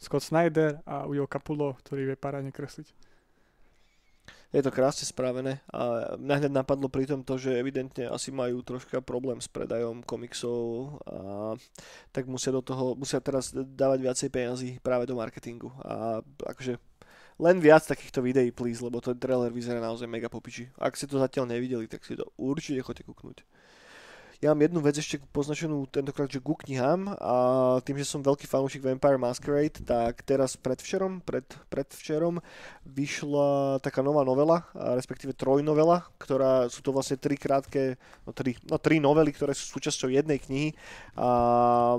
Scott 0.00 0.24
Snyder 0.24 0.80
a 0.88 1.04
Ujo 1.04 1.28
Capulo, 1.28 1.76
ktorý 1.84 2.08
vie 2.08 2.16
parádne 2.16 2.56
kresliť. 2.56 2.88
Je 4.50 4.64
to 4.64 4.72
krásne 4.72 5.06
spravené 5.06 5.62
a 5.70 6.16
mňa 6.18 6.34
hneď 6.40 6.50
napadlo 6.50 6.90
pri 6.90 7.06
tom 7.06 7.22
to, 7.22 7.38
že 7.38 7.54
evidentne 7.54 8.10
asi 8.10 8.34
majú 8.34 8.64
troška 8.66 8.98
problém 8.98 9.38
s 9.38 9.46
predajom 9.46 10.02
komiksov 10.02 10.98
a 11.06 11.54
tak 12.10 12.26
musia 12.26 12.50
do 12.50 12.58
toho, 12.58 12.98
musia 12.98 13.22
teraz 13.22 13.54
dávať 13.54 13.98
viacej 14.02 14.28
peniazy 14.32 14.68
práve 14.82 15.06
do 15.06 15.14
marketingu 15.14 15.70
a 15.86 16.18
akože 16.42 16.82
len 17.40 17.56
viac 17.56 17.80
takýchto 17.88 18.20
videí, 18.20 18.52
please, 18.52 18.84
lebo 18.84 19.00
ten 19.00 19.16
trailer 19.16 19.48
vyzerá 19.48 19.80
naozaj 19.80 20.04
mega 20.04 20.28
popiči. 20.28 20.68
Ak 20.76 20.92
ste 20.94 21.08
to 21.08 21.16
zatiaľ 21.16 21.48
nevideli, 21.48 21.88
tak 21.88 22.04
si 22.04 22.12
to 22.12 22.28
určite 22.36 22.84
choďte 22.84 23.08
kúknúť. 23.08 23.40
Ja 24.40 24.56
mám 24.56 24.64
jednu 24.64 24.80
vec 24.80 24.96
ešte 24.96 25.20
poznačenú 25.36 25.84
tentokrát, 25.84 26.24
že 26.32 26.40
ku 26.40 26.56
knihám 26.56 27.12
a 27.12 27.34
tým, 27.84 28.00
že 28.00 28.08
som 28.08 28.24
veľký 28.24 28.48
fanúšik 28.48 28.80
Vampire 28.80 29.20
Masquerade, 29.20 29.84
tak 29.84 30.24
teraz 30.24 30.56
predvčerom, 30.56 31.20
pred, 31.20 31.44
predvčerom 31.68 32.40
vyšla 32.88 33.84
taká 33.84 34.00
nová 34.00 34.24
novela, 34.24 34.64
respektíve 34.72 35.36
trojnovela, 35.36 36.08
ktorá 36.16 36.72
sú 36.72 36.80
to 36.80 36.88
vlastne 36.88 37.20
tri 37.20 37.36
krátke, 37.36 38.00
no 38.24 38.32
tri, 38.32 38.56
no 38.64 38.80
tri 38.80 38.96
novely, 38.96 39.28
ktoré 39.28 39.52
sú 39.52 39.76
súčasťou 39.76 40.08
jednej 40.08 40.40
knihy 40.40 40.72
a 41.20 41.28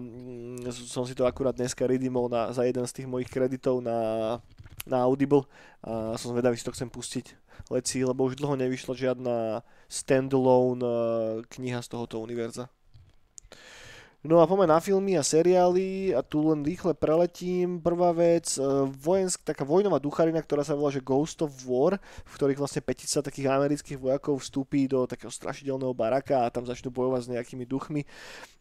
mm, 0.02 0.66
som 0.74 1.06
si 1.06 1.14
to 1.14 1.30
akurát 1.30 1.54
dneska 1.54 1.86
redeemol 1.86 2.26
na, 2.26 2.50
za 2.50 2.66
jeden 2.66 2.90
z 2.90 2.96
tých 2.98 3.06
mojich 3.06 3.30
kreditov 3.30 3.86
na, 3.86 4.42
na 4.86 5.06
Audible 5.06 5.46
a 5.82 6.18
som 6.18 6.34
zvedavý, 6.34 6.58
si 6.58 6.66
to 6.66 6.74
chcem 6.74 6.90
pustiť 6.90 7.26
leci, 7.70 8.02
lebo 8.02 8.26
už 8.26 8.38
dlho 8.38 8.58
nevyšla 8.58 8.94
žiadna 8.98 9.36
standalone 9.86 10.82
uh, 10.82 11.42
kniha 11.46 11.82
z 11.82 11.88
tohoto 11.92 12.22
univerza. 12.22 12.70
No 14.22 14.38
a 14.38 14.46
poďme 14.46 14.70
na 14.70 14.78
filmy 14.78 15.18
a 15.18 15.26
seriály 15.26 16.14
a 16.14 16.22
tu 16.22 16.46
len 16.46 16.62
rýchle 16.62 16.94
preletím. 16.94 17.82
Prvá 17.82 18.14
vec, 18.14 18.54
uh, 18.62 18.86
vojensk, 18.86 19.42
taká 19.42 19.66
vojnová 19.66 19.98
ducharina, 19.98 20.38
ktorá 20.38 20.62
sa 20.62 20.78
volá 20.78 20.94
že 20.94 21.02
Ghost 21.02 21.42
of 21.42 21.50
War, 21.66 21.98
v 21.98 22.34
ktorých 22.38 22.62
vlastne 22.62 22.86
petica 22.86 23.26
takých 23.26 23.50
amerických 23.50 23.98
vojakov 23.98 24.38
vstúpi 24.38 24.86
do 24.86 25.10
takého 25.10 25.34
strašidelného 25.34 25.98
baraka 25.98 26.46
a 26.46 26.54
tam 26.54 26.70
začnú 26.70 26.94
bojovať 26.94 27.22
s 27.26 27.32
nejakými 27.34 27.66
duchmi. 27.66 28.06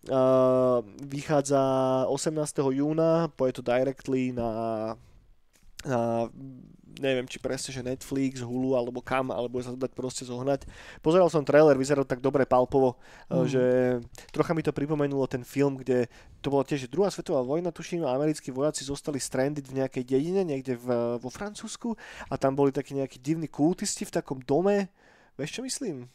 Uh, 0.08 0.80
vychádza 1.04 1.60
18. 2.08 2.40
júna, 2.72 3.28
poje 3.36 3.60
to 3.60 3.62
directly 3.64 4.32
na 4.32 4.48
a 5.88 6.28
neviem, 7.00 7.24
či 7.24 7.40
presne, 7.40 7.72
že 7.72 7.80
Netflix, 7.80 8.44
Hulu, 8.44 8.76
alebo 8.76 9.00
kam, 9.00 9.32
alebo 9.32 9.56
sa 9.64 9.72
to 9.72 9.80
dať 9.80 9.92
proste 9.96 10.28
zohnať. 10.28 10.68
Pozeral 11.00 11.32
som 11.32 11.40
trailer, 11.40 11.78
vyzeral 11.78 12.04
tak 12.04 12.20
dobre 12.20 12.44
palpovo, 12.44 13.00
mm. 13.32 13.46
Že 13.48 13.62
trocha 14.34 14.52
mi 14.52 14.60
to 14.60 14.74
pripomenulo 14.74 15.24
ten 15.24 15.40
film, 15.40 15.80
kde 15.80 16.10
to 16.44 16.52
bola 16.52 16.66
tiež 16.66 16.90
druhá 16.92 17.08
svetová 17.08 17.40
vojna, 17.40 17.72
tuším, 17.72 18.04
a 18.04 18.12
americkí 18.12 18.52
vojaci 18.52 18.84
zostali 18.84 19.16
stranded 19.16 19.64
v 19.64 19.80
nejakej 19.80 20.04
dedine, 20.04 20.44
niekde 20.44 20.76
v, 20.76 21.16
vo 21.16 21.30
Francúzsku 21.32 21.96
a 22.28 22.34
tam 22.36 22.52
boli 22.52 22.74
takí 22.74 22.92
nejakí 22.92 23.16
divní 23.22 23.48
kultisti 23.48 24.04
v 24.04 24.20
takom 24.20 24.44
dome. 24.44 24.92
Vieš 25.40 25.60
čo 25.60 25.62
myslím? 25.64 26.10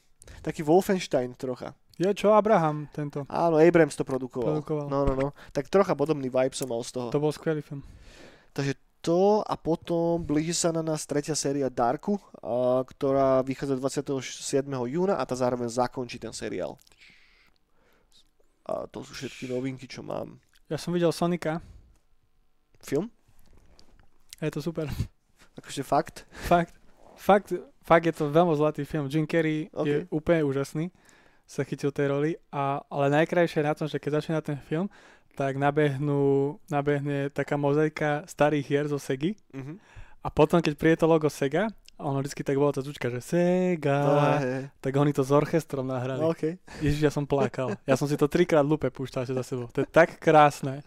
Taký 0.45 0.61
Wolfenstein 0.61 1.33
trocha. 1.33 1.73
Je 1.95 2.11
čo 2.11 2.35
Abraham 2.35 2.91
tento 2.91 3.23
Áno, 3.31 3.55
Abrams 3.55 3.95
to 3.95 4.03
produkoval. 4.03 4.59
produkoval. 4.59 4.85
No, 4.91 5.07
no, 5.07 5.13
no. 5.15 5.27
Tak 5.55 5.71
trocha 5.71 5.95
podobný 5.95 6.27
vibe 6.27 6.51
som 6.51 6.67
mal 6.67 6.83
z 6.83 6.91
toho. 6.91 7.07
To 7.07 7.23
bol 7.23 7.31
skvelý 7.31 7.63
film. 7.63 7.87
Takže 8.51 8.75
to 9.05 9.45
a 9.45 9.53
potom 9.53 10.25
blíži 10.25 10.57
sa 10.57 10.73
na 10.73 10.81
nás 10.81 11.05
tretia 11.05 11.37
séria 11.37 11.69
Darku, 11.69 12.17
a, 12.41 12.81
ktorá 12.81 13.45
vychádza 13.45 13.77
27. 13.77 14.65
júna 14.89 15.21
a 15.21 15.23
tá 15.29 15.37
zároveň 15.37 15.69
zakončí 15.69 16.17
ten 16.17 16.33
seriál. 16.33 16.73
A 18.65 18.89
to 18.89 19.05
sú 19.05 19.13
všetky 19.13 19.45
novinky, 19.45 19.85
čo 19.85 20.01
mám. 20.01 20.41
Ja 20.65 20.81
som 20.81 20.89
videl 20.89 21.13
Sonika 21.13 21.61
Film? 22.81 23.13
je 24.41 24.49
to 24.49 24.61
super. 24.65 24.89
Akože 25.61 25.85
fakt? 25.85 26.25
Fakt, 26.49 26.73
fakt, 27.13 27.53
fakt 27.85 28.05
je 28.09 28.13
to 28.13 28.33
veľmi 28.33 28.57
zlatý 28.57 28.89
film. 28.89 29.05
Jim 29.05 29.29
Carrey 29.29 29.69
OK. 29.69 29.85
je 29.85 29.97
úplne 30.09 30.41
úžasný, 30.41 30.89
sa 31.45 31.61
chytil 31.61 31.93
tej 31.93 32.09
roli, 32.09 32.31
a, 32.49 32.81
ale 32.89 33.13
najkrajšie 33.21 33.61
je 33.61 33.69
na 33.69 33.77
tom, 33.77 33.85
že 33.85 34.01
keď 34.01 34.17
začína 34.19 34.41
ten 34.41 34.57
film, 34.65 34.89
tak 35.35 35.59
nabehnú, 35.59 36.55
nabehne 36.67 37.29
taká 37.29 37.55
mozaika 37.55 38.23
starých 38.25 38.65
hier 38.65 38.85
zo 38.87 38.95
Segy 38.95 39.35
Mhm. 39.51 39.75
a 40.23 40.27
potom, 40.31 40.63
keď 40.63 40.73
príde 40.73 40.97
to 40.97 41.05
logo 41.05 41.27
Sega, 41.27 41.67
ono 41.95 42.19
vždycky 42.19 42.43
tak 42.43 42.55
bolo 42.55 42.71
tá 42.71 42.83
zvučka, 42.83 43.07
že 43.07 43.23
Sega, 43.23 43.99
No, 44.03 44.15
tak 44.83 44.91
oni 44.95 45.11
to 45.11 45.23
s 45.23 45.31
orchestrom 45.31 45.87
nahrali. 45.87 46.19
No, 46.19 46.31
OK. 46.31 46.59
Ježiš, 46.83 47.01
ja 47.01 47.11
som 47.11 47.23
plakal. 47.23 47.75
Ja 47.87 47.95
som 47.95 48.07
si 48.07 48.15
to 48.15 48.27
trikrát 48.27 48.63
lupe 48.63 48.91
púšťal 48.91 49.27
za 49.31 49.43
sebou. 49.43 49.71
To 49.71 49.79
je 49.79 49.87
tak 49.87 50.19
krásne. 50.19 50.83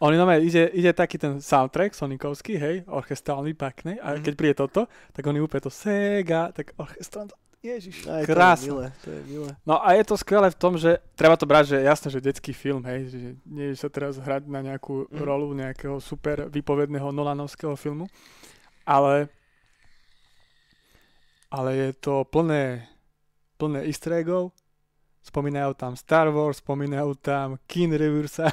Oni 0.00 0.16
no 0.16 0.24
ide, 0.32 0.72
ide 0.72 0.96
taký 0.96 1.20
ten 1.20 1.44
soundtrack 1.44 1.92
sonikovský, 1.92 2.56
hej, 2.56 2.76
orchestrálny, 2.88 3.52
pekný. 3.52 4.00
A 4.00 4.16
Mhm. 4.16 4.24
keď 4.24 4.32
príde 4.32 4.54
toto, 4.56 4.88
tak 5.12 5.28
oni 5.28 5.44
úplne 5.44 5.60
to 5.60 5.68
Sega, 5.68 6.48
tak 6.56 6.72
orchestrálne. 6.80 7.36
Ježiš, 7.60 8.08
Aj, 8.08 8.24
to 8.24 8.24
je 8.24 8.28
krásne. 8.30 8.66
milé, 8.66 8.86
to 8.98 9.08
je 9.10 9.20
milé. 9.26 9.50
No 9.62 9.76
a 9.76 9.92
je 9.92 10.00
to 10.02 10.16
skvelé 10.16 10.48
v 10.48 10.56
tom, 10.56 10.80
že 10.80 10.96
treba 11.12 11.36
to 11.36 11.44
brať, 11.44 11.76
že 11.76 11.84
jasné, 11.84 12.08
že 12.08 12.20
detský 12.22 12.52
film, 12.52 12.80
hej, 12.82 13.00
že 13.06 13.18
nie 13.44 13.68
je 13.68 13.76
sa 13.76 13.86
teraz 13.86 14.16
hrať 14.16 14.48
na 14.48 14.60
nejakú 14.60 15.04
Mhm. 15.06 15.20
rolu 15.20 15.52
nejakého 15.52 16.00
super 16.00 16.48
vypovedného 16.48 17.10
Nolanovského 17.10 17.76
filmu, 17.76 18.08
ale 18.82 19.28
ale 21.48 21.70
je 21.74 21.90
to 21.94 22.22
plné 22.24 22.86
plné 23.54 23.84
easter 23.84 24.16
eggov, 24.16 24.56
spomínajú 25.20 25.76
tam 25.76 25.92
Star 25.92 26.32
Wars, 26.32 26.64
spomínajú 26.64 27.12
tam 27.14 27.60
Keen 27.68 27.92
Reversa 27.92 28.48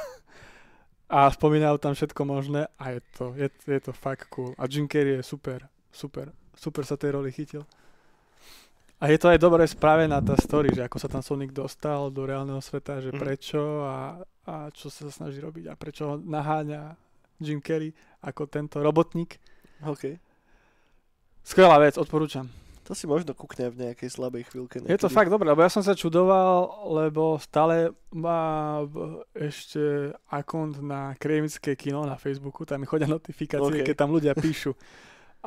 a 1.08 1.32
spomínajú 1.32 1.80
tam 1.80 1.96
všetko 1.96 2.22
možné 2.22 2.68
a 2.76 2.92
je 2.92 3.00
to, 3.16 3.32
je, 3.34 3.48
je 3.48 3.80
to 3.80 3.96
fakt 3.96 4.28
cool. 4.28 4.52
A 4.60 4.68
Jim 4.68 4.84
Carrey 4.84 5.16
je 5.16 5.24
super, 5.24 5.64
super, 5.88 6.28
super 6.52 6.84
sa 6.84 7.00
tej 7.00 7.16
roli 7.16 7.32
chytil. 7.32 7.64
A 8.98 9.08
je 9.08 9.18
to 9.18 9.30
aj 9.30 9.38
dobre 9.38 9.62
spravená 9.64 10.18
tá 10.20 10.34
story, 10.34 10.74
že 10.74 10.82
ako 10.82 10.98
sa 10.98 11.06
tam 11.06 11.22
Sonic 11.22 11.54
dostal 11.54 12.10
do 12.10 12.26
reálneho 12.26 12.58
sveta, 12.58 12.98
že 12.98 13.14
Mhm. 13.14 13.20
prečo 13.20 13.62
a, 13.86 13.98
a 14.44 14.54
čo 14.74 14.90
sa 14.90 15.06
snaží 15.08 15.38
robiť 15.38 15.70
a 15.70 15.78
prečo 15.78 16.02
ho 16.04 16.14
naháňa 16.18 16.98
Jim 17.38 17.62
Carrey 17.62 17.94
ako 18.20 18.50
tento 18.50 18.82
robotník. 18.82 19.38
OK. 19.86 20.18
Skvelá 21.44 21.78
vec, 21.78 21.94
odporúčam. 21.96 22.50
To 22.84 22.96
si 22.96 23.04
možno 23.04 23.36
kúkne 23.36 23.68
v 23.68 23.92
nejakej 23.92 24.10
slabej 24.10 24.48
chvíľke. 24.48 24.80
Je 24.80 24.96
to 24.96 25.06
niekedy. 25.06 25.14
fakt 25.14 25.28
dobré, 25.28 25.46
lebo 25.46 25.60
ja 25.60 25.68
som 25.68 25.84
sa 25.84 25.92
čudoval, 25.92 26.66
lebo 26.90 27.36
stále 27.38 27.92
má 28.10 28.80
ešte 29.32 29.80
akont 30.26 30.80
na 30.80 31.12
Kremické 31.14 31.76
kino 31.76 32.02
na 32.02 32.16
Facebooku, 32.16 32.64
tam 32.64 32.80
mi 32.80 32.88
chodia 32.88 33.06
notifikácie, 33.12 33.84
OK. 33.84 33.86
keď 33.86 33.96
tam 33.96 34.10
ľudia 34.10 34.34
píšu. 34.34 34.74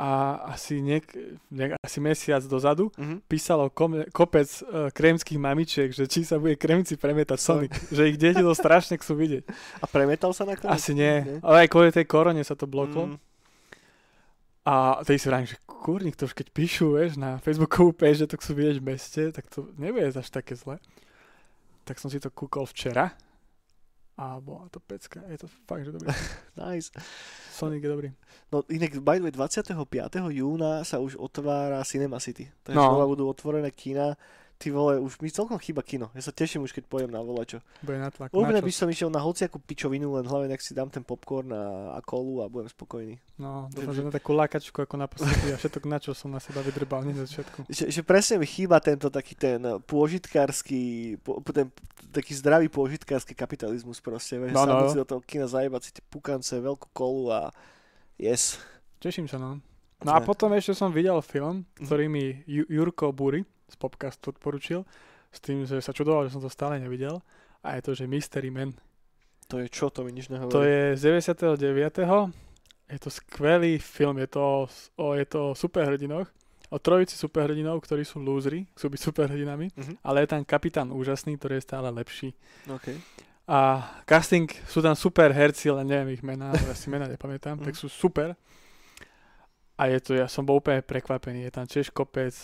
A 0.01 0.09
asi, 0.57 0.81
niek- 0.81 1.13
niek- 1.53 1.77
asi 1.77 2.01
mesiac 2.01 2.41
dozadu 2.49 2.89
Mhm. 2.97 3.21
písalo 3.29 3.69
kom- 3.69 4.09
kopec 4.09 4.49
uh, 4.65 4.89
kremských 4.89 5.37
mamičiek, 5.37 5.93
že 5.93 6.09
či 6.09 6.25
sa 6.25 6.41
bude 6.41 6.57
kremci 6.57 6.97
premietať 6.97 7.37
Sonic, 7.37 7.77
že 7.93 8.09
ich 8.09 8.17
deti 8.17 8.41
to 8.41 8.57
strašne 8.57 8.97
chcú 8.97 9.13
vidieť. 9.15 9.45
A 9.77 9.85
premietal 9.85 10.33
sa 10.33 10.49
nakoniec? 10.49 10.73
Asi 10.73 10.97
nie, 10.97 11.21
ale 11.45 11.65
aj 11.65 11.69
kvôli 11.69 11.93
tej 11.93 12.09
korone 12.09 12.41
sa 12.41 12.57
to 12.57 12.65
bloklo. 12.65 13.13
Mm. 13.13 13.17
A 14.65 15.05
tedy 15.05 15.17
si 15.17 15.29
vrajím, 15.29 15.49
že 15.49 15.61
kurník, 15.67 16.17
to 16.17 16.25
už 16.25 16.33
keď 16.33 16.49
píšu, 16.49 16.97
vieš, 16.97 17.17
na 17.17 17.37
Facebookovú 17.37 17.93
page, 17.93 18.25
že 18.25 18.29
to 18.29 18.37
chcú 18.37 18.53
vidieť 18.57 18.77
v 18.81 18.87
meste, 18.87 19.23
tak 19.33 19.49
to 19.49 19.69
nebude 19.77 20.13
až 20.13 20.29
také 20.29 20.57
zle. 20.57 20.81
Tak 21.85 21.97
som 21.97 22.09
si 22.09 22.17
to 22.17 22.29
kúkol 22.29 22.65
včera 22.65 23.13
a 24.21 24.37
bola 24.37 24.69
to 24.69 24.77
pecka. 24.79 25.25
Je 25.27 25.41
to 25.41 25.49
fakt, 25.65 25.89
že 25.89 25.97
dobrý. 25.97 26.13
Nice. 26.61 26.93
Sonic 27.51 27.81
je 27.81 27.89
dobrý. 27.89 28.09
No 28.53 28.61
inak, 28.69 29.01
by 29.01 29.17
the 29.17 29.25
way, 29.25 29.33
25. 29.33 29.73
júna 30.29 30.85
sa 30.85 31.01
už 31.01 31.17
otvára 31.17 31.81
Cinema 31.83 32.21
City. 32.21 32.53
Takže 32.61 32.77
No. 32.77 33.09
budú 33.09 33.25
otvorené 33.27 33.73
kina. 33.73 34.21
Ty 34.61 34.69
vole, 34.69 35.01
už 35.01 35.17
mi 35.19 35.27
celkom 35.27 35.57
chýba 35.57 35.81
kino. 35.81 36.13
Ja 36.13 36.21
sa 36.21 36.31
teším 36.31 36.61
už, 36.61 36.71
keď 36.71 36.85
pojem 36.85 37.09
na 37.09 37.19
volačo. 37.19 37.65
Bude 37.81 37.97
natlak. 37.97 38.29
Úplne 38.29 38.61
Na 38.61 38.63
by 38.63 38.69
som 38.69 38.85
išiel 38.87 39.09
na 39.09 39.17
hociakú 39.19 39.57
pičovinu, 39.59 40.13
len 40.13 40.23
hlavne 40.23 40.53
ak 40.53 40.61
si 40.61 40.71
dám 40.71 40.87
ten 40.87 41.01
popcorn 41.01 41.49
a, 41.49 41.65
a 41.97 42.01
kolu 42.01 42.45
a 42.45 42.47
budem 42.47 42.69
spokojný. 42.69 43.17
No, 43.35 43.73
dúfam, 43.73 43.91
že 43.91 44.05
na 44.05 44.13
takú 44.13 44.37
lákačku 44.37 44.77
ako 44.79 44.95
naposledy 44.95 45.49
a 45.49 45.57
všetko 45.65 45.87
na 45.87 45.97
čo 45.97 46.13
som 46.13 46.29
na 46.29 46.39
seba 46.39 46.61
vydrbal 46.61 47.01
na 47.03 47.25
začiatku. 47.25 47.65
Že, 47.67 47.85
že 47.89 48.01
presne 48.03 48.37
mi 48.37 48.45
chýba 48.45 48.77
tento 48.79 49.09
taký 49.09 49.33
ten 49.33 49.65
pôžitkársky, 49.83 50.81
po, 51.19 51.41
ten 51.43 51.73
taký 52.11 52.35
zdravý 52.35 52.69
pôžitkársky 52.69 53.33
kapitalizmus 53.33 53.99
proste. 53.99 54.37
Vieš, 54.37 54.53
No, 54.53 54.63
no. 54.63 54.87
si 54.87 54.95
do 54.95 55.09
toho 55.09 55.21
kina 55.21 55.49
zajebať 55.49 55.81
si 55.81 55.91
tie 55.97 56.05
pukance, 56.05 56.53
veľkú 56.53 56.93
kolu 56.93 57.33
a 57.33 57.49
yes. 58.17 58.61
Teším 58.99 59.25
sa, 59.25 59.41
no. 59.41 59.65
No 60.01 60.13
a 60.13 60.21
potom 60.21 60.49
ešte 60.53 60.73
som 60.73 60.89
videl 60.89 61.17
film, 61.21 61.65
Mhm. 61.77 61.85
ktorý 61.85 62.05
mi 62.07 62.25
Ju- 62.45 62.69
Jurko 62.69 63.13
Buri 63.13 63.45
z 63.71 63.77
Popcastu 63.77 64.31
odporučil, 64.31 64.83
s 65.31 65.39
tým, 65.39 65.63
že 65.63 65.79
sa 65.79 65.91
čudoval, 65.91 66.27
že 66.27 66.35
som 66.35 66.43
to 66.43 66.51
stále 66.51 66.77
nevidel. 66.77 67.23
A 67.63 67.77
je 67.77 67.83
to, 67.83 67.93
že 67.95 68.05
Mystery 68.05 68.51
Man. 68.51 68.75
To 69.47 69.59
je 69.59 69.67
čo, 69.67 69.89
to 69.89 70.03
mi 70.03 70.11
nič 70.11 70.27
nehovorí. 70.27 70.51
To 70.51 70.63
je 70.63 70.95
z 70.95 71.03
99. 71.23 71.59
Je 72.87 72.99
to 72.99 73.07
skvelý 73.09 73.79
film, 73.79 74.19
je 74.19 74.27
to 74.29 74.67
o, 74.97 75.15
je 75.15 75.23
to 75.25 75.51
o 75.51 75.55
superhrdinoch, 75.55 76.27
o 76.69 76.79
trojici 76.79 77.15
superhrdinov, 77.15 77.79
ktorí 77.81 78.03
sú 78.03 78.19
lúzri, 78.19 78.67
chcú 78.75 78.87
byť 78.89 79.01
superhrdinami, 79.01 79.67
Mhm. 79.71 79.95
ale 80.01 80.23
je 80.23 80.29
tam 80.29 80.43
kapitán 80.43 80.91
úžasný, 80.91 81.35
ktorý 81.37 81.59
je 81.59 81.65
stále 81.65 81.87
lepší. 81.89 82.35
Okay. 82.67 82.99
A 83.47 83.83
casting, 84.07 84.47
sú 84.65 84.79
tam 84.79 84.95
super 84.95 85.31
herci, 85.31 85.67
ale 85.67 85.83
neviem 85.83 86.15
ich 86.15 86.23
mená, 86.23 86.51
ale 86.51 86.75
si 86.75 86.87
mená 86.87 87.07
nepamätám, 87.07 87.59
tak 87.59 87.75
Mhm. 87.75 87.79
sú 87.79 87.87
super. 87.87 88.35
A 89.75 89.87
je 89.87 89.99
to, 89.99 90.13
ja 90.13 90.29
som 90.29 90.45
bol 90.45 90.59
úplne 90.59 90.79
prekvapený, 90.81 91.47
je 91.47 91.53
tam 91.53 91.67
tiež 91.67 91.91
kopec, 91.91 92.35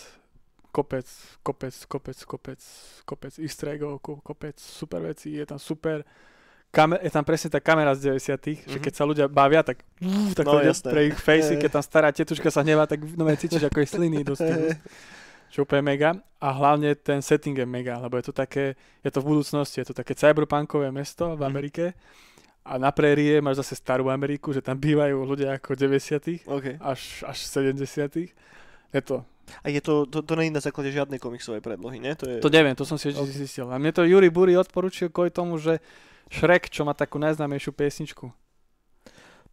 kopec, 0.69 1.05
kopec, 1.41 1.75
kopec, 1.85 2.17
kopec, 2.23 2.61
kopec 3.03 3.33
easter 3.39 3.69
eggov, 3.69 3.99
ko- 3.99 4.21
kopec 4.21 4.55
super 4.55 5.01
vecí, 5.01 5.33
je 5.33 5.45
tam 5.45 5.57
super, 5.57 6.03
kamer, 6.69 6.99
je 6.99 7.09
tam 7.09 7.23
presne 7.23 7.49
tá 7.49 7.59
kamera 7.59 7.95
z 7.95 8.11
90 8.11 8.63
že 8.67 8.77
Mhm. 8.77 8.83
keď 8.83 8.93
sa 8.93 9.03
ľudia 9.03 9.25
bavia, 9.27 9.63
tak, 9.63 9.81
tak 10.35 10.45
No, 10.45 10.51
to 10.53 10.61
jasné. 10.61 10.89
pre 10.91 11.01
ich 11.07 11.17
facey, 11.17 11.53
Hej. 11.57 11.61
keď 11.63 11.69
tam 11.71 11.83
stará 11.83 12.07
tetuška 12.11 12.49
sa 12.49 12.61
hnevá, 12.61 12.85
tak 12.85 13.01
no 13.15 13.25
cítiš, 13.33 13.63
ako 13.63 13.77
je 13.79 13.87
sliny 13.87 14.23
do 14.23 14.35
čo 15.47 15.63
úplne 15.63 15.81
mega. 15.81 16.11
A 16.37 16.51
hlavne 16.51 16.93
ten 16.93 17.23
setting 17.23 17.55
je 17.55 17.65
mega, 17.65 17.97
lebo 17.97 18.19
je 18.19 18.29
to 18.29 18.33
také, 18.35 18.75
je 19.01 19.09
to 19.09 19.23
v 19.23 19.31
budúcnosti, 19.31 19.79
je 19.81 19.87
to 19.89 19.95
také 19.95 20.13
cyberpunkové 20.13 20.91
mesto 20.91 21.33
v 21.33 21.41
Mhm. 21.41 21.47
Amerike 21.47 21.85
a 22.67 22.75
na 22.75 22.91
prérie 22.91 23.39
máš 23.39 23.63
zase 23.63 23.79
starú 23.79 24.11
Ameriku, 24.11 24.51
že 24.51 24.59
tam 24.59 24.75
bývajú 24.75 25.23
ľudia 25.23 25.55
ako 25.55 25.71
90 25.73 26.43
okay. 26.45 26.75
až, 26.83 27.23
až 27.23 27.37
70 27.41 28.35
Je 28.91 29.01
to, 29.01 29.23
A 29.63 29.69
je 29.69 29.79
to, 29.79 30.03
to, 30.03 30.19
to 30.21 30.31
je 30.33 30.47
na 30.47 30.59
základe 30.59 30.91
žiadnej 30.91 31.17
komiksovej 31.17 31.59
predlohy, 31.59 31.97
nie? 31.97 32.13
To 32.15 32.25
je... 32.27 32.35
to 32.39 32.49
neviem, 32.49 32.73
to 32.73 32.83
som 32.83 32.95
si 32.95 33.09
ešte 33.09 33.23
Ok. 33.23 33.31
zistil. 33.31 33.67
A 33.67 33.75
mne 33.75 33.91
to 33.91 34.03
Yuri 34.03 34.27
Buri 34.27 34.53
odporučil 34.53 35.07
kvôli 35.07 35.29
tomu, 35.29 35.55
že 35.55 35.79
Shrek, 36.27 36.67
čo 36.67 36.83
má 36.83 36.91
takú 36.91 37.15
najznámejšiu 37.17 37.71
piesničku. 37.71 38.27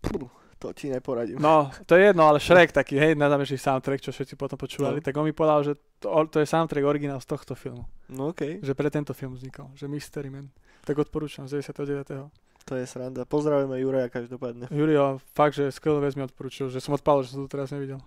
Pú, 0.00 0.26
to 0.58 0.72
ti 0.72 0.90
neporadím. 0.90 1.38
No, 1.38 1.70
to 1.86 1.94
je 1.94 2.10
jedno, 2.10 2.26
ale 2.26 2.42
Shrek, 2.42 2.72
taký, 2.72 2.98
hej, 2.98 3.14
najznámejší 3.14 3.54
soundtrack, 3.56 4.00
čo 4.00 4.10
všetci 4.10 4.34
potom 4.34 4.58
počúvali, 4.58 4.98
No. 4.98 5.04
tak 5.04 5.14
on 5.14 5.24
mi 5.24 5.32
povedal, 5.32 5.62
že 5.62 5.72
to, 5.98 6.10
to 6.26 6.42
je 6.42 6.46
soundtrack 6.46 6.84
originál 6.84 7.22
z 7.22 7.28
tohto 7.30 7.54
filmu. 7.54 7.86
No 8.08 8.30
okej, 8.30 8.60
Že 8.60 8.72
pre 8.74 8.90
tento 8.90 9.12
film 9.12 9.32
vznikol, 9.32 9.70
že 9.72 9.86
Mystery 9.86 10.28
Man. 10.28 10.50
Tak 10.84 10.98
odporúčam 10.98 11.46
z 11.46 11.62
99. 11.62 12.28
to 12.64 12.74
je 12.74 12.84
sranda. 12.84 13.24
Pozdravujeme 13.24 13.76
Juraja 13.76 14.08
každopádne. 14.08 14.68
Julio, 14.68 15.20
fakt, 15.32 15.52
že 15.54 15.68
skvelú 15.68 16.00
vec 16.00 16.12
mi 16.12 16.24
odporučil, 16.24 16.68
že 16.68 16.80
som 16.80 16.92
odpálil, 16.92 17.22
že 17.22 17.36
som 17.36 17.44
to 17.44 17.48
teraz 17.50 17.68
nevidel. 17.68 18.00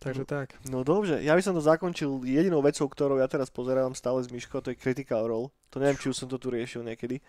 Takže 0.00 0.24
tak. 0.26 0.58
No 0.68 0.82
dobre, 0.82 1.22
ja 1.22 1.32
by 1.32 1.42
som 1.42 1.56
to 1.56 1.62
zakončil 1.64 2.22
jedinou 2.26 2.60
vecou, 2.60 2.86
ktorou 2.90 3.18
ja 3.22 3.28
teraz 3.30 3.48
pozerám 3.48 3.96
stále 3.96 4.20
z 4.22 4.32
Myško, 4.34 4.60
to 4.60 4.72
je 4.74 4.80
Critical 4.80 5.24
Role. 5.24 5.50
To 5.72 5.80
neviem, 5.80 5.96
či 5.96 6.12
už 6.12 6.24
som 6.24 6.28
to 6.28 6.36
tu 6.36 6.52
riešil 6.52 6.84
niekedy. 6.84 7.22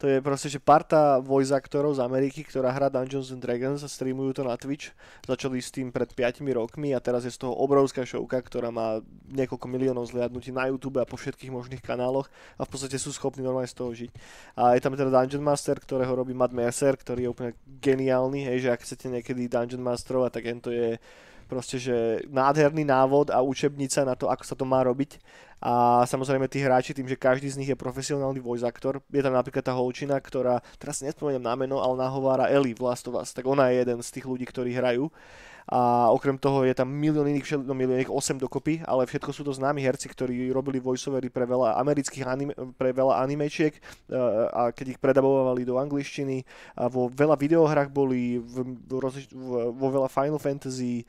To 0.00 0.08
je 0.08 0.24
proste, 0.24 0.48
že 0.48 0.56
parta 0.56 1.20
voice 1.20 1.52
aktorov 1.52 1.92
z 1.92 2.00
Ameriky, 2.00 2.40
ktorá 2.40 2.72
hrá 2.72 2.88
Dungeons 2.88 3.36
and 3.36 3.44
Dragons 3.44 3.84
a 3.84 3.88
streamujú 3.88 4.40
to 4.40 4.42
na 4.48 4.56
Twitch. 4.56 4.96
Začali 5.28 5.60
s 5.60 5.68
tým 5.68 5.92
pred 5.92 6.08
5 6.08 6.40
rokmi 6.56 6.96
a 6.96 7.04
teraz 7.04 7.28
je 7.28 7.32
z 7.36 7.44
toho 7.44 7.52
obrovská 7.52 8.08
showka, 8.08 8.40
ktorá 8.40 8.72
má 8.72 9.04
niekoľko 9.28 9.68
miliónov 9.68 10.08
zliadnutí 10.08 10.56
na 10.56 10.72
YouTube 10.72 11.04
a 11.04 11.04
po 11.04 11.20
všetkých 11.20 11.52
možných 11.52 11.84
kanáloch 11.84 12.32
a 12.56 12.64
v 12.64 12.70
podstate 12.72 12.96
sú 12.96 13.12
schopní 13.12 13.44
normálne 13.44 13.68
z 13.68 13.76
toho 13.76 13.92
žiť. 13.92 14.10
A 14.56 14.72
je 14.72 14.80
tam 14.80 14.96
teda 14.96 15.12
Dungeon 15.12 15.44
Master, 15.44 15.76
ktorého 15.76 16.16
robí 16.16 16.32
Matt 16.32 16.56
Mercer, 16.56 16.96
ktorý 16.96 17.28
je 17.28 17.32
úplne 17.36 17.52
geniálny, 17.68 18.48
hej, 18.48 18.64
že 18.64 18.68
ak 18.72 18.80
chcete 18.80 19.04
niekedy 19.12 19.52
Dungeon 19.52 19.84
Masterovať, 19.84 20.30
tak 20.32 20.44
to 20.64 20.72
je 20.72 20.96
proste, 21.50 21.82
že 21.82 22.22
nádherný 22.30 22.86
návod 22.86 23.34
a 23.34 23.42
učebnica 23.42 24.06
na 24.06 24.14
to, 24.14 24.30
ako 24.30 24.44
sa 24.46 24.54
to 24.54 24.62
má 24.62 24.86
robiť. 24.86 25.18
A 25.60 26.06
samozrejme 26.08 26.48
tí 26.48 26.62
hráči, 26.64 26.96
tým, 26.96 27.04
že 27.04 27.20
každý 27.20 27.50
z 27.52 27.58
nich 27.60 27.68
je 27.68 27.76
profesionálny 27.76 28.40
voice 28.40 28.64
actor, 28.64 29.04
je 29.12 29.20
tam 29.20 29.36
napríklad 29.36 29.60
tá 29.60 29.76
holčina, 29.76 30.16
ktorá, 30.16 30.64
teraz 30.80 31.02
si 31.02 31.04
nespomeniem 31.04 31.44
na 31.44 31.52
meno, 31.52 31.84
ale 31.84 32.00
nahovára 32.00 32.48
Ellie 32.48 32.72
v 32.72 32.80
Last 32.80 33.04
of 33.10 33.18
tak 33.20 33.44
ona 33.44 33.68
je 33.68 33.84
jeden 33.84 34.00
z 34.00 34.08
tých 34.08 34.24
ľudí, 34.24 34.48
ktorí 34.48 34.72
hrajú. 34.72 35.12
A 35.70 36.10
okrem 36.10 36.34
toho 36.34 36.64
je 36.66 36.74
tam 36.74 36.90
milión 36.90 37.28
iných, 37.28 37.46
všel- 37.46 37.62
no 37.68 37.76
milión 37.76 38.00
iných 38.00 38.10
8 38.10 38.40
dokopy, 38.42 38.82
ale 38.82 39.06
všetko 39.06 39.30
sú 39.30 39.46
to 39.46 39.54
známi 39.54 39.84
herci, 39.84 40.10
ktorí 40.10 40.50
robili 40.50 40.82
voiceovery 40.82 41.30
pre 41.30 41.46
veľa 41.46 41.78
amerických 41.78 42.24
anime, 42.26 42.52
pre 42.74 42.90
veľa 42.90 43.22
animečiek 43.22 43.76
eh, 43.76 44.16
a 44.50 44.74
keď 44.74 44.96
ich 44.96 44.98
predabovali 44.98 45.62
do 45.62 45.78
angličtiny 45.78 46.42
a 46.74 46.90
vo 46.90 47.06
veľa 47.06 47.38
videohrách 47.38 47.92
boli, 47.92 48.42
v, 48.42 48.66
v, 48.66 48.92
v, 49.30 49.48
vo 49.70 49.88
veľa 49.92 50.08
Final 50.10 50.40
Fantasy, 50.42 51.06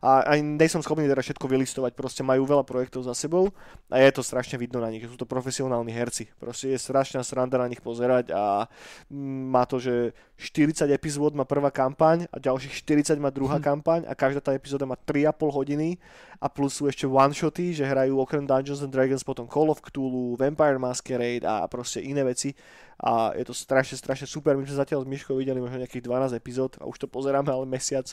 a 0.00 0.24
aj 0.34 0.38
nejsem 0.40 0.80
schopný 0.80 1.04
teda 1.06 1.20
všetko 1.20 1.46
vylistovať, 1.46 1.92
proste 1.92 2.24
majú 2.24 2.48
veľa 2.48 2.64
projektov 2.64 3.04
za 3.04 3.12
sebou 3.12 3.52
a 3.92 4.00
je 4.00 4.10
to 4.10 4.22
strašne 4.24 4.56
vidno 4.56 4.80
na 4.80 4.88
nich, 4.88 5.04
sú 5.04 5.18
to 5.18 5.28
profesionálni 5.28 5.92
herci. 5.92 6.32
Proste 6.40 6.72
je 6.72 6.78
strašná 6.80 7.20
sranda 7.20 7.60
na 7.60 7.68
nich 7.68 7.84
pozerať 7.84 8.32
a 8.32 8.66
mm, 9.12 9.42
má 9.52 9.68
to, 9.68 9.76
že 9.76 10.16
40 10.38 10.88
epizód 10.94 11.34
má 11.34 11.42
prvá 11.42 11.68
kampaň 11.74 12.30
a 12.30 12.38
ďalších 12.38 12.86
40 12.86 13.18
má 13.18 13.28
druhá 13.28 13.58
Hm. 13.58 13.64
kampaň 13.64 14.00
a 14.06 14.14
každá 14.14 14.40
tá 14.40 14.54
epizóda 14.54 14.86
má 14.86 14.94
3,5 14.94 15.50
hodiny 15.50 15.98
a 16.38 16.46
plus 16.46 16.78
sú 16.78 16.86
ešte 16.86 17.04
one-shoty, 17.04 17.74
že 17.74 17.82
hrajú 17.82 18.22
okrem 18.22 18.46
Dungeons 18.46 18.80
and 18.86 18.94
Dragons 18.94 19.26
potom 19.26 19.50
Call 19.50 19.68
of 19.68 19.82
Cthulhu, 19.82 20.38
Vampire 20.38 20.78
Masquerade 20.78 21.42
a 21.42 21.66
proste 21.66 21.98
iné 21.98 22.22
veci 22.22 22.54
a 22.98 23.34
je 23.34 23.44
to 23.46 23.54
strašne, 23.54 23.98
strašne 23.98 24.26
super. 24.30 24.54
My 24.54 24.62
sme 24.62 24.78
zatiaľ 24.78 25.02
s 25.02 25.10
Myškou 25.10 25.34
videli 25.38 25.58
možno 25.58 25.82
nejakých 25.82 26.06
12 26.06 26.38
epizód 26.38 26.78
a 26.78 26.86
už 26.86 26.98
to 27.02 27.06
pozeráme 27.10 27.50
ale 27.50 27.66
mesiac 27.66 28.06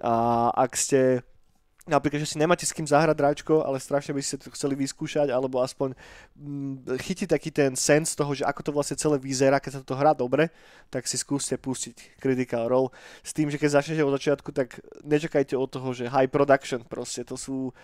a 0.00 0.48
ak 0.56 0.72
ste 0.76 1.20
napríklad, 1.90 2.22
že 2.22 2.36
si 2.36 2.38
nemáte 2.38 2.62
s 2.62 2.70
kým 2.70 2.86
zahrať 2.86 3.16
dráčko, 3.18 3.66
ale 3.66 3.82
strašne 3.82 4.14
by 4.14 4.22
ste 4.22 4.38
to 4.38 4.54
chceli 4.54 4.78
vyskúšať, 4.78 5.34
alebo 5.34 5.58
aspoň 5.58 5.98
mm, 6.38 6.86
chytiť 7.02 7.28
taký 7.34 7.50
ten 7.50 7.74
sens 7.74 8.14
toho, 8.14 8.30
že 8.30 8.46
ako 8.46 8.60
to 8.62 8.70
vlastne 8.70 8.94
celé 8.94 9.18
vyzerá, 9.18 9.58
keď 9.58 9.80
sa 9.80 9.80
to 9.82 9.98
hrá 9.98 10.14
dobre, 10.14 10.54
tak 10.92 11.10
si 11.10 11.18
skúste 11.18 11.58
pustiť 11.58 12.20
Critical 12.22 12.70
Role. 12.70 12.94
S 13.26 13.34
tým, 13.34 13.50
že 13.50 13.58
keď 13.58 13.82
začnete 13.82 14.06
od 14.06 14.14
začiatku, 14.14 14.54
tak 14.54 14.78
nečakajte 15.02 15.58
od 15.58 15.68
toho, 15.68 15.90
že 15.90 16.06
high 16.06 16.30
production 16.30 16.86
proste, 16.86 17.26
to 17.26 17.34
sú 17.34 17.74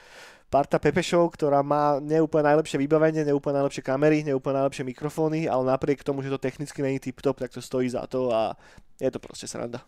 parta 0.47 0.79
pepešov, 0.79 1.35
ktorá 1.35 1.67
má 1.67 1.99
neúplne 1.99 2.47
najlepšie 2.55 2.79
vybavenie, 2.79 3.27
neúplne 3.27 3.59
najlepšie 3.59 3.83
kamery, 3.83 4.23
neúplne 4.23 4.62
najlepšie 4.62 4.87
mikrofóny, 4.87 5.51
ale 5.51 5.75
napriek 5.75 6.07
tomu, 6.07 6.23
že 6.23 6.31
to 6.31 6.39
technicky 6.39 6.79
není 6.87 7.03
tip-top, 7.03 7.43
tak 7.43 7.51
to 7.51 7.59
stojí 7.59 7.91
za 7.91 8.07
to 8.07 8.31
a 8.31 8.55
je 9.03 9.11
to 9.11 9.19
proste 9.19 9.51
sranda. 9.51 9.83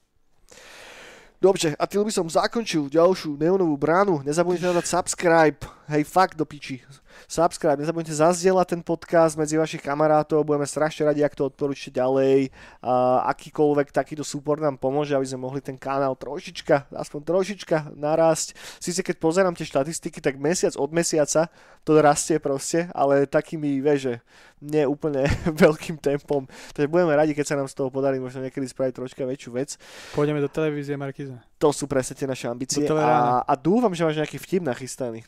Dobre, 1.39 1.71
a 1.79 1.85
tým 1.87 2.03
by 2.03 2.11
som 2.11 2.27
zakončil 2.27 2.91
ďalšiu 2.91 3.39
neonovú 3.39 3.79
bránu. 3.79 4.27
Nezabudnite 4.27 4.75
dať 4.75 4.87
subscribe. 4.91 5.63
Hej, 5.87 6.03
fakt 6.11 6.35
do 6.35 6.43
piči. 6.43 6.83
Subscribe. 7.27 7.81
Nezabudnite 7.81 8.15
zazdieľať 8.15 8.67
ten 8.79 8.83
podcast 8.87 9.35
medzi 9.35 9.59
vašich 9.59 9.83
kamarátov. 9.83 10.47
Budeme 10.47 10.69
strašne 10.69 11.11
radi, 11.11 11.27
ak 11.27 11.35
to 11.35 11.51
odporúčite 11.51 11.99
ďalej. 11.99 12.53
A 12.85 13.27
akýkoľvek 13.35 13.91
takýto 13.91 14.23
súpor 14.23 14.63
nám 14.63 14.79
pomôže, 14.79 15.17
aby 15.17 15.27
sme 15.27 15.43
mohli 15.43 15.59
ten 15.59 15.75
kanál 15.75 16.15
trošička, 16.15 16.93
aspoň 16.95 17.21
trošička 17.25 17.77
narásť. 17.97 18.55
Sice 18.79 19.01
keď 19.03 19.17
pozerám 19.19 19.57
tie 19.57 19.67
štatistiky, 19.67 20.23
tak 20.23 20.39
mesiac 20.39 20.77
od 20.79 20.91
mesiaca 20.95 21.51
to 21.89 21.97
rastie 22.05 22.37
proste, 22.37 22.93
ale 22.93 23.25
takými, 23.25 23.81
vieš, 23.81 23.99
že 23.99 24.15
nie 24.61 24.85
úplne 24.85 25.25
veľkým 25.65 25.97
tempom. 25.97 26.45
Takže 26.75 26.91
budeme 26.91 27.15
radi, 27.17 27.33
keď 27.33 27.47
sa 27.47 27.57
nám 27.57 27.71
z 27.71 27.75
toho 27.79 27.89
podarí 27.89 28.21
možno 28.21 28.45
niekedy 28.45 28.67
spraviť 28.69 28.93
troška 28.93 29.23
väčšiu 29.25 29.51
vec. 29.55 29.81
Pôjdeme 30.13 30.43
do 30.43 30.51
televízie 30.51 30.99
Markiza. 30.99 31.41
To 31.63 31.73
sú 31.73 31.89
presne 31.89 32.15
tie 32.19 32.29
naše 32.29 32.47
ambície 32.51 32.85
a, 32.91 33.43
a 33.43 33.53
dúfam, 33.57 33.91
že 33.95 34.05
máš 34.05 34.21
nejaký 34.21 34.39
vtip 34.39 34.63
nachystaný. 34.63 35.25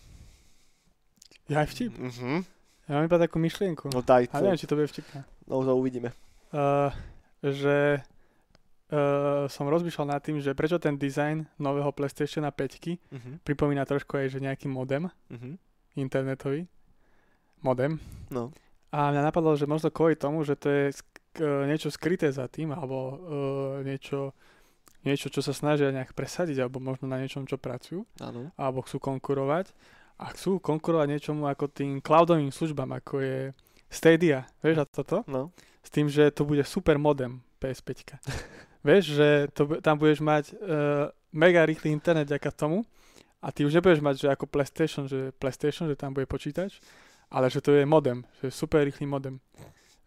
Ja 1.50 1.60
aj 1.60 1.68
vtip. 1.68 1.92
Uh-huh. 1.92 2.46
Ja 2.86 2.92
mám 2.94 3.04
iba 3.04 3.18
takú 3.18 3.36
myšlienku. 3.36 3.90
No 3.90 4.00
daj 4.00 4.30
A 4.30 4.38
to, 4.38 4.44
neviem, 4.44 4.56
či 4.56 4.64
to 4.64 4.74
bude 4.74 4.86
vtipné. 4.86 5.26
no 5.44 5.60
to 5.60 5.72
uvidíme. 5.72 6.14
Uh, 6.48 6.94
že 7.40 8.02
uh, 8.88 9.46
som 9.46 9.66
rozmýšľal 9.66 10.06
nad 10.08 10.20
tým, 10.20 10.38
že 10.38 10.50
prečo 10.52 10.76
ten 10.76 10.94
dizajn 10.94 11.46
nového 11.56 11.90
PlayStation 11.90 12.42
5 12.42 12.54
Uh-huh. 13.10 13.34
pripomína 13.42 13.82
trošku 13.82 14.14
aj, 14.16 14.30
že 14.30 14.38
nejaký 14.38 14.66
modem 14.66 15.10
Uh-huh. 15.28 15.54
internetový. 15.94 16.66
Modem. 17.60 18.00
No. 18.30 18.54
A 18.88 19.10
mňa 19.10 19.22
napadlo, 19.22 19.52
že 19.52 19.66
možno 19.66 19.88
kvôli 19.88 20.14
tomu, 20.14 20.42
že 20.42 20.54
to 20.54 20.66
je 20.66 20.84
sk- 20.90 21.06
e, 21.36 21.68
niečo 21.68 21.90
skryté 21.90 22.26
za 22.26 22.48
tým, 22.48 22.72
alebo 22.72 22.96
uh, 22.96 23.14
niečo, 23.80 24.32
niečo, 25.02 25.28
čo 25.28 25.38
sa 25.38 25.52
snažia 25.52 25.92
nejak 25.92 26.10
presadiť, 26.10 26.58
alebo 26.58 26.80
možno 26.80 27.06
na 27.06 27.16
niečom, 27.16 27.44
čo 27.44 27.54
pracujú, 27.54 28.02
Áno. 28.18 28.48
alebo 28.56 28.80
chcú 28.80 28.98
konkurovať. 28.98 29.70
A 30.20 30.28
chcú 30.36 30.60
konkurovať 30.60 31.06
niečomu 31.08 31.48
ako 31.48 31.72
tým 31.72 32.04
cloudovým 32.04 32.52
službám, 32.52 33.00
ako 33.00 33.24
je 33.24 33.38
Stadia, 33.88 34.44
vieš 34.60 34.84
a 34.84 34.86
toto? 34.86 35.24
No. 35.24 35.50
S 35.80 35.88
tým, 35.88 36.12
že 36.12 36.28
to 36.28 36.44
bude 36.44 36.60
super 36.68 37.00
modem 37.00 37.40
PS5. 37.56 38.20
vieš, 38.86 39.16
že 39.16 39.48
to, 39.56 39.80
tam 39.80 39.96
budeš 39.96 40.20
mať 40.20 40.52
uh, 40.52 41.08
mega 41.32 41.64
rýchly 41.64 41.88
internet 41.88 42.28
ďaká 42.28 42.52
tomu 42.52 42.84
a 43.40 43.48
ty 43.48 43.64
už 43.64 43.72
nebudeš 43.80 44.04
mať, 44.04 44.14
že 44.20 44.28
ako 44.28 44.44
PlayStation, 44.44 45.08
že 45.08 45.32
PlayStation, 45.40 45.88
že 45.88 45.96
tam 45.96 46.12
bude 46.12 46.28
počítač, 46.28 46.76
ale 47.32 47.48
že 47.48 47.64
to 47.64 47.72
je 47.72 47.88
modem, 47.88 48.20
že 48.44 48.52
super 48.52 48.84
rýchly 48.84 49.08
modem. 49.08 49.40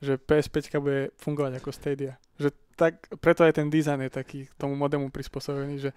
Že 0.04 0.20
PS5 0.20 0.58
bude 0.84 1.02
fungovať 1.18 1.64
ako 1.64 1.70
Stadia. 1.74 2.14
Že 2.38 2.54
tak, 2.76 3.08
preto 3.18 3.48
aj 3.48 3.58
ten 3.58 3.72
dizajn 3.72 4.06
je 4.06 4.12
taký 4.12 4.40
k 4.46 4.54
tomu 4.60 4.78
modemu 4.78 5.10
prispôsobený, 5.10 5.90
že 5.90 5.92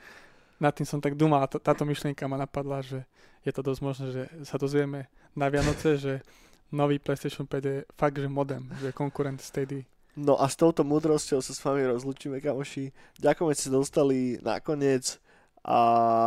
nad 0.56 0.72
tým 0.72 0.88
som 0.88 1.02
tak 1.02 1.18
dúmal 1.18 1.44
a 1.44 1.50
táto 1.50 1.84
myšlienka 1.84 2.24
ma 2.24 2.40
napadla, 2.40 2.80
že 2.80 3.04
je 3.46 3.52
to 3.54 3.62
dosť 3.62 3.80
možné, 3.80 4.06
že 4.10 4.22
sa 4.42 4.58
dozvieme 4.58 5.06
na 5.38 5.46
Vianoce, 5.46 5.94
že 5.94 6.14
nový 6.74 6.98
PlayStation 6.98 7.46
5 7.46 7.62
je 7.62 7.76
fakt, 7.94 8.18
že 8.18 8.26
modem, 8.26 8.66
že 8.82 8.90
konkurent 8.90 9.38
Stadia. 9.38 9.86
No 10.16 10.34
a 10.40 10.48
s 10.48 10.56
touto 10.56 10.80
múdrosťou 10.82 11.44
sa 11.44 11.52
s 11.52 11.60
vami 11.60 11.84
rozlučíme, 11.86 12.40
kamoši. 12.40 12.90
Ďakujem, 13.20 13.48
že 13.52 13.58
ste 13.60 13.70
dostali 13.70 14.18
nakoniec. 14.40 15.20
A, 15.66 15.78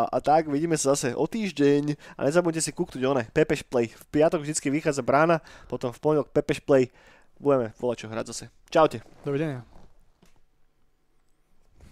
a 0.06 0.18
tak, 0.20 0.52
vidíme 0.52 0.78
sa 0.78 0.94
zase 0.94 1.16
o 1.16 1.26
týždeň 1.26 1.96
a 2.20 2.28
nezabudnite 2.28 2.60
si 2.60 2.76
kúknuť 2.76 3.02
one, 3.08 3.24
Pepeš 3.32 3.64
Play. 3.66 3.88
V 3.90 4.04
piatok 4.14 4.44
vždy 4.44 4.54
vychádza 4.68 5.02
brána, 5.02 5.40
potom 5.72 5.90
v 5.96 6.00
pondelok 6.00 6.30
Pepeš 6.30 6.60
Play. 6.62 6.92
Budeme 7.40 7.72
volať 7.80 8.04
čo 8.04 8.12
hrať 8.12 8.26
zase. 8.36 8.46
Čaute. 8.68 9.00
Dovidenia. 9.24 9.79